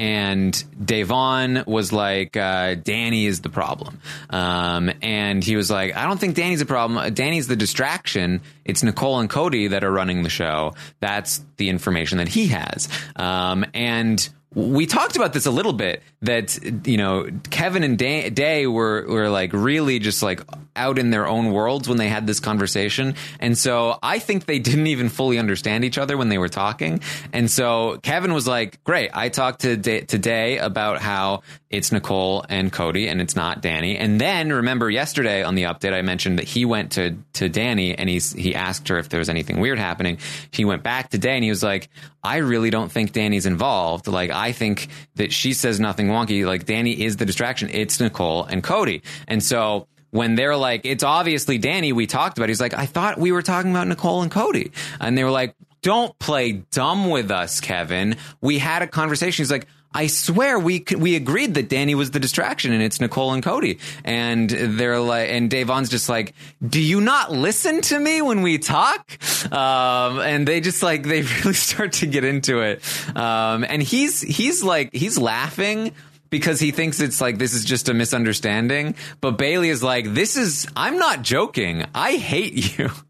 and 0.00 0.54
Da'Vonne 0.82 1.66
was 1.66 1.92
like, 1.92 2.34
uh, 2.34 2.74
Danny 2.74 3.26
is 3.26 3.42
the 3.42 3.50
problem. 3.50 4.00
Um, 4.30 4.90
and 5.02 5.44
he 5.44 5.56
was 5.56 5.70
like, 5.70 5.94
I 5.94 6.06
don't 6.06 6.18
think 6.18 6.36
Danny's 6.36 6.62
a 6.62 6.66
problem. 6.66 7.12
Danny's 7.12 7.48
the 7.48 7.56
distraction. 7.56 8.40
It's 8.64 8.82
Nicole 8.82 9.20
and 9.20 9.28
Cody 9.28 9.66
that 9.66 9.84
are 9.84 9.92
running 9.92 10.22
the 10.22 10.30
show. 10.30 10.72
That's 11.00 11.44
the 11.58 11.68
information 11.68 12.16
that 12.16 12.28
he 12.28 12.46
has. 12.46 12.88
Um, 13.14 13.66
and 13.74 14.26
we 14.54 14.86
talked 14.86 15.16
about 15.16 15.34
this 15.34 15.44
a 15.44 15.50
little 15.50 15.74
bit 15.74 16.02
that 16.22 16.86
you 16.86 16.98
know 16.98 17.28
Kevin 17.50 17.82
and 17.82 17.96
Day, 17.96 18.28
Day 18.28 18.66
were 18.66 19.06
were 19.08 19.30
like 19.30 19.52
really 19.52 19.98
just 19.98 20.22
like 20.22 20.42
out 20.76 20.98
in 20.98 21.10
their 21.10 21.26
own 21.26 21.50
worlds 21.50 21.88
when 21.88 21.98
they 21.98 22.08
had 22.08 22.26
this 22.26 22.40
conversation, 22.40 23.14
and 23.38 23.56
so 23.56 23.98
I 24.02 24.18
think 24.18 24.44
they 24.44 24.58
didn't 24.58 24.86
even 24.88 25.08
fully 25.08 25.38
understand 25.38 25.84
each 25.84 25.96
other 25.96 26.16
when 26.16 26.28
they 26.28 26.38
were 26.38 26.48
talking. 26.48 27.00
And 27.32 27.50
so 27.50 27.98
Kevin 28.02 28.34
was 28.34 28.46
like, 28.46 28.84
"Great, 28.84 29.10
I 29.14 29.30
talked 29.30 29.62
to 29.62 29.76
Day, 29.76 30.02
to 30.02 30.18
Day 30.18 30.58
about 30.58 31.00
how 31.00 31.42
it's 31.70 31.90
Nicole 31.90 32.44
and 32.48 32.70
Cody, 32.70 33.08
and 33.08 33.20
it's 33.20 33.34
not 33.34 33.62
Danny." 33.62 33.96
And 33.96 34.20
then 34.20 34.52
remember 34.52 34.90
yesterday 34.90 35.42
on 35.42 35.54
the 35.54 35.62
update, 35.62 35.94
I 35.94 36.02
mentioned 36.02 36.38
that 36.38 36.48
he 36.48 36.66
went 36.66 36.92
to 36.92 37.16
to 37.34 37.48
Danny 37.48 37.94
and 37.96 38.10
he's 38.10 38.34
he 38.34 38.54
asked 38.54 38.88
her 38.88 38.98
if 38.98 39.08
there 39.08 39.20
was 39.20 39.30
anything 39.30 39.58
weird 39.58 39.78
happening. 39.78 40.18
He 40.50 40.66
went 40.66 40.82
back 40.82 41.08
to 41.10 41.18
Day 41.18 41.34
and 41.34 41.44
he 41.44 41.50
was 41.50 41.62
like, 41.62 41.88
"I 42.22 42.38
really 42.38 42.68
don't 42.68 42.92
think 42.92 43.12
Danny's 43.12 43.46
involved. 43.46 44.06
Like 44.06 44.30
I 44.30 44.52
think 44.52 44.88
that 45.14 45.32
she 45.32 45.54
says 45.54 45.80
nothing 45.80 46.09
wonky. 46.10 46.46
Like 46.46 46.66
Danny 46.66 47.02
is 47.02 47.16
the 47.16 47.26
distraction. 47.26 47.68
It's 47.72 48.00
Nicole 48.00 48.44
and 48.44 48.62
Cody." 48.62 49.02
And 49.28 49.42
so 49.42 49.86
when 50.10 50.34
they're 50.34 50.56
like, 50.56 50.82
it's 50.84 51.04
obviously 51.04 51.58
Danny 51.58 51.92
we 51.92 52.06
talked 52.06 52.36
about, 52.36 52.48
he's 52.48 52.60
like, 52.60 52.74
I 52.74 52.86
thought 52.86 53.18
we 53.18 53.32
were 53.32 53.42
talking 53.42 53.70
about 53.70 53.86
Nicole 53.86 54.22
and 54.22 54.30
Cody. 54.30 54.72
And 55.00 55.16
they 55.16 55.24
were 55.24 55.30
like, 55.30 55.54
don't 55.82 56.18
play 56.18 56.64
dumb 56.70 57.08
with 57.10 57.30
us, 57.30 57.60
Kevin. 57.60 58.16
We 58.40 58.58
had 58.58 58.82
a 58.82 58.86
conversation. 58.86 59.42
He's 59.42 59.50
like, 59.50 59.66
I 59.92 60.06
swear 60.06 60.58
we 60.58 60.84
we 60.96 61.16
agreed 61.16 61.54
that 61.54 61.68
Danny 61.68 61.94
was 61.96 62.12
the 62.12 62.20
distraction 62.20 62.72
and 62.72 62.82
it's 62.82 63.00
Nicole 63.00 63.32
and 63.32 63.42
Cody. 63.42 63.78
And 64.04 64.48
they're 64.48 65.00
like, 65.00 65.30
and 65.30 65.50
Da'Vonne's 65.50 65.88
just 65.88 66.08
like, 66.08 66.34
do 66.66 66.80
you 66.80 67.00
not 67.00 67.32
listen 67.32 67.80
to 67.82 67.98
me 67.98 68.22
when 68.22 68.42
we 68.42 68.58
talk? 68.58 69.10
Um, 69.52 70.20
and 70.20 70.46
they 70.46 70.60
just 70.60 70.82
like, 70.82 71.02
they 71.02 71.22
really 71.44 71.54
start 71.54 71.94
to 71.94 72.06
get 72.06 72.24
into 72.24 72.60
it. 72.60 72.82
Um, 73.16 73.64
and 73.68 73.82
he's, 73.82 74.20
he's 74.20 74.62
like, 74.62 74.94
he's 74.94 75.18
laughing 75.18 75.92
because 76.30 76.60
he 76.60 76.70
thinks 76.70 77.00
it's 77.00 77.20
like 77.20 77.38
this 77.38 77.52
is 77.52 77.64
just 77.64 77.88
a 77.88 77.94
misunderstanding. 77.94 78.94
But 79.20 79.38
Bayleigh 79.38 79.70
is 79.70 79.82
like, 79.82 80.14
this 80.14 80.36
is, 80.36 80.68
I'm 80.76 80.98
not 80.98 81.22
joking. 81.22 81.84
I 81.94 82.12
hate 82.12 82.78
you. 82.78 82.90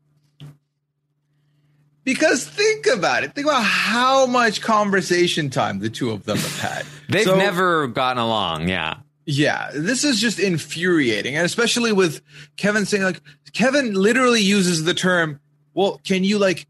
Because 2.04 2.46
think 2.46 2.86
about 2.86 3.24
it. 3.24 3.34
Think 3.34 3.46
about 3.46 3.62
how 3.62 4.26
much 4.26 4.62
conversation 4.62 5.50
time 5.50 5.80
the 5.80 5.90
two 5.90 6.10
of 6.10 6.24
them 6.24 6.38
have 6.38 6.60
had. 6.60 6.86
They've 7.08 7.24
So- 7.24 7.36
never 7.36 7.86
gotten 7.88 8.18
along. 8.22 8.68
Yeah. 8.68 8.96
Yeah, 9.26 9.70
this 9.74 10.02
is 10.02 10.18
just 10.20 10.40
infuriating, 10.40 11.36
and 11.36 11.44
especially 11.46 11.92
with 11.92 12.20
Kevin 12.56 12.84
saying 12.84 13.04
like 13.04 13.20
Kevin 13.52 13.94
literally 13.94 14.40
uses 14.40 14.82
the 14.84 14.94
term. 14.94 15.38
Well, 15.72 16.00
can 16.04 16.24
you 16.24 16.38
like? 16.38 16.66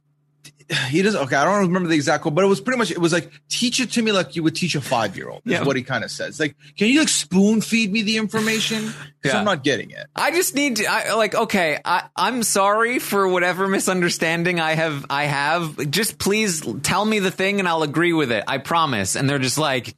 He 0.91 1.03
doesn't. 1.03 1.21
Okay, 1.23 1.37
I 1.37 1.45
don't 1.45 1.67
remember 1.67 1.89
the 1.89 1.95
exact 1.97 2.23
quote, 2.23 2.35
but 2.35 2.45
it 2.45 2.47
was 2.47 2.61
pretty 2.61 2.79
much. 2.79 2.91
It 2.91 2.99
was 2.99 3.13
like 3.13 3.31
teach 3.49 3.81
it 3.81 3.91
to 3.93 4.03
me 4.03 4.13
like 4.13 4.37
you 4.37 4.43
would 4.45 4.55
teach 4.55 4.75
a 4.77 4.81
five 4.81 5.17
year 5.17 5.29
old. 5.29 5.43
Is 5.45 5.53
Yeah. 5.53 5.65
what 5.65 5.75
he 5.77 5.83
kind 5.83 6.05
of 6.05 6.11
says. 6.11 6.39
Like, 6.39 6.55
can 6.77 6.89
you 6.89 7.01
like 7.01 7.09
spoon 7.09 7.61
feed 7.61 7.93
me 7.93 8.03
the 8.03 8.17
information? 8.19 8.93
Yeah. 9.25 9.39
I'm 9.39 9.45
not 9.45 9.65
getting 9.65 9.91
it. 9.91 10.07
I 10.17 10.31
just 10.31 10.55
need 10.55 10.77
to, 10.77 10.87
I, 10.87 11.13
like, 11.15 11.35
okay, 11.35 11.79
I, 11.85 12.05
I'm 12.17 12.43
sorry 12.43 12.99
for 13.01 13.29
whatever 13.29 13.69
misunderstanding 13.69 14.61
I 14.61 14.75
have, 14.75 15.05
I 15.11 15.25
have. 15.25 15.91
Just 15.91 16.19
please 16.19 16.65
tell 16.83 17.05
me 17.05 17.19
the 17.19 17.31
thing 17.31 17.59
and 17.59 17.69
I'll 17.69 17.83
agree 17.83 18.13
with 18.15 18.33
it. 18.33 18.45
I 18.47 18.59
promise. 18.59 19.17
And 19.17 19.29
they're 19.29 19.39
just 19.39 19.59
like, 19.59 19.95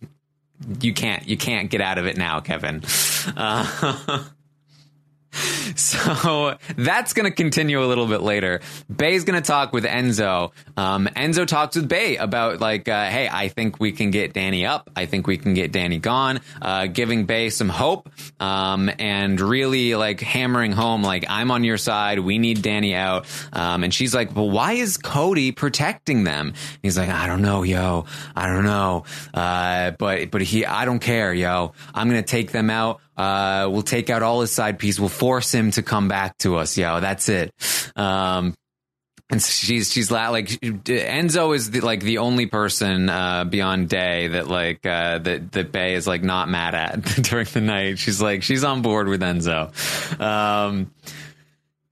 you 0.81 0.93
can't, 0.95 1.29
you 1.29 1.37
can't 1.37 1.70
get 1.70 1.81
out 1.81 1.99
of 1.99 2.07
it 2.07 2.16
now, 2.16 2.41
Kevin. 2.41 2.83
Uh, 3.37 4.25
so 5.76 6.57
that's 6.76 7.14
going 7.14 7.30
to 7.30 7.35
continue 7.35 7.83
a 7.83 7.87
little 7.87 8.07
bit 8.07 8.20
later. 8.20 8.61
Bay's 8.95 9.24
going 9.24 9.41
to 9.41 9.47
talk 9.47 9.72
with 9.72 9.85
Enzo. 9.85 10.53
Um, 10.76 11.09
Enzo 11.16 11.47
talks 11.47 11.76
with 11.76 11.89
Bay 11.89 12.16
about 12.16 12.61
like, 12.61 12.89
uh, 12.89 13.07
hey, 13.09 13.28
I 13.30 13.49
think 13.49 13.80
we 13.80 13.93
can 13.93 14.11
get 14.11 14.35
Danny 14.35 14.66
up. 14.66 14.91
I 14.95 15.07
think 15.07 15.26
we 15.26 15.39
can 15.39 15.55
get 15.55 15.72
Danny 15.72 15.99
gone. 15.99 16.41
Uh, 16.61 16.87
giving 16.87 17.24
Bay 17.24 17.49
some 17.49 17.70
hope, 17.70 18.11
um, 18.41 18.91
and 18.99 19.41
really 19.41 19.95
like 19.95 20.20
hammering 20.20 20.72
home, 20.72 21.03
like 21.03 21.24
I'm 21.28 21.51
on 21.51 21.64
your 21.64 21.78
side. 21.78 22.18
We 22.18 22.39
need 22.39 22.62
Danny 22.62 22.95
out. 22.95 23.26
Um, 23.53 23.85
and 23.85 23.95
she's 23.95 24.14
like, 24.14 24.35
well, 24.37 24.51
why 24.51 24.72
is 24.72 24.97
Cody 24.97 25.53
protecting 25.53 26.24
them? 26.24 26.53
He's 26.83 26.99
like, 26.99 27.09
I 27.09 27.26
don't 27.26 27.43
know, 27.43 27.62
yo. 27.62 28.05
I 28.37 28.47
don't 28.49 28.64
know. 28.64 29.05
Uh, 29.33 29.93
but 29.93 30.30
but 30.30 30.43
he, 30.43 30.66
I 30.66 30.85
don't 30.85 31.01
care, 31.01 31.33
yo. 31.33 31.72
I'm 31.95 32.09
going 32.11 32.22
to 32.22 32.28
take 32.28 32.53
them 32.53 32.68
out. 32.68 33.01
Uh, 33.17 33.69
we'll 33.71 33.83
take 33.83 34.11
out 34.11 34.23
all 34.23 34.41
his 34.41 34.53
side 34.53 34.79
piece. 34.79 34.99
We'll 34.99 35.09
force 35.09 35.53
him 35.53 35.71
to 35.73 35.83
come 35.83 36.09
back 36.09 36.39
to 36.39 36.57
us. 36.57 36.77
Yo, 36.79 37.01
that's 37.01 37.29
it. 37.29 37.53
Um, 37.97 38.55
and 39.33 39.43
she's 39.43 39.91
she's 39.91 40.11
like 40.11 40.49
Enzo 40.49 41.57
is 41.57 41.71
the, 41.71 41.81
like 41.81 42.01
the 42.01 42.19
only 42.19 42.47
person 42.47 43.09
uh, 43.09 43.45
beyond 43.45 43.89
Day 43.89 44.29
that 44.29 44.47
like 44.47 44.85
uh, 44.85 45.19
that 45.19 45.53
that 45.53 45.73
Bay 45.73 45.95
is 45.95 46.07
like 46.07 46.23
not 46.23 46.49
mad 46.49 46.75
at 46.75 47.03
during 47.23 47.47
the 47.47 47.63
night. 47.63 47.99
She's 47.99 48.21
like 48.21 48.43
she's 48.43 48.63
on 48.63 48.83
board 48.83 49.09
with 49.09 49.23
Enzo. 49.23 49.73
Um, 50.21 50.93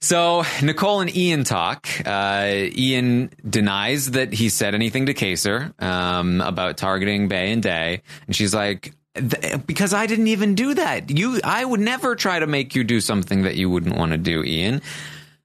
so 0.03 0.45
Nicole 0.62 1.01
and 1.01 1.14
Ian 1.14 1.45
talk. 1.45 1.87
Uh, 2.05 2.47
Ian 2.77 3.31
denies 3.49 4.12
that 4.12 4.33
he 4.33 4.49
said 4.51 4.75
anything 4.75 5.07
to 5.07 5.14
Kaysar 5.14 5.81
um, 5.83 6.41
about 6.43 6.77
targeting 6.77 7.29
Bay 7.29 7.53
and 7.53 7.62
Day, 7.62 8.03
and 8.27 8.37
she's 8.37 8.55
like, 8.55 8.93
"Th- 9.15 9.67
"Because 9.67 9.95
I 9.95 10.07
didn't 10.07 10.29
even 10.29 10.55
do 10.55 10.75
that. 10.75 11.11
You, 11.11 11.41
I 11.45 11.65
would 11.65 11.81
never 11.81 12.17
try 12.17 12.39
to 12.39 12.47
make 12.47 12.75
you 12.75 12.85
do 12.85 13.01
something 13.01 13.43
that 13.43 13.57
you 13.57 13.71
wouldn't 13.71 13.97
want 13.97 14.13
to 14.13 14.19
do, 14.19 14.43
Ian. 14.45 14.83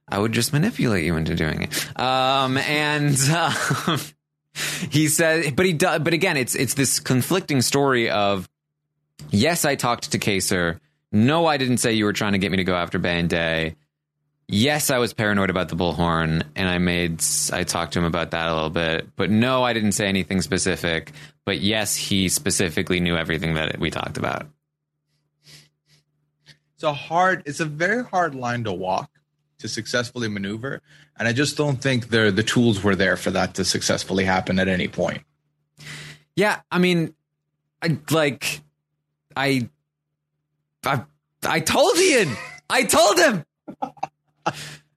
I 0.07 0.20
would 0.20 0.32
just 0.32 0.53
manipulate 0.53 1.05
you 1.05 1.16
into 1.18 1.36
doing 1.36 1.63
it." 1.63 1.99
Um, 1.99 2.57
and. 2.57 3.18
Uh, 3.30 3.97
he 4.89 5.07
said, 5.07 5.55
but 5.55 5.66
he 5.66 5.74
does, 5.74 5.99
but 5.99 6.13
again, 6.13 6.38
it's 6.38 6.55
it's 6.55 6.76
this 6.76 6.99
conflicting 6.99 7.61
story 7.61 8.09
of 8.09 8.49
yes, 9.30 9.66
I 9.66 9.76
talked 9.76 10.11
to 10.11 10.20
Kaysar. 10.20 10.80
No, 11.11 11.45
I 11.45 11.57
didn't 11.57 11.78
say 11.78 11.93
you 11.93 12.05
were 12.05 12.13
trying 12.13 12.34
to 12.34 12.39
get 12.39 12.51
me 12.51 12.57
to 12.57 12.63
go 12.63 12.76
after 12.76 12.99
Bay 12.99 13.20
and 13.20 13.30
Day 13.30 13.76
yes, 14.47 14.89
I 14.89 14.97
was 14.97 15.13
paranoid 15.13 15.49
about 15.49 15.70
the 15.70 15.76
bullhorn, 15.76 16.43
and 16.55 16.70
I 16.70 16.78
made 16.78 17.24
I 17.51 17.63
talked 17.63 17.93
to 17.93 17.99
him 17.99 18.05
about 18.05 18.32
that 18.32 18.47
a 18.47 18.53
little 18.53 18.70
bit. 18.70 19.16
But 19.16 19.30
no, 19.30 19.63
I 19.63 19.74
didn't 19.74 19.93
say 19.93 20.07
anything 20.07 20.41
specific. 20.41 21.11
But 21.45 21.61
yes, 21.61 21.95
he 21.95 22.27
specifically 22.29 22.99
knew 22.99 23.15
everything 23.15 23.53
that 23.53 23.79
we 23.79 23.91
talked 23.91 24.17
about. 24.17 24.47
It's 26.73 26.83
a 26.83 26.93
hard. 26.93 27.43
It's 27.45 27.59
a 27.59 27.65
very 27.65 28.03
hard 28.03 28.35
line 28.35 28.63
to 28.65 28.73
walk 28.73 29.09
to 29.59 29.67
successfully 29.67 30.27
maneuver, 30.27 30.81
and 31.17 31.27
I 31.27 31.33
just 31.33 31.55
don't 31.55 31.81
think 31.81 32.09
the 32.09 32.31
the 32.31 32.43
tools 32.43 32.83
were 32.83 32.95
there 32.95 33.15
for 33.15 33.31
that 33.31 33.53
to 33.55 33.65
successfully 33.65 34.25
happen 34.25 34.59
at 34.59 34.67
any 34.67 34.87
point. 34.87 35.21
Yeah, 36.35 36.59
I 36.69 36.79
mean, 36.79 37.13
I 37.81 37.97
like, 38.09 38.61
I, 39.35 39.69
I, 40.83 41.03
I 41.43 41.59
told 41.61 41.97
Ian. 41.97 42.35
I 42.69 42.83
told 42.83 43.17
him. 43.17 43.45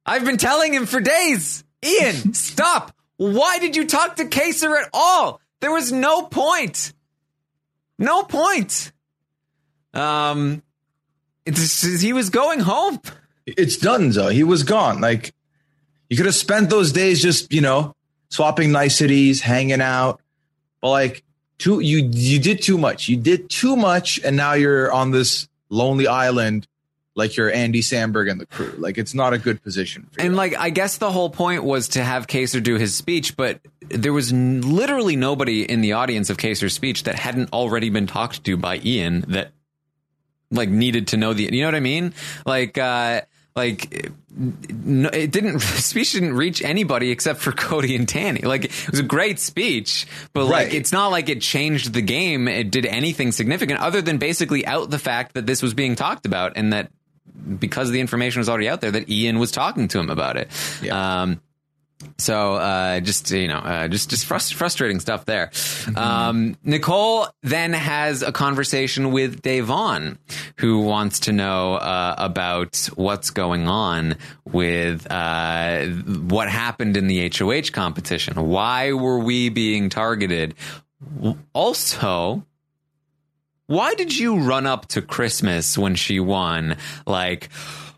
I've 0.07 0.25
been 0.25 0.39
telling 0.39 0.75
him 0.75 0.87
for 0.87 1.01
days. 1.01 1.65
Ian, 1.85 2.35
stop. 2.35 2.93
Why 3.19 3.59
did 3.59 3.77
you 3.77 3.87
talk 3.87 4.17
to 4.17 4.25
Kaysar 4.25 4.81
at 4.83 4.89
all? 4.93 5.41
There 5.61 5.73
was 5.73 5.93
no 5.93 6.23
point. 6.23 6.93
No 7.99 8.23
point. 8.23 8.93
Um, 9.93 10.63
it's, 11.45 12.01
he 12.01 12.13
was 12.13 12.31
going 12.31 12.61
home. 12.61 13.01
It's 13.47 13.77
done, 13.77 14.11
though. 14.11 14.29
He 14.29 14.45
was 14.45 14.63
gone. 14.63 15.01
Like 15.01 15.33
you 16.09 16.17
could 16.17 16.27
have 16.27 16.35
spent 16.35 16.71
those 16.71 16.93
days 16.93 17.21
just 17.21 17.53
you 17.53 17.61
know 17.61 17.95
swapping 18.31 18.73
niceties, 18.73 19.41
hanging 19.41 19.81
out, 19.81 20.21
but 20.81 20.91
like 20.91 21.25
too 21.59 21.81
you 21.81 22.09
you 22.13 22.39
did 22.39 22.63
too 22.63 22.79
much. 22.79 23.09
You 23.09 23.17
did 23.17 23.51
too 23.51 23.77
much, 23.77 24.21
and 24.25 24.37
now 24.37 24.55
you're 24.55 24.93
on 24.93 25.11
this 25.11 25.49
lonely 25.69 26.07
island. 26.07 26.67
Like 27.19 27.37
you're 27.37 27.53
Andy 27.53 27.81
Samberg 27.83 28.31
and 28.31 28.41
the 28.41 28.47
crew. 28.47 28.73
Like 28.79 28.97
it's 28.97 29.13
not 29.13 29.33
a 29.35 29.39
good 29.39 29.63
position. 29.63 30.07
For 30.13 30.21
And 30.23 30.31
you. 30.31 30.37
like, 30.37 30.57
I 30.57 30.71
guess 30.71 30.99
the 30.99 31.11
whole 31.11 31.29
point 31.29 31.65
was 31.65 31.89
to 31.89 32.03
have 32.03 32.27
Kaysar 32.29 32.63
do 32.63 32.77
his 32.77 32.95
speech, 32.95 33.37
but 33.37 33.61
there 33.89 34.13
was 34.13 34.33
n- 34.33 34.63
literally 34.63 35.17
nobody 35.17 35.63
in 35.71 35.81
the 35.81 35.93
audience 35.95 36.31
of 36.31 36.37
Kaysar's 36.37 36.73
speech 36.75 37.03
that 37.03 37.17
hadn't 37.19 37.53
already 37.53 37.91
been 37.91 38.07
talked 38.07 38.45
to 38.45 38.57
by 38.57 38.79
Ian 38.85 39.23
that 39.29 39.51
like 40.51 40.69
needed 40.69 41.09
to 41.09 41.17
know 41.17 41.35
the, 41.35 41.51
you 41.53 41.61
know 41.61 41.67
what 41.67 41.75
I 41.75 41.81
mean? 41.81 42.15
Like, 42.47 42.79
uh, 42.79 43.23
like 43.57 44.13
no, 44.31 45.09
it 45.09 45.33
didn't 45.33 45.59
speech 45.61 46.13
didn't 46.13 46.35
reach 46.35 46.63
anybody 46.63 47.11
except 47.11 47.41
for 47.41 47.51
Cody 47.67 47.97
and 47.97 48.07
Danny. 48.07 48.43
Like 48.43 48.67
it 48.67 48.91
was 48.91 49.01
a 49.01 49.03
great 49.03 49.41
speech, 49.41 50.07
but 50.33 50.45
like 50.45 50.73
it's 50.73 50.93
not 50.93 51.09
like 51.09 51.29
it 51.29 51.41
changed 51.41 51.93
the 51.93 52.01
game. 52.03 52.47
It 52.47 52.71
did 52.71 52.87
anything 52.87 53.33
significant 53.33 53.81
other 53.81 54.01
than 54.01 54.19
basically 54.19 54.65
out 54.65 54.91
the 54.91 54.99
fact 55.01 55.35
that 55.35 55.47
this 55.47 55.61
was 55.61 55.75
being 55.75 55.97
talked 55.97 56.25
about 56.25 56.53
and 56.55 56.73
that 56.73 56.93
because 57.59 57.91
the 57.91 58.01
information 58.01 58.41
was 58.41 58.49
already 58.49 58.69
out 58.69 58.81
there 58.81 58.91
that 58.91 59.09
Ian 59.09 59.39
was 59.39 59.51
talking 59.51 59.89
to 59.89 59.99
him 59.99 60.11
about 60.11 60.37
it. 60.37 60.49
Yeah. 60.83 61.23
Um, 61.23 61.41
so 62.17 62.55
uh, 62.55 63.01
just 63.01 63.31
you 63.31 63.49
know, 63.49 63.59
uh, 63.59 63.89
just 63.89 64.11
just 64.11 64.29
frust- 64.29 64.55
frustrating 64.55 65.01
stuff 65.01 65.25
there. 65.25 65.51
Um, 65.97 66.57
Nicole 66.63 67.27
then 67.43 67.73
has 67.73 68.23
a 68.23 68.31
conversation 68.31 69.11
with 69.11 69.43
Da'Vonne, 69.43 70.19
who 70.59 70.83
wants 70.83 71.21
to 71.21 71.33
know 71.33 71.75
uh, 71.75 72.15
about 72.17 72.89
what's 72.95 73.31
going 73.31 73.67
on 73.67 74.17
with 74.45 75.11
uh, 75.11 75.87
what 75.87 76.49
happened 76.49 76.97
in 76.97 77.09
the 77.09 77.29
HOH 77.37 77.73
competition. 77.73 78.49
Why 78.49 78.93
were 78.93 79.19
we 79.19 79.49
being 79.49 79.89
targeted? 79.89 80.55
Also, 81.53 82.45
why 83.69 83.95
did 83.95 84.17
you 84.17 84.41
run 84.41 84.67
up 84.67 84.87
to 84.89 85.03
Christmas 85.03 85.77
when 85.77 85.95
she 85.95 86.19
won? 86.21 86.79
Like, 87.07 87.51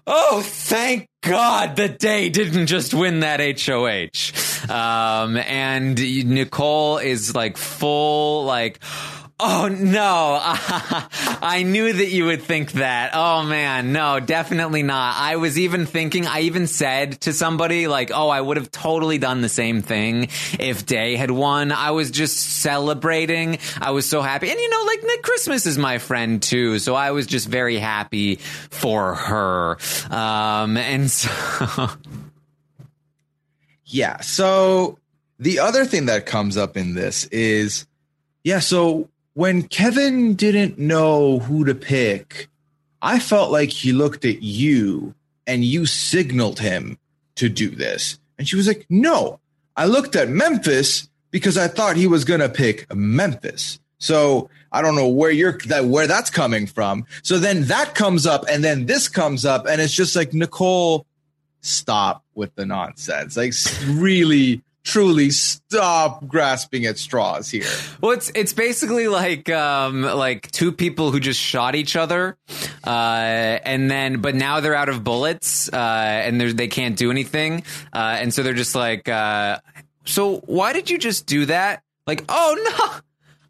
oh, 0.05 0.43
thank 0.45 1.09
God 1.23 1.77
the 1.77 1.89
day 1.89 2.29
didn't 2.29 2.67
just 2.67 2.93
win 2.93 3.21
that 3.21 3.41
HOH. 3.41 4.69
Um, 4.69 5.37
and 5.37 5.97
Nicole 6.29 6.99
is 6.99 7.37
like 7.37 7.57
full, 7.57 8.45
like, 8.45 8.83
Oh 9.43 9.69
no, 9.69 10.39
I 10.43 11.63
knew 11.67 11.91
that 11.91 12.09
you 12.11 12.27
would 12.27 12.43
think 12.43 12.73
that. 12.73 13.13
Oh 13.15 13.43
man, 13.43 13.93
no, 13.93 14.21
definitely 14.21 14.83
not. 14.83 15.17
I 15.17 15.37
was 15.37 15.59
even 15.59 15.87
thinking, 15.87 16.27
I 16.27 16.41
even 16.43 16.67
said 16.67 17.23
to 17.23 17.33
somebody 17.33 17.89
like, 17.89 18.11
oh, 18.13 18.29
I 18.29 18.41
would 18.41 18.59
have 18.59 18.71
totally 18.71 19.17
done 19.17 19.41
the 19.41 19.49
same 19.49 19.81
thing 19.81 20.29
if 20.59 20.85
Day 20.85 21.17
had 21.17 21.31
won. 21.31 21.73
I 21.73 21.93
was 21.93 22.11
just 22.11 22.37
celebrating. 22.37 23.59
I 23.81 23.93
was 23.93 24.07
so 24.07 24.21
happy. 24.21 24.51
And 24.51 24.61
you 24.61 24.69
know, 24.69 24.85
like 24.87 25.03
Nick 25.05 25.23
Christmas 25.23 25.65
is 25.65 25.79
my 25.79 25.97
friend 25.97 26.43
too. 26.43 26.79
So 26.79 26.95
I 26.95 27.13
was 27.13 27.27
just 27.27 27.49
very 27.49 27.79
happy 27.79 28.37
for 28.37 29.15
her. 29.15 29.79
Um, 30.11 30.77
and 30.77 31.11
so, 31.11 31.89
Yeah. 33.91 34.21
So 34.21 34.99
the 35.39 35.59
other 35.61 35.85
thing 35.85 36.07
that 36.07 36.27
comes 36.27 36.57
up 36.57 36.77
in 36.77 36.95
this 36.95 37.25
is, 37.27 37.87
yeah. 38.45 38.61
So 38.61 39.09
when 39.35 39.63
Kevin 39.63 40.35
didn't 40.35 40.79
know 40.79 41.39
who 41.39 41.65
to 41.65 41.75
pick, 41.75 42.49
I 43.03 43.19
felt 43.19 43.51
like 43.51 43.71
he 43.71 43.93
looked 43.93 44.25
at 44.25 44.43
you 44.43 45.15
and 45.47 45.65
you 45.65 45.87
signaled 45.87 46.59
him 46.61 46.99
to 47.37 47.49
do 47.49 47.71
this. 47.71 48.19
And 48.39 48.49
she 48.49 48.57
was 48.57 48.67
like, 48.67 48.87
No, 48.89 49.41
I 49.77 49.87
looked 49.87 50.17
at 50.17 50.29
Memphis 50.29 51.09
because 51.31 51.57
I 51.57 51.69
thought 51.69 51.97
he 51.97 52.07
was 52.07 52.25
going 52.25 52.41
to 52.41 52.49
pick 52.49 52.93
Memphis. 52.95 53.79
So 53.99 54.49
I 54.73 54.83
don't 54.83 54.97
know 54.97 55.09
where 55.09 55.31
you're 55.31 55.59
that 55.67 55.85
where 55.85 56.07
that's 56.07 56.31
coming 56.31 56.67
from. 56.67 57.07
So 57.23 57.39
then 57.39 57.65
that 57.65 57.95
comes 57.95 58.27
up 58.27 58.45
and 58.49 58.65
then 58.65 58.87
this 58.87 59.09
comes 59.09 59.45
up 59.45 59.67
and 59.67 59.81
it's 59.81 59.95
just 59.95 60.17
like 60.17 60.33
Nicole 60.33 61.07
stop 61.61 62.25
with 62.35 62.55
the 62.55 62.65
nonsense. 62.67 63.37
Like 63.37 63.53
really 63.87 64.63
truly 64.83 65.31
stop 65.31 66.27
grasping 66.27 66.87
at 66.87 66.99
straws 66.99 67.51
here. 67.51 67.67
Well, 68.01 68.13
it's 68.13 68.31
it's 68.35 68.53
basically 68.53 69.09
like 69.09 69.49
um 69.51 70.03
like 70.03 70.51
two 70.51 70.73
people 70.73 71.11
who 71.11 71.21
just 71.21 71.41
shot 71.41 71.75
each 71.75 71.97
other, 71.97 72.37
uh, 72.85 72.89
and 72.91 73.91
then 73.91 74.21
but 74.21 74.35
now 74.35 74.61
they're 74.61 74.75
out 74.75 74.89
of 74.89 75.05
bullets, 75.05 75.69
uh, 75.73 75.77
and 75.77 76.41
they 76.41 76.69
can't 76.69 76.97
do 76.97 77.11
anything, 77.11 77.65
uh, 77.93 78.17
and 78.21 78.33
so 78.33 78.43
they're 78.43 78.55
just 78.55 78.75
like, 78.75 79.09
uh, 79.09 79.59
so 80.05 80.39
why 80.47 80.73
did 80.73 80.91
you 80.91 80.99
just 80.99 81.27
do 81.27 81.47
that? 81.47 81.83
Like, 82.07 82.25
oh 82.29 82.57
no, 82.79 83.01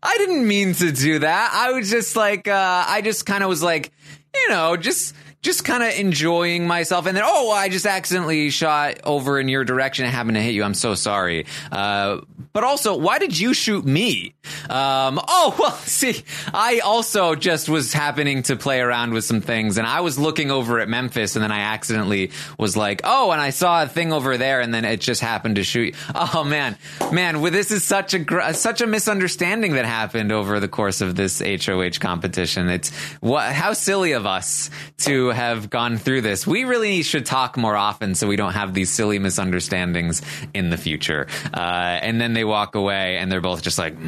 I 0.02 0.16
didn't 0.19 0.47
mean 0.47 0.74
to 0.74 0.93
do 0.93 1.20
that. 1.20 1.52
I 1.55 1.73
was 1.73 1.90
just 1.90 2.16
like, 2.16 2.48
uh, 2.48 2.85
I 2.86 3.01
just 3.02 3.27
kind 3.27 3.43
of 3.43 3.48
was 3.48 3.62
like, 3.62 3.93
you 4.35 4.48
know, 4.51 4.77
just 4.77 5.15
just 5.43 5.65
kind 5.65 5.83
of 5.83 5.93
enjoying 5.99 6.67
myself. 6.67 7.07
And 7.07 7.17
then, 7.17 7.25
oh, 7.27 7.51
I 7.51 7.69
just 7.69 7.87
accidentally 7.87 8.51
shot 8.51 9.01
over 9.05 9.41
in 9.41 9.49
your 9.49 9.65
direction. 9.65 10.05
It 10.05 10.11
happened 10.11 10.37
to 10.37 10.43
hit 10.43 10.55
you. 10.55 10.62
I'm 10.62 10.75
so 10.75 10.95
sorry. 10.95 11.47
Uh, 11.73 12.21
but 12.53 12.65
also, 12.65 12.97
why 12.97 13.19
did 13.19 13.39
you 13.39 13.55
shoot 13.55 13.85
me? 13.85 14.35
Um, 14.69 15.21
oh, 15.29 15.57
well, 15.59 15.73
see, 15.73 16.23
I 16.53 16.81
also 16.81 17.35
just 17.35 17.69
was 17.69 17.93
happening 17.93 18.43
to 18.45 18.57
play 18.57 18.81
around 18.81 19.13
with 19.13 19.25
some 19.25 19.41
things 19.41 19.79
and 19.79 19.87
I 19.87 20.01
was 20.01 20.19
looking 20.19 20.51
over 20.51 20.81
at 20.81 20.89
Memphis 20.89 21.37
and 21.37 21.43
then 21.43 21.53
I 21.53 21.61
accidentally 21.61 22.31
was 22.59 22.77
like, 22.77 23.03
oh, 23.05 23.31
and 23.31 23.41
I 23.41 23.51
saw 23.51 23.83
a 23.83 23.89
thing 23.89 24.13
over 24.13 24.37
there 24.37 24.61
and 24.61 24.73
then 24.73 24.85
it 24.85 25.01
just 25.01 25.21
happened 25.21 25.57
to 25.57 25.65
shoot. 25.65 25.95
Oh 26.33 26.45
man, 26.45 26.77
man, 27.13 27.41
well, 27.41 27.51
this 27.51 27.71
is 27.71 27.83
such 27.83 28.15
a, 28.15 28.55
such 28.55 28.81
a 28.81 28.87
misunderstanding 28.87 29.73
that 29.73 29.87
happened 29.87 30.33
over 30.33 30.61
the 30.61 30.69
course 30.69 31.01
of 31.01 31.17
this 31.17 31.41
HOH 31.41 31.99
competition. 31.99 32.69
It's 32.69 32.91
what, 33.21 33.53
how 33.53 33.73
silly 33.73 34.13
of 34.13 34.27
us 34.27 34.71
to 34.99 35.29
have 35.29 35.71
gone 35.71 35.97
through 35.97 36.21
this. 36.21 36.47
We 36.47 36.65
really 36.65 37.03
should 37.03 37.27
talk 37.27 37.57
more 37.57 37.77
often 37.77 38.15
so 38.15 38.27
we 38.29 38.37
don't 38.37 38.53
have 38.53 38.75
these 38.75 38.91
silly 38.91 39.19
misunderstandings 39.19 40.21
in 40.53 40.71
the 40.71 40.77
future. 40.77 41.27
Uh, 41.55 41.99
and 42.03 42.21
then 42.21 42.35
they 42.35 42.40
walk 42.45 42.75
away 42.75 43.19
and 43.19 43.31
they're 43.31 43.41
both 43.41 43.62
just 43.62 43.79
like, 43.79 43.95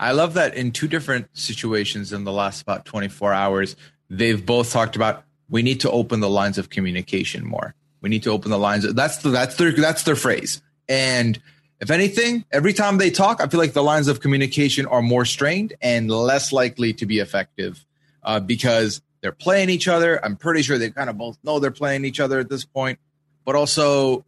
I 0.00 0.12
love 0.12 0.34
that 0.34 0.54
in 0.54 0.72
two 0.72 0.86
different 0.88 1.28
situations 1.32 2.12
in 2.12 2.24
the 2.24 2.32
last 2.32 2.62
about 2.62 2.84
24 2.84 3.32
hours, 3.32 3.76
they've 4.08 4.44
both 4.44 4.72
talked 4.72 4.96
about 4.96 5.24
we 5.50 5.62
need 5.62 5.80
to 5.80 5.90
open 5.90 6.20
the 6.20 6.28
lines 6.30 6.58
of 6.58 6.70
communication 6.70 7.44
more. 7.44 7.74
We 8.00 8.08
need 8.08 8.22
to 8.24 8.30
open 8.30 8.50
the 8.50 8.58
lines. 8.58 8.92
That's 8.92 9.18
the, 9.18 9.30
that's 9.30 9.56
their 9.56 9.72
that's 9.72 10.04
their 10.04 10.14
phrase. 10.14 10.62
And 10.88 11.40
if 11.80 11.90
anything, 11.90 12.44
every 12.52 12.72
time 12.72 12.98
they 12.98 13.10
talk, 13.10 13.40
I 13.40 13.46
feel 13.48 13.60
like 13.60 13.72
the 13.72 13.82
lines 13.82 14.08
of 14.08 14.20
communication 14.20 14.86
are 14.86 15.02
more 15.02 15.24
strained 15.24 15.74
and 15.80 16.10
less 16.10 16.52
likely 16.52 16.92
to 16.94 17.06
be 17.06 17.18
effective 17.18 17.84
uh, 18.22 18.40
because 18.40 19.00
they're 19.20 19.32
playing 19.32 19.70
each 19.70 19.88
other. 19.88 20.24
I'm 20.24 20.36
pretty 20.36 20.62
sure 20.62 20.78
they 20.78 20.90
kind 20.90 21.10
of 21.10 21.18
both 21.18 21.38
know 21.42 21.58
they're 21.58 21.70
playing 21.70 22.04
each 22.04 22.20
other 22.20 22.38
at 22.38 22.48
this 22.48 22.64
point. 22.64 22.98
But 23.44 23.56
also, 23.56 24.24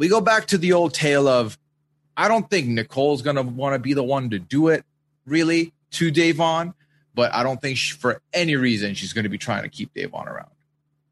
we 0.00 0.08
go 0.08 0.20
back 0.22 0.46
to 0.46 0.56
the 0.56 0.72
old 0.72 0.94
tale 0.94 1.28
of 1.28 1.58
I 2.16 2.26
don't 2.26 2.48
think 2.48 2.66
Nicole's 2.66 3.20
going 3.20 3.36
to 3.36 3.42
want 3.42 3.74
to 3.74 3.78
be 3.78 3.92
the 3.92 4.02
one 4.02 4.30
to 4.30 4.38
do 4.38 4.68
it 4.68 4.82
really 5.26 5.74
to 5.92 6.10
Da'Vonne, 6.10 6.72
but 7.14 7.32
I 7.34 7.42
don't 7.42 7.60
think 7.60 7.76
she, 7.76 7.92
for 7.92 8.22
any 8.32 8.56
reason 8.56 8.94
she's 8.94 9.12
going 9.12 9.24
to 9.24 9.28
be 9.28 9.36
trying 9.36 9.62
to 9.62 9.68
keep 9.68 9.92
Da'Vonne 9.92 10.26
around. 10.26 10.48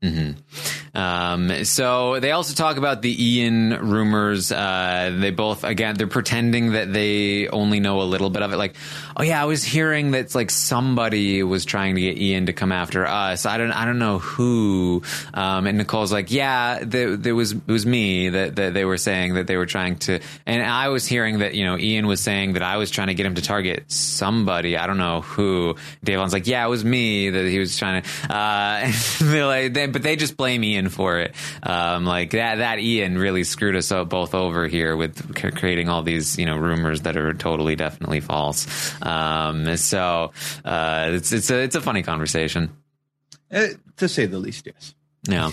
Mm-hmm. 0.00 0.87
Um, 0.98 1.64
so 1.64 2.18
they 2.18 2.32
also 2.32 2.54
talk 2.54 2.76
about 2.76 3.02
the 3.02 3.24
Ian 3.24 3.88
rumors. 3.88 4.50
Uh, 4.50 5.16
they 5.16 5.30
both, 5.30 5.62
again, 5.62 5.94
they're 5.94 6.08
pretending 6.08 6.72
that 6.72 6.92
they 6.92 7.46
only 7.46 7.78
know 7.78 8.02
a 8.02 8.02
little 8.02 8.30
bit 8.30 8.42
of 8.42 8.52
it. 8.52 8.56
Like, 8.56 8.74
oh 9.16 9.22
yeah, 9.22 9.40
I 9.40 9.44
was 9.44 9.62
hearing 9.62 10.10
that 10.10 10.34
like 10.34 10.50
somebody 10.50 11.44
was 11.44 11.64
trying 11.64 11.94
to 11.94 12.00
get 12.00 12.18
Ian 12.18 12.46
to 12.46 12.52
come 12.52 12.72
after 12.72 13.06
us. 13.06 13.46
I 13.46 13.58
don't, 13.58 13.70
I 13.70 13.84
don't 13.84 14.00
know 14.00 14.18
who. 14.18 15.04
Um, 15.32 15.68
and 15.68 15.78
Nicole's 15.78 16.12
like, 16.12 16.32
yeah, 16.32 16.80
there 16.82 17.34
was, 17.34 17.52
it 17.52 17.68
was 17.68 17.86
me 17.86 18.30
that, 18.30 18.56
that 18.56 18.74
they 18.74 18.84
were 18.84 18.98
saying 18.98 19.34
that 19.34 19.46
they 19.46 19.56
were 19.56 19.66
trying 19.66 19.98
to, 20.00 20.18
and 20.46 20.62
I 20.64 20.88
was 20.88 21.06
hearing 21.06 21.38
that, 21.38 21.54
you 21.54 21.64
know, 21.64 21.78
Ian 21.78 22.08
was 22.08 22.20
saying 22.20 22.54
that 22.54 22.64
I 22.64 22.76
was 22.76 22.90
trying 22.90 23.06
to 23.06 23.14
get 23.14 23.24
him 23.24 23.36
to 23.36 23.42
target 23.42 23.84
somebody. 23.86 24.76
I 24.76 24.88
don't 24.88 24.98
know 24.98 25.20
who. 25.20 25.76
Da'Vonne's 26.04 26.32
like, 26.32 26.48
yeah, 26.48 26.66
it 26.66 26.68
was 26.68 26.84
me 26.84 27.30
that 27.30 27.46
he 27.46 27.60
was 27.60 27.76
trying 27.78 28.02
to, 28.02 28.34
uh, 28.34 28.92
they're 29.20 29.46
like, 29.46 29.74
they, 29.74 29.86
but 29.86 30.02
they 30.02 30.16
just 30.16 30.36
blame 30.36 30.64
Ian 30.64 30.87
for 30.88 31.18
it. 31.20 31.34
Um, 31.62 32.04
like 32.04 32.30
that, 32.30 32.56
that 32.56 32.78
Ian 32.78 33.18
really 33.18 33.44
screwed 33.44 33.76
us 33.76 33.92
up 33.92 34.08
both 34.08 34.34
over 34.34 34.66
here 34.66 34.96
with 34.96 35.34
creating 35.56 35.88
all 35.88 36.02
these, 36.02 36.38
you 36.38 36.46
know, 36.46 36.56
rumors 36.56 37.02
that 37.02 37.16
are 37.16 37.34
totally, 37.34 37.76
definitely 37.76 38.20
false. 38.20 38.66
Um, 39.02 39.76
so 39.76 40.32
uh, 40.64 41.10
it's 41.12 41.32
it's 41.32 41.50
a 41.50 41.58
it's 41.62 41.76
a 41.76 41.80
funny 41.80 42.02
conversation, 42.02 42.70
uh, 43.52 43.68
to 43.96 44.08
say 44.08 44.26
the 44.26 44.38
least. 44.38 44.66
Yes. 44.66 44.94
Yeah. 45.24 45.50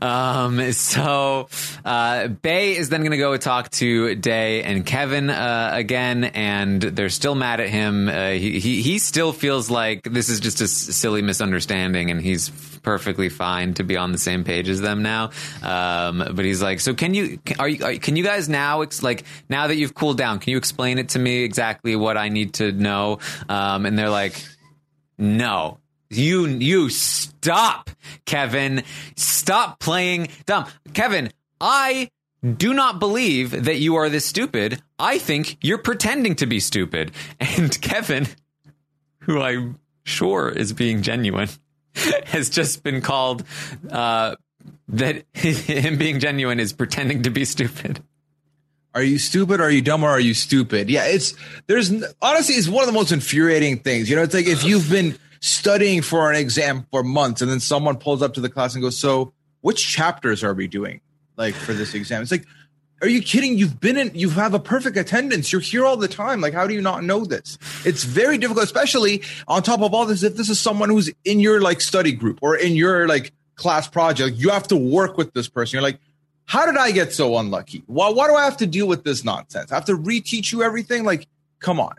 Um, 0.00 0.72
so, 0.72 1.48
uh, 1.84 2.28
Bay 2.28 2.76
is 2.76 2.88
then 2.88 3.00
going 3.02 3.12
to 3.12 3.16
go 3.18 3.36
talk 3.36 3.70
to 3.72 4.14
Day 4.14 4.62
and 4.62 4.84
Kevin, 4.84 5.30
uh, 5.30 5.70
again, 5.72 6.24
and 6.24 6.80
they're 6.80 7.10
still 7.10 7.34
mad 7.34 7.60
at 7.60 7.68
him. 7.68 8.08
Uh, 8.08 8.30
he, 8.30 8.58
he, 8.58 8.82
he 8.82 8.98
still 8.98 9.32
feels 9.32 9.70
like 9.70 10.02
this 10.04 10.28
is 10.28 10.40
just 10.40 10.60
a 10.62 10.68
silly 10.68 11.22
misunderstanding 11.22 12.10
and 12.10 12.20
he's 12.20 12.48
perfectly 12.82 13.28
fine 13.28 13.74
to 13.74 13.84
be 13.84 13.96
on 13.96 14.10
the 14.10 14.18
same 14.18 14.42
page 14.42 14.68
as 14.68 14.80
them 14.80 15.02
now. 15.02 15.30
Um, 15.62 16.18
but 16.32 16.44
he's 16.44 16.62
like, 16.62 16.80
so 16.80 16.94
can 16.94 17.14
you, 17.14 17.38
are 17.58 17.68
you, 17.68 17.84
are, 17.84 17.94
can 17.96 18.16
you 18.16 18.24
guys 18.24 18.48
now, 18.48 18.80
ex- 18.80 19.02
like, 19.02 19.24
now 19.48 19.66
that 19.66 19.76
you've 19.76 19.94
cooled 19.94 20.18
down, 20.18 20.38
can 20.38 20.50
you 20.50 20.56
explain 20.56 20.98
it 20.98 21.10
to 21.10 21.18
me 21.18 21.44
exactly 21.44 21.94
what 21.94 22.16
I 22.16 22.30
need 22.30 22.54
to 22.54 22.72
know? 22.72 23.20
Um, 23.48 23.86
and 23.86 23.98
they're 23.98 24.10
like, 24.10 24.42
no, 25.18 25.78
you 26.16 26.46
you 26.46 26.88
stop, 26.88 27.90
Kevin. 28.24 28.82
Stop 29.16 29.80
playing 29.80 30.28
dumb. 30.46 30.66
Kevin, 30.92 31.30
I 31.60 32.10
do 32.44 32.74
not 32.74 32.98
believe 32.98 33.64
that 33.64 33.76
you 33.76 33.96
are 33.96 34.08
this 34.08 34.24
stupid. 34.24 34.82
I 34.98 35.18
think 35.18 35.56
you're 35.62 35.78
pretending 35.78 36.34
to 36.36 36.46
be 36.46 36.60
stupid. 36.60 37.12
And 37.40 37.80
Kevin, 37.82 38.26
who 39.20 39.40
I'm 39.40 39.78
sure 40.04 40.50
is 40.50 40.72
being 40.72 41.02
genuine, 41.02 41.48
has 42.24 42.50
just 42.50 42.82
been 42.82 43.00
called 43.00 43.44
uh, 43.90 44.36
that 44.88 45.24
him 45.34 45.96
being 45.96 46.20
genuine 46.20 46.60
is 46.60 46.72
pretending 46.72 47.22
to 47.22 47.30
be 47.30 47.44
stupid. 47.44 48.02
Are 48.94 49.02
you 49.02 49.18
stupid? 49.18 49.60
Are 49.60 49.70
you 49.70 49.82
dumb? 49.82 50.04
Or 50.04 50.10
are 50.10 50.20
you 50.20 50.34
stupid? 50.34 50.88
Yeah, 50.88 51.06
it's 51.06 51.34
there's 51.66 51.90
honestly 52.22 52.54
it's 52.54 52.68
one 52.68 52.82
of 52.82 52.86
the 52.86 52.92
most 52.92 53.10
infuriating 53.10 53.80
things. 53.80 54.08
You 54.08 54.14
know, 54.14 54.22
it's 54.22 54.34
like 54.34 54.46
if 54.46 54.62
you've 54.62 54.88
been 54.88 55.18
studying 55.44 56.00
for 56.00 56.30
an 56.30 56.36
exam 56.36 56.86
for 56.90 57.02
months 57.02 57.42
and 57.42 57.50
then 57.50 57.60
someone 57.60 57.98
pulls 57.98 58.22
up 58.22 58.32
to 58.32 58.40
the 58.40 58.48
class 58.48 58.72
and 58.72 58.82
goes 58.82 58.96
so 58.96 59.30
which 59.60 59.86
chapters 59.86 60.42
are 60.42 60.54
we 60.54 60.66
doing 60.66 61.02
like 61.36 61.54
for 61.54 61.74
this 61.74 61.92
exam? 61.92 62.22
It's 62.22 62.30
like 62.30 62.46
are 63.02 63.08
you 63.08 63.20
kidding? 63.20 63.58
You've 63.58 63.78
been 63.78 63.98
in 63.98 64.10
you 64.14 64.30
have 64.30 64.54
a 64.54 64.58
perfect 64.58 64.96
attendance. 64.96 65.52
You're 65.52 65.60
here 65.60 65.84
all 65.84 65.98
the 65.98 66.08
time. 66.08 66.40
Like 66.40 66.54
how 66.54 66.66
do 66.66 66.72
you 66.72 66.80
not 66.80 67.04
know 67.04 67.26
this? 67.26 67.58
It's 67.84 68.04
very 68.04 68.38
difficult 68.38 68.64
especially 68.64 69.22
on 69.46 69.62
top 69.62 69.82
of 69.82 69.92
all 69.92 70.06
this 70.06 70.22
if 70.22 70.34
this 70.36 70.48
is 70.48 70.58
someone 70.58 70.88
who's 70.88 71.10
in 71.26 71.40
your 71.40 71.60
like 71.60 71.82
study 71.82 72.12
group 72.12 72.38
or 72.40 72.56
in 72.56 72.74
your 72.74 73.06
like 73.06 73.32
class 73.54 73.86
project 73.86 74.38
you 74.38 74.48
have 74.48 74.66
to 74.68 74.76
work 74.76 75.18
with 75.18 75.34
this 75.34 75.46
person. 75.46 75.76
You're 75.76 75.82
like 75.82 76.00
how 76.46 76.64
did 76.64 76.78
i 76.78 76.90
get 76.90 77.12
so 77.12 77.36
unlucky? 77.36 77.82
Why, 77.86 78.08
why 78.08 78.28
do 78.28 78.34
i 78.34 78.44
have 78.44 78.56
to 78.58 78.66
deal 78.66 78.88
with 78.88 79.04
this 79.04 79.24
nonsense? 79.24 79.70
I 79.72 79.74
have 79.74 79.84
to 79.86 79.96
reteach 79.96 80.52
you 80.52 80.62
everything? 80.62 81.04
Like 81.04 81.28
come 81.58 81.78
on 81.80 81.96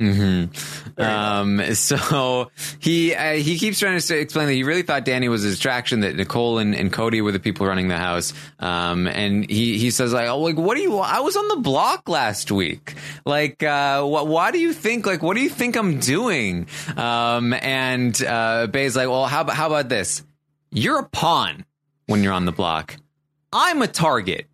Mm-hmm. 0.00 1.00
Um, 1.00 1.74
so 1.74 2.50
he 2.80 3.14
uh, 3.14 3.34
he 3.34 3.58
keeps 3.58 3.78
trying 3.78 3.98
to 3.98 4.18
explain 4.18 4.46
that 4.46 4.52
he 4.52 4.64
really 4.64 4.82
thought 4.82 5.04
Danny 5.04 5.28
was 5.28 5.44
a 5.44 5.50
distraction. 5.50 6.00
That 6.00 6.16
Nicole 6.16 6.58
and, 6.58 6.74
and 6.74 6.92
Cody 6.92 7.20
were 7.20 7.32
the 7.32 7.38
people 7.38 7.66
running 7.66 7.88
the 7.88 7.96
house. 7.96 8.32
Um, 8.58 9.06
and 9.06 9.48
he 9.48 9.78
he 9.78 9.90
says 9.90 10.12
like, 10.12 10.28
oh, 10.28 10.40
like 10.40 10.56
what 10.56 10.76
do 10.76 10.82
you? 10.82 10.98
I 10.98 11.20
was 11.20 11.36
on 11.36 11.48
the 11.48 11.56
block 11.56 12.08
last 12.08 12.50
week. 12.50 12.94
Like, 13.24 13.62
uh, 13.62 14.02
what? 14.04 14.26
Why 14.26 14.50
do 14.50 14.58
you 14.58 14.72
think? 14.72 15.06
Like, 15.06 15.22
what 15.22 15.36
do 15.36 15.42
you 15.42 15.50
think 15.50 15.76
I'm 15.76 16.00
doing? 16.00 16.66
Um, 16.96 17.52
and 17.52 18.20
uh, 18.24 18.66
Bay's 18.66 18.96
like, 18.96 19.08
well, 19.08 19.26
how 19.26 19.42
about 19.42 19.56
how 19.56 19.66
about 19.66 19.88
this? 19.88 20.24
You're 20.70 20.98
a 20.98 21.08
pawn 21.08 21.64
when 22.06 22.22
you're 22.22 22.32
on 22.32 22.46
the 22.46 22.52
block. 22.52 22.96
I'm 23.52 23.80
a 23.82 23.86
target. 23.86 24.46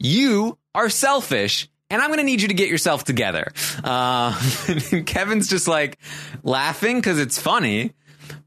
You 0.00 0.58
are 0.74 0.90
selfish 0.90 1.68
and 1.90 2.00
I'm 2.00 2.08
going 2.08 2.18
to 2.18 2.24
need 2.24 2.42
you 2.42 2.48
to 2.48 2.54
get 2.54 2.68
yourself 2.68 3.04
together. 3.04 3.52
Uh, 3.82 4.32
Kevin's 5.06 5.48
just 5.48 5.68
like 5.68 5.98
laughing 6.42 6.96
because 6.96 7.18
it's 7.18 7.38
funny, 7.38 7.92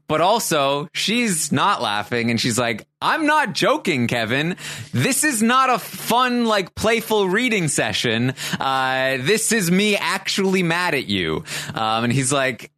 but 0.06 0.20
also 0.20 0.88
she's 0.92 1.52
not 1.52 1.80
laughing 1.80 2.30
and 2.30 2.40
she's 2.40 2.58
like, 2.58 2.86
I'm 3.00 3.26
not 3.26 3.54
joking, 3.54 4.06
Kevin. 4.08 4.56
This 4.92 5.22
is 5.22 5.42
not 5.42 5.70
a 5.70 5.78
fun, 5.78 6.46
like 6.46 6.74
playful 6.74 7.28
reading 7.28 7.68
session. 7.68 8.34
Uh, 8.58 9.18
this 9.20 9.52
is 9.52 9.70
me 9.70 9.96
actually 9.96 10.62
mad 10.62 10.94
at 10.94 11.06
you. 11.06 11.44
Um, 11.74 12.04
and 12.04 12.12
he's 12.12 12.32
like, 12.32 12.72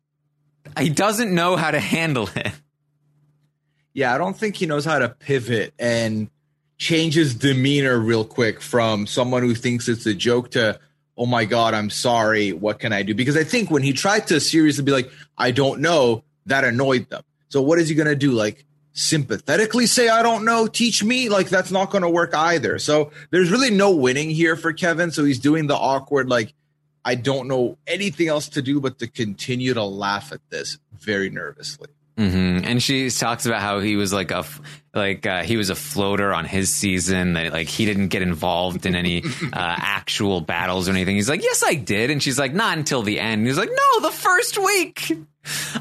he 0.79 0.91
doesn't 0.91 1.35
know 1.35 1.57
how 1.57 1.71
to 1.71 1.81
handle 1.81 2.29
it. 2.37 2.53
Yeah, 3.93 4.15
I 4.15 4.19
don't 4.19 4.37
think 4.37 4.57
he 4.57 4.67
knows 4.67 4.85
how 4.85 4.99
to 4.99 5.09
pivot 5.09 5.75
and 5.79 6.31
change 6.81 7.15
his 7.15 7.35
demeanor 7.35 7.99
real 7.99 8.25
quick 8.25 8.59
from 8.63 9.07
someone 9.07 9.43
who 9.43 9.55
thinks 9.55 9.87
it's 9.87 10.07
a 10.07 10.15
joke 10.15 10.51
to, 10.53 10.81
oh 11.15 11.27
my 11.27 11.45
God, 11.45 11.75
I'm 11.75 11.91
sorry. 11.91 12.53
What 12.55 12.79
can 12.79 12.91
I 12.91 13.03
do? 13.03 13.15
Because 13.15 13.37
I 13.37 13.45
think 13.45 13.71
when 13.71 13.83
he 13.83 13.93
tried 13.93 14.29
to 14.29 14.41
seriously 14.41 14.83
be 14.83 14.91
like, 14.91 15.11
I 15.37 15.51
don't 15.51 15.83
know, 15.83 16.25
that 16.47 16.65
annoyed 16.65 17.11
them. 17.11 17.23
So 17.51 17.61
what 17.61 17.79
is 17.79 17.91
he 17.91 17.95
going 17.95 18.09
to 18.09 18.17
do? 18.17 18.33
Like 18.33 18.65
sympathetically 18.95 19.85
say, 19.87 20.09
I 20.09 20.23
don't 20.23 20.47
know, 20.47 20.67
teach 20.67 21.05
me? 21.05 21.29
Like 21.29 21.51
that's 21.51 21.71
not 21.71 21.91
going 21.91 22.03
to 22.03 22.09
work 22.09 22.35
either. 22.35 22.79
So 22.79 23.11
there's 23.31 23.51
really 23.51 23.71
no 23.71 23.95
winning 23.95 24.31
here 24.31 24.57
for 24.57 24.73
Kevin. 24.73 25.11
So 25.11 25.23
he's 25.23 25.39
doing 25.39 25.67
the 25.67 25.77
awkward, 25.77 26.31
like, 26.31 26.55
I 27.05 27.15
don't 27.15 27.47
know 27.47 27.77
anything 27.87 28.29
else 28.29 28.49
to 28.51 28.63
do 28.63 28.81
but 28.81 28.99
to 29.01 29.07
continue 29.07 29.75
to 29.75 29.85
laugh 29.85 30.33
at 30.33 30.41
this 30.49 30.79
very 30.93 31.29
nervously. 31.29 31.89
Mm-hmm. 32.21 32.65
And 32.65 32.83
she 32.83 33.09
talks 33.11 33.47
about 33.47 33.63
how 33.63 33.81
he 33.81 33.97
was 33.97 34.13
like 34.13 34.31
a 34.31 34.45
like 34.93 35.25
uh, 35.25 35.43
he 35.43 35.57
was 35.57 35.71
a 35.71 35.75
floater 35.75 36.35
on 36.35 36.45
his 36.45 36.71
season 36.71 37.33
that 37.33 37.53
like 37.53 37.69
he 37.69 37.87
didn't 37.87 38.09
get 38.09 38.21
involved 38.21 38.85
in 38.85 38.95
any 38.95 39.23
uh, 39.43 39.49
actual 39.55 40.43
battles 40.43 40.89
or 40.89 40.93
anything. 40.93 41.17
He's 41.17 41.31
like, 41.31 41.43
yes, 41.43 41.63
I 41.67 41.75
did, 41.75 42.11
and 42.11 42.23
she's 42.23 42.39
like, 42.39 42.53
not 42.53 42.77
until 42.77 43.03
the 43.03 43.19
end. 43.19 43.47
he's 43.47 43.57
like, 43.57 43.71
no, 43.71 44.01
the 44.03 44.15
first 44.15 44.59
week, 44.59 45.17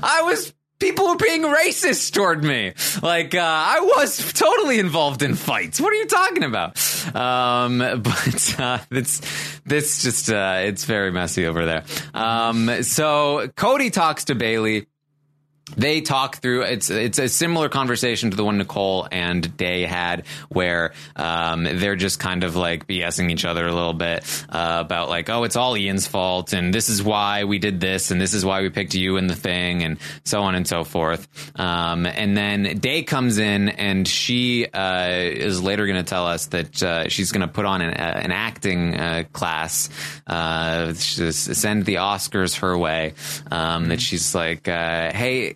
I 0.02 0.22
was 0.22 0.53
people 0.80 1.10
were 1.10 1.18
being 1.18 1.41
racist 1.41 2.14
toward 2.14 2.41
me. 2.41 2.74
Like 3.03 3.36
uh, 3.36 3.41
I 3.41 3.82
was 3.82 4.32
totally 4.32 4.80
involved 4.80 5.22
in 5.22 5.36
fights. 5.36 5.82
What 5.82 5.91
are 5.91 5.98
you 5.98 6.07
talking 6.07 6.44
about? 6.44 7.16
Um, 7.16 7.80
but 8.02 8.60
uh, 8.60 8.80
it's 8.91 9.60
this 9.66 10.03
just 10.03 10.32
uh, 10.32 10.61
it's 10.64 10.86
very 10.86 11.11
messy 11.11 11.45
over 11.45 11.66
there. 11.66 11.84
Um, 12.14 12.84
so 12.84 13.49
Cody 13.57 13.90
talks 13.90 14.26
to 14.26 14.36
Bayleigh 14.36 14.86
they 15.77 16.01
talk 16.01 16.37
through 16.37 16.63
it's 16.63 16.89
it's 16.89 17.19
a 17.19 17.29
similar 17.29 17.69
conversation 17.69 18.31
to 18.31 18.37
the 18.37 18.43
one 18.43 18.57
Nicole 18.57 19.07
and 19.11 19.55
Day 19.57 19.83
had 19.83 20.25
where 20.49 20.93
um, 21.15 21.63
they're 21.63 21.95
just 21.95 22.19
kind 22.19 22.43
of 22.43 22.55
like 22.55 22.87
BSing 22.87 23.31
each 23.31 23.45
other 23.45 23.65
a 23.65 23.73
little 23.73 23.93
bit 23.93 24.23
uh, 24.49 24.77
about 24.79 25.09
like 25.09 25.29
oh 25.29 25.43
it's 25.43 25.55
all 25.55 25.77
Ian's 25.77 26.07
fault 26.07 26.53
and 26.53 26.73
this 26.73 26.89
is 26.89 27.01
why 27.01 27.43
we 27.43 27.59
did 27.59 27.79
this 27.79 28.11
and 28.11 28.19
this 28.19 28.33
is 28.33 28.45
why 28.45 28.61
we 28.61 28.69
picked 28.69 28.93
you 28.93 29.17
in 29.17 29.27
the 29.27 29.35
thing 29.35 29.83
and 29.83 29.97
so 30.23 30.41
on 30.41 30.55
and 30.55 30.67
so 30.67 30.83
forth. 30.83 31.27
Um, 31.59 32.05
and 32.05 32.35
then 32.35 32.77
Day 32.79 33.03
comes 33.03 33.37
in 33.37 33.69
and 33.69 34.07
she 34.07 34.67
uh, 34.67 35.09
is 35.09 35.61
later 35.61 35.85
going 35.85 35.97
to 35.97 36.09
tell 36.09 36.27
us 36.27 36.47
that 36.47 36.83
uh, 36.83 37.09
she's 37.09 37.31
going 37.31 37.41
to 37.41 37.53
put 37.53 37.65
on 37.65 37.81
an, 37.81 37.93
uh, 37.93 38.21
an 38.23 38.31
acting 38.31 38.95
uh, 38.95 39.23
class 39.31 39.89
uh, 40.27 40.93
send 40.93 41.85
the 41.85 41.95
Oscars 41.95 42.59
her 42.59 42.77
way. 42.77 43.13
Um, 43.51 43.89
that 43.89 44.01
she's 44.01 44.35
like 44.35 44.65
hey 44.65 45.55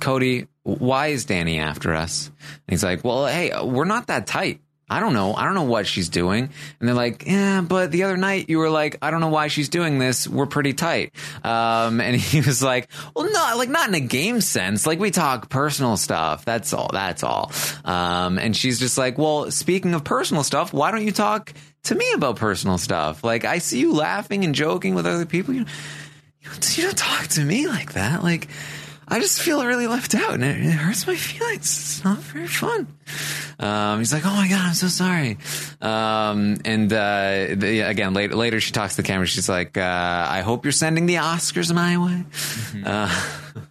Cody, 0.00 0.46
why 0.62 1.08
is 1.08 1.24
Danny 1.24 1.58
after 1.58 1.94
us? 1.94 2.28
And 2.28 2.60
he's 2.68 2.84
like, 2.84 3.04
well, 3.04 3.26
hey, 3.26 3.52
we're 3.62 3.84
not 3.84 4.08
that 4.08 4.26
tight. 4.26 4.60
I 4.88 5.00
don't 5.00 5.14
know. 5.14 5.34
I 5.34 5.44
don't 5.44 5.54
know 5.54 5.64
what 5.64 5.88
she's 5.88 6.08
doing. 6.08 6.48
And 6.78 6.88
they're 6.88 6.94
like, 6.94 7.26
yeah, 7.26 7.60
but 7.60 7.90
the 7.90 8.04
other 8.04 8.16
night 8.16 8.48
you 8.48 8.58
were 8.58 8.70
like, 8.70 8.98
I 9.02 9.10
don't 9.10 9.20
know 9.20 9.28
why 9.28 9.48
she's 9.48 9.68
doing 9.68 9.98
this. 9.98 10.28
We're 10.28 10.46
pretty 10.46 10.74
tight. 10.74 11.12
Um, 11.42 12.00
and 12.00 12.14
he 12.14 12.40
was 12.40 12.62
like, 12.62 12.88
well, 13.14 13.24
no, 13.24 13.58
like 13.58 13.68
not 13.68 13.88
in 13.88 13.94
a 13.94 14.00
game 14.00 14.40
sense. 14.40 14.86
Like 14.86 15.00
we 15.00 15.10
talk 15.10 15.48
personal 15.48 15.96
stuff. 15.96 16.44
That's 16.44 16.72
all. 16.72 16.90
That's 16.92 17.24
all. 17.24 17.50
Um, 17.84 18.38
and 18.38 18.56
she's 18.56 18.78
just 18.78 18.96
like, 18.96 19.18
well, 19.18 19.50
speaking 19.50 19.92
of 19.92 20.04
personal 20.04 20.44
stuff, 20.44 20.72
why 20.72 20.92
don't 20.92 21.04
you 21.04 21.12
talk 21.12 21.52
to 21.84 21.94
me 21.96 22.12
about 22.12 22.36
personal 22.36 22.78
stuff? 22.78 23.24
Like 23.24 23.44
I 23.44 23.58
see 23.58 23.80
you 23.80 23.92
laughing 23.92 24.44
and 24.44 24.54
joking 24.54 24.94
with 24.94 25.06
other 25.06 25.26
people. 25.26 25.52
You, 25.54 25.64
you 26.42 26.82
don't 26.84 26.96
talk 26.96 27.26
to 27.28 27.40
me 27.40 27.66
like 27.66 27.94
that. 27.94 28.22
Like, 28.22 28.46
I 29.08 29.20
just 29.20 29.40
feel 29.40 29.64
really 29.64 29.86
left 29.86 30.14
out 30.14 30.34
and 30.34 30.42
it, 30.42 30.56
it 30.58 30.70
hurts 30.70 31.06
my 31.06 31.14
feelings. 31.14 31.60
It's 31.60 32.04
not 32.04 32.18
very 32.18 32.48
fun. 32.48 32.88
Um, 33.58 34.00
he's 34.00 34.12
like, 34.12 34.26
Oh 34.26 34.34
my 34.34 34.48
God, 34.48 34.60
I'm 34.60 34.74
so 34.74 34.88
sorry. 34.88 35.38
Um, 35.80 36.56
and, 36.64 36.92
uh, 36.92 37.54
the, 37.54 37.84
again, 37.86 38.14
later, 38.14 38.34
later 38.34 38.60
she 38.60 38.72
talks 38.72 38.96
to 38.96 39.02
the 39.02 39.06
camera. 39.06 39.26
She's 39.26 39.48
like, 39.48 39.76
uh, 39.76 40.26
I 40.28 40.40
hope 40.40 40.64
you're 40.64 40.72
sending 40.72 41.06
the 41.06 41.16
Oscars 41.16 41.72
my 41.72 41.96
way. 41.98 42.24
Mm-hmm. 42.24 42.82
Uh, 42.84 43.62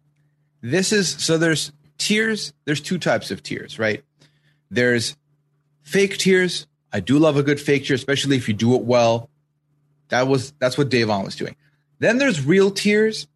this 0.60 0.92
is, 0.92 1.08
so 1.08 1.38
there's 1.38 1.72
tears. 1.98 2.52
There's 2.64 2.80
two 2.80 2.98
types 2.98 3.30
of 3.30 3.44
tears, 3.44 3.78
right? 3.78 4.02
There's 4.72 5.16
fake 5.82 6.18
tears. 6.18 6.66
I 6.92 6.98
do 6.98 7.18
love 7.18 7.36
a 7.36 7.44
good 7.44 7.60
fake 7.60 7.86
tear, 7.86 7.94
especially 7.94 8.36
if 8.36 8.48
you 8.48 8.54
do 8.54 8.74
it 8.74 8.82
well. 8.82 9.30
That 10.08 10.26
was, 10.26 10.52
that's 10.58 10.76
what 10.76 10.90
Da'Vonne 10.90 11.24
was 11.24 11.36
doing. 11.36 11.54
Then 12.00 12.18
there's 12.18 12.44
real 12.44 12.72
tears 12.72 13.28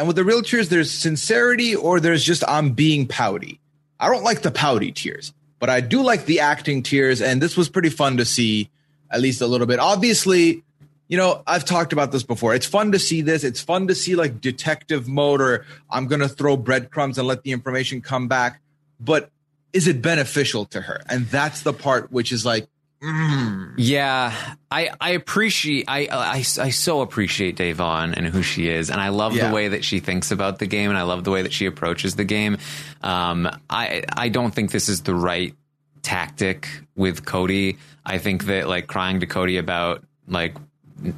and 0.00 0.06
with 0.06 0.16
the 0.16 0.24
real 0.24 0.40
tears, 0.40 0.70
there's 0.70 0.90
sincerity 0.90 1.76
or 1.76 2.00
there's 2.00 2.24
just 2.24 2.42
I'm 2.48 2.70
being 2.70 3.06
pouty. 3.06 3.60
I 4.00 4.08
don't 4.08 4.24
like 4.24 4.40
the 4.40 4.50
pouty 4.50 4.92
tears, 4.92 5.34
but 5.58 5.68
I 5.68 5.82
do 5.82 6.02
like 6.02 6.24
the 6.24 6.40
acting 6.40 6.82
tears. 6.82 7.20
And 7.20 7.42
this 7.42 7.54
was 7.54 7.68
pretty 7.68 7.90
fun 7.90 8.16
to 8.16 8.24
see 8.24 8.70
at 9.10 9.20
least 9.20 9.42
a 9.42 9.46
little 9.46 9.66
bit. 9.66 9.78
Obviously, 9.78 10.64
you 11.08 11.18
know, 11.18 11.42
I've 11.46 11.66
talked 11.66 11.92
about 11.92 12.12
this 12.12 12.22
before. 12.22 12.54
It's 12.54 12.64
fun 12.64 12.92
to 12.92 12.98
see 12.98 13.20
this. 13.20 13.44
It's 13.44 13.60
fun 13.60 13.88
to 13.88 13.94
see 13.94 14.14
like 14.14 14.40
detective 14.40 15.06
mode 15.06 15.42
or 15.42 15.66
I'm 15.90 16.06
going 16.06 16.22
to 16.22 16.30
throw 16.30 16.56
breadcrumbs 16.56 17.18
and 17.18 17.28
let 17.28 17.42
the 17.42 17.52
information 17.52 18.00
come 18.00 18.26
back. 18.26 18.62
But 18.98 19.28
is 19.74 19.86
it 19.86 20.00
beneficial 20.00 20.64
to 20.64 20.80
her? 20.80 21.02
And 21.10 21.26
that's 21.26 21.60
the 21.60 21.74
part 21.74 22.10
which 22.10 22.32
is 22.32 22.46
like, 22.46 22.69
Mm. 23.02 23.74
Yeah, 23.78 24.34
I 24.70 24.90
I 25.00 25.10
appreciate 25.10 25.86
I, 25.88 26.08
I 26.10 26.36
I 26.36 26.42
so 26.42 27.00
appreciate 27.00 27.56
Da'Vonne 27.56 28.14
and 28.14 28.26
who 28.26 28.42
she 28.42 28.68
is, 28.68 28.90
and 28.90 29.00
I 29.00 29.08
love 29.08 29.34
yeah. 29.34 29.48
the 29.48 29.54
way 29.54 29.68
that 29.68 29.84
she 29.84 30.00
thinks 30.00 30.30
about 30.30 30.58
the 30.58 30.66
game, 30.66 30.90
and 30.90 30.98
I 30.98 31.02
love 31.02 31.24
the 31.24 31.30
way 31.30 31.40
that 31.40 31.52
she 31.52 31.64
approaches 31.64 32.16
the 32.16 32.24
game. 32.24 32.58
Um, 33.02 33.48
I 33.70 34.02
I 34.14 34.28
don't 34.28 34.54
think 34.54 34.70
this 34.70 34.90
is 34.90 35.02
the 35.02 35.14
right 35.14 35.54
tactic 36.02 36.68
with 36.94 37.24
Cody. 37.24 37.78
I 38.04 38.18
think 38.18 38.44
that 38.44 38.68
like 38.68 38.86
crying 38.86 39.20
to 39.20 39.26
Cody 39.26 39.56
about 39.56 40.04
like 40.28 40.56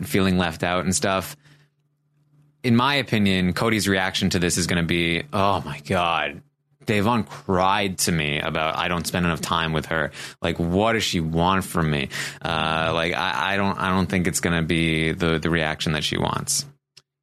feeling 0.03 0.39
left 0.39 0.63
out 0.63 0.85
and 0.85 0.95
stuff. 0.95 1.37
In 2.63 2.77
my 2.77 2.95
opinion, 2.95 3.55
Cody's 3.55 3.89
reaction 3.89 4.31
to 4.31 4.39
this 4.39 4.57
is 4.57 4.69
going 4.69 4.81
to 4.81 4.87
be, 4.87 5.25
"Oh 5.33 5.61
my 5.67 5.81
god, 5.81 6.43
Da'Vonne 6.87 7.27
cried 7.27 7.99
to 7.99 8.13
me 8.13 8.41
about 8.41 8.77
I 8.77 8.89
don't 8.89 9.07
spend 9.07 9.27
enough 9.27 9.41
time 9.41 9.73
with 9.73 9.87
her. 9.87 10.11
Like, 10.41 10.59
what 10.59 10.93
does 10.93 11.05
she 11.05 11.21
want 11.21 11.65
from 11.65 11.91
me? 11.91 12.09
Uh, 12.45 12.93
like, 12.95 13.15
I, 13.15 13.55
I 13.55 13.57
don't, 13.57 13.79
I 13.79 13.91
don't 13.91 14.07
think 14.07 14.27
it's 14.27 14.41
going 14.41 14.57
to 14.57 14.67
be 14.67 15.13
the 15.13 15.39
the 15.39 15.51
reaction 15.51 15.93
that 15.93 16.05
she 16.05 16.19
wants. 16.19 16.67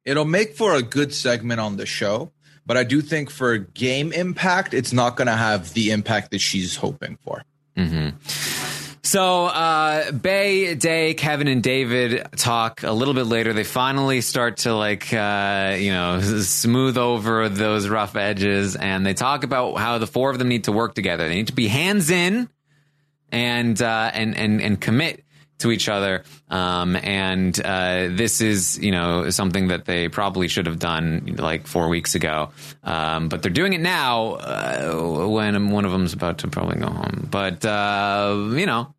It'll 0.04 0.24
make 0.24 0.56
for 0.56 0.74
a 0.74 0.82
good 0.82 1.14
segment 1.14 1.60
on 1.60 1.76
the 1.76 1.86
show, 1.86 2.32
but 2.66 2.76
I 2.76 2.84
do 2.84 3.00
think 3.00 3.30
for 3.30 3.58
game 3.58 4.12
impact, 4.12 4.74
it's 4.74 4.92
not 4.92 5.16
going 5.16 5.26
to 5.26 5.36
have 5.36 5.74
the 5.74 5.90
impact 5.90 6.30
that 6.30 6.40
she's 6.40 6.76
hoping 6.76 7.18
for. 7.22 7.42
Mm-hmm. 7.76 8.59
So, 9.02 9.46
uh, 9.46 10.12
Bay, 10.12 10.74
Day, 10.74 11.14
Kevin, 11.14 11.48
and 11.48 11.62
David 11.62 12.26
talk 12.36 12.82
a 12.82 12.92
little 12.92 13.14
bit 13.14 13.24
later. 13.24 13.54
They 13.54 13.64
finally 13.64 14.20
start 14.20 14.58
to 14.58 14.74
like, 14.74 15.12
uh, 15.12 15.76
you 15.78 15.90
know, 15.90 16.20
smooth 16.20 16.98
over 16.98 17.48
those 17.48 17.88
rough 17.88 18.14
edges, 18.14 18.76
and 18.76 19.06
they 19.06 19.14
talk 19.14 19.42
about 19.42 19.78
how 19.78 19.98
the 19.98 20.06
four 20.06 20.30
of 20.30 20.38
them 20.38 20.48
need 20.48 20.64
to 20.64 20.72
work 20.72 20.94
together. 20.94 21.28
They 21.28 21.36
need 21.36 21.46
to 21.46 21.54
be 21.54 21.68
hands 21.68 22.10
in 22.10 22.50
and 23.32 23.80
uh, 23.80 24.10
and 24.12 24.36
and 24.36 24.60
and 24.60 24.80
commit 24.80 25.24
to 25.60 25.70
each 25.70 25.88
other. 25.88 26.24
Um, 26.48 26.96
and 26.96 27.58
uh, 27.64 28.08
this 28.10 28.40
is, 28.40 28.78
you 28.78 28.90
know, 28.90 29.30
something 29.30 29.68
that 29.68 29.84
they 29.84 30.08
probably 30.08 30.48
should 30.48 30.66
have 30.66 30.78
done 30.78 31.36
like 31.38 31.66
four 31.66 31.88
weeks 31.88 32.14
ago. 32.14 32.50
Um, 32.82 33.28
but 33.28 33.42
they're 33.42 33.50
doing 33.50 33.72
it 33.72 33.80
now 33.80 34.34
uh, 34.34 35.26
when 35.28 35.70
one 35.70 35.84
of 35.84 35.92
them's 35.92 36.12
about 36.12 36.38
to 36.38 36.48
probably 36.48 36.80
go 36.80 36.88
home. 36.88 37.28
But, 37.30 37.64
uh, 37.64 38.50
you 38.52 38.66
know, 38.66 38.94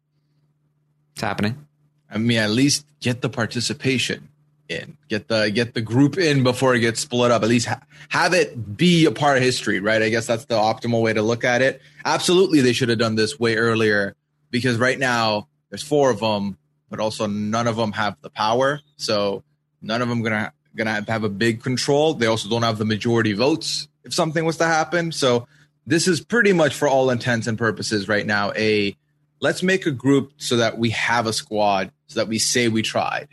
it's 1.13 1.21
happening. 1.21 1.67
I 2.09 2.17
mean, 2.17 2.37
at 2.37 2.49
least 2.49 2.85
get 2.99 3.21
the 3.21 3.29
participation 3.29 4.29
in, 4.67 4.97
get 5.09 5.27
the 5.27 5.49
get 5.49 5.73
the 5.73 5.81
group 5.81 6.17
in 6.17 6.43
before 6.43 6.75
it 6.75 6.79
gets 6.79 7.01
split 7.01 7.31
up. 7.31 7.43
At 7.43 7.49
least 7.49 7.67
ha- 7.67 7.81
have 8.09 8.33
it 8.33 8.77
be 8.77 9.05
a 9.05 9.11
part 9.11 9.37
of 9.37 9.43
history, 9.43 9.79
right? 9.79 10.01
I 10.01 10.09
guess 10.09 10.27
that's 10.27 10.45
the 10.45 10.55
optimal 10.55 11.01
way 11.01 11.13
to 11.13 11.21
look 11.21 11.43
at 11.43 11.61
it. 11.61 11.81
Absolutely, 12.03 12.61
they 12.61 12.73
should 12.73 12.89
have 12.89 12.99
done 12.99 13.15
this 13.15 13.39
way 13.39 13.55
earlier 13.55 14.15
because 14.49 14.77
right 14.77 14.97
now 14.97 15.47
there's 15.71 15.81
four 15.81 16.11
of 16.11 16.19
them, 16.19 16.57
but 16.89 16.99
also 16.99 17.25
none 17.25 17.65
of 17.65 17.77
them 17.77 17.93
have 17.93 18.17
the 18.21 18.29
power. 18.29 18.81
So 18.97 19.43
none 19.81 20.03
of 20.03 20.09
them 20.09 20.21
gonna 20.21 20.53
gonna 20.75 21.03
have 21.07 21.23
a 21.23 21.29
big 21.29 21.63
control. 21.63 22.13
They 22.13 22.27
also 22.27 22.47
don't 22.47 22.61
have 22.61 22.77
the 22.77 22.85
majority 22.85 23.33
votes 23.33 23.87
if 24.03 24.13
something 24.13 24.45
was 24.45 24.57
to 24.57 24.65
happen. 24.65 25.11
So 25.11 25.47
this 25.87 26.07
is 26.07 26.21
pretty 26.21 26.53
much 26.53 26.75
for 26.75 26.87
all 26.87 27.09
intents 27.09 27.47
and 27.47 27.57
purposes 27.57 28.07
right 28.07 28.25
now 28.25 28.51
a 28.53 28.95
let's 29.39 29.63
make 29.63 29.85
a 29.85 29.91
group 29.91 30.33
so 30.37 30.57
that 30.57 30.77
we 30.77 30.91
have 30.91 31.25
a 31.25 31.33
squad 31.33 31.91
so 32.07 32.19
that 32.19 32.27
we 32.27 32.37
say 32.37 32.67
we 32.67 32.81
tried. 32.81 33.29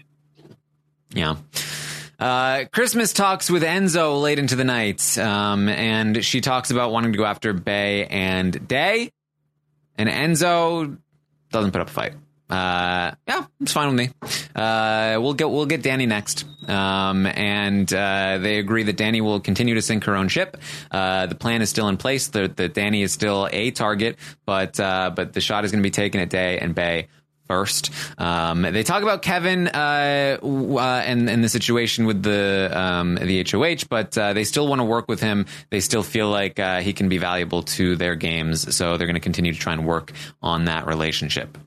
Yeah. 1.12 1.36
Uh, 2.18 2.64
Christmas 2.72 3.12
talks 3.12 3.48
with 3.50 3.62
Enzo 3.62 4.20
late 4.20 4.40
into 4.40 4.56
the 4.56 4.64
night, 4.64 5.16
um, 5.18 5.68
and 5.68 6.24
she 6.24 6.40
talks 6.40 6.72
about 6.72 6.90
wanting 6.90 7.12
to 7.12 7.18
go 7.18 7.24
after 7.24 7.52
Bay 7.52 8.06
and 8.06 8.66
Day, 8.66 9.12
and 9.96 10.08
Enzo 10.08 10.98
doesn't 11.52 11.70
put 11.70 11.80
up 11.80 11.88
a 11.88 11.92
fight. 11.92 12.14
Uh, 12.50 13.12
yeah, 13.26 13.44
it's 13.60 13.72
fine 13.72 13.94
with 13.94 13.96
me. 13.96 14.10
Uh, 14.54 15.18
we'll 15.20 15.34
get 15.34 15.50
we'll 15.50 15.66
get 15.66 15.82
Danny 15.82 16.06
next, 16.06 16.46
um, 16.66 17.26
and 17.26 17.92
uh, 17.92 18.38
they 18.38 18.58
agree 18.58 18.84
that 18.84 18.96
Danny 18.96 19.20
will 19.20 19.40
continue 19.40 19.74
to 19.74 19.82
sink 19.82 20.04
her 20.04 20.16
own 20.16 20.28
ship. 20.28 20.56
Uh, 20.90 21.26
the 21.26 21.34
plan 21.34 21.60
is 21.60 21.68
still 21.68 21.88
in 21.88 21.98
place. 21.98 22.28
That 22.28 22.56
that 22.56 22.72
Danny 22.72 23.02
is 23.02 23.12
still 23.12 23.48
a 23.52 23.70
target, 23.70 24.16
but 24.46 24.80
uh, 24.80 25.10
but 25.14 25.34
the 25.34 25.40
shot 25.40 25.64
is 25.64 25.72
going 25.72 25.82
to 25.82 25.86
be 25.86 25.90
taken 25.90 26.20
at 26.20 26.30
Day 26.30 26.58
and 26.58 26.74
Bay 26.74 27.08
first. 27.48 27.90
Um, 28.18 28.62
they 28.62 28.82
talk 28.82 29.02
about 29.02 29.22
Kevin 29.22 29.68
uh, 29.68 30.38
uh, 30.42 30.78
and, 30.80 31.28
and 31.28 31.42
the 31.42 31.48
situation 31.48 32.06
with 32.06 32.22
the 32.22 32.70
um, 32.72 33.16
the 33.16 33.44
HOH, 33.50 33.86
but 33.88 34.16
uh, 34.16 34.34
they 34.34 34.44
still 34.44 34.68
want 34.68 34.80
to 34.80 34.84
work 34.84 35.08
with 35.08 35.20
him. 35.20 35.46
They 35.70 35.80
still 35.80 36.02
feel 36.02 36.28
like 36.30 36.60
uh, 36.60 36.80
he 36.80 36.92
can 36.92 37.08
be 37.08 37.18
valuable 37.18 37.62
to 37.62 37.96
their 37.96 38.14
games, 38.14 38.74
so 38.76 38.96
they're 38.96 39.06
going 39.06 39.14
to 39.14 39.20
continue 39.20 39.52
to 39.52 39.58
try 39.58 39.72
and 39.72 39.86
work 39.86 40.12
on 40.42 40.66
that 40.66 40.86
relationship. 40.86 41.58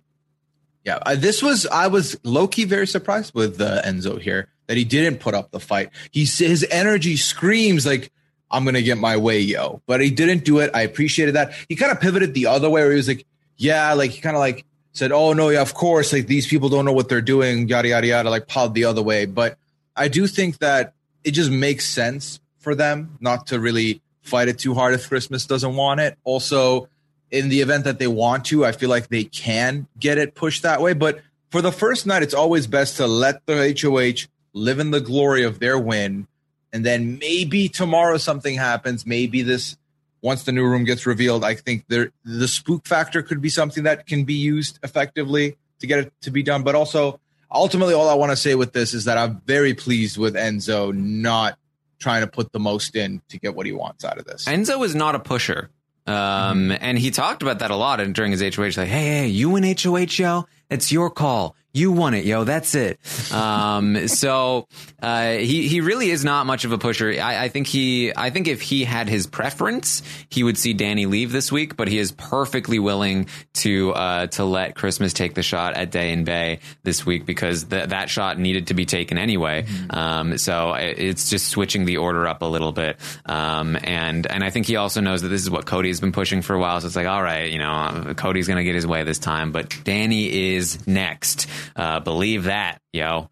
Yeah, 0.84 1.00
this 1.16 1.44
was 1.44 1.68
I 1.68 1.88
was 1.88 2.18
low 2.24 2.48
key 2.48 2.66
very 2.66 2.88
surprised 2.88 3.36
with 3.36 3.62
uh, 3.62 3.82
Enzo 3.84 4.20
here 4.20 4.48
that 4.68 4.78
he 4.78 4.84
didn't 4.84 5.20
put 5.20 5.36
up 5.36 5.52
the 5.52 5.60
fight. 5.60 5.90
He 6.12 6.22
his 6.22 6.66
energy 6.72 7.18
screams 7.18 7.86
like 7.86 8.12
I'm 8.50 8.66
gonna 8.66 8.82
get 8.82 8.98
my 8.98 9.18
way, 9.18 9.40
yo, 9.40 9.82
but 9.86 10.02
he 10.02 10.10
didn't 10.10 10.44
do 10.44 10.60
it. 10.60 10.72
I 10.74 10.82
appreciated 10.82 11.36
that. 11.36 11.54
He 11.70 11.76
kind 11.76 11.92
of 11.92 12.02
pivoted 12.02 12.34
the 12.34 12.48
other 12.48 12.70
way 12.70 12.82
where 12.82 12.92
he 12.92 12.98
was 12.98 13.08
like, 13.08 13.26
yeah, 13.58 13.94
like 13.94 14.12
he 14.12 14.22
kind 14.22 14.36
of 14.36 14.40
like 14.40 14.66
said, 14.94 15.12
oh 15.12 15.34
no, 15.34 15.50
yeah, 15.50 15.62
of 15.62 15.74
course, 15.74 16.12
like 16.12 16.28
these 16.28 16.48
people 16.48 16.70
don't 16.70 16.86
know 16.86 16.94
what 16.94 17.10
they're 17.10 17.22
doing, 17.22 17.68
yada 17.68 17.90
yada 17.90 18.08
yada, 18.08 18.30
like 18.30 18.48
piled 18.48 18.74
the 18.74 18.86
other 18.86 19.04
way. 19.04 19.26
But 19.26 19.58
I 19.96 20.08
do 20.08 20.26
think 20.26 20.58
that 20.60 20.94
it 21.24 21.32
just 21.32 21.52
makes 21.52 21.86
sense 21.86 22.40
for 22.58 22.76
them 22.76 23.18
not 23.20 23.48
to 23.48 23.60
really 23.60 24.02
fight 24.22 24.48
it 24.48 24.60
too 24.60 24.74
hard 24.74 24.94
if 24.94 25.08
Christmas 25.08 25.46
doesn't 25.46 25.76
want 25.76 26.00
it. 26.00 26.18
Also, 26.24 26.88
in 27.32 27.50
the 27.50 27.62
event 27.62 27.86
that 27.86 27.98
they 27.98 28.08
want 28.08 28.46
to, 28.46 28.66
I 28.66 28.74
feel 28.74 28.90
like 28.90 29.08
they 29.08 29.24
can 29.24 29.88
get 30.00 30.18
it 30.18 30.36
pushed 30.36 30.64
that 30.64 30.82
way. 30.82 30.94
But 30.94 31.22
for 31.50 31.62
the 31.62 31.72
first 31.72 32.06
night, 32.06 32.24
it's 32.24 32.34
always 32.34 32.68
best 32.68 32.98
to 32.98 33.08
let 33.08 33.46
the 33.46 33.76
HOH 33.82 34.28
live 34.54 34.80
in 34.80 34.92
the 34.92 35.02
glory 35.02 35.44
of 35.44 35.60
their 35.60 35.80
win. 35.80 36.28
And 36.74 36.86
then 36.86 37.18
maybe 37.20 37.70
tomorrow 37.70 38.18
something 38.18 38.56
happens. 38.56 39.06
Maybe 39.06 39.42
this, 39.42 39.78
once 40.22 40.44
the 40.44 40.52
new 40.52 40.66
room 40.66 40.84
gets 40.84 41.06
revealed, 41.06 41.44
I 41.44 41.56
think 41.56 41.86
there, 41.88 42.12
the 42.24 42.48
spook 42.48 42.86
factor 42.86 43.22
could 43.22 43.42
be 43.42 43.50
something 43.50 43.84
that 43.84 44.06
can 44.06 44.24
be 44.24 44.36
used 44.36 44.80
effectively 44.84 45.58
to 45.80 45.88
get 45.88 46.00
it 46.00 46.14
to 46.22 46.32
be 46.32 46.44
done. 46.44 46.64
But 46.64 46.76
also, 46.76 47.20
ultimately, 47.50 47.94
all 47.94 48.10
I 48.10 48.14
want 48.14 48.32
to 48.32 48.38
say 48.38 48.56
with 48.56 48.74
this 48.74 48.94
is 48.94 49.06
that 49.06 49.18
I'm 49.18 49.42
very 49.46 49.74
pleased 49.74 50.18
with 50.18 50.36
Enzo 50.36 50.94
not 50.94 51.58
trying 52.00 52.22
to 52.22 52.28
put 52.28 52.52
the 52.52 52.60
most 52.60 52.96
in 52.96 53.22
to 53.30 53.40
get 53.40 53.56
what 53.56 53.66
he 53.66 53.72
wants 53.72 54.04
out 54.04 54.18
of 54.18 54.26
this. 54.26 54.46
Enzo 54.46 54.84
is 54.86 54.96
not 54.96 55.16
a 55.16 55.20
pusher. 55.20 55.70
Um, 56.08 56.14
mm-hmm. 56.14 56.72
and 56.82 56.98
he 56.98 57.12
talked 57.12 57.42
about 57.42 57.60
that 57.60 57.72
a 57.72 57.76
lot 57.76 57.98
during 58.14 58.32
his 58.32 58.42
HOH. 58.42 58.80
Like, 58.82 58.88
hey, 58.88 58.88
hey, 58.88 59.28
you 59.28 59.50
win 59.52 59.64
HOH, 59.64 60.18
yo, 60.18 60.46
it's 60.70 60.92
your 60.92 61.10
call 61.10 61.56
you 61.74 61.92
won 61.92 62.14
it, 62.14 62.26
yo. 62.26 62.44
That's 62.44 62.76
it. 62.76 63.00
Um, 63.32 64.08
so 64.10 64.68
uh, 65.02 65.34
he 65.34 65.68
he 65.70 65.80
really 65.80 66.10
is 66.10 66.26
not 66.26 66.46
much 66.46 66.66
of 66.66 66.74
a 66.74 66.78
pusher. 66.78 67.12
I, 67.12 67.46
I, 67.46 67.48
think 67.48 67.68
he 67.68 68.12
I 68.16 68.30
think 68.30 68.48
if 68.48 68.62
he 68.62 68.84
had 68.84 69.08
his 69.08 69.26
preference, 69.26 70.04
he 70.30 70.44
would 70.44 70.58
see 70.58 70.74
Danny 70.74 71.06
leave 71.06 71.32
this 71.32 71.50
week. 71.52 71.78
But 71.78 71.88
he 71.88 71.98
is 71.98 72.12
perfectly 72.12 72.78
willing 72.78 73.28
to 73.54 73.92
uh, 73.94 74.28
to 74.28 74.44
let 74.44 74.76
Christmas 74.76 75.14
take 75.14 75.34
the 75.34 75.44
shot 75.44 75.76
at 75.76 75.92
Day 75.92 76.12
and 76.12 76.26
Bay 76.26 76.60
this 76.84 77.06
week 77.06 77.26
because 77.26 77.64
th- 77.64 77.90
that 77.90 78.10
shot 78.10 78.38
needed 78.38 78.68
to 78.68 78.74
be 78.74 78.86
taken 78.86 79.18
anyway. 79.18 79.64
Mm-hmm. 79.64 79.98
Um, 79.98 80.38
so 80.38 80.74
it's 80.74 81.30
just 81.30 81.48
switching 81.48 81.86
the 81.86 81.98
order 81.98 82.28
up 82.28 82.42
a 82.42 82.46
little 82.46 82.74
bit. 82.74 82.98
Um, 83.26 83.78
and 83.82 84.28
and 84.28 84.44
I 84.44 84.50
think 84.50 84.66
he 84.66 84.76
also 84.76 85.00
knows 85.00 85.22
that 85.22 85.30
this 85.30 85.42
is 85.42 85.50
what 85.50 85.66
Cody's 85.66 86.02
been 86.02 86.12
pushing 86.12 86.42
for 86.42 86.54
a 86.54 86.60
while. 86.60 86.82
So 86.82 86.88
it's 86.88 86.98
like, 86.98 87.08
all 87.08 87.24
right, 87.24 87.50
you 87.50 87.60
know, 87.60 88.14
Cody's 88.18 88.50
gonna 88.50 88.66
get 88.66 88.76
his 88.76 88.86
way 88.86 89.04
this 89.04 89.20
time, 89.20 89.54
but 89.54 89.74
Danny 89.86 90.56
is 90.56 90.86
next. 90.86 91.48
Uh, 91.76 92.00
believe 92.00 92.46
that, 92.46 92.82
yo. 92.94 93.30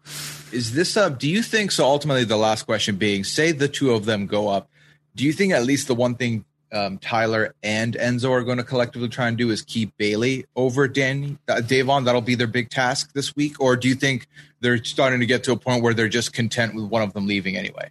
Is 0.52 0.72
this 0.72 0.96
up? 0.96 1.18
Do 1.18 1.28
you 1.28 1.42
think 1.42 1.70
so? 1.70 1.84
Ultimately, 1.84 2.24
the 2.24 2.36
last 2.36 2.64
question 2.64 2.96
being, 2.96 3.24
say 3.24 3.52
the 3.52 3.68
two 3.68 3.92
of 3.92 4.04
them 4.04 4.26
go 4.26 4.48
up. 4.48 4.68
Do 5.14 5.24
you 5.24 5.32
think 5.32 5.52
at 5.52 5.64
least 5.64 5.86
the 5.86 5.94
one 5.94 6.14
thing 6.14 6.44
um, 6.72 6.98
Tyler 6.98 7.54
and 7.62 7.94
Enzo 7.94 8.30
are 8.30 8.42
going 8.42 8.58
to 8.58 8.64
collectively 8.64 9.08
try 9.08 9.28
and 9.28 9.36
do 9.36 9.50
is 9.50 9.62
keep 9.62 9.96
Bayleigh 9.96 10.44
over 10.56 10.88
Danny 10.88 11.38
uh, 11.48 11.56
Da'Vonne? 11.56 12.04
That'll 12.04 12.20
be 12.20 12.34
their 12.34 12.46
big 12.46 12.70
task 12.70 13.12
this 13.12 13.34
week, 13.36 13.60
or 13.60 13.76
do 13.76 13.88
you 13.88 13.94
think 13.94 14.26
they're 14.60 14.82
starting 14.84 15.20
to 15.20 15.26
get 15.26 15.44
to 15.44 15.52
a 15.52 15.56
point 15.56 15.82
where 15.82 15.94
they're 15.94 16.08
just 16.08 16.32
content 16.32 16.74
with 16.74 16.84
one 16.84 17.02
of 17.02 17.12
them 17.12 17.26
leaving 17.26 17.56
anyway? 17.56 17.90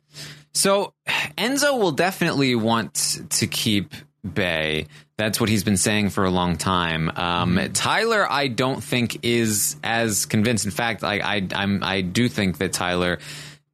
So 0.53 0.93
Enzo 1.37 1.79
will 1.79 1.91
definitely 1.91 2.55
want 2.55 3.27
to 3.29 3.47
keep 3.47 3.93
Bay. 4.21 4.87
That's 5.17 5.39
what 5.39 5.49
he's 5.49 5.63
been 5.63 5.77
saying 5.77 6.09
for 6.09 6.25
a 6.25 6.29
long 6.29 6.57
time. 6.57 7.09
Um, 7.09 7.55
mm-hmm. 7.55 7.73
Tyler, 7.73 8.29
I 8.29 8.47
don't 8.47 8.83
think 8.83 9.19
is 9.23 9.77
as 9.83 10.25
convinced. 10.25 10.65
In 10.65 10.71
fact, 10.71 11.01
like 11.01 11.21
I, 11.23 11.47
I'm, 11.53 11.83
I 11.83 12.01
do 12.01 12.27
think 12.27 12.57
that 12.57 12.73
Tyler, 12.73 13.19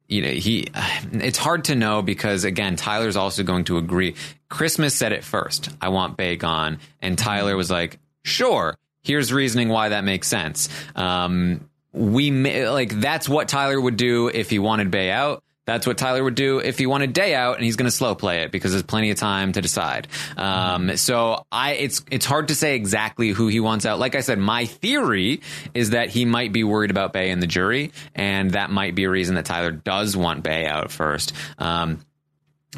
you 0.08 0.22
know, 0.22 0.30
he. 0.30 0.68
It's 1.12 1.38
hard 1.38 1.64
to 1.64 1.74
know 1.74 2.02
because 2.02 2.44
again, 2.44 2.76
Tyler's 2.76 3.16
also 3.16 3.42
going 3.42 3.64
to 3.64 3.78
agree. 3.78 4.14
Christmas 4.48 4.94
said 4.94 5.12
it 5.12 5.24
first. 5.24 5.70
I 5.80 5.88
want 5.88 6.16
Bay 6.16 6.36
gone, 6.36 6.78
and 7.00 7.16
mm-hmm. 7.16 7.24
Tyler 7.24 7.56
was 7.56 7.70
like, 7.70 7.98
"Sure." 8.24 8.76
Here's 9.02 9.32
reasoning 9.32 9.68
why 9.68 9.90
that 9.90 10.02
makes 10.02 10.26
sense. 10.26 10.68
Um, 10.96 11.68
we 11.92 12.30
like 12.66 12.90
that's 13.00 13.28
what 13.28 13.48
Tyler 13.48 13.80
would 13.80 13.96
do 13.96 14.28
if 14.28 14.50
he 14.50 14.58
wanted 14.58 14.90
Bay 14.90 15.10
out. 15.10 15.42
That's 15.66 15.86
what 15.86 15.98
Tyler 15.98 16.22
would 16.22 16.36
do 16.36 16.58
if 16.58 16.78
he 16.78 16.86
wanted 16.86 17.12
day 17.12 17.34
out, 17.34 17.56
and 17.56 17.64
he's 17.64 17.76
going 17.76 17.86
to 17.86 17.96
slow 17.96 18.14
play 18.14 18.42
it 18.42 18.52
because 18.52 18.70
there's 18.70 18.84
plenty 18.84 19.10
of 19.10 19.18
time 19.18 19.52
to 19.52 19.60
decide. 19.60 20.08
Um, 20.36 20.96
so 20.96 21.44
I, 21.50 21.72
it's 21.72 22.02
it's 22.10 22.24
hard 22.24 22.48
to 22.48 22.54
say 22.54 22.76
exactly 22.76 23.30
who 23.30 23.48
he 23.48 23.60
wants 23.60 23.84
out. 23.84 23.98
Like 23.98 24.14
I 24.14 24.20
said, 24.20 24.38
my 24.38 24.66
theory 24.66 25.40
is 25.74 25.90
that 25.90 26.08
he 26.08 26.24
might 26.24 26.52
be 26.52 26.64
worried 26.64 26.90
about 26.90 27.12
Bay 27.12 27.30
and 27.30 27.42
the 27.42 27.46
jury, 27.46 27.92
and 28.14 28.52
that 28.52 28.70
might 28.70 28.94
be 28.94 29.04
a 29.04 29.10
reason 29.10 29.34
that 29.34 29.44
Tyler 29.44 29.72
does 29.72 30.16
want 30.16 30.42
Bay 30.42 30.66
out 30.66 30.90
first. 30.90 31.32
Um, 31.58 32.00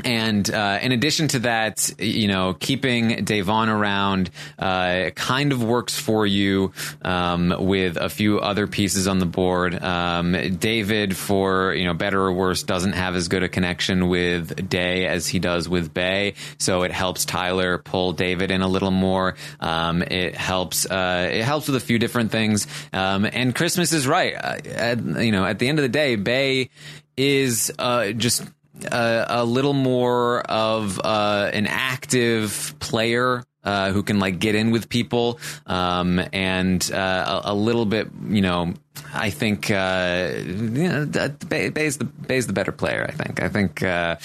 and 0.05 0.48
uh, 0.48 0.78
in 0.81 0.93
addition 0.93 1.28
to 1.28 1.39
that, 1.40 1.90
you 1.98 2.28
know, 2.28 2.55
keeping 2.55 3.24
Da'Vonne 3.24 3.69
around 3.69 4.31
uh, 4.59 5.10
kind 5.15 5.52
of 5.52 5.62
works 5.62 5.98
for 5.98 6.27
you 6.27 6.73
um, 7.02 7.55
with 7.59 7.97
a 7.97 8.09
few 8.09 8.39
other 8.39 8.66
pieces 8.66 9.09
on 9.09 9.19
the 9.19 9.27
board. 9.27 9.82
Um, 9.82 10.32
David, 10.59 11.16
for 11.16 11.74
you 11.74 11.85
know, 11.85 11.94
better 11.94 12.20
or 12.20 12.32
worse, 12.32 12.62
doesn't 12.62 12.93
have 12.93 13.16
as 13.16 13.28
good 13.28 13.43
a 13.43 13.48
connection 13.48 14.09
with 14.09 14.69
Day 14.69 15.06
as 15.06 15.27
he 15.27 15.39
does 15.39 15.69
with 15.69 15.93
Bay, 15.93 16.35
so 16.59 16.82
it 16.82 16.93
helps 16.93 17.24
Tyler 17.24 17.78
pull 17.78 18.12
David 18.12 18.51
in 18.51 18.62
a 18.62 18.69
little 18.69 18.90
more. 18.90 19.35
Um, 19.60 20.02
it 20.02 20.36
helps. 20.36 20.86
Uh, 20.86 21.28
it 21.32 21.44
helps 21.44 21.66
with 21.66 21.77
a 21.77 21.81
few 21.81 21.98
different 21.98 22.31
things. 22.31 22.66
Um, 22.93 23.24
and 23.24 23.55
Christmas 23.55 23.93
is 23.93 24.06
right. 24.06 24.35
Uh, 24.35 24.59
at, 24.69 25.05
you 25.05 25.32
know, 25.32 25.44
at 25.44 25.59
the 25.59 25.69
end 25.69 25.78
of 25.78 25.82
the 25.82 25.89
day, 25.89 26.16
Bay 26.16 26.70
is 27.16 27.73
uh, 27.78 28.12
just 28.12 28.44
a, 28.87 29.27
a 29.29 29.45
little 29.45 29.73
more 29.73 30.41
of 30.41 31.01
uh, 31.03 31.51
an 31.53 31.67
active 31.67 32.75
player 32.81 33.45
uh, 33.65 33.93
who 33.93 34.03
can 34.03 34.19
like 34.19 34.39
get 34.39 34.55
in 34.55 34.71
with 34.71 34.89
people 34.89 35.39
um, 35.67 36.21
and 36.33 36.91
uh, 36.93 37.43
a, 37.45 37.53
a, 37.53 37.55
little 37.55 37.85
bit, 37.85 38.09
you 38.29 38.41
know, 38.41 38.73
I 39.13 39.31
think 39.31 39.71
uh, 39.71 40.33
you 40.37 40.89
know, 40.89 41.07
Bay's 41.07 41.99
the 41.99 42.05
Bay's 42.05 42.47
the 42.47 42.53
better 42.53 42.73
player. 42.73 43.05
I 43.09 43.13
think. 43.13 43.43
I 43.43 43.49
think. 43.49 43.83
Uh, 43.83 44.17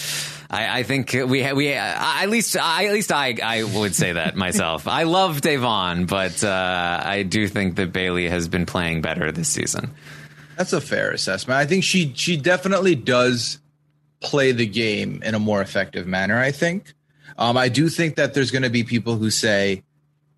I, 0.50 0.80
I, 0.80 0.84
think 0.84 1.14
we 1.14 1.52
we 1.54 1.74
at 1.74 2.30
least 2.30 2.56
I, 2.56 2.86
at 2.86 2.94
least 2.94 3.12
I 3.12 3.36
I 3.44 3.64
would 3.64 3.96
say 3.96 4.14
that 4.14 4.36
myself. 4.46 4.88
I 4.88 5.04
love 5.04 5.42
Da'Vonne, 5.42 6.08
but 6.08 6.44
uh, 6.44 7.02
I 7.04 7.24
do 7.24 7.48
think 7.48 7.76
that 7.78 7.92
Bayleigh 7.92 8.30
has 8.30 8.48
been 8.48 8.66
playing 8.68 9.02
better 9.02 9.32
this 9.32 9.50
season. 9.50 9.92
That's 10.58 10.74
a 10.74 10.82
fair 10.82 11.12
assessment. 11.12 11.58
I 11.58 11.66
think 11.66 11.84
she 11.84 12.14
she 12.16 12.38
definitely 12.38 12.96
does 12.96 13.60
play 14.24 14.52
the 14.52 14.66
game 14.66 15.22
in 15.24 15.36
a 15.36 15.40
more 15.40 15.62
effective 15.62 16.08
manner. 16.08 16.40
I 16.40 16.52
think. 16.52 16.94
Um, 17.38 17.58
I 17.58 17.70
do 17.70 17.90
think 17.90 18.16
that 18.16 18.34
there's 18.34 18.52
going 18.52 18.64
to 18.64 18.70
be 18.70 18.84
people 18.84 19.16
who 19.16 19.30
say 19.30 19.84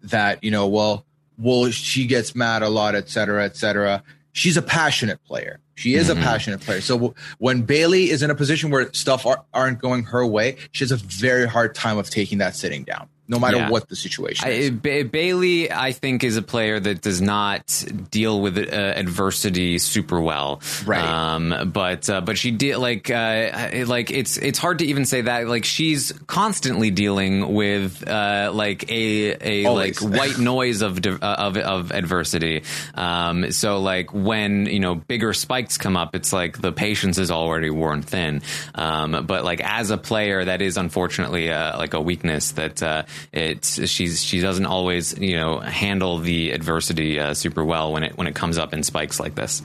that 0.04 0.44
you 0.44 0.52
know, 0.52 0.68
well, 0.68 1.06
well, 1.38 1.70
she 1.72 2.08
gets 2.08 2.36
mad 2.36 2.64
a 2.64 2.70
lot, 2.70 2.96
et 2.96 3.10
cetera, 3.10 3.44
et 3.46 3.56
cetera. 3.56 4.04
She's 4.32 4.58
a 4.58 4.62
passionate 4.62 5.24
player. 5.24 5.60
She 5.76 5.96
is 5.96 6.08
mm-hmm. 6.08 6.22
a 6.22 6.24
passionate 6.24 6.62
player. 6.62 6.82
So 6.82 6.96
w- 6.96 7.14
when 7.38 7.66
Bayleigh 7.66 8.08
is 8.08 8.24
in 8.24 8.30
a 8.30 8.36
position 8.36 8.70
where 8.70 8.92
stuff 8.94 9.26
are, 9.26 9.44
aren't 9.54 9.80
going 9.82 10.04
her 10.06 10.26
way, 10.26 10.58
she 10.72 10.84
has 10.84 10.92
a 10.92 10.98
very 10.98 11.48
hard 11.48 11.76
time 11.76 11.98
of 11.98 12.10
taking 12.10 12.38
that 12.38 12.56
sitting 12.56 12.84
down. 12.84 13.10
No 13.28 13.40
matter 13.40 13.58
Yeah. 13.58 13.70
what 13.72 13.90
the 13.90 13.96
situation 13.96 14.48
is. 14.48 14.68
I, 14.68 14.70
ba- 14.70 15.04
Bayleigh, 15.04 15.72
I 15.72 15.94
think, 15.94 16.24
is 16.24 16.38
a 16.38 16.44
player 16.44 16.80
that 16.80 17.02
does 17.02 17.22
not 17.22 17.84
deal 18.12 18.40
with 18.40 18.58
uh, 18.58 18.62
adversity 18.72 19.80
super 19.80 20.22
well. 20.22 20.62
Right. 20.86 21.02
Um, 21.04 21.72
but 21.74 22.08
uh, 22.10 22.22
but 22.22 22.38
she 22.38 22.52
did 22.52 22.78
like 22.78 23.10
uh, 23.10 23.84
like 23.88 24.12
it's 24.12 24.38
it's 24.38 24.60
hard 24.60 24.80
to 24.80 24.86
even 24.86 25.06
say 25.06 25.22
that 25.22 25.48
like 25.48 25.66
she's 25.66 26.12
constantly 26.28 26.92
dealing 26.92 27.54
with 27.54 28.08
uh, 28.08 28.52
like 28.54 28.92
a 28.92 29.64
a 29.64 29.66
Always. 29.66 30.02
like 30.02 30.18
white 30.20 30.38
noise 30.54 30.82
of 30.84 31.04
uh, 31.06 31.18
of 31.22 31.58
of 31.58 31.92
adversity. 31.92 32.62
Um, 32.94 33.52
so 33.52 33.80
like 33.80 34.14
when 34.14 34.68
you 34.68 34.80
know 34.80 34.96
bigger 34.96 35.34
spikes 35.34 35.78
come 35.80 35.98
up, 35.98 36.16
it's 36.16 36.32
like 36.32 36.62
the 36.62 36.72
patience 36.72 37.18
is 37.18 37.32
already 37.32 37.70
worn 37.72 38.04
thin. 38.04 38.42
Um, 38.76 39.26
but 39.26 39.44
like 39.44 39.62
as 39.62 39.90
a 39.90 39.98
player, 39.98 40.46
that 40.46 40.62
is 40.62 40.78
unfortunately 40.78 41.50
uh, 41.50 41.78
like 41.78 41.94
a 41.96 42.02
weakness 42.02 42.52
that 42.52 42.84
uh, 42.84 43.04
it's 43.32 43.88
she's 43.90 44.24
she 44.24 44.42
doesn't 44.42 44.66
always 44.66 45.18
you 45.18 45.36
know 45.38 45.60
handle 45.60 46.18
the 46.20 46.52
adversity 46.52 47.20
uh, 47.20 47.34
super 47.34 47.64
well 47.64 47.92
when 47.92 48.04
it 48.04 48.18
when 48.18 48.28
it 48.28 48.36
comes 48.36 48.58
up 48.58 48.74
in 48.74 48.84
spikes 48.84 49.20
like 49.20 49.36
this. 49.36 49.62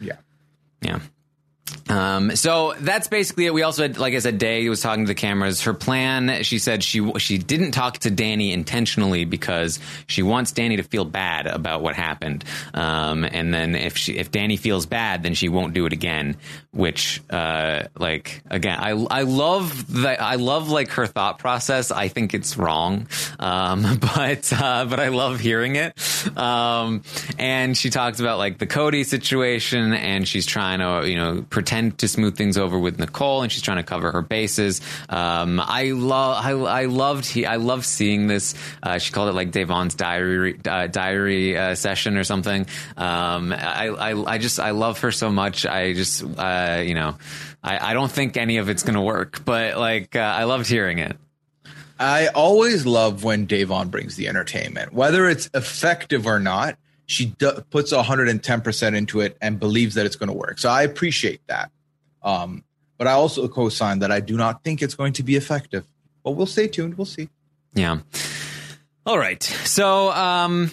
yeah. 0.00 0.16
Yeah. 0.82 1.00
Um, 1.88 2.36
so 2.36 2.74
that's 2.78 3.08
basically 3.08 3.46
it. 3.46 3.54
We 3.54 3.62
also 3.62 3.82
had, 3.82 3.98
like 3.98 4.14
I 4.14 4.18
said, 4.20 4.38
Day 4.38 4.68
was 4.68 4.80
talking 4.80 5.04
to 5.04 5.08
the 5.08 5.14
cameras. 5.14 5.62
Her 5.62 5.74
plan, 5.74 6.42
she 6.44 6.58
said 6.58 6.84
she 6.84 7.12
she 7.18 7.38
didn't 7.38 7.72
talk 7.72 7.98
to 7.98 8.10
Danny 8.10 8.52
intentionally 8.52 9.24
because 9.24 9.80
she 10.06 10.22
wants 10.22 10.52
Danny 10.52 10.76
to 10.76 10.82
feel 10.82 11.04
bad 11.04 11.46
about 11.46 11.82
what 11.82 11.96
happened. 11.96 12.44
Um, 12.74 13.24
and 13.24 13.52
then 13.52 13.74
if 13.74 13.96
she 13.96 14.16
if 14.16 14.30
Danny 14.30 14.56
feels 14.56 14.86
bad, 14.86 15.22
then 15.22 15.34
she 15.34 15.48
won't 15.48 15.74
do 15.74 15.86
it 15.86 15.92
again. 15.92 16.36
Which, 16.72 17.20
uh, 17.30 17.88
like 17.98 18.42
again, 18.48 18.78
I 18.78 18.90
I 18.90 19.22
love 19.22 20.02
that. 20.02 20.22
I 20.22 20.36
love 20.36 20.70
like 20.70 20.90
her 20.90 21.06
thought 21.06 21.40
process. 21.40 21.90
I 21.90 22.06
think 22.06 22.32
it's 22.32 22.56
wrong, 22.56 23.08
um, 23.40 23.82
but 24.00 24.52
uh, 24.52 24.84
but 24.84 25.00
I 25.00 25.08
love 25.08 25.40
hearing 25.40 25.74
it. 25.74 25.98
Um, 26.38 27.02
and 27.38 27.76
she 27.76 27.90
talks 27.90 28.20
about 28.20 28.38
like 28.38 28.58
the 28.58 28.68
Cody 28.68 29.02
situation, 29.02 29.92
and 29.92 30.28
she's 30.28 30.46
trying 30.46 30.78
to 30.78 31.08
you 31.08 31.16
know 31.16 31.42
pretend 31.60 31.98
to 31.98 32.08
smooth 32.08 32.38
things 32.38 32.56
over 32.56 32.78
with 32.78 32.98
Nicole, 32.98 33.42
and 33.42 33.52
she's 33.52 33.60
trying 33.60 33.76
to 33.76 33.82
cover 33.82 34.10
her 34.12 34.22
bases. 34.22 34.80
Um, 35.10 35.60
I 35.62 35.90
love 35.90 36.42
I, 36.42 36.52
I 36.52 36.84
loved 36.86 37.26
he 37.26 37.44
I 37.44 37.56
loved 37.56 37.84
seeing 37.84 38.28
this. 38.28 38.54
Uh, 38.82 38.96
she 38.96 39.12
called 39.12 39.28
it 39.28 39.34
like 39.34 39.50
Da'Vonne's 39.50 39.94
diary 39.94 40.58
uh, 40.66 40.86
diary 40.86 41.58
uh, 41.58 41.74
session 41.74 42.16
or 42.16 42.24
something. 42.24 42.64
Um, 42.96 43.52
I, 43.52 43.88
I 43.88 44.34
I 44.34 44.38
just 44.38 44.58
I 44.58 44.70
love 44.70 45.00
her 45.00 45.12
so 45.12 45.30
much. 45.30 45.66
I 45.66 45.92
just 45.92 46.24
uh, 46.38 46.82
you 46.82 46.94
know 46.94 47.18
I, 47.62 47.90
I 47.90 47.92
don't 47.92 48.10
think 48.10 48.38
any 48.38 48.56
of 48.56 48.70
it's 48.70 48.82
gonna 48.82 49.02
work, 49.02 49.44
but 49.44 49.76
like 49.76 50.16
uh, 50.16 50.20
I 50.20 50.44
loved 50.44 50.66
hearing 50.66 50.98
it. 50.98 51.18
I 51.98 52.28
always 52.28 52.86
love 52.86 53.22
when 53.22 53.46
Da'Vonne 53.46 53.90
brings 53.90 54.16
the 54.16 54.28
entertainment, 54.28 54.94
whether 54.94 55.28
it's 55.28 55.50
effective 55.52 56.26
or 56.26 56.40
not. 56.40 56.78
She 57.10 57.26
do- 57.26 57.60
puts 57.70 57.92
110% 57.92 58.94
into 58.94 59.20
it 59.20 59.36
and 59.42 59.58
believes 59.58 59.96
that 59.96 60.06
it's 60.06 60.14
going 60.14 60.28
to 60.28 60.32
work. 60.32 60.60
So 60.60 60.68
I 60.68 60.82
appreciate 60.82 61.40
that. 61.48 61.72
Um, 62.22 62.62
but 62.98 63.08
I 63.08 63.12
also 63.12 63.48
co-sign 63.48 63.98
that 63.98 64.12
I 64.12 64.20
do 64.20 64.36
not 64.36 64.62
think 64.62 64.80
it's 64.80 64.94
going 64.94 65.14
to 65.14 65.24
be 65.24 65.34
effective. 65.34 65.84
But 66.22 66.32
we'll 66.32 66.46
stay 66.46 66.68
tuned. 66.68 66.96
We'll 66.96 67.06
see. 67.06 67.28
Yeah. 67.74 67.98
All 69.04 69.18
right. 69.18 69.42
So 69.42 70.12
um 70.12 70.70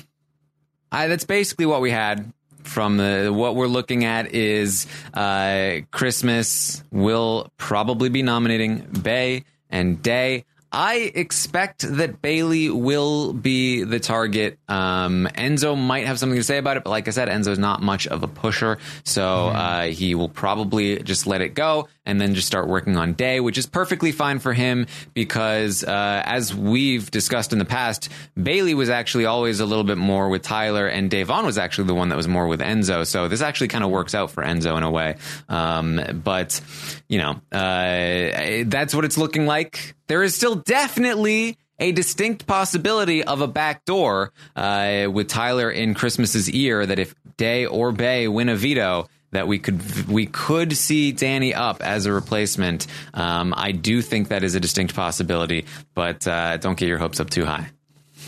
I 0.91 1.07
that's 1.07 1.23
basically 1.23 1.65
what 1.65 1.81
we 1.81 1.89
had 1.89 2.31
from 2.63 2.97
the 2.97 3.31
what 3.33 3.55
we're 3.55 3.65
looking 3.67 4.03
at 4.05 4.33
is 4.33 4.85
uh 5.13 5.77
Christmas 5.91 6.83
will 6.91 7.51
probably 7.57 8.09
be 8.09 8.21
nominating 8.21 8.79
Bay 9.01 9.43
and 9.71 10.03
Day. 10.03 10.45
I 10.71 11.11
expect 11.15 11.81
that 11.97 12.21
Bayleigh 12.21 12.71
will 12.73 13.33
be 13.33 13.83
the 13.83 13.99
target. 13.99 14.59
Um, 14.67 15.27
Enzo 15.33 15.77
might 15.77 16.05
have 16.07 16.19
something 16.19 16.37
to 16.37 16.43
say 16.43 16.57
about 16.57 16.77
it, 16.77 16.83
but 16.83 16.89
like 16.89 17.07
I 17.07 17.11
said, 17.11 17.29
Enzo's 17.29 17.59
not 17.59 17.81
much 17.81 18.07
of 18.07 18.23
a 18.23 18.27
pusher, 18.27 18.77
so 19.03 19.47
uh, 19.47 19.83
he 19.83 20.15
will 20.15 20.29
probably 20.29 20.99
just 20.99 21.27
let 21.27 21.41
it 21.41 21.53
go 21.53 21.87
and 22.05 22.21
then 22.21 22.35
just 22.35 22.47
start 22.47 22.67
working 22.67 22.95
on 22.95 23.13
Day, 23.13 23.39
which 23.39 23.57
is 23.57 23.65
perfectly 23.65 24.11
fine 24.11 24.39
for 24.39 24.53
him 24.53 24.87
because, 25.13 25.83
uh, 25.83 26.21
as 26.25 26.55
we've 26.55 27.11
discussed 27.11 27.53
in 27.53 27.59
the 27.59 27.65
past, 27.65 28.09
Bayleigh 28.37 28.75
was 28.75 28.89
actually 28.89 29.25
always 29.25 29.59
a 29.59 29.65
little 29.65 29.83
bit 29.83 29.97
more 29.97 30.29
with 30.29 30.41
Tyler, 30.41 30.87
and 30.87 31.11
Da'Vonne 31.11 31.45
was 31.45 31.57
actually 31.57 31.87
the 31.87 31.95
one 31.95 32.09
that 32.09 32.15
was 32.15 32.27
more 32.27 32.47
with 32.47 32.61
Enzo. 32.61 33.05
So 33.05 33.27
this 33.27 33.41
actually 33.41 33.67
kind 33.67 33.83
of 33.83 33.89
works 33.89 34.15
out 34.15 34.31
for 34.31 34.43
Enzo 34.43 34.77
in 34.77 34.83
a 34.83 34.91
way. 34.91 35.15
Um, 35.49 36.21
but 36.23 36.61
you 37.07 37.17
know, 37.19 37.41
uh, 37.51 38.63
that's 38.65 38.95
what 38.95 39.05
it's 39.05 39.17
looking 39.17 39.45
like. 39.45 39.95
There 40.07 40.23
is 40.23 40.35
still 40.35 40.55
definitely 40.55 41.57
a 41.79 41.91
distinct 41.91 42.47
possibility 42.47 43.23
of 43.23 43.41
a 43.41 43.47
back 43.47 43.85
door 43.85 44.31
uh, 44.55 45.07
with 45.11 45.27
Tyler 45.27 45.69
in 45.69 45.93
Christmas's 45.93 46.49
ear 46.49 46.85
that 46.85 46.99
if 46.99 47.13
Day 47.37 47.65
or 47.65 47.91
Bay 47.91 48.27
win 48.27 48.49
a 48.49 48.55
veto, 48.55 49.07
that 49.31 49.47
we 49.47 49.59
could 49.59 50.07
we 50.07 50.25
could 50.25 50.75
see 50.75 51.11
Danny 51.11 51.53
up 51.53 51.83
as 51.83 52.05
a 52.05 52.13
replacement. 52.13 52.87
Um, 53.13 53.53
I 53.55 53.71
do 53.73 54.01
think 54.01 54.29
that 54.29 54.43
is 54.43 54.55
a 54.55 54.59
distinct 54.59 54.95
possibility, 54.95 55.65
but 55.93 56.25
uh, 56.27 56.57
don't 56.57 56.77
get 56.77 56.87
your 56.87 56.97
hopes 56.97 57.19
up 57.19 57.29
too 57.29 57.45
high. 57.45 57.69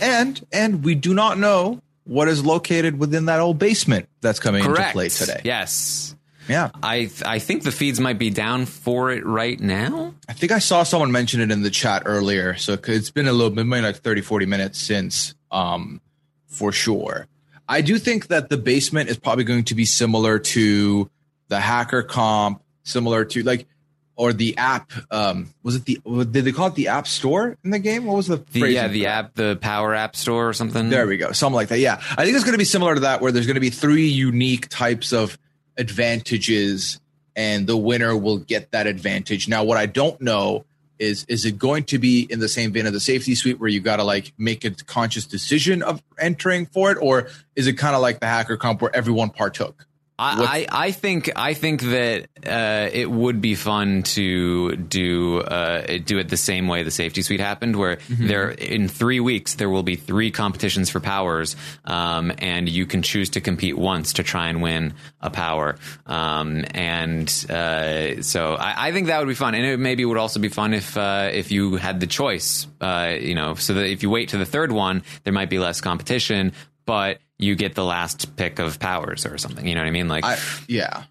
And 0.01 0.45
and 0.51 0.83
we 0.83 0.95
do 0.95 1.13
not 1.13 1.37
know 1.37 1.81
what 2.03 2.27
is 2.27 2.43
located 2.43 2.99
within 2.99 3.25
that 3.25 3.39
old 3.39 3.59
basement 3.59 4.09
that's 4.21 4.39
coming 4.39 4.63
into 4.63 4.91
play 4.91 5.09
today. 5.09 5.41
Yes. 5.43 6.15
Yeah. 6.49 6.71
I 6.81 7.09
I 7.25 7.39
think 7.39 7.63
the 7.63 7.71
feeds 7.71 7.99
might 7.99 8.17
be 8.17 8.29
down 8.29 8.65
for 8.65 9.11
it 9.11 9.25
right 9.25 9.59
now. 9.59 10.13
I 10.27 10.33
think 10.33 10.51
I 10.51 10.59
saw 10.59 10.83
someone 10.83 11.11
mention 11.11 11.41
it 11.41 11.51
in 11.51 11.61
the 11.61 11.69
chat 11.69 12.03
earlier. 12.05 12.55
So 12.55 12.73
it's 12.73 13.11
been 13.11 13.27
a 13.27 13.33
little 13.33 13.51
bit, 13.51 13.65
maybe 13.65 13.83
like 13.83 13.97
30, 13.97 14.21
40 14.21 14.45
minutes 14.45 14.79
since, 14.79 15.35
um, 15.51 16.01
for 16.47 16.71
sure. 16.71 17.27
I 17.67 17.81
do 17.81 17.99
think 17.99 18.27
that 18.27 18.49
the 18.49 18.57
basement 18.57 19.09
is 19.09 19.17
probably 19.17 19.43
going 19.43 19.65
to 19.65 19.75
be 19.75 19.85
similar 19.85 20.39
to 20.39 21.09
the 21.49 21.59
hacker 21.59 22.01
comp, 22.01 22.63
similar 22.83 23.25
to 23.25 23.43
like, 23.43 23.67
or 24.15 24.33
the 24.33 24.57
app. 24.57 24.91
Um, 25.11 25.53
was 25.61 25.75
it 25.75 25.85
the, 25.85 25.99
did 26.25 26.45
they 26.45 26.51
call 26.51 26.67
it 26.67 26.75
the 26.75 26.87
app 26.87 27.07
store 27.07 27.57
in 27.63 27.69
the 27.69 27.79
game? 27.79 28.05
What 28.05 28.17
was 28.17 28.27
the, 28.27 28.37
The, 28.37 28.71
yeah, 28.71 28.87
the 28.87 29.05
app, 29.05 29.35
the 29.35 29.55
Power 29.61 29.93
App 29.93 30.15
Store 30.15 30.49
or 30.49 30.53
something. 30.53 30.89
There 30.89 31.05
we 31.05 31.17
go. 31.17 31.31
Something 31.31 31.55
like 31.55 31.67
that. 31.69 31.79
Yeah. 31.79 32.01
I 32.17 32.25
think 32.25 32.35
it's 32.35 32.43
going 32.43 32.53
to 32.53 32.57
be 32.59 32.65
similar 32.65 32.95
to 32.95 33.01
that, 33.01 33.21
where 33.21 33.31
there's 33.31 33.45
going 33.45 33.55
to 33.55 33.61
be 33.61 33.69
three 33.69 34.07
unique 34.07 34.67
types 34.67 35.13
of 35.13 35.37
advantages, 35.79 36.99
and 37.35 37.65
the 37.65 37.77
winner 37.77 38.15
will 38.15 38.37
get 38.37 38.71
that 38.71 38.85
advantage. 38.85 39.47
Now, 39.47 39.63
what 39.63 39.77
I 39.77 39.87
don't 39.87 40.19
know 40.21 40.65
is 40.99 41.25
is 41.29 41.45
it 41.45 41.57
going 41.57 41.85
to 41.85 41.97
be 41.97 42.27
in 42.29 42.39
the 42.39 42.49
same 42.49 42.73
vein 42.73 42.85
of 42.85 42.93
the 42.93 42.99
safety 42.99 43.33
suite 43.33 43.59
where 43.59 43.69
you 43.69 43.79
got 43.79 43.95
to 43.95 44.03
like 44.03 44.33
make 44.37 44.65
a 44.65 44.71
conscious 44.71 45.25
decision 45.25 45.81
of 45.81 46.03
entering 46.19 46.65
for 46.65 46.91
it, 46.91 46.97
or 47.01 47.29
is 47.55 47.67
it 47.67 47.73
kind 47.73 47.95
of 47.95 48.01
like 48.01 48.19
the 48.19 48.27
hacker 48.27 48.57
comp 48.57 48.81
where 48.81 48.95
everyone 48.95 49.29
partook? 49.29 49.85
I, 50.19 50.67
I, 50.71 50.87
I 50.87 50.91
think 50.91 51.31
I 51.35 51.53
think 51.53 51.81
that 51.81 52.27
uh, 52.45 52.89
it 52.91 53.09
would 53.09 53.41
be 53.41 53.55
fun 53.55 54.03
to 54.03 54.75
do 54.75 55.39
uh, 55.41 55.99
do 56.03 56.17
it 56.17 56.29
the 56.29 56.37
same 56.37 56.67
way 56.67 56.83
the 56.83 56.91
safety 56.91 57.21
suite 57.21 57.39
happened, 57.39 57.75
where 57.75 57.97
Mm-hmm. 58.09 58.27
there 58.27 58.39
there 58.39 58.51
in 58.51 58.87
three 58.87 59.19
weeks 59.19 59.55
there 59.55 59.69
will 59.69 59.83
be 59.83 59.95
three 59.95 60.31
competitions 60.31 60.89
for 60.89 60.99
powers, 60.99 61.55
um, 61.85 62.31
and 62.37 62.69
you 62.69 62.85
can 62.85 63.01
choose 63.01 63.31
to 63.31 63.41
compete 63.41 63.77
once 63.77 64.13
to 64.13 64.23
try 64.23 64.49
and 64.49 64.61
win 64.61 64.93
a 65.21 65.29
power. 65.29 65.77
Um, 66.05 66.65
and 66.73 67.27
uh, 67.49 68.21
so 68.21 68.55
I, 68.55 68.89
I 68.89 68.91
think 68.91 69.07
that 69.07 69.19
would 69.19 69.27
be 69.27 69.35
fun, 69.35 69.55
and 69.55 69.65
it 69.65 69.77
maybe 69.79 70.05
would 70.05 70.17
also 70.17 70.39
be 70.39 70.49
fun 70.49 70.73
if 70.73 70.95
uh, 70.97 71.29
if 71.31 71.51
you 71.51 71.75
had 71.75 71.99
the 71.99 72.07
choice, 72.07 72.67
uh, 72.81 73.15
you 73.19 73.35
know, 73.35 73.55
so 73.55 73.73
that 73.73 73.87
if 73.87 74.03
you 74.03 74.09
wait 74.09 74.29
to 74.29 74.37
the 74.37 74.45
third 74.45 74.71
one, 74.71 75.03
there 75.23 75.33
might 75.33 75.49
be 75.49 75.59
less 75.59 75.81
competition, 75.81 76.53
but 76.85 77.19
you 77.39 77.55
get 77.55 77.73
the 77.73 77.83
last 77.85 78.35
pick 78.35 78.59
of 78.59 78.79
powers 78.79 79.25
or 79.25 79.37
something. 79.37 79.65
You 79.65 79.73
know 79.73 79.81
what 79.81 79.87
I 79.87 79.91
mean? 79.91 80.07
Like, 80.07 80.23
I 80.25 80.37
yeah. 80.67 81.03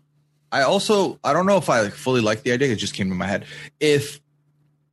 I 0.52 0.62
also 0.62 1.18
I 1.24 1.32
don't 1.32 1.46
know 1.46 1.56
if 1.56 1.68
I 1.68 1.80
like, 1.82 1.94
fully 1.94 2.20
like 2.20 2.42
the 2.42 2.52
idea. 2.52 2.70
It 2.72 2.76
just 2.76 2.94
came 2.94 3.08
to 3.08 3.14
my 3.14 3.26
head. 3.26 3.44
If 3.80 4.20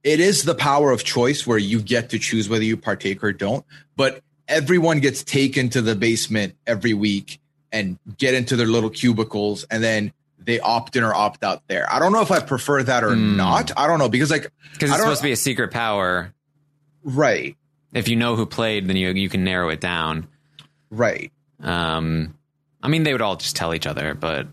it 0.03 0.19
is 0.19 0.43
the 0.43 0.55
power 0.55 0.91
of 0.91 1.03
choice 1.03 1.45
where 1.45 1.57
you 1.57 1.81
get 1.81 2.09
to 2.11 2.19
choose 2.19 2.47
whether 2.49 2.63
you 2.63 2.77
partake 2.77 3.23
or 3.23 3.31
don't, 3.33 3.65
but 3.95 4.21
everyone 4.47 4.99
gets 4.99 5.23
taken 5.23 5.69
to 5.69 5.81
the 5.81 5.95
basement 5.95 6.55
every 6.67 6.93
week 6.93 7.39
and 7.71 7.97
get 8.17 8.33
into 8.33 8.55
their 8.55 8.67
little 8.67 8.89
cubicles 8.89 9.65
and 9.71 9.83
then 9.83 10.13
they 10.37 10.59
opt 10.59 10.95
in 10.95 11.03
or 11.03 11.13
opt 11.13 11.43
out 11.43 11.63
there. 11.67 11.91
I 11.91 11.97
don't 11.99 12.11
know 12.13 12.21
if 12.21 12.29
I 12.31 12.39
prefer 12.39 12.83
that 12.83 13.03
or 13.03 13.15
Hmm. 13.15 13.35
not. 13.35 13.71
I 13.77 13.87
don't 13.87 13.97
know 13.99 14.09
because 14.09 14.29
like 14.29 14.51
because 14.73 14.91
it's 14.91 14.99
supposed 14.99 15.21
to 15.21 15.23
be 15.27 15.31
a 15.31 15.35
secret 15.37 15.71
power. 15.71 16.33
right, 17.03 17.55
If 17.93 18.07
you 18.07 18.15
know 18.15 18.35
who 18.35 18.45
played, 18.45 18.87
then 18.87 18.95
you 18.97 19.09
you 19.11 19.29
can 19.29 19.43
narrow 19.43 19.69
it 19.69 19.81
down. 19.81 20.27
Right. 20.95 21.31
Um, 21.61 22.37
I 22.81 22.87
mean, 22.87 23.03
they 23.03 23.11
would 23.11 23.21
all 23.21 23.35
just 23.35 23.55
tell 23.55 23.73
each 23.73 23.87
other, 23.87 24.13
but 24.13 24.47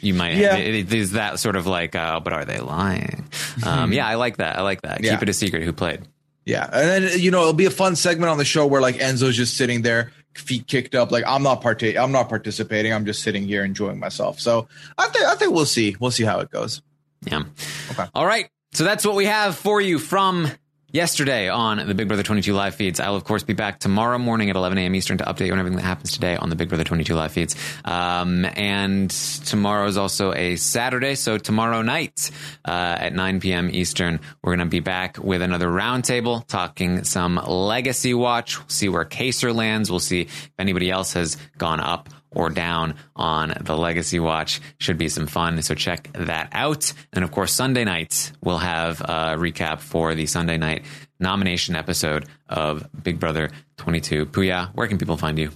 you 0.00 0.14
might. 0.14 0.36
Yeah. 0.36 0.56
It, 0.56 0.74
it 0.74 0.92
is 0.92 1.12
that 1.12 1.38
sort 1.38 1.56
of 1.56 1.66
like, 1.66 1.94
uh, 1.94 2.20
but 2.20 2.32
are 2.32 2.44
they 2.44 2.58
lying? 2.58 3.26
Um, 3.64 3.92
yeah, 3.92 4.06
I 4.06 4.14
like 4.14 4.38
that. 4.38 4.58
I 4.58 4.62
like 4.62 4.82
that. 4.82 5.02
Yeah. 5.02 5.12
Keep 5.12 5.22
it 5.22 5.28
a 5.28 5.34
secret 5.34 5.62
who 5.62 5.72
played. 5.72 6.02
Yeah, 6.44 6.64
and 6.64 7.04
then 7.04 7.20
you 7.20 7.30
know 7.30 7.42
it'll 7.42 7.52
be 7.52 7.66
a 7.66 7.70
fun 7.70 7.94
segment 7.94 8.30
on 8.30 8.38
the 8.38 8.44
show 8.44 8.66
where 8.66 8.80
like 8.80 8.96
Enzo's 8.96 9.36
just 9.36 9.58
sitting 9.58 9.82
there, 9.82 10.12
feet 10.34 10.66
kicked 10.66 10.94
up, 10.94 11.12
like 11.12 11.24
I'm 11.26 11.42
not 11.42 11.60
partake, 11.60 11.98
I'm 11.98 12.10
not 12.10 12.30
participating, 12.30 12.90
I'm 12.90 13.04
just 13.04 13.22
sitting 13.22 13.46
here 13.46 13.62
enjoying 13.62 13.98
myself. 13.98 14.40
So 14.40 14.66
I 14.96 15.08
think 15.08 15.26
I 15.26 15.34
think 15.34 15.52
we'll 15.52 15.66
see, 15.66 15.94
we'll 16.00 16.10
see 16.10 16.24
how 16.24 16.40
it 16.40 16.50
goes. 16.50 16.80
Yeah. 17.26 17.42
Okay. 17.90 18.06
All 18.14 18.24
right. 18.24 18.48
So 18.72 18.84
that's 18.84 19.04
what 19.04 19.14
we 19.14 19.26
have 19.26 19.56
for 19.56 19.78
you 19.78 19.98
from 19.98 20.48
yesterday 20.90 21.48
on 21.48 21.86
the 21.86 21.94
Big 21.94 22.08
Brother 22.08 22.22
22 22.22 22.52
live 22.52 22.74
feeds. 22.74 23.00
I'll, 23.00 23.14
of 23.14 23.24
course, 23.24 23.42
be 23.42 23.52
back 23.52 23.78
tomorrow 23.78 24.18
morning 24.18 24.50
at 24.50 24.56
11 24.56 24.78
a.m. 24.78 24.94
Eastern 24.94 25.18
to 25.18 25.24
update 25.24 25.46
you 25.46 25.52
on 25.52 25.58
everything 25.58 25.76
that 25.76 25.84
happens 25.84 26.12
today 26.12 26.36
on 26.36 26.50
the 26.50 26.56
Big 26.56 26.68
Brother 26.68 26.84
22 26.84 27.14
live 27.14 27.32
feeds. 27.32 27.56
Um, 27.84 28.44
and 28.44 29.10
tomorrow 29.10 29.86
is 29.86 29.96
also 29.96 30.32
a 30.32 30.56
Saturday. 30.56 31.14
So 31.14 31.38
tomorrow 31.38 31.82
night 31.82 32.30
uh, 32.64 32.96
at 32.98 33.12
9 33.12 33.40
p.m. 33.40 33.70
Eastern, 33.70 34.20
we're 34.42 34.56
going 34.56 34.66
to 34.66 34.70
be 34.70 34.80
back 34.80 35.18
with 35.18 35.42
another 35.42 35.68
roundtable 35.68 36.46
talking 36.46 37.04
some 37.04 37.36
legacy 37.36 38.14
watch. 38.14 38.58
We'll 38.58 38.68
see 38.68 38.88
where 38.88 39.04
Kaysar 39.04 39.54
lands. 39.54 39.90
We'll 39.90 40.00
see 40.00 40.22
if 40.22 40.50
anybody 40.58 40.90
else 40.90 41.12
has 41.12 41.36
gone 41.58 41.80
up 41.80 42.08
or 42.30 42.50
down 42.50 42.94
on 43.16 43.54
the 43.60 43.76
Legacy 43.76 44.20
Watch. 44.20 44.60
Should 44.78 44.98
be 44.98 45.08
some 45.08 45.26
fun. 45.26 45.60
So 45.62 45.74
check 45.74 46.10
that 46.14 46.48
out. 46.52 46.92
And 47.12 47.24
of 47.24 47.30
course, 47.30 47.52
Sunday 47.52 47.84
night, 47.84 48.32
we'll 48.42 48.58
have 48.58 49.00
a 49.00 49.36
recap 49.36 49.80
for 49.80 50.14
the 50.14 50.26
Sunday 50.26 50.58
night 50.58 50.84
nomination 51.20 51.74
episode 51.74 52.26
of 52.48 52.88
Big 53.02 53.18
Brother 53.18 53.50
22. 53.78 54.26
Pooya, 54.26 54.74
where 54.74 54.86
can 54.86 54.98
people 54.98 55.16
find 55.16 55.38
you? 55.38 55.50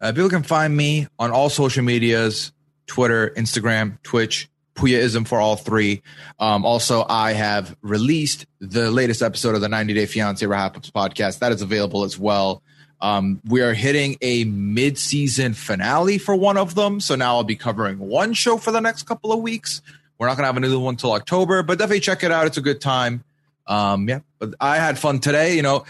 Uh, 0.00 0.12
people 0.12 0.30
can 0.30 0.42
find 0.42 0.76
me 0.76 1.06
on 1.18 1.30
all 1.30 1.48
social 1.48 1.82
medias 1.82 2.52
Twitter, 2.86 3.30
Instagram, 3.36 4.00
Twitch, 4.02 4.48
Pooyaism 4.76 5.26
for 5.26 5.40
all 5.40 5.56
three. 5.56 6.02
Um, 6.38 6.64
also, 6.64 7.04
I 7.08 7.32
have 7.32 7.76
released 7.82 8.46
the 8.60 8.90
latest 8.90 9.22
episode 9.22 9.54
of 9.54 9.60
the 9.60 9.68
90 9.68 9.94
Day 9.94 10.06
Fiance 10.06 10.44
Wrap 10.46 10.76
podcast. 10.76 11.40
That 11.40 11.52
is 11.52 11.62
available 11.62 12.04
as 12.04 12.18
well. 12.18 12.62
Um, 13.00 13.40
we 13.44 13.60
are 13.60 13.74
hitting 13.74 14.16
a 14.22 14.44
mid-season 14.44 15.54
finale 15.54 16.18
for 16.18 16.34
one 16.34 16.56
of 16.56 16.74
them, 16.74 17.00
so 17.00 17.14
now 17.14 17.36
I'll 17.36 17.44
be 17.44 17.56
covering 17.56 17.98
one 17.98 18.32
show 18.32 18.56
for 18.56 18.70
the 18.70 18.80
next 18.80 19.02
couple 19.04 19.32
of 19.32 19.40
weeks. 19.40 19.82
We're 20.18 20.28
not 20.28 20.36
gonna 20.36 20.46
have 20.46 20.56
another 20.56 20.78
one 20.78 20.94
until 20.94 21.12
October, 21.12 21.62
but 21.62 21.78
definitely 21.78 22.00
check 22.00 22.24
it 22.24 22.32
out. 22.32 22.46
It's 22.46 22.56
a 22.56 22.62
good 22.62 22.80
time. 22.80 23.22
Um, 23.66 24.08
yeah, 24.08 24.20
but 24.38 24.54
I 24.60 24.76
had 24.76 24.98
fun 24.98 25.18
today. 25.18 25.56
You 25.56 25.62
know, 25.62 25.84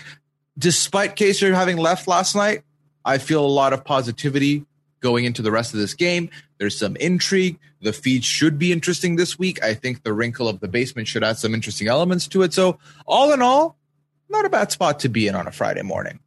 despite 0.59 1.15
Kaysar 1.15 1.55
having 1.55 1.77
left 1.77 2.09
last 2.09 2.35
night, 2.35 2.63
I 3.05 3.19
feel 3.19 3.45
a 3.45 3.47
lot 3.47 3.73
of 3.73 3.85
positivity 3.85 4.65
going 5.01 5.25
into 5.27 5.43
the 5.43 5.53
rest 5.53 5.75
of 5.75 5.79
this 5.79 5.95
game. 5.95 6.29
There's 6.59 6.77
some 6.77 6.97
intrigue. 6.97 7.59
The 7.83 7.93
feed 7.93 8.25
should 8.25 8.59
be 8.59 8.73
interesting 8.73 9.15
this 9.15 9.39
week. 9.39 9.63
I 9.63 9.75
think 9.75 10.03
the 10.03 10.13
wrinkle 10.13 10.49
of 10.49 10.59
the 10.59 10.67
basement 10.67 11.07
should 11.07 11.23
add 11.23 11.39
some 11.39 11.55
interesting 11.55 11.87
elements 11.87 12.27
to 12.29 12.43
it. 12.43 12.53
So, 12.53 12.81
all 13.07 13.33
in 13.33 13.43
all, 13.43 13.77
not 14.29 14.45
a 14.45 14.51
bad 14.51 14.73
spot 14.73 14.99
to 15.01 15.09
be 15.09 15.29
in 15.29 15.37
on 15.37 15.47
a 15.47 15.53
Friday 15.53 15.83
morning 15.83 16.19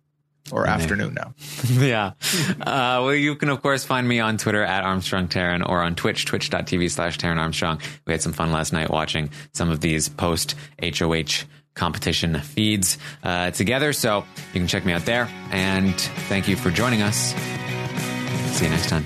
or 0.52 0.68
afternoon 0.68 1.14
now. 1.14 1.34
yeah. 1.70 2.12
Uh, 2.60 3.02
well, 3.04 3.14
you 3.14 3.36
can, 3.36 3.50
of 3.50 3.62
course, 3.62 3.84
find 3.84 4.08
me 4.08 4.20
on 4.20 4.38
Twitter 4.38 4.64
at 4.64 4.84
Armstrong 4.84 5.28
Taran 5.28 5.68
or 5.68 5.82
on 5.82 5.96
Twitch, 5.96 6.26
twitch.tv 6.26 6.92
slash 6.92 7.18
Taran 7.18 7.38
Armstrong. 7.38 7.82
We 8.06 8.14
had 8.14 8.22
some 8.22 8.34
fun 8.34 8.52
last 8.52 8.74
night 8.74 8.90
watching 8.90 9.30
some 9.54 9.70
of 9.70 9.80
these 9.80 10.10
post 10.10 10.56
HOH 10.82 11.46
competition 11.76 12.40
feeds 12.42 12.98
uh, 13.24 13.52
together. 13.52 13.94
So 13.94 14.26
you 14.54 14.60
can 14.60 14.68
check 14.68 14.86
me 14.86 14.94
out 14.94 15.06
there. 15.06 15.30
And 15.52 16.00
thank 16.28 16.48
you 16.48 16.56
for 16.56 16.72
joining 16.72 17.02
us. 17.02 17.34
See 18.52 18.66
you 18.66 18.72
next 18.72 18.90
time. 18.90 19.06